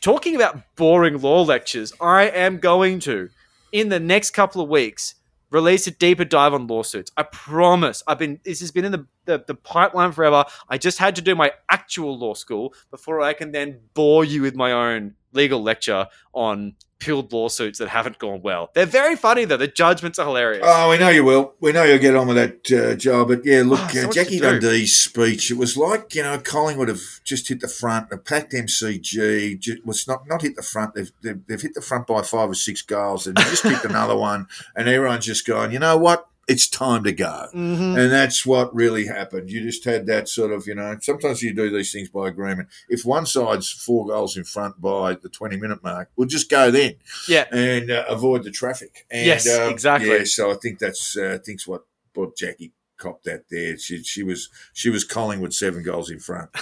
talking 0.00 0.34
about 0.34 0.76
boring 0.76 1.20
law 1.20 1.42
lectures, 1.42 1.92
I 2.00 2.24
am 2.24 2.58
going 2.58 3.00
to, 3.00 3.30
in 3.72 3.88
the 3.88 4.00
next 4.00 4.30
couple 4.30 4.62
of 4.62 4.68
weeks, 4.68 5.14
release 5.50 5.86
a 5.86 5.90
deeper 5.90 6.24
dive 6.24 6.54
on 6.54 6.66
lawsuits. 6.66 7.10
I 7.16 7.24
promise. 7.24 8.02
I've 8.06 8.18
been 8.18 8.40
this 8.44 8.60
has 8.60 8.70
been 8.70 8.84
in 8.84 8.92
the, 8.92 9.06
the, 9.24 9.44
the 9.46 9.54
pipeline 9.54 10.12
forever. 10.12 10.44
I 10.68 10.78
just 10.78 10.98
had 10.98 11.16
to 11.16 11.22
do 11.22 11.34
my 11.34 11.52
actual 11.70 12.18
law 12.18 12.34
school 12.34 12.74
before 12.90 13.20
I 13.20 13.32
can 13.32 13.52
then 13.52 13.80
bore 13.94 14.24
you 14.24 14.42
with 14.42 14.54
my 14.54 14.72
own 14.72 15.14
legal 15.32 15.62
lecture 15.62 16.06
on 16.32 16.74
pilled 17.00 17.32
lawsuits 17.32 17.78
that 17.80 17.88
haven't 17.88 18.18
gone 18.18 18.40
well. 18.42 18.70
They're 18.74 18.86
very 18.86 19.16
funny 19.16 19.44
though. 19.46 19.56
The 19.56 19.66
judgments 19.66 20.18
are 20.18 20.26
hilarious. 20.26 20.62
Oh, 20.64 20.90
we 20.90 20.98
know 20.98 21.08
you 21.08 21.24
will. 21.24 21.54
We 21.60 21.72
know 21.72 21.82
you'll 21.82 21.98
get 21.98 22.14
on 22.14 22.28
with 22.28 22.36
that 22.36 22.70
uh, 22.72 22.94
job. 22.94 23.28
But 23.28 23.44
yeah, 23.44 23.62
look, 23.64 23.80
Oh, 23.82 23.88
so 23.88 24.08
uh, 24.08 24.12
Jackie. 24.12 24.38
Dundee's 24.38 24.96
speech, 24.96 25.50
it 25.50 25.56
was 25.56 25.76
like, 25.76 26.14
you 26.14 26.22
know, 26.22 26.38
Collingwood 26.38 26.88
have 26.88 27.00
just 27.24 27.48
hit 27.48 27.60
the 27.60 27.68
front. 27.68 28.12
A 28.12 28.18
packed 28.18 28.52
MCG 28.52 29.58
ju- 29.58 29.80
was 29.84 30.06
not, 30.06 30.28
not 30.28 30.42
hit 30.42 30.56
the 30.56 30.62
front. 30.62 30.94
They've, 30.94 31.10
they've, 31.22 31.40
they've 31.46 31.60
hit 31.60 31.74
the 31.74 31.80
front 31.80 32.06
by 32.06 32.22
five 32.22 32.50
or 32.50 32.54
six 32.54 32.82
goals 32.82 33.26
and 33.26 33.36
just 33.38 33.62
kicked 33.62 33.84
another 33.84 34.16
one. 34.30 34.46
And 34.76 34.88
everyone's 34.88 35.26
just 35.26 35.46
going, 35.46 35.72
you 35.72 35.78
know 35.78 35.96
what? 35.96 36.26
It's 36.50 36.68
time 36.68 37.04
to 37.04 37.12
go. 37.12 37.48
Mhm. 37.54 37.96
And 37.98 38.10
that's 38.10 38.44
what 38.44 38.74
really 38.74 39.06
happened. 39.06 39.50
You 39.50 39.62
just 39.62 39.84
had 39.84 40.06
that 40.06 40.28
sort 40.28 40.50
of, 40.52 40.66
you 40.66 40.74
know, 40.74 40.96
sometimes 41.00 41.42
you 41.42 41.54
do 41.54 41.70
these 41.70 41.92
things 41.92 42.08
by 42.08 42.28
agreement. 42.28 42.68
If 42.88 43.04
one 43.04 43.26
side's 43.26 43.70
four 43.70 44.06
goals 44.06 44.36
in 44.36 44.44
front 44.44 44.80
by 44.80 45.14
the 45.14 45.28
20 45.28 45.56
minute 45.56 45.82
mark, 45.82 46.10
we'll 46.16 46.28
just 46.28 46.50
go 46.50 46.70
then 46.70 46.94
Yeah. 47.28 47.46
and 47.52 47.90
uh, 47.90 48.04
avoid 48.08 48.42
the 48.44 48.50
traffic. 48.50 49.06
And, 49.10 49.26
Yes, 49.26 49.48
um, 49.48 49.70
exactly. 49.70 50.10
Yeah, 50.10 50.24
so 50.24 50.50
I 50.50 50.54
think 50.54 50.78
that's 50.80 51.16
uh, 51.16 51.34
I 51.34 51.38
think's 51.38 51.66
what 51.68 51.84
what 52.14 52.36
Jackie 52.36 52.72
copped 52.96 53.24
that 53.24 53.44
there. 53.50 53.78
She 53.78 54.02
she 54.02 54.22
was 54.24 54.48
she 54.72 54.90
was 54.90 55.04
Collingwood 55.04 55.54
seven 55.54 55.82
goals 55.84 56.10
in 56.10 56.18
front. 56.18 56.50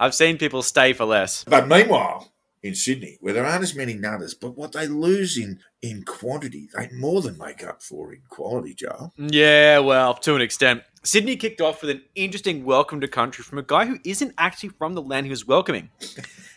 I've 0.00 0.14
seen 0.14 0.38
people 0.38 0.62
stay 0.62 0.92
for 0.92 1.04
less. 1.04 1.44
But 1.44 1.68
meanwhile, 1.68 2.32
in 2.62 2.74
Sydney, 2.74 3.18
where 3.20 3.32
there 3.32 3.46
aren't 3.46 3.62
as 3.62 3.74
many 3.74 3.94
nutters, 3.94 4.34
but 4.34 4.56
what 4.56 4.72
they 4.72 4.86
lose 4.86 5.36
in 5.36 5.60
in 5.80 6.02
quantity, 6.02 6.68
they 6.74 6.88
more 6.92 7.22
than 7.22 7.38
make 7.38 7.64
up 7.64 7.82
for 7.82 8.12
in 8.12 8.20
quality, 8.28 8.74
Joe. 8.74 9.12
Yeah, 9.16 9.78
well, 9.78 10.14
to 10.14 10.34
an 10.34 10.42
extent. 10.42 10.82
Sydney 11.04 11.36
kicked 11.36 11.60
off 11.60 11.80
with 11.80 11.90
an 11.90 12.02
interesting 12.16 12.64
welcome 12.64 13.00
to 13.00 13.08
country 13.08 13.44
from 13.44 13.58
a 13.58 13.62
guy 13.62 13.86
who 13.86 13.98
isn't 14.04 14.34
actually 14.36 14.70
from 14.70 14.94
the 14.94 15.02
land 15.02 15.26
he 15.26 15.30
was 15.30 15.46
welcoming. 15.46 15.90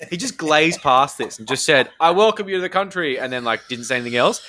He 0.09 0.17
just 0.17 0.37
glazed 0.37 0.81
past 0.83 1.17
this 1.19 1.37
and 1.37 1.47
just 1.47 1.65
said, 1.65 1.89
I 1.99 2.11
welcome 2.11 2.49
you 2.49 2.55
to 2.55 2.61
the 2.61 2.69
country, 2.69 3.19
and 3.19 3.31
then, 3.31 3.43
like, 3.43 3.67
didn't 3.67 3.85
say 3.85 3.97
anything 3.97 4.15
else. 4.15 4.41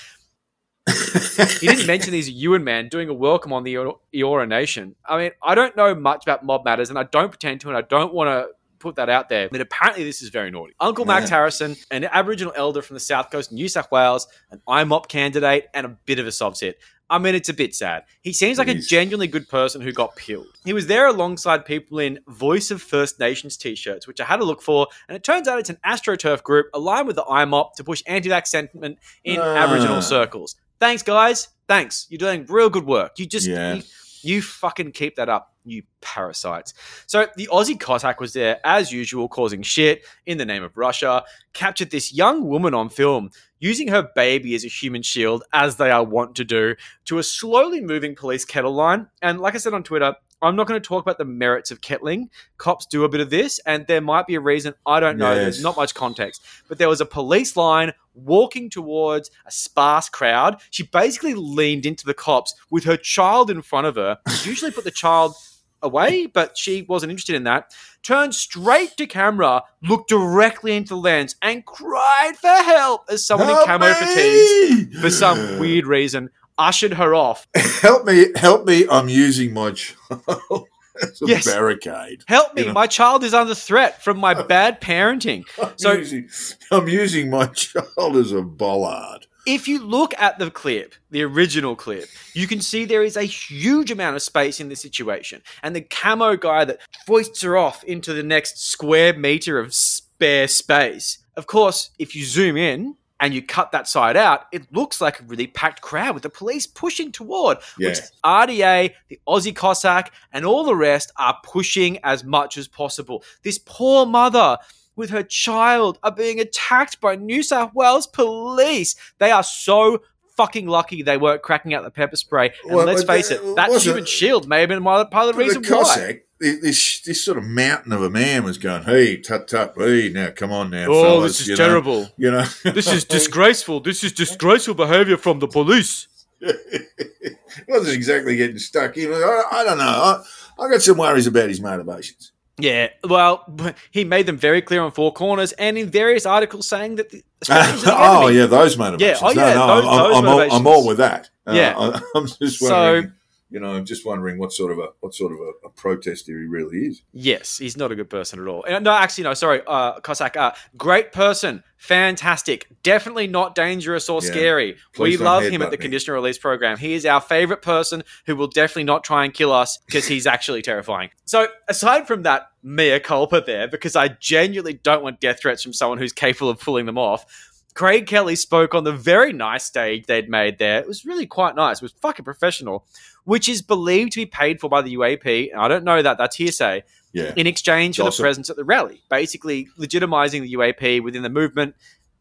He 1.60 1.66
didn't 1.68 1.86
mention 1.86 2.14
he's 2.14 2.28
a 2.28 2.32
Yuin 2.32 2.62
man 2.62 2.88
doing 2.88 3.08
a 3.08 3.14
welcome 3.14 3.52
on 3.52 3.62
the 3.62 3.74
Eora 3.74 4.48
Nation. 4.48 4.96
I 5.06 5.18
mean, 5.18 5.30
I 5.42 5.54
don't 5.54 5.76
know 5.76 5.94
much 5.94 6.24
about 6.24 6.44
mob 6.44 6.64
matters, 6.64 6.88
and 6.88 6.98
I 6.98 7.04
don't 7.04 7.28
pretend 7.28 7.60
to, 7.60 7.68
and 7.68 7.76
I 7.76 7.82
don't 7.82 8.14
want 8.14 8.28
to 8.28 8.48
put 8.82 8.96
that 8.96 9.08
out 9.08 9.28
there. 9.28 9.48
But 9.50 9.60
apparently, 9.60 10.04
this 10.04 10.22
is 10.22 10.28
very 10.28 10.50
naughty. 10.50 10.74
Uncle 10.80 11.04
Max 11.04 11.30
Yeah. 11.30 11.36
Harrison, 11.36 11.76
an 11.90 12.04
Aboriginal 12.04 12.52
elder 12.56 12.82
from 12.82 12.94
the 12.94 13.00
south 13.00 13.30
coast 13.30 13.50
of 13.50 13.54
New 13.54 13.68
South 13.68 13.90
Wales, 13.90 14.26
an 14.50 14.60
IMOP 14.68 15.08
candidate, 15.08 15.68
and 15.74 15.86
a 15.86 15.90
bit 16.06 16.18
of 16.18 16.26
a 16.26 16.32
sob 16.32 16.58
hit. 16.58 16.78
I 17.10 17.18
mean, 17.18 17.34
it's 17.34 17.50
a 17.50 17.54
bit 17.54 17.74
sad. 17.74 18.04
He 18.22 18.32
seems 18.32 18.56
like 18.56 18.68
a 18.68 18.74
genuinely 18.74 19.26
good 19.26 19.46
person 19.46 19.82
who 19.82 19.92
got 19.92 20.16
peeled. 20.16 20.46
He 20.64 20.72
was 20.72 20.86
there 20.86 21.06
alongside 21.06 21.66
people 21.66 21.98
in 21.98 22.20
Voice 22.26 22.70
of 22.70 22.80
First 22.80 23.20
Nations 23.20 23.58
t 23.58 23.74
shirts, 23.74 24.06
which 24.06 24.18
I 24.18 24.24
had 24.24 24.38
to 24.38 24.44
look 24.44 24.62
for, 24.62 24.86
and 25.08 25.16
it 25.16 25.22
turns 25.22 25.46
out 25.46 25.58
it's 25.58 25.68
an 25.68 25.76
AstroTurf 25.84 26.42
group 26.42 26.68
aligned 26.72 27.06
with 27.06 27.16
the 27.16 27.24
IMOP 27.24 27.74
to 27.74 27.84
push 27.84 28.02
anti 28.06 28.30
vax 28.30 28.46
sentiment 28.46 28.98
in 29.24 29.38
Ah. 29.38 29.56
Aboriginal 29.56 30.00
circles. 30.00 30.56
Thanks, 30.80 31.02
guys. 31.02 31.48
Thanks. 31.68 32.06
You're 32.08 32.18
doing 32.18 32.46
real 32.48 32.70
good 32.70 32.86
work. 32.86 33.18
You 33.18 33.26
just. 33.26 33.46
Yeah. 33.46 33.74
You, 33.74 33.82
you 34.24 34.42
fucking 34.42 34.92
keep 34.92 35.16
that 35.16 35.28
up, 35.28 35.54
you 35.64 35.82
parasites. 36.00 36.74
So 37.06 37.26
the 37.36 37.48
Aussie 37.52 37.78
Cossack 37.78 38.20
was 38.20 38.32
there, 38.32 38.60
as 38.64 38.92
usual, 38.92 39.28
causing 39.28 39.62
shit 39.62 40.04
in 40.26 40.38
the 40.38 40.44
name 40.44 40.62
of 40.62 40.76
Russia, 40.76 41.24
captured 41.52 41.90
this 41.90 42.12
young 42.12 42.46
woman 42.46 42.74
on 42.74 42.88
film 42.88 43.30
using 43.58 43.88
her 43.88 44.08
baby 44.14 44.54
as 44.54 44.64
a 44.64 44.68
human 44.68 45.02
shield, 45.02 45.44
as 45.52 45.76
they 45.76 45.90
are 45.90 46.04
wont 46.04 46.34
to 46.36 46.44
do, 46.44 46.74
to 47.04 47.18
a 47.18 47.22
slowly 47.22 47.80
moving 47.80 48.14
police 48.16 48.44
kettle 48.44 48.74
line. 48.74 49.06
And 49.20 49.40
like 49.40 49.54
I 49.54 49.58
said 49.58 49.74
on 49.74 49.84
Twitter, 49.84 50.14
I'm 50.42 50.56
not 50.56 50.66
going 50.66 50.80
to 50.80 50.86
talk 50.86 51.02
about 51.02 51.18
the 51.18 51.24
merits 51.24 51.70
of 51.70 51.80
kettling. 51.80 52.28
Cops 52.58 52.84
do 52.84 53.04
a 53.04 53.08
bit 53.08 53.20
of 53.20 53.30
this, 53.30 53.60
and 53.60 53.86
there 53.86 54.00
might 54.00 54.26
be 54.26 54.34
a 54.34 54.40
reason. 54.40 54.74
I 54.84 54.98
don't 54.98 55.16
know. 55.16 55.32
Yes. 55.32 55.42
There's 55.42 55.62
not 55.62 55.76
much 55.76 55.94
context. 55.94 56.42
But 56.68 56.78
there 56.78 56.88
was 56.88 57.00
a 57.00 57.06
police 57.06 57.56
line 57.56 57.92
walking 58.14 58.68
towards 58.68 59.30
a 59.46 59.50
sparse 59.50 60.08
crowd. 60.08 60.60
She 60.70 60.82
basically 60.82 61.34
leaned 61.34 61.86
into 61.86 62.04
the 62.04 62.14
cops 62.14 62.54
with 62.70 62.84
her 62.84 62.96
child 62.96 63.50
in 63.50 63.62
front 63.62 63.86
of 63.86 63.94
her. 63.94 64.18
Usually 64.44 64.72
put 64.72 64.84
the 64.84 64.90
child 64.90 65.34
away, 65.82 66.26
but 66.26 66.56
she 66.56 66.82
wasn't 66.82 67.10
interested 67.10 67.36
in 67.36 67.44
that. 67.44 67.74
Turned 68.02 68.34
straight 68.34 68.96
to 68.96 69.06
camera, 69.06 69.62
looked 69.82 70.08
directly 70.08 70.76
into 70.76 70.90
the 70.90 71.00
lens, 71.00 71.36
and 71.42 71.64
cried 71.64 72.32
for 72.40 72.48
help 72.48 73.02
as 73.10 73.24
someone 73.24 73.48
in 73.48 73.56
camo 73.64 73.88
me! 73.88 73.94
fatigues, 73.94 75.00
for 75.00 75.10
some 75.10 75.58
weird 75.58 75.86
reason, 75.86 76.30
ushered 76.58 76.94
her 76.94 77.14
off. 77.14 77.46
Help 77.82 78.04
me! 78.04 78.26
Help 78.36 78.66
me! 78.66 78.86
I'm 78.90 79.08
using 79.08 79.52
my 79.54 79.72
child 79.72 80.68
as 81.02 81.22
a 81.22 81.26
Yes. 81.26 81.44
barricade. 81.46 82.22
Help 82.28 82.54
me, 82.54 82.62
You 82.62 82.68
know. 82.68 82.74
my 82.74 82.86
child 82.86 83.24
is 83.24 83.34
under 83.34 83.54
threat 83.54 84.02
from 84.04 84.18
my 84.18 84.34
bad 84.42 84.80
parenting. 84.80 85.44
I'm 85.62 85.72
So- 85.76 85.92
using, 85.92 86.28
I'm 86.70 86.88
using 86.88 87.30
my 87.30 87.46
child 87.46 88.16
as 88.16 88.32
a 88.32 88.42
bollard. 88.42 89.26
If 89.44 89.66
you 89.66 89.82
look 89.82 90.14
at 90.20 90.38
the 90.38 90.52
clip, 90.52 90.94
the 91.10 91.22
original 91.24 91.74
clip, 91.74 92.04
you 92.32 92.46
can 92.46 92.60
see 92.60 92.84
there 92.84 93.02
is 93.02 93.16
a 93.16 93.24
huge 93.24 93.90
amount 93.90 94.14
of 94.14 94.22
space 94.22 94.60
in 94.60 94.68
this 94.68 94.80
situation. 94.80 95.42
And 95.64 95.74
the 95.74 95.80
camo 95.80 96.36
guy 96.36 96.64
that 96.64 96.78
foists 97.08 97.42
her 97.42 97.56
off 97.56 97.82
into 97.82 98.12
the 98.12 98.22
next 98.22 98.64
square 98.64 99.12
meter 99.18 99.58
of 99.58 99.74
spare 99.74 100.46
space. 100.46 101.18
Of 101.36 101.48
course, 101.48 101.90
if 101.98 102.14
you 102.14 102.24
zoom 102.24 102.56
in 102.56 102.94
and 103.22 103.32
you 103.32 103.40
cut 103.40 103.70
that 103.72 103.86
side 103.88 104.16
out, 104.16 104.46
it 104.52 104.66
looks 104.72 105.00
like 105.00 105.20
a 105.20 105.22
really 105.22 105.46
packed 105.46 105.80
crowd 105.80 106.12
with 106.12 106.24
the 106.24 106.28
police 106.28 106.66
pushing 106.66 107.12
toward, 107.12 107.56
which 107.78 108.00
RDA, 108.24 108.92
the 109.08 109.20
Aussie 109.28 109.54
Cossack, 109.54 110.12
and 110.32 110.44
all 110.44 110.64
the 110.64 110.74
rest 110.76 111.12
are 111.16 111.38
pushing 111.44 111.98
as 112.02 112.24
much 112.24 112.58
as 112.58 112.66
possible. 112.66 113.22
This 113.44 113.58
poor 113.64 114.04
mother 114.06 114.58
with 114.96 115.10
her 115.10 115.22
child 115.22 115.98
are 116.02 116.10
being 116.10 116.40
attacked 116.40 117.00
by 117.00 117.14
New 117.16 117.42
South 117.42 117.72
Wales 117.74 118.06
police. 118.08 118.96
They 119.18 119.30
are 119.30 119.44
so 119.44 120.02
fucking 120.36 120.66
lucky 120.66 121.02
they 121.02 121.16
weren't 121.16 121.42
cracking 121.42 121.74
out 121.74 121.84
the 121.84 121.90
pepper 121.90 122.16
spray. 122.16 122.52
And 122.64 122.74
Well, 122.74 122.86
let's 122.86 123.04
face 123.04 123.30
uh, 123.30 123.34
it, 123.36 123.56
that 123.56 123.70
was 123.70 123.86
it- 123.86 123.90
human 123.90 124.04
shield 124.06 124.48
may 124.48 124.60
have 124.60 124.68
been 124.68 124.82
part 124.82 125.12
of 125.14 125.26
the 125.28 125.34
reason 125.34 125.62
the 125.62 125.68
why. 125.70 125.78
Cossack, 125.78 126.08
thi- 126.08 126.22
this 126.42 127.00
this 127.00 127.24
sort 127.24 127.38
of 127.38 127.44
mountain 127.44 127.92
of 127.92 128.02
a 128.02 128.10
man 128.10 128.44
was 128.44 128.58
going, 128.58 128.82
"Hey, 128.82 129.16
tut 129.16 129.48
tut, 129.48 129.74
hey, 129.76 130.10
now 130.12 130.30
come 130.30 130.50
on 130.52 130.70
now, 130.70 130.86
Oh, 130.88 131.02
fellas, 131.02 131.38
this 131.38 131.40
is 131.42 131.48
you 131.48 131.54
know, 131.54 131.56
terrible. 131.68 132.08
you 132.16 132.30
know, 132.30 132.44
This 132.64 132.92
is 132.92 133.04
disgraceful. 133.04 133.80
This 133.80 134.02
is 134.04 134.12
disgraceful 134.12 134.74
behavior 134.74 135.16
from 135.16 135.38
the 135.38 135.48
police. 135.48 136.08
wasn't 137.68 137.94
exactly 137.94 138.36
getting 138.36 138.58
stuck 138.58 138.96
in. 138.96 139.12
I, 139.12 139.42
I 139.52 139.64
don't 139.64 139.78
know. 139.78 139.84
I, 139.84 140.22
I 140.58 140.70
got 140.70 140.82
some 140.82 140.98
worries 140.98 141.26
about 141.26 141.48
his 141.48 141.60
motivations. 141.60 142.32
Yeah, 142.58 142.88
well, 143.04 143.44
he 143.90 144.04
made 144.04 144.26
them 144.26 144.36
very 144.36 144.60
clear 144.62 144.82
on 144.82 144.90
four 144.92 145.12
corners 145.12 145.52
and 145.52 145.78
in 145.78 145.88
various 145.88 146.26
articles 146.26 146.66
saying 146.66 146.96
that 146.96 147.10
the 147.10 147.22
Australians 147.42 147.86
are 147.86 148.24
oh 148.24 148.28
yeah, 148.28 148.46
those 148.46 148.76
motivations. 148.76 149.20
Yeah, 149.22 149.28
oh, 149.28 149.32
yeah, 149.32 149.54
no, 149.54 149.66
no, 149.66 149.74
those- 149.76 149.84
I'm, 149.84 150.02
those 150.02 150.16
I'm, 150.16 150.26
all, 150.28 150.56
I'm 150.56 150.66
all 150.66 150.86
with 150.86 150.98
that. 150.98 151.30
Uh, 151.46 151.52
Yeah. 151.52 151.74
I, 151.78 152.00
I'm 152.14 152.26
just 152.26 152.58
So- 152.58 152.70
wondering. 152.70 153.12
You 153.52 153.60
know, 153.60 153.70
I'm 153.74 153.84
just 153.84 154.06
wondering 154.06 154.38
what 154.38 154.52
sort 154.52 154.72
of 154.72 154.78
a 154.78 154.88
what 155.00 155.14
sort 155.14 155.32
of 155.32 155.38
a, 155.38 155.66
a 155.66 155.70
protester 155.70 156.32
he 156.38 156.46
really 156.46 156.78
is. 156.78 157.02
Yes, 157.12 157.58
he's 157.58 157.76
not 157.76 157.92
a 157.92 157.94
good 157.94 158.10
person 158.10 158.40
at 158.40 158.48
all. 158.48 158.64
And 158.64 158.84
no, 158.84 158.92
actually, 158.92 159.24
no, 159.24 159.34
sorry, 159.34 159.62
uh, 159.66 160.00
Cossack. 160.00 160.36
Uh, 160.36 160.52
great 160.76 161.12
person, 161.12 161.62
fantastic, 161.76 162.66
definitely 162.82 163.26
not 163.26 163.54
dangerous 163.54 164.08
or 164.08 164.20
Yeah. 164.22 164.30
scary. 164.30 164.76
Please 164.94 165.18
we 165.18 165.24
love 165.24 165.44
him 165.44 165.62
at 165.62 165.70
the 165.70 165.76
me. 165.76 165.82
conditional 165.82 166.14
release 166.16 166.38
program. 166.38 166.78
He 166.78 166.94
is 166.94 167.04
our 167.04 167.20
favorite 167.20 167.62
person 167.62 168.02
who 168.26 168.34
will 168.36 168.48
definitely 168.48 168.84
not 168.84 169.04
try 169.04 169.24
and 169.24 169.34
kill 169.34 169.52
us 169.52 169.78
because 169.86 170.06
he's 170.06 170.26
actually 170.26 170.62
terrifying. 170.62 171.10
So, 171.24 171.48
aside 171.68 172.06
from 172.06 172.22
that 172.22 172.48
mea 172.62 172.98
culpa 173.00 173.42
there, 173.44 173.68
because 173.68 173.94
I 173.96 174.08
genuinely 174.08 174.74
don't 174.74 175.02
want 175.02 175.20
death 175.20 175.40
threats 175.40 175.62
from 175.62 175.72
someone 175.72 175.98
who's 175.98 176.12
capable 176.12 176.48
of 176.50 176.58
pulling 176.60 176.86
them 176.86 176.98
off. 176.98 177.26
Craig 177.74 178.06
Kelly 178.06 178.36
spoke 178.36 178.74
on 178.74 178.84
the 178.84 178.92
very 178.92 179.32
nice 179.32 179.64
stage 179.64 180.06
they'd 180.06 180.28
made 180.28 180.58
there. 180.58 180.80
It 180.80 180.86
was 180.86 181.04
really 181.04 181.26
quite 181.26 181.56
nice. 181.56 181.78
It 181.78 181.82
was 181.82 181.92
fucking 181.92 182.24
professional, 182.24 182.84
which 183.24 183.48
is 183.48 183.62
believed 183.62 184.12
to 184.12 184.20
be 184.20 184.26
paid 184.26 184.60
for 184.60 184.68
by 184.68 184.82
the 184.82 184.94
UAP. 184.96 185.50
And 185.52 185.60
I 185.60 185.68
don't 185.68 185.84
know 185.84 186.02
that. 186.02 186.18
That's 186.18 186.36
hearsay 186.36 186.84
Yeah, 187.12 187.32
in 187.36 187.46
exchange 187.46 187.96
for 187.96 188.04
the 188.04 188.16
presence 188.16 188.50
at 188.50 188.56
the 188.56 188.64
rally, 188.64 189.02
basically 189.08 189.68
legitimizing 189.78 190.42
the 190.42 190.54
UAP 190.54 191.02
within 191.02 191.22
the 191.22 191.30
movement 191.30 191.74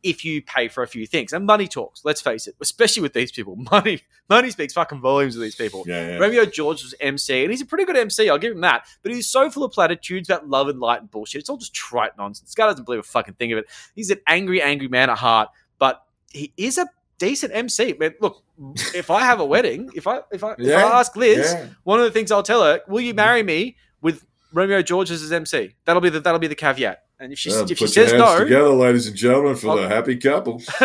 if 0.04 0.26
you 0.26 0.42
pay 0.42 0.68
for 0.68 0.84
a 0.84 0.88
few 0.88 1.06
things. 1.06 1.34
And 1.34 1.46
money 1.46 1.68
talks, 1.68 2.04
let's 2.04 2.22
face 2.22 2.48
it, 2.48 2.56
especially 2.62 3.02
with 3.02 3.14
these 3.14 3.32
people. 3.32 3.56
Money 3.72 4.02
money 4.30 4.50
speaks 4.50 4.74
fucking 4.74 5.02
volumes 5.02 5.36
with 5.36 5.44
these 5.44 5.56
people. 5.56 5.84
yeah, 5.88 6.12
yeah. 6.12 6.18
Romeo 6.18 6.46
George 6.46 6.84
was 6.84 6.96
MC, 7.00 7.44
and 7.44 7.52
he's 7.52 7.62
a 7.62 7.66
pretty 7.66 7.86
good 7.86 7.98
MC, 7.98 8.30
I'll 8.30 8.38
give 8.38 8.54
him 8.54 8.62
that. 8.62 8.86
But 9.04 9.14
he's 9.14 9.28
so 9.28 9.50
full 9.50 9.64
of 9.64 9.72
platitudes 9.72 10.30
about 10.30 10.48
love 10.48 10.68
and 10.68 10.80
light 10.80 11.02
and 11.02 11.12
bullshit. 11.12 11.40
It's 11.40 11.50
all 11.50 11.58
just 11.58 11.74
trite 11.74 12.18
nonsense. 12.18 12.50
This 12.50 12.56
guy 12.56 12.68
doesn't 12.68 12.86
believe 12.86 13.00
a 13.00 13.04
fucking 13.04 13.36
thing 13.36 13.52
of 13.52 13.60
it. 13.60 13.66
He's 13.96 14.10
an 14.10 14.20
angry, 14.28 14.62
angry 14.62 14.88
man 14.88 15.10
at 15.10 15.18
heart, 15.18 15.50
but 15.80 16.04
he 16.32 16.54
is 16.58 16.78
a 16.78 16.88
decent 17.18 17.54
MC. 17.54 17.96
Man, 18.00 18.14
look, 18.20 18.44
if 18.96 19.12
I 19.12 19.22
have 19.22 19.40
a 19.40 19.46
wedding, 19.46 19.90
if 19.96 20.08
I 20.08 20.22
if 20.32 20.44
I, 20.44 20.56
if 20.58 20.76
I 20.76 21.00
ask 21.00 21.16
Liz, 21.16 21.54
yeah. 21.54 21.68
one 21.84 22.00
of 22.00 22.06
the 22.06 22.12
things 22.12 22.32
I'll 22.32 22.44
tell 22.44 22.64
her, 22.64 22.82
will 22.88 23.02
you 23.02 23.14
mm. 23.14 23.18
marry 23.18 23.44
me 23.44 23.78
with 24.02 24.26
Romeo 24.52 24.82
George 24.82 25.12
as 25.12 25.22
his 25.22 25.32
MC? 25.32 25.76
That'll 25.86 26.02
be 26.02 26.10
the 26.10 26.20
that'll 26.20 26.40
be 26.40 26.48
the 26.48 26.56
caveat. 26.56 27.04
And 27.22 27.32
if 27.32 27.38
she 27.38 27.52
if 27.52 27.68
she 27.68 27.76
put 27.76 27.82
your 27.82 27.88
says 27.88 28.12
hands 28.14 28.24
no, 28.24 28.40
together, 28.40 28.70
ladies 28.70 29.06
and 29.06 29.16
gentlemen, 29.16 29.56
for 29.56 29.70
I'll- 29.70 29.78
the 29.78 29.86
oh. 29.86 29.90
happy 29.90 30.18
couple. 30.18 30.60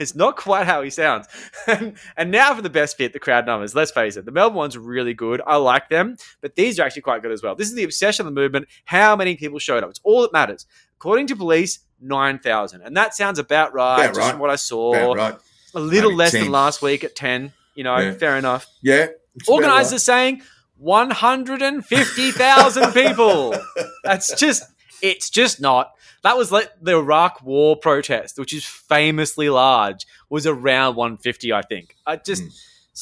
it's 0.00 0.16
not 0.16 0.36
quite 0.36 0.66
how 0.66 0.82
he 0.82 0.90
sounds. 0.90 1.28
and, 1.68 1.94
and 2.16 2.32
now 2.32 2.52
for 2.52 2.60
the 2.60 2.68
best 2.68 2.96
fit, 2.96 3.12
the 3.12 3.20
crowd 3.20 3.46
numbers. 3.46 3.72
Let's 3.72 3.92
face 3.92 4.16
it, 4.16 4.24
the 4.24 4.32
Melbourne 4.32 4.56
ones 4.56 4.74
are 4.74 4.80
really 4.80 5.14
good. 5.14 5.40
I 5.46 5.54
like 5.56 5.88
them, 5.88 6.16
but 6.40 6.56
these 6.56 6.80
are 6.80 6.82
actually 6.82 7.02
quite 7.02 7.22
good 7.22 7.30
as 7.30 7.40
well. 7.40 7.54
This 7.54 7.68
is 7.68 7.76
the 7.76 7.84
obsession 7.84 8.26
of 8.26 8.34
the 8.34 8.40
movement. 8.40 8.66
How 8.84 9.14
many 9.14 9.36
people 9.36 9.60
showed 9.60 9.84
up? 9.84 9.90
It's 9.90 10.00
all 10.02 10.22
that 10.22 10.32
matters. 10.32 10.66
According 10.96 11.28
to 11.28 11.36
police, 11.36 11.78
nine 12.00 12.40
thousand, 12.40 12.82
and 12.82 12.96
that 12.96 13.14
sounds 13.14 13.38
about 13.38 13.74
right. 13.74 13.94
About 13.94 14.08
just 14.08 14.18
right. 14.18 14.30
from 14.32 14.40
what 14.40 14.50
I 14.50 14.56
saw, 14.56 15.12
right. 15.12 15.36
a 15.72 15.80
little 15.80 16.10
Maybe 16.10 16.18
less 16.18 16.32
10. 16.32 16.40
than 16.42 16.50
last 16.50 16.82
week 16.82 17.04
at 17.04 17.14
ten. 17.14 17.52
You 17.76 17.84
know, 17.84 17.96
Yeah. 17.96 18.14
fair 18.14 18.36
enough. 18.36 18.66
Yeah. 18.82 19.04
about 19.04 19.14
Organisers 19.48 20.02
saying 20.02 20.42
150,000 20.82 22.92
people. 22.92 23.54
That's 24.04 24.34
just, 24.34 24.64
it's 25.02 25.30
just 25.30 25.60
not. 25.60 25.92
That 26.22 26.36
was 26.36 26.52
like 26.52 26.70
the 26.80 26.96
Iraq 26.96 27.42
War 27.42 27.76
protest, 27.76 28.38
which 28.38 28.54
is 28.54 28.64
famously 28.64 29.48
large, 29.50 30.06
was 30.30 30.46
around 30.46 30.94
150, 30.96 31.52
I 31.52 31.62
think. 31.62 31.96
I 32.06 32.16
just 32.16 32.42
Mm. 32.42 32.50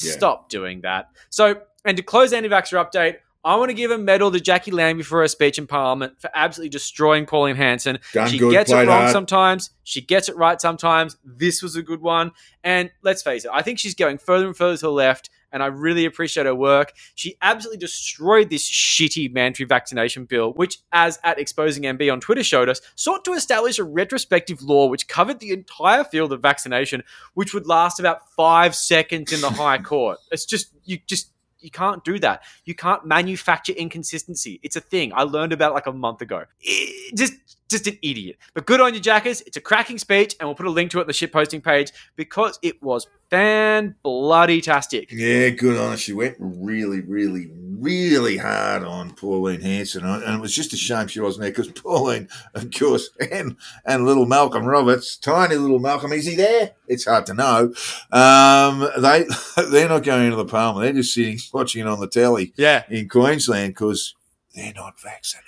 Yeah. 0.02 0.12
stop 0.12 0.48
doing 0.48 0.82
that. 0.82 1.08
So, 1.30 1.62
and 1.84 1.96
to 1.96 2.02
close 2.04 2.30
the 2.30 2.36
anti-vaxxer 2.36 2.78
update, 2.82 3.16
I 3.42 3.56
want 3.56 3.70
to 3.70 3.74
give 3.74 3.90
a 3.90 3.98
medal 3.98 4.30
to 4.30 4.38
Jacqui 4.38 4.72
Lambie 4.72 5.02
for 5.02 5.20
her 5.20 5.26
speech 5.28 5.58
in 5.58 5.66
Parliament 5.66 6.20
for 6.20 6.30
absolutely 6.32 6.68
destroying 6.68 7.26
Pauline 7.26 7.56
Hanson. 7.56 7.98
Done 8.12 8.28
she 8.28 8.38
good, 8.38 8.52
gets 8.52 8.70
it 8.70 8.74
wrong 8.76 8.86
hard. 8.86 9.10
sometimes. 9.10 9.70
She 9.82 10.00
gets 10.00 10.28
it 10.28 10.36
right 10.36 10.60
sometimes. 10.60 11.16
This 11.24 11.60
was 11.60 11.74
a 11.74 11.82
good 11.82 12.00
one. 12.02 12.30
And 12.62 12.92
let's 13.02 13.22
face 13.22 13.44
it, 13.44 13.50
I 13.52 13.62
think 13.62 13.80
she's 13.80 13.96
going 13.96 14.18
further 14.18 14.46
and 14.46 14.56
further 14.56 14.76
to 14.76 14.82
the 14.82 14.92
left. 14.92 15.28
And 15.52 15.62
I 15.62 15.66
really 15.66 16.04
appreciate 16.04 16.46
her 16.46 16.54
work. 16.54 16.92
She 17.14 17.36
absolutely 17.42 17.78
destroyed 17.78 18.50
this 18.50 18.68
shitty 18.70 19.32
mandatory 19.32 19.66
vaccination 19.66 20.24
bill, 20.24 20.52
which, 20.52 20.78
as 20.92 21.18
at 21.24 21.38
Exposing 21.38 21.82
MB 21.84 22.12
on 22.12 22.20
Twitter 22.20 22.44
showed 22.44 22.68
us, 22.68 22.80
sought 22.94 23.24
to 23.24 23.32
establish 23.32 23.78
a 23.78 23.84
retrospective 23.84 24.62
law 24.62 24.86
which 24.86 25.08
covered 25.08 25.40
the 25.40 25.50
entire 25.52 26.04
field 26.04 26.32
of 26.32 26.40
vaccination, 26.40 27.02
which 27.34 27.52
would 27.54 27.66
last 27.66 27.98
about 28.00 28.28
five 28.36 28.74
seconds 28.74 29.32
in 29.32 29.40
the 29.40 29.50
High 29.60 29.78
Court. 29.78 30.18
It's 30.30 30.44
just, 30.44 30.72
you 30.84 30.98
just, 31.06 31.32
you 31.60 31.70
can't 31.70 32.02
do 32.04 32.18
that. 32.20 32.42
You 32.64 32.74
can't 32.74 33.04
manufacture 33.04 33.72
inconsistency. 33.72 34.60
It's 34.62 34.76
a 34.76 34.80
thing. 34.80 35.12
I 35.14 35.24
learned 35.24 35.52
about 35.52 35.72
it 35.72 35.74
like 35.74 35.86
a 35.86 35.92
month 35.92 36.22
ago. 36.22 36.44
I- 36.66 37.10
just 37.14 37.34
just 37.70 37.86
an 37.86 37.98
idiot. 38.02 38.36
But 38.54 38.66
good 38.66 38.80
on 38.80 38.94
you, 38.94 39.00
Jackers. 39.00 39.40
It's 39.42 39.56
a 39.56 39.60
cracking 39.60 39.98
speech, 39.98 40.34
and 40.38 40.48
we'll 40.48 40.54
put 40.56 40.66
a 40.66 40.70
link 40.70 40.90
to 40.92 40.98
it 40.98 41.02
on 41.02 41.06
the 41.06 41.12
shit 41.12 41.32
posting 41.32 41.60
page 41.60 41.92
because 42.16 42.58
it 42.62 42.82
was 42.82 43.06
fan 43.30 43.94
bloody 44.02 44.60
tastic. 44.60 45.10
Yeah, 45.12 45.50
good 45.50 45.78
on 45.78 45.92
her. 45.92 45.96
She 45.96 46.12
went 46.12 46.36
really, 46.38 47.00
really, 47.00 47.48
really 47.54 48.36
hard 48.36 48.82
on 48.82 49.14
Pauline 49.14 49.60
Hanson, 49.60 50.04
and 50.04 50.22
it 50.34 50.40
was 50.40 50.54
just 50.54 50.72
a 50.72 50.76
shame 50.76 51.06
she 51.06 51.20
wasn't 51.20 51.42
there 51.42 51.50
because 51.52 51.70
Pauline, 51.80 52.28
of 52.54 52.70
course, 52.72 53.08
and 53.30 53.56
and 53.84 54.04
little 54.04 54.26
Malcolm 54.26 54.64
Roberts, 54.64 55.16
tiny 55.16 55.54
little 55.56 55.78
Malcolm, 55.78 56.12
is 56.12 56.26
he 56.26 56.34
there? 56.34 56.72
It's 56.88 57.04
hard 57.06 57.26
to 57.26 57.34
know. 57.34 57.72
Um, 58.10 58.88
they 58.98 59.24
they're 59.70 59.88
not 59.88 60.02
going 60.02 60.24
into 60.24 60.36
the 60.36 60.44
Parliament; 60.44 60.84
they're 60.84 61.02
just 61.02 61.14
sitting 61.14 61.38
watching 61.52 61.82
it 61.82 61.86
on 61.86 62.00
the 62.00 62.08
telly 62.08 62.52
Yeah. 62.56 62.82
in 62.90 63.08
Queensland 63.08 63.74
because 63.74 64.14
they're 64.54 64.72
not 64.74 65.00
vaccinated. 65.00 65.46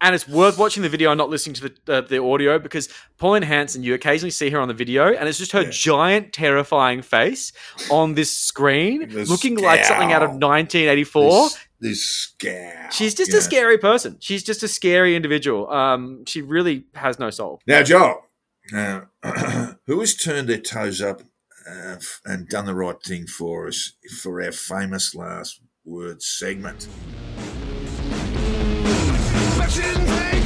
And 0.00 0.14
it's 0.14 0.28
worth 0.28 0.58
watching 0.58 0.84
the 0.84 0.88
video 0.88 1.10
and 1.10 1.18
not 1.18 1.28
listening 1.28 1.54
to 1.54 1.68
the 1.68 1.92
uh, 1.92 2.00
the 2.02 2.22
audio 2.22 2.58
because 2.60 2.88
Pauline 3.16 3.42
Hanson, 3.42 3.82
you 3.82 3.94
occasionally 3.94 4.30
see 4.30 4.48
her 4.50 4.60
on 4.60 4.68
the 4.68 4.74
video, 4.74 5.12
and 5.12 5.28
it's 5.28 5.38
just 5.38 5.50
her 5.52 5.62
Yeah. 5.62 5.70
giant, 5.70 6.32
terrifying 6.32 7.02
face 7.02 7.52
on 7.90 8.14
this 8.14 8.30
screen, 8.30 9.08
The 9.08 9.24
looking 9.24 9.56
like 9.56 9.84
something 9.84 10.12
out 10.12 10.22
of 10.22 10.30
1984. 10.30 11.48
This, 11.48 11.58
this 11.80 12.04
scowl. 12.04 12.90
She's 12.92 13.12
just 13.14 13.32
you 13.32 13.38
a 13.38 13.42
scary 13.42 13.76
person. 13.76 14.18
She's 14.20 14.44
just 14.44 14.62
a 14.62 14.68
scary 14.68 15.16
individual. 15.16 15.68
Um, 15.68 16.24
she 16.26 16.42
really 16.42 16.84
has 16.94 17.18
no 17.18 17.30
soul. 17.30 17.60
Now, 17.66 17.82
Joel, 17.82 18.24
now, 18.70 19.08
who 19.86 19.98
has 19.98 20.14
turned 20.14 20.48
their 20.48 20.58
toes 20.60 21.02
up 21.02 21.22
uh, 21.68 21.96
and 22.24 22.48
done 22.48 22.66
the 22.66 22.74
right 22.74 23.02
thing 23.02 23.26
for 23.26 23.66
us 23.66 23.94
for 24.22 24.40
our 24.40 24.52
famous 24.52 25.12
last 25.14 25.60
word 25.84 26.22
segment? 26.22 26.86
Imagine 29.68 30.06
pain. 30.06 30.37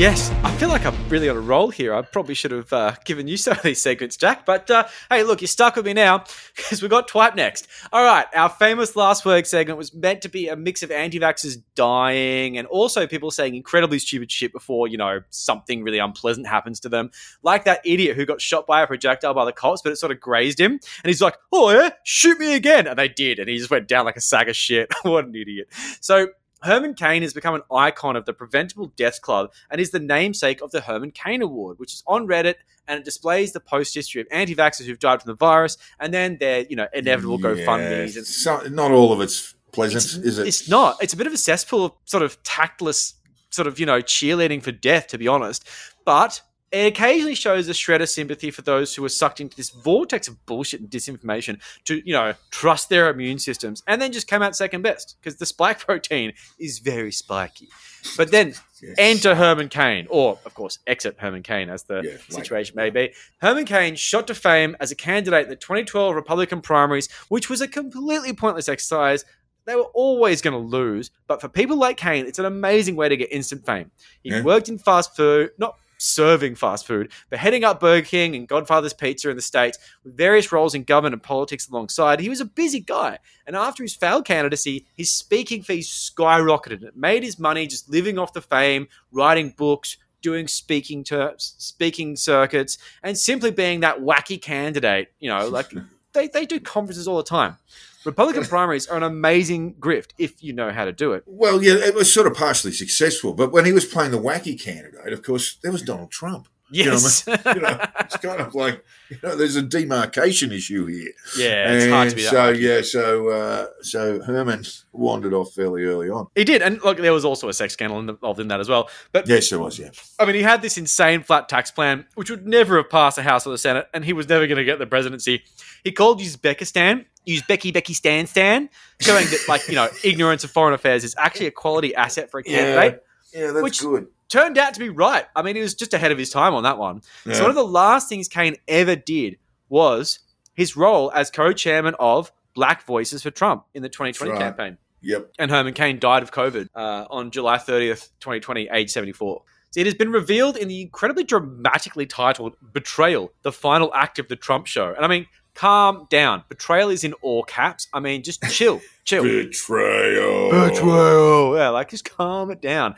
Yes, 0.00 0.30
I 0.42 0.50
feel 0.52 0.70
like 0.70 0.86
I'm 0.86 0.96
really 1.10 1.28
on 1.28 1.36
a 1.36 1.40
roll 1.40 1.68
here. 1.68 1.92
I 1.92 2.00
probably 2.00 2.32
should 2.32 2.52
have 2.52 2.72
uh, 2.72 2.94
given 3.04 3.28
you 3.28 3.36
some 3.36 3.58
of 3.58 3.62
these 3.62 3.82
segments, 3.82 4.16
Jack. 4.16 4.46
But 4.46 4.70
uh, 4.70 4.86
hey, 5.10 5.24
look, 5.24 5.42
you're 5.42 5.46
stuck 5.48 5.76
with 5.76 5.84
me 5.84 5.92
now 5.92 6.24
because 6.56 6.80
we've 6.80 6.90
got 6.90 7.06
Twipe 7.06 7.34
next. 7.34 7.68
All 7.92 8.02
right, 8.02 8.24
our 8.34 8.48
famous 8.48 8.96
last 8.96 9.26
word 9.26 9.46
segment 9.46 9.76
was 9.76 9.92
meant 9.92 10.22
to 10.22 10.30
be 10.30 10.48
a 10.48 10.56
mix 10.56 10.82
of 10.82 10.90
anti-vaxxers 10.90 11.58
dying 11.74 12.56
and 12.56 12.66
also 12.68 13.06
people 13.06 13.30
saying 13.30 13.54
incredibly 13.54 13.98
stupid 13.98 14.32
shit 14.32 14.54
before 14.54 14.88
you 14.88 14.96
know 14.96 15.20
something 15.28 15.82
really 15.82 15.98
unpleasant 15.98 16.46
happens 16.46 16.80
to 16.80 16.88
them, 16.88 17.10
like 17.42 17.66
that 17.66 17.82
idiot 17.84 18.16
who 18.16 18.24
got 18.24 18.40
shot 18.40 18.66
by 18.66 18.80
a 18.80 18.86
projectile 18.86 19.34
by 19.34 19.44
the 19.44 19.52
cops, 19.52 19.82
but 19.82 19.92
it 19.92 19.96
sort 19.96 20.12
of 20.12 20.18
grazed 20.18 20.58
him, 20.58 20.72
and 20.72 21.08
he's 21.08 21.20
like, 21.20 21.36
"Oh 21.52 21.68
yeah, 21.72 21.90
shoot 22.04 22.38
me 22.38 22.54
again," 22.54 22.86
and 22.86 22.98
they 22.98 23.08
did, 23.08 23.38
and 23.38 23.50
he 23.50 23.58
just 23.58 23.70
went 23.70 23.86
down 23.86 24.06
like 24.06 24.16
a 24.16 24.22
sack 24.22 24.48
of 24.48 24.56
shit. 24.56 24.90
what 25.02 25.26
an 25.26 25.34
idiot! 25.34 25.68
So. 26.00 26.28
Herman 26.62 26.94
Cain 26.94 27.22
has 27.22 27.32
become 27.32 27.54
an 27.54 27.62
icon 27.72 28.16
of 28.16 28.26
the 28.26 28.32
Preventable 28.32 28.92
Death 28.96 29.20
Club 29.22 29.52
and 29.70 29.80
is 29.80 29.90
the 29.90 29.98
namesake 29.98 30.60
of 30.60 30.70
the 30.70 30.80
Herman 30.82 31.10
Cain 31.12 31.42
Award, 31.42 31.78
which 31.78 31.94
is 31.94 32.02
on 32.06 32.26
Reddit 32.26 32.56
and 32.86 32.98
it 32.98 33.04
displays 33.04 33.52
the 33.52 33.60
post 33.60 33.94
history 33.94 34.20
of 34.20 34.26
anti-vaxxers 34.30 34.84
who've 34.86 34.98
died 34.98 35.22
from 35.22 35.30
the 35.30 35.36
virus 35.36 35.76
and 35.98 36.12
then 36.12 36.36
their, 36.38 36.66
you 36.68 36.76
know, 36.76 36.88
inevitable 36.92 37.40
Yeah, 37.40 37.64
GoFundmes. 37.64 38.16
And 38.16 38.26
so- 38.26 38.62
not 38.68 38.90
all 38.90 39.12
of 39.12 39.20
it's 39.20 39.54
pleasant, 39.72 40.04
it's, 40.04 40.14
is 40.14 40.38
it? 40.38 40.46
it's 40.48 40.68
not. 40.68 41.02
It's 41.02 41.12
a 41.12 41.16
bit 41.16 41.26
of 41.26 41.32
a 41.32 41.38
cesspool 41.38 41.84
of 41.86 41.92
sort 42.04 42.22
of 42.22 42.42
tactless, 42.42 43.14
sort 43.50 43.66
of, 43.66 43.78
you 43.78 43.86
know, 43.86 44.00
cheerleading 44.02 44.62
for 44.62 44.72
death, 44.72 45.06
to 45.08 45.18
be 45.18 45.28
honest. 45.28 45.66
But 46.04 46.42
it 46.72 46.86
occasionally 46.86 47.34
shows 47.34 47.66
a 47.68 47.74
shred 47.74 48.00
of 48.00 48.08
sympathy 48.08 48.50
for 48.50 48.62
those 48.62 48.94
who 48.94 49.04
are 49.04 49.08
sucked 49.08 49.40
into 49.40 49.56
this 49.56 49.70
vortex 49.70 50.28
of 50.28 50.44
bullshit 50.46 50.80
and 50.80 50.88
disinformation 50.88 51.60
to, 51.84 52.00
you 52.06 52.12
know, 52.12 52.34
trust 52.50 52.88
their 52.88 53.10
immune 53.10 53.38
systems 53.40 53.82
and 53.88 54.00
then 54.00 54.12
just 54.12 54.28
come 54.28 54.40
out 54.42 54.54
second 54.54 54.82
best 54.82 55.16
because 55.20 55.36
the 55.36 55.46
spike 55.46 55.78
protein 55.86 56.32
is 56.58 56.78
very 56.78 57.10
spiky. 57.12 57.68
But 58.16 58.30
then 58.30 58.54
Yes. 58.82 58.94
enter 58.96 59.34
Herman 59.34 59.68
Cain, 59.68 60.06
or 60.08 60.38
of 60.46 60.54
course, 60.54 60.78
exit 60.86 61.16
Herman 61.18 61.42
Cain, 61.42 61.68
as 61.68 61.82
the 61.82 62.00
Yeah, 62.02 62.12
like- 62.12 62.22
situation 62.46 62.74
may 62.76 62.88
be. 62.88 63.12
Herman 63.42 63.66
Cain 63.66 63.94
shot 63.94 64.26
to 64.28 64.34
fame 64.34 64.74
as 64.80 64.90
a 64.90 64.94
candidate 64.96 65.42
in 65.44 65.50
the 65.50 65.56
2012 65.56 66.14
Republican 66.14 66.62
primaries, 66.62 67.10
which 67.28 67.50
was 67.50 67.60
a 67.60 67.68
completely 67.68 68.32
pointless 68.32 68.70
exercise. 68.70 69.26
They 69.66 69.74
were 69.76 69.90
always 69.92 70.40
going 70.40 70.54
to 70.54 70.66
lose, 70.66 71.10
but 71.26 71.42
for 71.42 71.48
people 71.50 71.76
like 71.76 71.98
Cain, 71.98 72.24
it's 72.24 72.38
an 72.38 72.46
amazing 72.46 72.96
way 72.96 73.10
to 73.10 73.18
get 73.18 73.30
instant 73.30 73.66
fame. 73.66 73.90
He 74.22 74.30
Yeah. 74.30 74.42
worked 74.44 74.70
in 74.70 74.78
fast 74.78 75.14
food, 75.14 75.50
not 75.58 75.76
serving 76.00 76.54
fast 76.54 76.86
food, 76.86 77.12
but 77.28 77.38
heading 77.38 77.64
up 77.64 77.80
Burger 77.80 78.06
King 78.06 78.34
and 78.34 78.48
Godfather's 78.48 78.92
Pizza 78.92 79.30
in 79.30 79.36
the 79.36 79.42
States 79.42 79.78
with 80.02 80.16
various 80.16 80.50
roles 80.50 80.74
in 80.74 80.84
government 80.84 81.12
and 81.12 81.22
politics 81.22 81.68
alongside. 81.68 82.20
He 82.20 82.28
was 82.28 82.40
a 82.40 82.44
busy 82.44 82.80
guy. 82.80 83.18
And 83.46 83.54
after 83.54 83.82
his 83.82 83.94
failed 83.94 84.24
candidacy, 84.24 84.86
his 84.94 85.12
speaking 85.12 85.62
fees 85.62 85.88
skyrocketed. 85.88 86.82
It 86.82 86.96
made 86.96 87.22
his 87.22 87.38
money 87.38 87.66
just 87.66 87.88
living 87.88 88.18
off 88.18 88.32
the 88.32 88.40
fame, 88.40 88.88
writing 89.12 89.54
books, 89.56 89.98
doing 90.22 90.48
speaking 90.48 91.04
terms, 91.04 91.54
speaking 91.58 92.16
circuits, 92.16 92.78
and 93.02 93.16
simply 93.16 93.50
being 93.50 93.80
that 93.80 94.00
wacky 94.00 94.40
candidate. 94.40 95.08
You 95.18 95.30
know, 95.30 95.48
like 95.48 95.72
they, 96.12 96.28
they 96.28 96.46
do 96.46 96.60
conferences 96.60 97.06
all 97.06 97.16
the 97.16 97.22
time. 97.22 97.56
Republican 98.04 98.44
primaries 98.48 98.86
are 98.86 98.96
an 98.96 99.02
amazing 99.02 99.74
grift 99.74 100.10
if 100.18 100.42
you 100.42 100.52
know 100.52 100.70
how 100.70 100.84
to 100.84 100.92
do 100.92 101.12
it. 101.12 101.24
Well, 101.26 101.62
yeah, 101.62 101.74
it 101.74 101.94
was 101.94 102.12
sort 102.12 102.26
of 102.26 102.34
partially 102.34 102.72
successful, 102.72 103.34
but 103.34 103.52
when 103.52 103.64
he 103.64 103.72
was 103.72 103.84
playing 103.84 104.10
the 104.10 104.18
wacky 104.20 104.60
candidate, 104.60 105.12
of 105.12 105.22
course, 105.22 105.56
there 105.62 105.72
was 105.72 105.82
Donald 105.82 106.10
Trump. 106.10 106.48
You 106.72 106.84
know 106.84 106.92
Yes. 106.92 107.26
I 107.26 107.30
mean? 107.46 107.56
You 107.56 107.62
know, 107.62 107.80
it's 107.98 108.16
kind 108.18 108.40
of 108.40 108.54
like 108.54 108.84
you 109.10 109.16
know, 109.24 109.34
there's 109.34 109.56
a 109.56 109.62
demarcation 109.62 110.52
issue 110.52 110.86
here. 110.86 111.10
yeah, 111.36 111.72
it's 111.72 111.90
hard 111.90 112.10
to 112.10 112.14
be 112.16 112.22
so 112.22 112.50
yeah, 112.50 112.80
so 112.82 113.28
uh, 113.28 113.66
so 113.82 114.22
Herman 114.22 114.64
wandered 114.92 115.34
off 115.34 115.52
fairly 115.52 115.82
early 115.84 116.08
on. 116.10 116.28
He 116.36 116.44
did, 116.44 116.62
and 116.62 116.80
look, 116.82 116.98
there 116.98 117.12
was 117.12 117.24
also 117.24 117.48
a 117.48 117.52
sex 117.52 117.72
scandal 117.72 117.98
involved 117.98 118.38
in 118.38 118.46
that 118.48 118.60
as 118.60 118.68
well. 118.68 118.88
But 119.10 119.26
Yes, 119.28 119.50
there 119.50 119.58
was. 119.58 119.80
Yeah, 119.80 119.90
I 120.20 120.26
mean, 120.26 120.36
he 120.36 120.42
had 120.42 120.62
this 120.62 120.78
insane 120.78 121.22
flat 121.24 121.48
tax 121.48 121.72
plan, 121.72 122.06
which 122.14 122.30
would 122.30 122.46
never 122.46 122.76
have 122.76 122.88
passed 122.88 123.16
the 123.16 123.24
House 123.24 123.48
or 123.48 123.50
the 123.50 123.58
Senate, 123.58 123.88
and 123.92 124.04
he 124.04 124.12
was 124.12 124.28
never 124.28 124.46
going 124.46 124.58
to 124.58 124.64
get 124.64 124.78
the 124.78 124.86
presidency. 124.86 125.42
He 125.82 125.90
called 125.90 126.20
Uzbekistan, 126.20 127.06
Uzbeki 127.26 127.46
Becky 127.48 127.72
Becky 127.72 127.94
Stan 127.94 128.26
Stan, 128.26 128.68
showing 129.00 129.26
that, 129.26 129.44
like, 129.48 129.68
you 129.68 129.74
know, 129.74 129.88
ignorance 130.04 130.44
of 130.44 130.50
foreign 130.50 130.74
affairs 130.74 131.04
is 131.04 131.14
actually 131.18 131.46
a 131.46 131.50
quality 131.50 131.94
asset 131.94 132.30
for 132.30 132.40
a 132.40 132.42
candidate. 132.42 133.02
yeah, 133.32 133.52
that's 133.52 133.62
Which- 133.62 133.80
good. 133.80 134.08
Turned 134.28 134.58
out 134.58 134.74
to 134.74 134.80
be 134.80 134.90
right. 134.90 135.24
I 135.34 135.42
mean, 135.42 135.56
he 135.56 135.62
was 135.62 135.74
just 135.74 135.92
ahead 135.92 136.12
of 136.12 136.18
his 136.18 136.30
time 136.30 136.54
on 136.54 136.62
that 136.62 136.78
one. 136.78 137.02
Yeah. 137.26 137.32
So, 137.32 137.42
one 137.42 137.50
of 137.50 137.56
the 137.56 137.64
last 137.64 138.08
things 138.08 138.28
Cain 138.28 138.54
ever 138.68 138.94
did 138.94 139.38
was 139.68 140.20
his 140.54 140.76
role 140.76 141.10
as 141.12 141.32
co 141.32 141.52
chairman 141.52 141.96
of 141.98 142.30
Black 142.54 142.84
Voices 142.84 143.24
for 143.24 143.32
Trump 143.32 143.64
in 143.74 143.82
the 143.82 143.88
2020 143.88 144.30
right. 144.30 144.38
campaign. 144.38 144.78
Yep. 145.02 145.32
and 145.38 145.50
Herman 145.50 145.74
Cain 145.74 145.98
died 145.98 146.22
of 146.22 146.30
COVID 146.30 146.68
uh, 146.74 147.06
on 147.10 147.30
July 147.30 147.56
30th, 147.56 148.10
2020, 148.20 148.68
age 148.70 148.90
74. 148.90 149.42
So 149.70 149.80
it 149.80 149.86
has 149.86 149.94
been 149.94 150.10
revealed 150.10 150.56
in 150.56 150.68
the 150.68 150.82
incredibly 150.82 151.24
dramatically 151.24 152.04
titled 152.04 152.56
Betrayal, 152.72 153.32
the 153.42 153.52
final 153.52 153.94
act 153.94 154.18
of 154.18 154.28
the 154.28 154.36
Trump 154.36 154.66
show. 154.66 154.92
And 154.94 155.04
I 155.04 155.08
mean, 155.08 155.26
calm 155.60 156.06
down. 156.08 156.42
Betrayal 156.48 156.88
is 156.88 157.04
in 157.04 157.12
all 157.20 157.42
caps. 157.42 157.86
I 157.92 158.00
mean, 158.00 158.22
just 158.22 158.42
chill, 158.50 158.80
chill. 159.04 159.22
Betrayal. 159.22 160.50
Betrayal. 160.50 161.56
Yeah, 161.56 161.68
like 161.68 161.90
just 161.90 162.06
calm 162.06 162.50
it 162.50 162.62
down. 162.62 162.94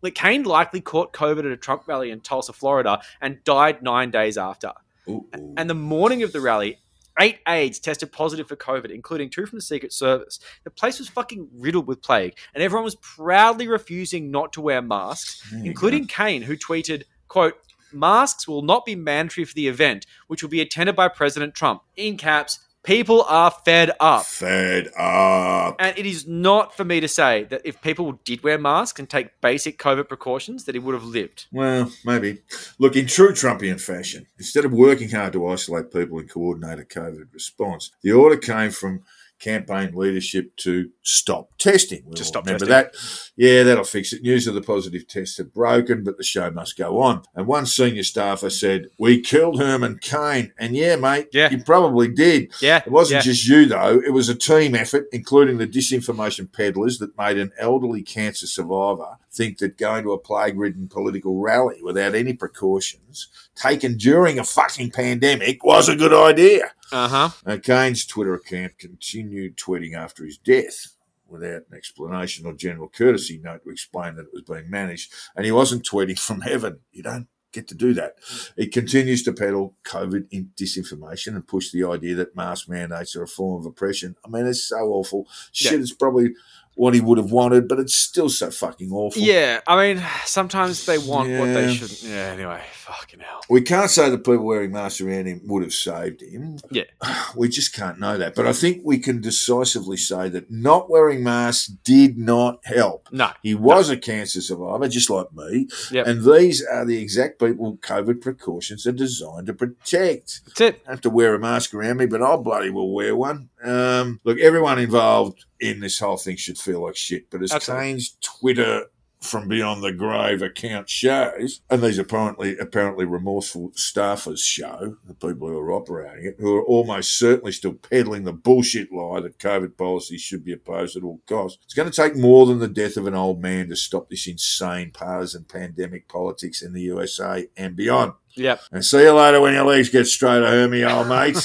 Like 0.00 0.14
Cain 0.14 0.44
likely 0.44 0.80
caught 0.80 1.12
COVID 1.12 1.40
at 1.40 1.46
a 1.46 1.56
Trump 1.56 1.82
rally 1.86 2.10
in 2.10 2.20
Tulsa, 2.20 2.54
Florida, 2.54 3.00
and 3.20 3.44
died 3.44 3.82
nine 3.82 4.10
days 4.10 4.38
after. 4.38 4.72
Ooh, 5.06 5.26
ooh. 5.36 5.54
And 5.58 5.68
the 5.68 5.74
morning 5.74 6.22
of 6.22 6.32
the 6.32 6.40
rally, 6.40 6.78
eight 7.20 7.40
aides 7.46 7.78
tested 7.78 8.10
positive 8.10 8.48
for 8.48 8.56
COVID, 8.56 8.90
including 8.90 9.28
two 9.28 9.44
from 9.44 9.58
the 9.58 9.62
Secret 9.62 9.92
Service. 9.92 10.38
The 10.64 10.70
place 10.70 10.98
was 10.98 11.08
fucking 11.08 11.48
riddled 11.52 11.86
with 11.86 12.00
plague, 12.00 12.38
and 12.54 12.62
everyone 12.62 12.84
was 12.84 12.94
proudly 12.94 13.68
refusing 13.68 14.30
not 14.30 14.54
to 14.54 14.62
wear 14.62 14.80
masks, 14.80 15.42
including 15.52 16.06
Cain, 16.06 16.40
who 16.42 16.56
tweeted, 16.56 17.02
quote, 17.26 17.54
Masks 17.92 18.46
will 18.46 18.62
not 18.62 18.84
be 18.84 18.94
mandatory 18.94 19.44
for 19.44 19.54
the 19.54 19.68
event, 19.68 20.06
which 20.26 20.42
will 20.42 20.50
be 20.50 20.60
attended 20.60 20.96
by 20.96 21.08
President 21.08 21.54
Trump. 21.54 21.82
In 21.96 22.16
caps, 22.16 22.60
people 22.82 23.22
are 23.28 23.50
fed 23.50 23.90
up. 24.00 24.24
Fed 24.24 24.88
up. 24.96 25.76
And 25.78 25.96
it 25.98 26.06
is 26.06 26.26
not 26.26 26.76
for 26.76 26.84
me 26.84 27.00
to 27.00 27.08
say 27.08 27.44
that 27.44 27.62
if 27.64 27.80
people 27.82 28.12
did 28.24 28.42
wear 28.42 28.58
masks 28.58 28.98
and 28.98 29.08
take 29.08 29.40
basic 29.40 29.78
COVID 29.78 30.08
precautions, 30.08 30.64
that 30.64 30.74
he 30.74 30.78
would 30.78 30.94
have 30.94 31.04
lived. 31.04 31.46
Well, 31.52 31.92
maybe. 32.04 32.42
Look, 32.78 32.96
in 32.96 33.06
true 33.06 33.32
Trumpian 33.32 33.80
fashion, 33.80 34.26
instead 34.38 34.64
of 34.64 34.72
working 34.72 35.10
hard 35.10 35.34
to 35.34 35.46
isolate 35.48 35.92
people 35.92 36.18
and 36.18 36.30
coordinate 36.30 36.78
a 36.78 36.84
COVID 36.84 37.32
response, 37.32 37.90
the 38.02 38.12
order 38.12 38.36
came 38.36 38.70
from 38.70 39.02
campaign 39.38 39.92
leadership 39.94 40.56
to 40.56 40.90
stop 41.02 41.50
testing. 41.58 42.02
We'll 42.04 42.14
To 42.14 42.24
stop 42.24 42.46
remember 42.46 42.66
testing. 42.66 42.92
that. 42.92 43.32
Yeah, 43.36 43.62
that'll 43.62 43.84
fix 43.84 44.12
it. 44.12 44.22
News 44.22 44.46
of 44.46 44.54
the 44.54 44.60
positive 44.60 45.06
tests 45.06 45.36
had 45.38 45.52
broken, 45.54 46.04
but 46.04 46.16
the 46.16 46.24
show 46.24 46.50
must 46.50 46.76
go 46.76 46.98
on. 47.00 47.22
And 47.34 47.46
one 47.46 47.66
senior 47.66 48.02
staffer 48.02 48.50
said, 48.50 48.86
"We 48.98 49.20
killed 49.20 49.58
Herman 49.60 49.98
Cain." 50.00 50.52
And 50.58 50.74
yeah, 50.76 50.96
mate, 50.96 51.28
Yeah. 51.32 51.50
you 51.50 51.62
probably 51.62 52.08
did. 52.08 52.52
Yeah. 52.60 52.82
It 52.84 52.90
wasn't 52.92 53.18
yeah. 53.24 53.32
just 53.32 53.46
you, 53.48 53.66
though. 53.66 54.00
It 54.04 54.10
was 54.12 54.28
a 54.28 54.34
team 54.34 54.74
effort, 54.74 55.08
including 55.12 55.58
the 55.58 55.66
disinformation 55.66 56.52
peddlers 56.52 56.98
that 56.98 57.16
made 57.16 57.38
an 57.38 57.52
elderly 57.58 58.02
cancer 58.02 58.46
survivor 58.46 59.16
think 59.30 59.58
that 59.58 59.76
going 59.76 60.02
to 60.02 60.12
a 60.12 60.18
plague 60.18 60.58
ridden 60.58 60.88
political 60.88 61.38
rally 61.40 61.80
without 61.82 62.14
any 62.14 62.32
precautions 62.32 63.28
taken 63.54 63.96
during 63.96 64.38
a 64.38 64.44
fucking 64.44 64.90
pandemic 64.90 65.62
was 65.64 65.88
a 65.88 65.94
good 65.96 66.12
idea. 66.14 66.72
Uh 66.92 67.08
huh. 67.08 67.30
Uh, 67.46 67.56
Cain's 67.62 68.06
Twitter 68.06 68.34
account 68.34 68.78
continued 68.78 69.56
tweeting 69.56 69.94
after 69.94 70.24
his 70.24 70.38
death. 70.38 70.94
without 71.26 71.62
an 71.70 71.76
explanation 71.76 72.46
or 72.46 72.54
general 72.54 72.88
courtesy 72.88 73.38
note 73.38 73.62
to 73.62 73.68
explain 73.70 74.16
that 74.16 74.22
it 74.22 74.32
was 74.32 74.42
being 74.44 74.70
managed. 74.70 75.12
And 75.36 75.44
he 75.44 75.52
wasn't 75.52 75.86
tweeting 75.86 76.18
from 76.18 76.40
heaven. 76.40 76.80
You 76.90 77.02
don't 77.02 77.28
get 77.52 77.68
to 77.68 77.74
do 77.74 77.92
that. 77.94 78.14
He 78.56 78.66
continues 78.66 79.22
to 79.24 79.32
peddle 79.34 79.74
COVID 79.84 80.26
in 80.30 80.50
disinformation 80.56 81.28
and 81.34 81.46
push 81.46 81.70
the 81.70 81.84
idea 81.84 82.14
that 82.14 82.34
mask 82.36 82.68
mandates 82.68 83.14
are 83.14 83.22
a 83.24 83.28
form 83.28 83.60
of 83.60 83.66
oppression. 83.66 84.16
I 84.24 84.28
mean, 84.28 84.46
it's 84.46 84.64
so 84.64 84.76
awful. 84.76 85.26
Shit, 85.52 85.72
Yeah. 85.72 85.78
it's 85.80 85.92
probably 85.94 86.34
what 86.78 86.94
he 86.94 87.00
would 87.00 87.18
have 87.18 87.32
wanted, 87.32 87.66
but 87.66 87.80
it's 87.80 87.96
still 87.96 88.28
so 88.28 88.52
fucking 88.52 88.92
awful. 88.92 89.20
Yeah, 89.20 89.60
I 89.66 89.76
mean, 89.76 90.04
sometimes 90.24 90.86
they 90.86 90.96
want 90.96 91.28
what 91.28 91.46
they 91.46 91.74
shouldn't. 91.74 92.04
Yeah, 92.04 92.30
anyway, 92.32 92.62
fucking 92.72 93.18
hell. 93.18 93.40
We 93.50 93.62
can't 93.62 93.90
say 93.90 94.08
the 94.08 94.16
people 94.16 94.44
wearing 94.44 94.70
masks 94.70 95.00
around 95.00 95.26
him 95.26 95.40
would 95.46 95.64
have 95.64 95.74
saved 95.74 96.22
him. 96.22 96.58
Yeah. 96.70 96.84
We 97.36 97.48
just 97.48 97.74
can't 97.74 98.00
know 98.00 98.16
that. 98.16 98.34
But 98.34 98.46
I 98.46 98.52
think 98.52 98.80
we 98.84 98.98
can 98.98 99.20
decisively 99.20 99.96
say 99.96 100.28
that 100.30 100.50
not 100.50 100.88
wearing 100.88 101.22
masks 101.22 101.66
did 101.66 102.16
not 102.16 102.64
help. 102.64 103.08
No. 103.12 103.30
He 103.42 103.54
was 103.54 103.90
a 103.90 103.96
cancer 103.96 104.40
survivor, 104.40 104.88
just 104.88 105.10
like 105.10 105.32
me. 105.32 105.68
Yep. 105.90 106.06
And 106.06 106.24
these 106.24 106.64
are 106.64 106.84
the 106.84 107.00
exact 107.00 107.38
people 107.38 107.76
COVID 107.82 108.22
precautions 108.22 108.86
are 108.86 108.92
designed 108.92 109.46
to 109.48 109.52
protect. 109.52 110.40
That's 110.46 110.60
it. 110.60 110.82
I 110.86 110.92
have 110.92 111.00
to 111.02 111.10
wear 111.10 111.34
a 111.34 111.38
mask 111.38 111.74
around 111.74 111.98
me, 111.98 112.06
but 112.06 112.22
I'll 112.22 112.42
bloody 112.42 112.70
well 112.70 112.88
wear 112.88 113.14
one. 113.14 113.50
Um, 113.64 114.20
look, 114.24 114.38
everyone 114.38 114.78
involved 114.78 115.44
in 115.60 115.80
this 115.80 115.98
whole 115.98 116.16
thing 116.16 116.36
should 116.36 116.58
feel 116.58 116.84
like 116.84 116.96
shit. 116.96 117.30
But 117.30 117.42
as 117.42 117.52
Absolutely. 117.52 117.84
Cain's 117.86 118.16
Twitter 118.20 118.86
from 119.20 119.48
Beyond 119.48 119.82
the 119.82 119.92
Grave 119.92 120.42
account 120.42 120.88
shows, 120.88 121.60
and 121.68 121.82
these 121.82 121.98
apparently 121.98 122.56
apparently 122.58 123.04
remorseful 123.04 123.70
staffers 123.70 124.38
show, 124.38 124.96
the 125.06 125.14
people 125.14 125.48
who 125.48 125.58
are 125.58 125.72
operating 125.72 126.26
it, 126.26 126.36
who 126.38 126.56
are 126.56 126.64
almost 126.64 127.18
certainly 127.18 127.52
still 127.52 127.72
peddling 127.72 128.24
the 128.24 128.32
bullshit 128.32 128.92
lie 128.92 129.20
that 129.20 129.38
COVID 129.38 129.76
policies 129.76 130.20
should 130.20 130.44
be 130.44 130.52
opposed 130.52 130.96
at 130.96 131.02
all 131.02 131.20
costs. 131.26 131.58
It's 131.64 131.74
going 131.74 131.90
to 131.90 132.02
take 132.02 132.16
more 132.16 132.46
than 132.46 132.60
the 132.60 132.68
death 132.68 132.96
of 132.96 133.06
an 133.06 133.14
old 133.14 133.42
man 133.42 133.68
to 133.68 133.76
stop 133.76 134.08
this 134.08 134.28
insane 134.28 134.92
partisan 134.92 135.44
pandemic 135.44 136.08
politics 136.08 136.62
in 136.62 136.72
the 136.72 136.82
USA 136.82 137.48
and 137.56 137.74
beyond. 137.74 138.12
Yep. 138.38 138.62
And 138.72 138.84
see 138.84 139.02
you 139.02 139.12
later 139.12 139.40
when 139.40 139.54
your 139.54 139.64
legs 139.64 139.88
get 139.88 140.06
straighter, 140.06 140.46
Hermie, 140.46 140.84
old 140.84 141.08
mate. 141.08 141.38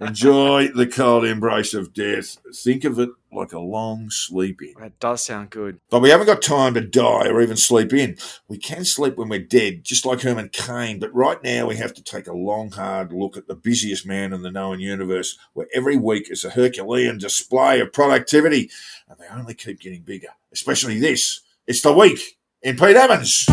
Enjoy 0.00 0.68
the 0.68 0.86
cold 0.86 1.24
embrace 1.24 1.74
of 1.74 1.92
death. 1.92 2.38
Think 2.54 2.84
of 2.84 2.98
it 2.98 3.10
like 3.32 3.52
a 3.52 3.58
long 3.58 4.08
sleep 4.10 4.62
in. 4.62 4.74
That 4.80 4.98
does 4.98 5.22
sound 5.22 5.50
good. 5.50 5.78
But 5.90 6.00
we 6.00 6.10
haven't 6.10 6.26
got 6.26 6.40
time 6.40 6.74
to 6.74 6.80
die 6.80 7.28
or 7.28 7.40
even 7.42 7.56
sleep 7.56 7.92
in. 7.92 8.16
We 8.48 8.58
can 8.58 8.84
sleep 8.84 9.16
when 9.16 9.28
we're 9.28 9.40
dead, 9.40 9.84
just 9.84 10.06
like 10.06 10.22
Herman 10.22 10.50
Cain. 10.50 10.98
But 10.98 11.14
right 11.14 11.42
now, 11.42 11.66
we 11.66 11.76
have 11.76 11.92
to 11.94 12.02
take 12.02 12.26
a 12.26 12.32
long, 12.32 12.70
hard 12.70 13.12
look 13.12 13.36
at 13.36 13.46
the 13.46 13.54
busiest 13.54 14.06
man 14.06 14.32
in 14.32 14.42
the 14.42 14.50
known 14.50 14.80
universe, 14.80 15.38
where 15.52 15.68
every 15.74 15.96
week 15.96 16.30
is 16.30 16.44
a 16.44 16.50
Herculean 16.50 17.18
display 17.18 17.80
of 17.80 17.92
productivity. 17.92 18.70
And 19.08 19.18
they 19.18 19.26
only 19.28 19.54
keep 19.54 19.80
getting 19.80 20.02
bigger, 20.02 20.28
especially 20.52 20.98
this. 20.98 21.40
It's 21.66 21.82
the 21.82 21.92
week 21.92 22.38
in 22.62 22.76
Pete 22.76 22.96
Evans. 22.96 23.46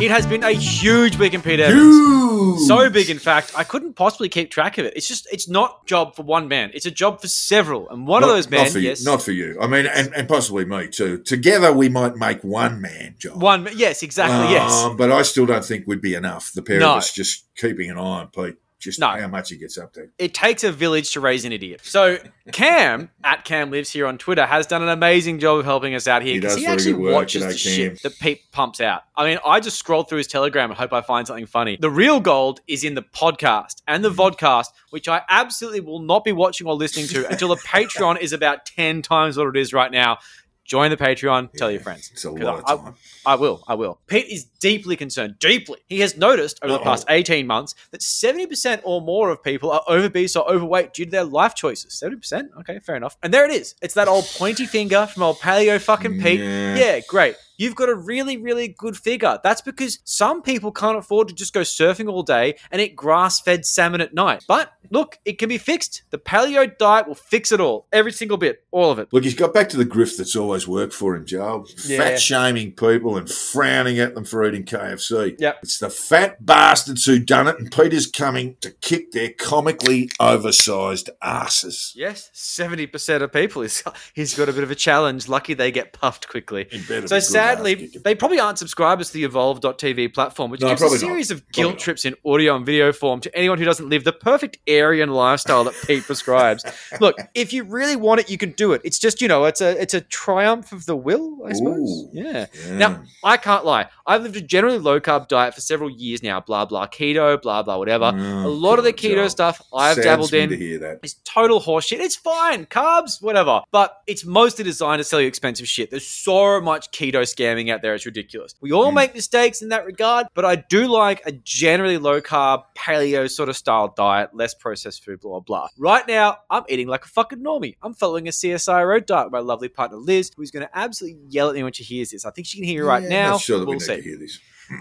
It 0.00 0.12
has 0.12 0.26
been 0.26 0.44
a 0.44 0.52
huge 0.52 1.16
week 1.16 1.34
in 1.34 1.42
Pete 1.42 1.58
Evans. 1.58 1.80
Huge. 1.80 2.60
So 2.68 2.88
big, 2.88 3.10
in 3.10 3.18
fact, 3.18 3.50
I 3.56 3.64
couldn't 3.64 3.94
possibly 3.94 4.28
keep 4.28 4.48
track 4.48 4.78
of 4.78 4.86
it. 4.86 4.92
It's 4.94 5.08
just, 5.08 5.26
it's 5.32 5.48
not 5.48 5.86
job 5.86 6.14
for 6.14 6.22
one 6.22 6.46
man. 6.46 6.70
It's 6.72 6.86
a 6.86 6.90
job 6.92 7.20
for 7.20 7.26
several, 7.26 7.88
and 7.88 8.06
one 8.06 8.22
of 8.22 8.28
those 8.28 8.48
men, 8.48 8.62
not 8.62 8.72
for 8.72 8.78
yes, 8.78 9.00
you, 9.00 9.06
not 9.10 9.22
for 9.22 9.32
you. 9.32 9.58
I 9.60 9.66
mean, 9.66 9.86
and, 9.86 10.14
and 10.14 10.28
possibly 10.28 10.64
me 10.64 10.86
too. 10.86 11.18
Together, 11.18 11.72
we 11.72 11.88
might 11.88 12.14
make 12.14 12.44
one 12.44 12.80
man 12.80 13.16
job. 13.18 13.42
one, 13.42 13.68
yes, 13.74 14.04
exactly, 14.04 14.54
yes. 14.54 14.72
Um, 14.72 14.96
but 14.96 15.10
I 15.10 15.22
still 15.22 15.46
don't 15.46 15.64
think 15.64 15.88
we'd 15.88 16.00
be 16.00 16.14
enough. 16.14 16.52
The 16.52 16.62
pair 16.62 16.78
No. 16.78 16.92
of 16.92 16.98
us 16.98 17.12
just 17.12 17.52
keeping 17.56 17.90
an 17.90 17.98
eye 17.98 18.00
on 18.00 18.28
Pete, 18.28 18.54
just 18.88 19.00
No. 19.00 19.08
how 19.08 19.28
much 19.28 19.50
he 19.50 19.56
gets 19.56 19.78
up 19.78 19.92
to. 19.94 20.08
It 20.18 20.34
takes 20.34 20.64
a 20.64 20.72
village 20.72 21.12
to 21.12 21.20
raise 21.20 21.44
an 21.44 21.52
idiot. 21.52 21.80
So 21.84 22.18
Cam 22.52 23.10
at 23.22 23.44
Cam 23.44 23.70
lives 23.70 23.90
here 23.90 24.06
on 24.06 24.18
Twitter 24.18 24.46
has 24.46 24.66
done 24.66 24.82
an 24.82 24.88
amazing 24.88 25.38
job 25.38 25.58
of 25.58 25.64
helping 25.64 25.94
us 25.94 26.06
out 26.06 26.22
here 26.22 26.34
He 26.34 26.40
because 26.40 26.54
does 26.54 26.62
he, 26.62 26.66
actually 26.66 26.94
work. 26.94 27.14
watches 27.14 27.44
the 27.44 27.56
shit 27.56 28.02
that 28.02 28.18
Pete 28.18 28.50
pumps 28.52 28.80
out. 28.80 29.02
I 29.16 29.24
mean, 29.24 29.38
I 29.44 29.60
just 29.60 29.78
scrolled 29.78 30.08
through 30.08 30.18
his 30.18 30.26
Telegram 30.26 30.70
and 30.70 30.78
hope 30.78 30.92
I 30.92 31.00
find 31.00 31.26
something 31.26 31.46
funny. 31.46 31.76
The 31.80 31.90
real 31.90 32.20
gold 32.20 32.60
is 32.66 32.84
in 32.84 32.94
the 32.94 33.02
podcast 33.02 33.82
and 33.86 34.04
the 34.04 34.10
mm. 34.10 34.16
vodcast, 34.16 34.66
which 34.90 35.08
I 35.08 35.22
absolutely 35.28 35.80
will 35.80 36.00
not 36.00 36.24
be 36.24 36.32
watching 36.32 36.66
or 36.66 36.74
listening 36.74 37.06
to 37.08 37.28
until 37.28 37.48
the 37.48 37.56
Patreon 37.56 38.20
is 38.20 38.32
about 38.32 38.64
ten 38.64 39.02
times 39.02 39.36
what 39.36 39.46
it 39.48 39.56
is 39.56 39.72
right 39.72 39.90
now. 39.90 40.18
Join 40.68 40.90
the 40.90 40.98
Patreon. 40.98 41.50
Tell 41.54 41.70
your 41.70 41.80
friends. 41.80 42.10
It's 42.12 42.24
a 42.24 42.30
lot 42.30 42.62
I- 42.66 42.72
of 42.74 42.84
time. 42.84 42.94
I 43.24 43.34
will. 43.36 43.64
I 43.66 43.74
will. 43.74 43.98
Pete 44.06 44.26
is 44.26 44.44
deeply 44.44 44.96
concerned. 44.96 45.38
Deeply. 45.38 45.78
He 45.88 46.00
has 46.00 46.16
noticed 46.16 46.58
over 46.62 46.74
the 46.74 46.78
Uh-oh. 46.78 46.84
past 46.84 47.06
18 47.08 47.46
months 47.46 47.74
that 47.90 48.00
70% 48.02 48.82
or 48.84 49.00
more 49.00 49.30
of 49.30 49.42
people 49.42 49.70
are 49.72 49.82
obese 49.88 50.36
or 50.36 50.48
overweight 50.48 50.92
due 50.92 51.06
to 51.06 51.10
their 51.10 51.24
life 51.24 51.54
choices. 51.54 51.98
70%? 52.00 52.50
Okay, 52.60 52.78
fair 52.80 52.96
enough. 52.96 53.16
And 53.22 53.32
there 53.34 53.46
it 53.46 53.50
is. 53.50 53.74
It's 53.82 53.94
that 53.94 54.08
old 54.08 54.26
pointy 54.36 54.66
finger 54.66 55.06
from 55.06 55.22
old 55.22 55.38
paleo 55.38 55.80
fucking 55.80 56.20
Pete. 56.20 56.40
Yeah. 56.40 56.76
Yeah, 56.76 57.00
great. 57.08 57.36
You've 57.58 57.74
got 57.74 57.88
a 57.88 57.94
really, 57.94 58.36
really 58.36 58.68
good 58.68 58.96
figure. 58.96 59.40
That's 59.42 59.60
because 59.60 59.98
some 60.04 60.42
people 60.42 60.70
can't 60.70 60.96
afford 60.96 61.26
to 61.26 61.34
just 61.34 61.52
go 61.52 61.62
surfing 61.62 62.08
all 62.08 62.22
day 62.22 62.54
and 62.70 62.80
eat 62.80 62.94
grass 62.94 63.40
fed 63.40 63.66
salmon 63.66 64.00
at 64.00 64.14
night. 64.14 64.44
But 64.46 64.72
look, 64.90 65.18
it 65.24 65.38
can 65.38 65.48
be 65.48 65.58
fixed. 65.58 66.02
The 66.10 66.18
paleo 66.18 66.78
diet 66.78 67.08
will 67.08 67.16
fix 67.16 67.50
it 67.50 67.60
all. 67.60 67.88
Every 67.92 68.12
single 68.12 68.36
bit. 68.36 68.64
All 68.70 68.92
of 68.92 69.00
it. 69.00 69.08
Look, 69.12 69.24
he's 69.24 69.34
got 69.34 69.52
back 69.52 69.68
to 69.70 69.76
the 69.76 69.84
grift 69.84 70.18
that's 70.18 70.36
always 70.36 70.68
worked 70.68 70.92
for 70.92 71.16
him, 71.16 71.26
Joe. 71.26 71.66
Yeah. 71.84 71.98
Fat 71.98 72.20
shaming 72.20 72.72
people 72.72 73.16
and 73.16 73.28
frowning 73.28 73.98
at 73.98 74.14
them 74.14 74.24
for 74.24 74.46
eating 74.46 74.64
KFC. 74.64 75.34
Yep. 75.40 75.58
It's 75.64 75.78
the 75.78 75.90
fat 75.90 76.44
bastards 76.46 77.04
who 77.06 77.18
done 77.18 77.48
it, 77.48 77.58
and 77.58 77.72
Peter's 77.72 78.06
coming 78.06 78.56
to 78.60 78.70
kick 78.70 79.10
their 79.10 79.32
comically 79.32 80.10
oversized 80.20 81.10
asses. 81.22 81.92
Yes, 81.96 82.30
70% 82.34 83.22
of 83.22 83.32
people. 83.32 83.62
He's, 83.62 83.82
he's 84.14 84.34
got 84.34 84.48
a 84.48 84.52
bit 84.52 84.62
of 84.62 84.70
a 84.70 84.76
challenge. 84.76 85.28
Lucky 85.28 85.54
they 85.54 85.72
get 85.72 85.92
puffed 85.92 86.28
quickly. 86.28 86.68
So 86.70 87.18
good 87.18 87.47
sadly, 87.56 87.90
they 88.04 88.14
probably 88.14 88.38
aren't 88.40 88.58
subscribers 88.58 89.08
to 89.08 89.14
the 89.14 89.24
Evolve.tv 89.24 90.12
platform, 90.14 90.50
which 90.50 90.60
No, 90.60 90.68
gives 90.68 90.80
a 90.80 90.84
probably 90.84 90.98
not. 90.98 91.06
series 91.06 91.30
of 91.30 91.38
Probably 91.46 91.52
guilt 91.62 91.72
not. 91.74 91.78
trips 91.80 92.04
in 92.04 92.14
audio 92.24 92.56
and 92.56 92.66
video 92.66 92.92
form 92.92 93.20
to 93.20 93.36
anyone 93.36 93.58
who 93.58 93.64
doesn't 93.64 93.88
live 93.88 94.04
the 94.04 94.12
perfect 94.12 94.58
Aryan 94.68 95.10
lifestyle 95.10 95.64
that 95.64 95.74
Pete 95.86 96.02
prescribes. 96.06 96.64
Look, 97.00 97.16
if 97.34 97.52
you 97.52 97.64
really 97.64 97.96
want 97.96 98.20
it, 98.20 98.30
you 98.30 98.38
can 98.38 98.52
do 98.52 98.72
it. 98.72 98.80
It's 98.84 98.98
just, 98.98 99.20
you 99.22 99.28
know, 99.28 99.44
it's 99.44 99.60
a 99.60 99.80
it's 99.80 99.94
a 99.94 100.00
triumph 100.00 100.72
of 100.72 100.86
the 100.86 100.96
will, 100.96 101.38
I 101.46 101.52
suppose. 101.52 102.08
Yeah. 102.12 102.46
Yeah. 102.66 102.76
Now, 102.76 103.02
I 103.24 103.36
can't 103.36 103.64
lie. 103.64 103.86
I've 104.06 104.22
lived 104.22 104.36
a 104.36 104.40
generally 104.40 104.78
low 104.78 105.00
carb 105.00 105.28
diet 105.28 105.54
for 105.54 105.60
several 105.60 105.90
years 105.90 106.22
now. 106.22 106.40
Blah 106.40 106.64
blah 106.66 106.86
keto, 106.86 107.40
blah 107.40 107.62
blah 107.62 107.76
whatever. 107.78 108.12
Oh, 108.14 108.46
a 108.46 108.48
lot 108.48 108.78
of 108.78 108.84
the 108.84 108.92
keto 108.92 109.14
Joel. 109.16 109.30
stuff 109.30 109.62
I've 109.74 109.96
dabbled 110.02 110.32
in. 110.34 110.50
to 110.50 110.56
hear 110.56 110.78
that. 110.78 111.00
It's 111.02 111.14
total 111.24 111.60
horseshit. 111.60 112.00
It's 112.00 112.16
fine. 112.16 112.66
Carbs, 112.66 113.22
whatever. 113.22 113.62
But 113.70 113.96
it's 114.06 114.24
mostly 114.24 114.64
designed 114.64 115.00
to 115.00 115.04
sell 115.04 115.20
you 115.20 115.26
expensive 115.28 115.68
shit. 115.68 115.90
There's 115.90 116.06
so 116.06 116.60
much 116.60 116.90
keto 116.90 117.26
scamming 117.38 117.70
out 117.70 117.82
there. 117.82 117.94
It's 117.94 118.06
ridiculous. 118.06 118.54
We 118.60 118.72
all 118.72 118.90
Mm. 118.90 118.94
make 118.94 119.14
mistakes 119.14 119.62
in 119.62 119.68
that 119.70 119.84
regard, 119.86 120.26
but 120.34 120.44
I 120.44 120.56
do 120.56 120.86
like 120.88 121.22
a 121.26 121.32
generally 121.32 121.98
low 121.98 122.20
carb, 122.20 122.64
paleo 122.76 123.30
sort 123.30 123.48
of 123.48 123.56
style 123.56 123.92
diet, 123.96 124.30
less 124.34 124.54
processed 124.54 125.04
food, 125.04 125.20
blah, 125.20 125.40
blah. 125.40 125.68
Right 125.78 126.06
now, 126.08 126.38
I'm 126.50 126.64
eating 126.68 126.88
like 126.88 127.04
a 127.04 127.08
fucking 127.08 127.38
normie. 127.40 127.76
I'm 127.82 127.94
following 127.94 128.28
a 128.28 128.32
CSIRO 128.32 129.04
diet 129.04 129.26
with 129.26 129.32
my 129.32 129.38
lovely 129.40 129.68
partner 129.68 129.96
Liz, 129.98 130.30
who's 130.36 130.50
going 130.50 130.66
to 130.66 130.78
absolutely 130.78 131.20
yell 131.28 131.48
at 131.48 131.54
me 131.54 131.62
when 131.62 131.72
she 131.72 131.84
hears 131.84 132.10
this. 132.10 132.24
I 132.24 132.30
think 132.30 132.46
she 132.46 132.58
can 132.58 132.64
hear 132.64 132.82
you 132.82 132.88
right 132.88 133.02
now. 133.02 133.38
Sure 133.38 133.58
that 133.58 133.66
we'll 133.66 133.76
we 133.76 133.80
see 133.80 134.16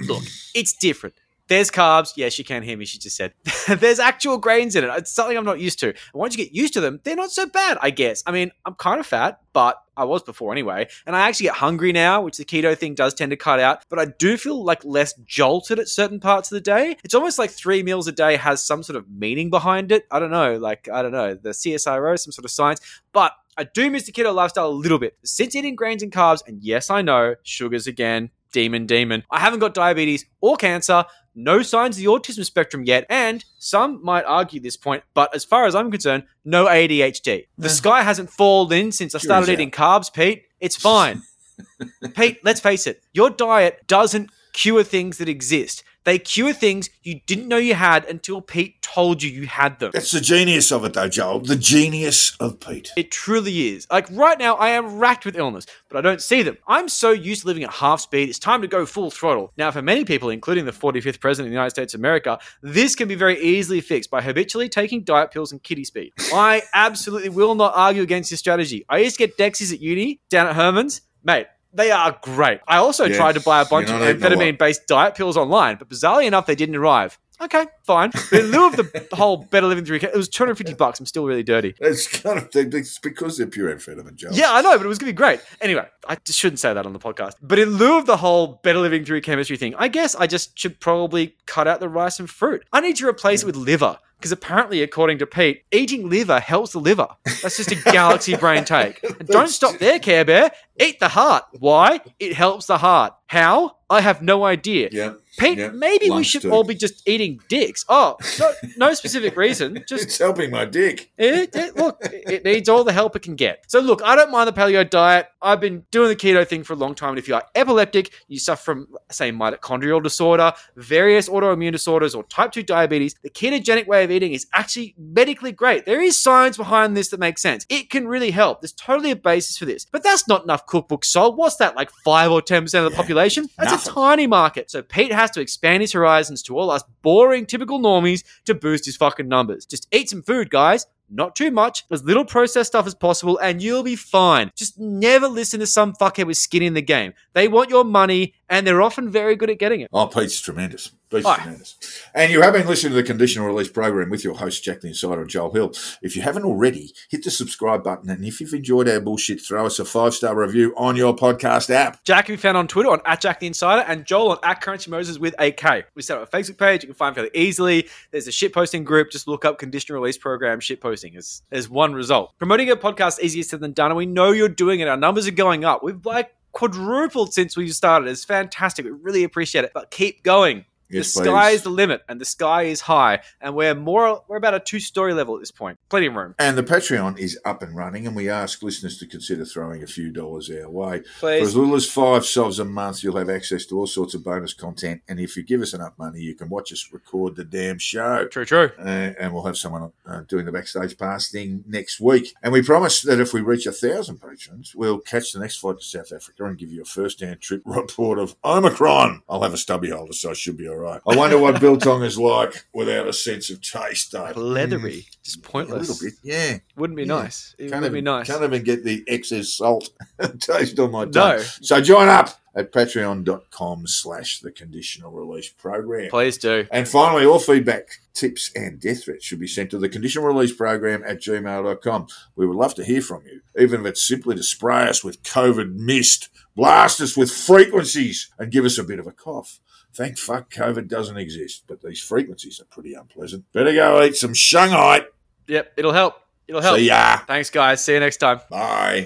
look, 0.07 0.23
it's 0.55 0.73
different. 0.73 1.15
There's 1.47 1.71
carbs. 1.71 2.13
Yeah, 2.15 2.29
she 2.29 2.43
can't 2.43 2.65
hear 2.65 2.77
me. 2.77 2.85
She 2.85 2.99
just 2.99 3.15
said. 3.15 3.33
There's 3.67 3.99
actual 3.99 4.37
grains 4.37 4.75
in 4.75 4.83
it. 4.83 4.89
It's 4.97 5.11
something 5.11 5.37
I'm 5.37 5.45
not 5.45 5.59
used 5.59 5.79
to. 5.79 5.87
And 5.87 5.97
once 6.13 6.35
you 6.35 6.43
get 6.43 6.53
used 6.53 6.73
to 6.73 6.81
them, 6.81 6.99
they're 7.03 7.15
not 7.15 7.31
so 7.31 7.45
bad, 7.45 7.77
I 7.81 7.89
guess. 7.89 8.21
I 8.25 8.31
mean, 8.31 8.51
I'm 8.65 8.75
kind 8.75 8.99
of 8.99 9.05
fat, 9.05 9.39
but 9.53 9.81
I 9.95 10.03
was 10.03 10.23
before 10.23 10.51
anyway. 10.51 10.87
And 11.05 11.15
I 11.15 11.27
actually 11.27 11.45
get 11.45 11.55
hungry 11.55 11.91
now, 11.91 12.21
which 12.21 12.37
the 12.37 12.45
keto 12.45 12.77
thing 12.77 12.95
does 12.95 13.13
tend 13.13 13.31
to 13.31 13.37
cut 13.37 13.59
out. 13.59 13.83
But 13.89 13.99
I 13.99 14.05
do 14.05 14.37
feel 14.37 14.63
like 14.63 14.83
less 14.83 15.13
jolted 15.25 15.79
at 15.79 15.87
certain 15.87 16.19
parts 16.19 16.51
of 16.51 16.55
the 16.55 16.61
day. 16.61 16.97
It's 17.03 17.15
almost 17.15 17.39
like 17.39 17.51
three 17.51 17.81
meals 17.81 18.07
a 18.07 18.11
day 18.11 18.35
has 18.35 18.63
some 18.63 18.83
sort 18.83 18.97
of 18.97 19.09
meaning 19.09 19.49
behind 19.49 19.91
it. 19.91 20.05
I 20.11 20.19
don't 20.19 20.31
know. 20.31 20.57
Like, 20.57 20.89
I 20.89 21.01
don't 21.01 21.13
know. 21.13 21.33
The 21.33 21.49
CSIRO, 21.49 22.19
some 22.19 22.31
sort 22.31 22.45
of 22.45 22.51
science. 22.51 22.81
But 23.13 23.31
I 23.57 23.63
do 23.63 23.89
miss 23.89 24.03
the 24.03 24.11
keto 24.11 24.35
lifestyle 24.35 24.67
a 24.67 24.69
little 24.69 24.99
bit. 24.99 25.17
Since 25.23 25.55
eating 25.55 25.75
grains 25.75 26.03
and 26.03 26.11
carbs, 26.11 26.47
and 26.47 26.61
yes, 26.61 26.91
I 26.91 27.01
know, 27.01 27.35
sugars 27.41 27.87
again, 27.87 28.29
demon, 28.51 28.85
demon. 28.85 29.23
I 29.31 29.39
haven't 29.39 29.59
got 29.59 29.73
diabetes 29.73 30.25
or 30.41 30.57
cancer, 30.57 31.05
no 31.37 31.61
signs 31.61 31.95
of 31.95 32.03
the 32.03 32.09
autism 32.09 32.43
spectrum 32.43 32.83
yet, 32.83 33.05
and 33.09 33.45
some 33.59 34.03
might 34.03 34.25
argue 34.25 34.59
this 34.59 34.75
point, 34.75 35.03
but 35.13 35.33
as 35.35 35.45
far 35.45 35.65
as 35.65 35.75
I'm 35.75 35.91
concerned, 35.91 36.23
no 36.43 36.65
ADHD. 36.65 37.23
The 37.57 37.67
uh-huh. 37.67 37.69
sky 37.69 38.01
hasn't 38.01 38.31
fallen 38.31 38.77
in 38.77 38.91
since 38.91 39.13
I 39.13 39.19
started 39.19 39.49
eating 39.49 39.71
carbs, 39.71 40.11
Pete. 40.11 40.45
It's 40.59 40.75
fine. 40.75 41.21
Pete, 42.15 42.39
let's 42.43 42.59
face 42.59 42.87
it, 42.87 43.01
your 43.13 43.29
diet 43.29 43.85
doesn't 43.87 44.31
cure 44.53 44.83
things 44.83 45.19
that 45.19 45.29
exist. 45.29 45.83
They 46.07 46.19
cure 46.19 46.53
things 46.53 46.89
you 47.03 47.19
didn't 47.25 47.49
know 47.49 47.57
you 47.57 47.73
had 47.73 48.05
until 48.05 48.39
Pete 48.39 48.81
told 48.81 49.21
you 49.21 49.29
you 49.29 49.45
had 49.45 49.79
them. 49.79 49.91
That's 49.93 50.11
the 50.11 50.21
genius 50.21 50.71
of 50.71 50.85
it, 50.85 50.93
though, 50.93 51.09
Joel. 51.09 51.41
The 51.41 51.57
genius 51.57 52.33
of 52.39 52.61
Pete. 52.61 52.93
It 52.95 53.11
truly 53.11 53.73
is. 53.73 53.85
Like 53.91 54.07
right 54.11 54.39
now, 54.39 54.55
I 54.55 54.69
am 54.69 54.99
racked 54.99 55.25
with 55.25 55.35
illness, 55.35 55.65
but 55.89 55.97
I 55.97 56.01
don't 56.01 56.21
see 56.21 56.43
them. 56.43 56.59
I'm 56.65 56.87
so 56.87 57.11
used 57.11 57.41
to 57.41 57.47
living 57.47 57.65
at 57.65 57.73
half 57.73 57.99
speed, 57.99 58.29
it's 58.29 58.39
time 58.39 58.61
to 58.61 58.69
go 58.69 58.85
full 58.85 59.11
throttle. 59.11 59.51
Now, 59.57 59.69
for 59.69 59.81
many 59.81 60.05
people, 60.05 60.29
including 60.29 60.63
the 60.63 60.71
45th 60.71 61.19
President 61.19 61.47
of 61.47 61.51
the 61.51 61.55
United 61.55 61.71
States 61.71 61.93
of 61.93 61.99
America, 61.99 62.39
this 62.61 62.95
can 62.95 63.09
be 63.09 63.15
very 63.15 63.37
easily 63.41 63.81
fixed 63.81 64.09
by 64.09 64.21
habitually 64.21 64.69
taking 64.69 65.03
diet 65.03 65.31
pills 65.31 65.51
and 65.51 65.61
kitty 65.61 65.83
speed. 65.83 66.13
I 66.33 66.61
absolutely 66.73 67.27
will 67.27 67.53
not 67.53 67.73
argue 67.75 68.01
against 68.01 68.29
this 68.29 68.39
strategy. 68.39 68.85
I 68.87 68.99
used 68.99 69.17
to 69.17 69.27
get 69.27 69.37
Dexies 69.37 69.73
at 69.73 69.81
uni 69.81 70.21
down 70.29 70.47
at 70.47 70.55
Herman's. 70.55 71.01
Mate, 71.21 71.47
they 71.77 71.91
are 71.91 72.17
great. 72.21 72.59
I 72.67 72.77
also 72.77 73.05
Yeah, 73.05 73.15
tried 73.15 73.35
to 73.35 73.41
buy 73.41 73.61
a 73.61 73.65
bunch 73.65 73.89
of 73.89 73.99
not 73.99 74.09
eating 74.09 74.21
a 74.23 74.29
lot. 74.29 74.37
amphetamine 74.37 74.57
based 74.57 74.87
diet 74.87 75.15
pills 75.15 75.37
online, 75.37 75.77
but 75.77 75.87
bizarrely 75.87 76.25
enough, 76.27 76.45
they 76.45 76.55
didn't 76.55 76.75
arrive. 76.75 77.17
Okay, 77.39 77.67
fine. 77.83 78.09
But 78.31 78.39
in 78.39 78.45
lieu 78.47 78.65
of 78.65 78.75
the 78.77 79.07
whole 79.15 79.37
Better 79.37 79.67
Living 79.67 79.85
3K, 79.85 80.05
it 80.05 80.15
was 80.15 80.27
250 80.27 80.73
bucks. 80.73 80.99
I'm 80.99 81.05
still 81.05 81.23
really 81.23 81.43
dirty. 81.43 81.75
It's 81.79 82.07
kind 82.07 82.39
of 82.39 82.49
it's 82.51 82.97
because 82.97 83.37
they're 83.37 83.45
pure 83.45 83.71
amphetamine, 83.73 84.15
Joel. 84.15 84.33
Yeah, 84.33 84.51
I 84.53 84.61
know, 84.61 84.75
but 84.75 84.83
it 84.85 84.89
was 84.89 84.97
going 84.97 85.09
to 85.09 85.13
be 85.13 85.17
great. 85.17 85.39
Anyway, 85.61 85.85
I 86.09 86.15
just 86.25 86.39
shouldn't 86.39 86.59
say 86.59 86.73
that 86.73 86.85
on 86.87 86.93
the 86.93 86.99
podcast. 86.99 87.33
But 87.43 87.59
in 87.59 87.69
lieu 87.77 87.95
of 87.99 88.07
the 88.07 88.17
whole 88.17 88.59
better 88.63 88.79
living 88.79 89.05
through 89.05 89.21
chemistry 89.21 89.55
thing, 89.55 89.75
I 89.77 89.87
guess 89.87 90.15
I 90.15 90.25
just 90.25 90.57
should 90.57 90.79
probably 90.79 91.35
cut 91.45 91.67
out 91.67 91.79
the 91.79 91.89
rice 91.89 92.19
and 92.19 92.27
fruit. 92.27 92.65
I 92.73 92.81
need 92.81 92.95
to 92.95 93.07
replace 93.07 93.43
it 93.43 93.45
with 93.45 93.55
liver. 93.55 93.99
Because 94.17 94.31
apparently, 94.31 94.81
according 94.81 95.19
to 95.19 95.27
Pete, 95.27 95.63
eating 95.71 96.09
liver 96.09 96.39
helps 96.39 96.71
the 96.71 96.79
liver. 96.79 97.07
That's 97.41 97.57
just 97.57 97.71
a 97.71 97.75
galaxy 97.75 98.35
brain 98.35 98.65
take. 98.65 98.99
And 99.19 99.27
don't 99.27 99.47
stop 99.47 99.77
there, 99.77 99.99
Care 99.99 100.25
Bear. 100.25 100.51
Eat 100.79 100.99
the 100.99 101.07
heart. 101.07 101.43
Why? 101.59 102.01
It 102.19 102.33
helps 102.33 102.65
the 102.67 102.77
heart. 102.77 103.13
How? 103.27 103.77
I 103.89 104.01
have 104.01 104.21
no 104.21 104.43
idea. 104.43 104.89
Yeah. 104.91 105.13
Pete, 105.37 105.73
maybe 105.73 106.09
we 106.09 106.23
should 106.23 106.41
too. 106.41 106.51
all 106.51 106.63
be 106.63 106.73
just 106.75 107.07
eating 107.07 107.39
dicks. 107.47 107.85
Oh, 107.89 108.17
no, 108.39 108.51
no 108.77 108.93
specific 109.01 109.35
reason. 109.37 109.83
Just 109.87 110.05
It's 110.05 110.17
helping 110.17 110.51
my 110.51 110.65
dick. 110.65 111.11
it, 111.17 111.55
it- 111.55 111.75
look, 111.75 111.97
it 112.01 112.43
needs 112.43 112.67
all 112.69 112.83
the 112.83 112.91
help 112.93 113.15
it 113.15 113.21
can 113.21 113.35
get. 113.35 113.63
So, 113.67 113.79
look, 113.79 114.01
I 114.03 114.15
don't 114.15 114.31
mind 114.31 114.47
the 114.47 114.53
paleo 114.53 114.89
diet. 114.89 115.27
I've 115.41 115.61
been 115.61 115.85
doing 115.91 116.09
the 116.09 116.15
keto 116.15 116.45
thing 116.47 116.63
for 116.63 116.73
a 116.73 116.75
long 116.75 116.95
time. 116.95 117.09
And 117.09 117.19
if 117.19 117.27
you 117.27 117.35
are 117.35 117.43
epileptic, 117.55 118.11
you 118.27 118.39
suffer 118.39 118.63
from, 118.63 118.87
say, 119.11 119.31
mitochondrial 119.31 120.01
disorder, 120.01 120.53
various 120.75 121.29
autoimmune 121.29 121.71
disorders, 121.71 122.15
or 122.15 122.23
type 122.23 122.51
2 122.51 122.63
diabetes, 122.63 123.15
the 123.23 123.29
ketogenic 123.29 123.87
way 123.87 124.03
of 124.03 124.11
eating 124.11 124.33
is 124.33 124.47
actually 124.53 124.95
medically 124.97 125.51
great. 125.51 125.85
There 125.85 126.01
is 126.01 126.21
science 126.21 126.57
behind 126.57 126.97
this 126.97 127.09
that 127.09 127.19
makes 127.19 127.41
sense. 127.41 127.65
It 127.69 127.89
can 127.89 128.07
really 128.07 128.31
help. 128.31 128.61
There's 128.61 128.73
totally 128.73 129.11
a 129.11 129.15
basis 129.15 129.57
for 129.57 129.65
this. 129.65 129.85
But 129.85 130.03
that's 130.03 130.27
not 130.27 130.43
enough 130.43 130.65
cookbooks 130.65 131.05
sold. 131.05 131.37
What's 131.37 131.57
that, 131.57 131.75
like 131.75 131.91
5 132.03 132.31
or 132.31 132.41
10% 132.41 132.63
of 132.63 132.71
the 132.71 132.89
Yeah, 132.91 132.95
population? 132.95 133.47
That's 133.57 133.71
nothing. 133.71 133.91
a 133.91 133.95
tiny 133.95 134.27
market. 134.27 134.71
So, 134.71 134.81
Pete 134.81 135.11
has 135.11 135.26
to 135.31 135.41
expand 135.41 135.81
his 135.81 135.93
horizons 135.93 136.41
to 136.43 136.57
all 136.57 136.69
us 136.69 136.83
boring, 137.01 137.45
typical 137.45 137.79
normies 137.79 138.23
to 138.45 138.53
boost 138.53 138.85
his 138.85 138.97
fucking 138.97 139.27
numbers. 139.27 139.65
Just 139.65 139.87
eat 139.91 140.09
some 140.09 140.23
food, 140.23 140.49
guys. 140.49 140.85
Not 141.09 141.37
too 141.37 141.51
much, 141.51 141.85
as 141.89 142.03
little 142.03 142.25
processed 142.25 142.71
stuff 142.71 142.85
as 142.85 142.93
possible, 142.93 143.37
and 143.37 143.61
you'll 143.61 143.83
be 143.83 143.95
fine. 143.95 144.51
Just 144.57 144.77
never 144.77 145.29
listen 145.29 145.61
to 145.61 145.65
some 145.65 145.93
fuckhead 145.93 146.27
with 146.27 146.35
skin 146.35 146.61
in 146.61 146.73
the 146.73 146.81
game. 146.81 147.13
They 147.31 147.47
want 147.47 147.69
your 147.69 147.85
money, 147.85 148.33
and 148.49 148.67
they're 148.67 148.81
often 148.81 149.09
very 149.09 149.37
good 149.37 149.49
at 149.49 149.57
getting 149.57 149.79
it. 149.79 149.89
Oh, 149.93 150.07
Pete's 150.07 150.41
tremendous. 150.41 150.91
Tremendous. 151.09 151.75
And 152.13 152.31
you 152.31 152.41
have 152.41 152.53
been 152.53 152.67
listening 152.67 152.91
to 152.91 152.95
the 152.95 153.03
Conditional 153.03 153.47
Release 153.47 153.69
program 153.69 154.09
with 154.09 154.23
your 154.23 154.35
host, 154.35 154.63
Jack 154.63 154.81
the 154.81 154.87
Insider 154.87 155.21
and 155.21 155.29
Joel 155.29 155.53
Hill. 155.53 155.73
If 156.01 156.15
you 156.15 156.21
haven't 156.21 156.43
already, 156.43 156.93
hit 157.09 157.23
the 157.23 157.31
subscribe 157.31 157.83
button. 157.83 158.09
And 158.09 158.25
if 158.25 158.41
you've 158.41 158.53
enjoyed 158.53 158.89
our 158.89 158.99
bullshit, 158.99 159.41
throw 159.41 159.65
us 159.65 159.79
a 159.79 159.85
five 159.85 160.13
star 160.13 160.35
review 160.35 160.73
on 160.77 160.95
your 160.95 161.15
podcast 161.15 161.69
app. 161.69 162.03
Jack 162.03 162.25
can 162.25 162.33
be 162.33 162.37
found 162.37 162.57
on 162.57 162.67
Twitter 162.67 162.89
on 162.89 163.01
at 163.05 163.21
Jack 163.21 163.39
the 163.39 163.47
Insider 163.47 163.83
and 163.87 164.05
Joel 164.05 164.31
on 164.31 164.37
at 164.43 164.61
Krunchy 164.61 164.89
Moses 164.89 165.17
with 165.17 165.35
a 165.39 165.51
K. 165.51 165.83
We 165.95 166.01
set 166.01 166.17
up 166.17 166.31
a 166.31 166.37
Facebook 166.37 166.57
page 166.57 166.83
you 166.83 166.87
can 166.87 166.95
find 166.95 167.15
fairly 167.15 167.31
easily. 167.33 167.87
There's 168.11 168.27
a 168.27 168.31
shitposting 168.31 168.83
group. 168.83 169.11
Just 169.11 169.27
look 169.27 169.45
up 169.45 169.59
conditional 169.59 169.99
release 169.99 170.17
program 170.17 170.59
shitposting 170.59 171.15
as, 171.15 171.41
as 171.51 171.69
one 171.69 171.93
result. 171.93 172.37
Promoting 172.37 172.69
a 172.69 172.75
podcast 172.75 173.19
is 173.19 173.35
easier 173.35 173.43
said 173.43 173.59
than 173.61 173.73
done, 173.73 173.91
and 173.91 173.97
we 173.97 174.05
know 174.05 174.31
you're 174.31 174.49
doing 174.49 174.79
it. 174.79 174.87
Our 174.87 174.97
numbers 174.97 175.27
are 175.27 175.31
going 175.31 175.65
up. 175.65 175.83
We've 175.83 176.05
like 176.05 176.33
quadrupled 176.51 177.33
since 177.33 177.55
we 177.55 177.69
started. 177.69 178.09
It's 178.09 178.25
fantastic. 178.25 178.85
We 178.85 178.91
really 178.91 179.23
appreciate 179.23 179.63
it. 179.65 179.71
But 179.73 179.91
keep 179.91 180.23
going. 180.23 180.65
Yes, 180.89 181.13
the 181.13 181.23
sky 181.23 181.49
please. 181.49 181.55
is 181.55 181.63
the 181.63 181.69
limit, 181.69 182.01
and 182.07 182.21
the 182.21 182.25
sky 182.25 182.63
is 182.63 182.81
high, 182.81 183.21
and 183.41 183.55
we're 183.55 183.75
more 183.75 184.23
we're 184.27 184.37
about 184.37 184.53
a 184.53 184.59
two 184.59 184.79
story 184.79 185.13
level 185.13 185.35
at 185.35 185.41
this 185.41 185.51
point. 185.51 185.79
Plenty 185.89 186.07
of 186.07 186.15
room. 186.15 186.35
And 186.39 186.57
the 186.57 186.63
Patreon 186.63 187.17
is 187.17 187.39
up 187.45 187.61
and 187.61 187.75
running, 187.75 188.07
and 188.07 188.15
we 188.15 188.29
ask 188.29 188.61
listeners 188.61 188.97
to 188.99 189.07
consider 189.07 189.45
throwing 189.45 189.83
a 189.83 189.87
few 189.87 190.11
dollars 190.11 190.49
our 190.49 190.69
way. 190.69 191.01
Please. 191.19 191.39
For 191.39 191.47
as 191.47 191.55
little 191.55 191.75
as 191.75 191.89
five 191.89 192.25
subs 192.25 192.59
a 192.59 192.65
month, 192.65 193.03
you'll 193.03 193.17
have 193.17 193.29
access 193.29 193.65
to 193.67 193.77
all 193.77 193.87
sorts 193.87 194.13
of 194.13 194.23
bonus 194.23 194.53
content. 194.53 195.01
And 195.07 195.19
if 195.19 195.35
you 195.35 195.43
give 195.43 195.61
us 195.61 195.73
enough 195.73 195.93
money, 195.97 196.21
you 196.21 196.35
can 196.35 196.49
watch 196.49 196.71
us 196.71 196.89
record 196.91 197.35
the 197.35 197.43
damn 197.43 197.77
show. 197.77 198.27
True, 198.27 198.45
true. 198.45 198.71
Uh, 198.79 199.13
and 199.19 199.33
we'll 199.33 199.45
have 199.45 199.57
someone 199.57 199.91
uh, 200.05 200.21
doing 200.27 200.45
the 200.45 200.51
backstage 200.51 200.97
pass 200.97 201.29
thing 201.29 201.63
next 201.67 201.99
week. 201.99 202.33
And 202.41 202.53
we 202.53 202.61
promise 202.61 203.01
that 203.01 203.19
if 203.19 203.33
we 203.33 203.41
reach 203.41 203.65
a 203.65 203.71
thousand 203.71 204.21
patrons, 204.21 204.73
we'll 204.75 204.99
catch 204.99 205.33
the 205.33 205.39
next 205.39 205.57
flight 205.57 205.79
to 205.79 205.85
South 205.85 206.11
Africa 206.13 206.45
and 206.45 206.57
give 206.57 206.71
you 206.71 206.81
a 206.81 206.85
first-hand 206.85 207.41
trip 207.41 207.61
report 207.65 208.19
of 208.19 208.35
Omicron. 208.43 209.23
I'll 209.29 209.43
have 209.43 209.53
a 209.53 209.57
stubby 209.57 209.89
holder, 209.89 210.13
so 210.13 210.31
I 210.31 210.33
should 210.33 210.57
be 210.57 210.67
all 210.67 210.76
right. 210.79 211.01
I 211.07 211.15
wonder 211.15 211.37
what 211.37 211.59
biltong 211.59 212.03
is 212.03 212.17
like 212.17 212.65
without 212.73 213.07
a 213.07 213.13
sense 213.13 213.49
of 213.49 213.61
taste, 213.61 214.11
though. 214.11 214.31
Leathery, 214.35 215.05
just 215.23 215.41
Mm, 215.41 215.45
a 215.45 215.49
pointless. 215.49 215.89
little 215.89 216.05
bit, 216.05 216.13
yeah. 216.23 216.59
Wouldn't 216.75 216.97
be 216.97 217.03
Yeah. 217.03 217.07
nice. 217.21 217.55
It 217.57 217.69
Can't 217.69 217.81
would 217.81 217.87
even, 217.87 217.93
be 217.93 218.01
nice. 218.01 218.27
Can't 218.27 218.43
even 218.43 218.63
get 218.63 218.83
the 218.83 219.03
excess 219.07 219.49
salt 219.49 219.89
taste 220.39 220.79
on 220.79 220.91
my 220.91 221.05
tongue. 221.05 221.37
No, 221.37 221.39
So 221.61 221.81
join 221.81 222.07
up 222.07 222.39
at 222.55 222.71
patreon.com 222.71 223.85
slash 223.87 224.39
the 224.39 224.51
conditional 224.51 225.11
release 225.11 225.49
program. 225.49 226.09
please 226.09 226.37
do. 226.37 226.65
And 226.71 226.87
finally, 226.87 227.25
all 227.25 227.37
feedback, 227.39 227.87
tips, 228.13 228.51
and 228.55 228.79
death 228.79 229.03
threats 229.03 229.25
should 229.25 229.39
be 229.39 229.47
sent 229.47 229.69
to 229.71 229.77
the 229.77 229.89
conditional 229.89 230.25
release 230.27 230.53
program 230.55 231.03
at 231.05 231.21
gmail.com. 231.21 232.07
We 232.35 232.47
would 232.47 232.57
love 232.57 232.73
to 232.75 232.83
hear 232.83 233.01
from 233.01 233.23
you, 233.25 233.41
even 233.59 233.81
if 233.81 233.85
it's 233.87 234.07
simply 234.07 234.35
to 234.35 234.43
spray 234.43 234.87
us 234.87 235.03
with 235.03 235.21
COVID 235.23 235.75
mist, 235.75 236.29
blast 236.55 236.99
us 236.99 237.15
with 237.15 237.31
frequencies, 237.31 238.29
and 238.39 238.51
give 238.51 238.65
us 238.65 238.77
a 238.79 238.83
bit 238.83 238.97
of 238.99 239.05
a 239.07 239.11
cough. 239.11 239.59
Thank 239.97 240.19
fuck 240.19 240.51
COVID 240.51 240.87
doesn't 240.87 241.17
exist, 241.17 241.63
but 241.65 241.81
these 241.81 241.99
frequencies 241.99 242.61
are 242.61 242.65
pretty 242.65 242.93
unpleasant. 242.93 243.51
Better 243.51 243.73
go 243.73 244.03
eat 244.03 244.15
some 244.15 244.35
Shanghai. 244.35 245.01
Yep, 245.47 245.73
it'll 245.75 245.91
help. 245.91 246.21
It'll 246.47 246.61
help. 246.61 246.77
See 246.77 246.85
ya. 246.85 247.17
Thanks, 247.25 247.49
guys. 247.49 247.83
See 247.83 247.93
you 247.93 247.99
next 247.99 248.17
time. 248.17 248.39
Bye. 248.47 249.05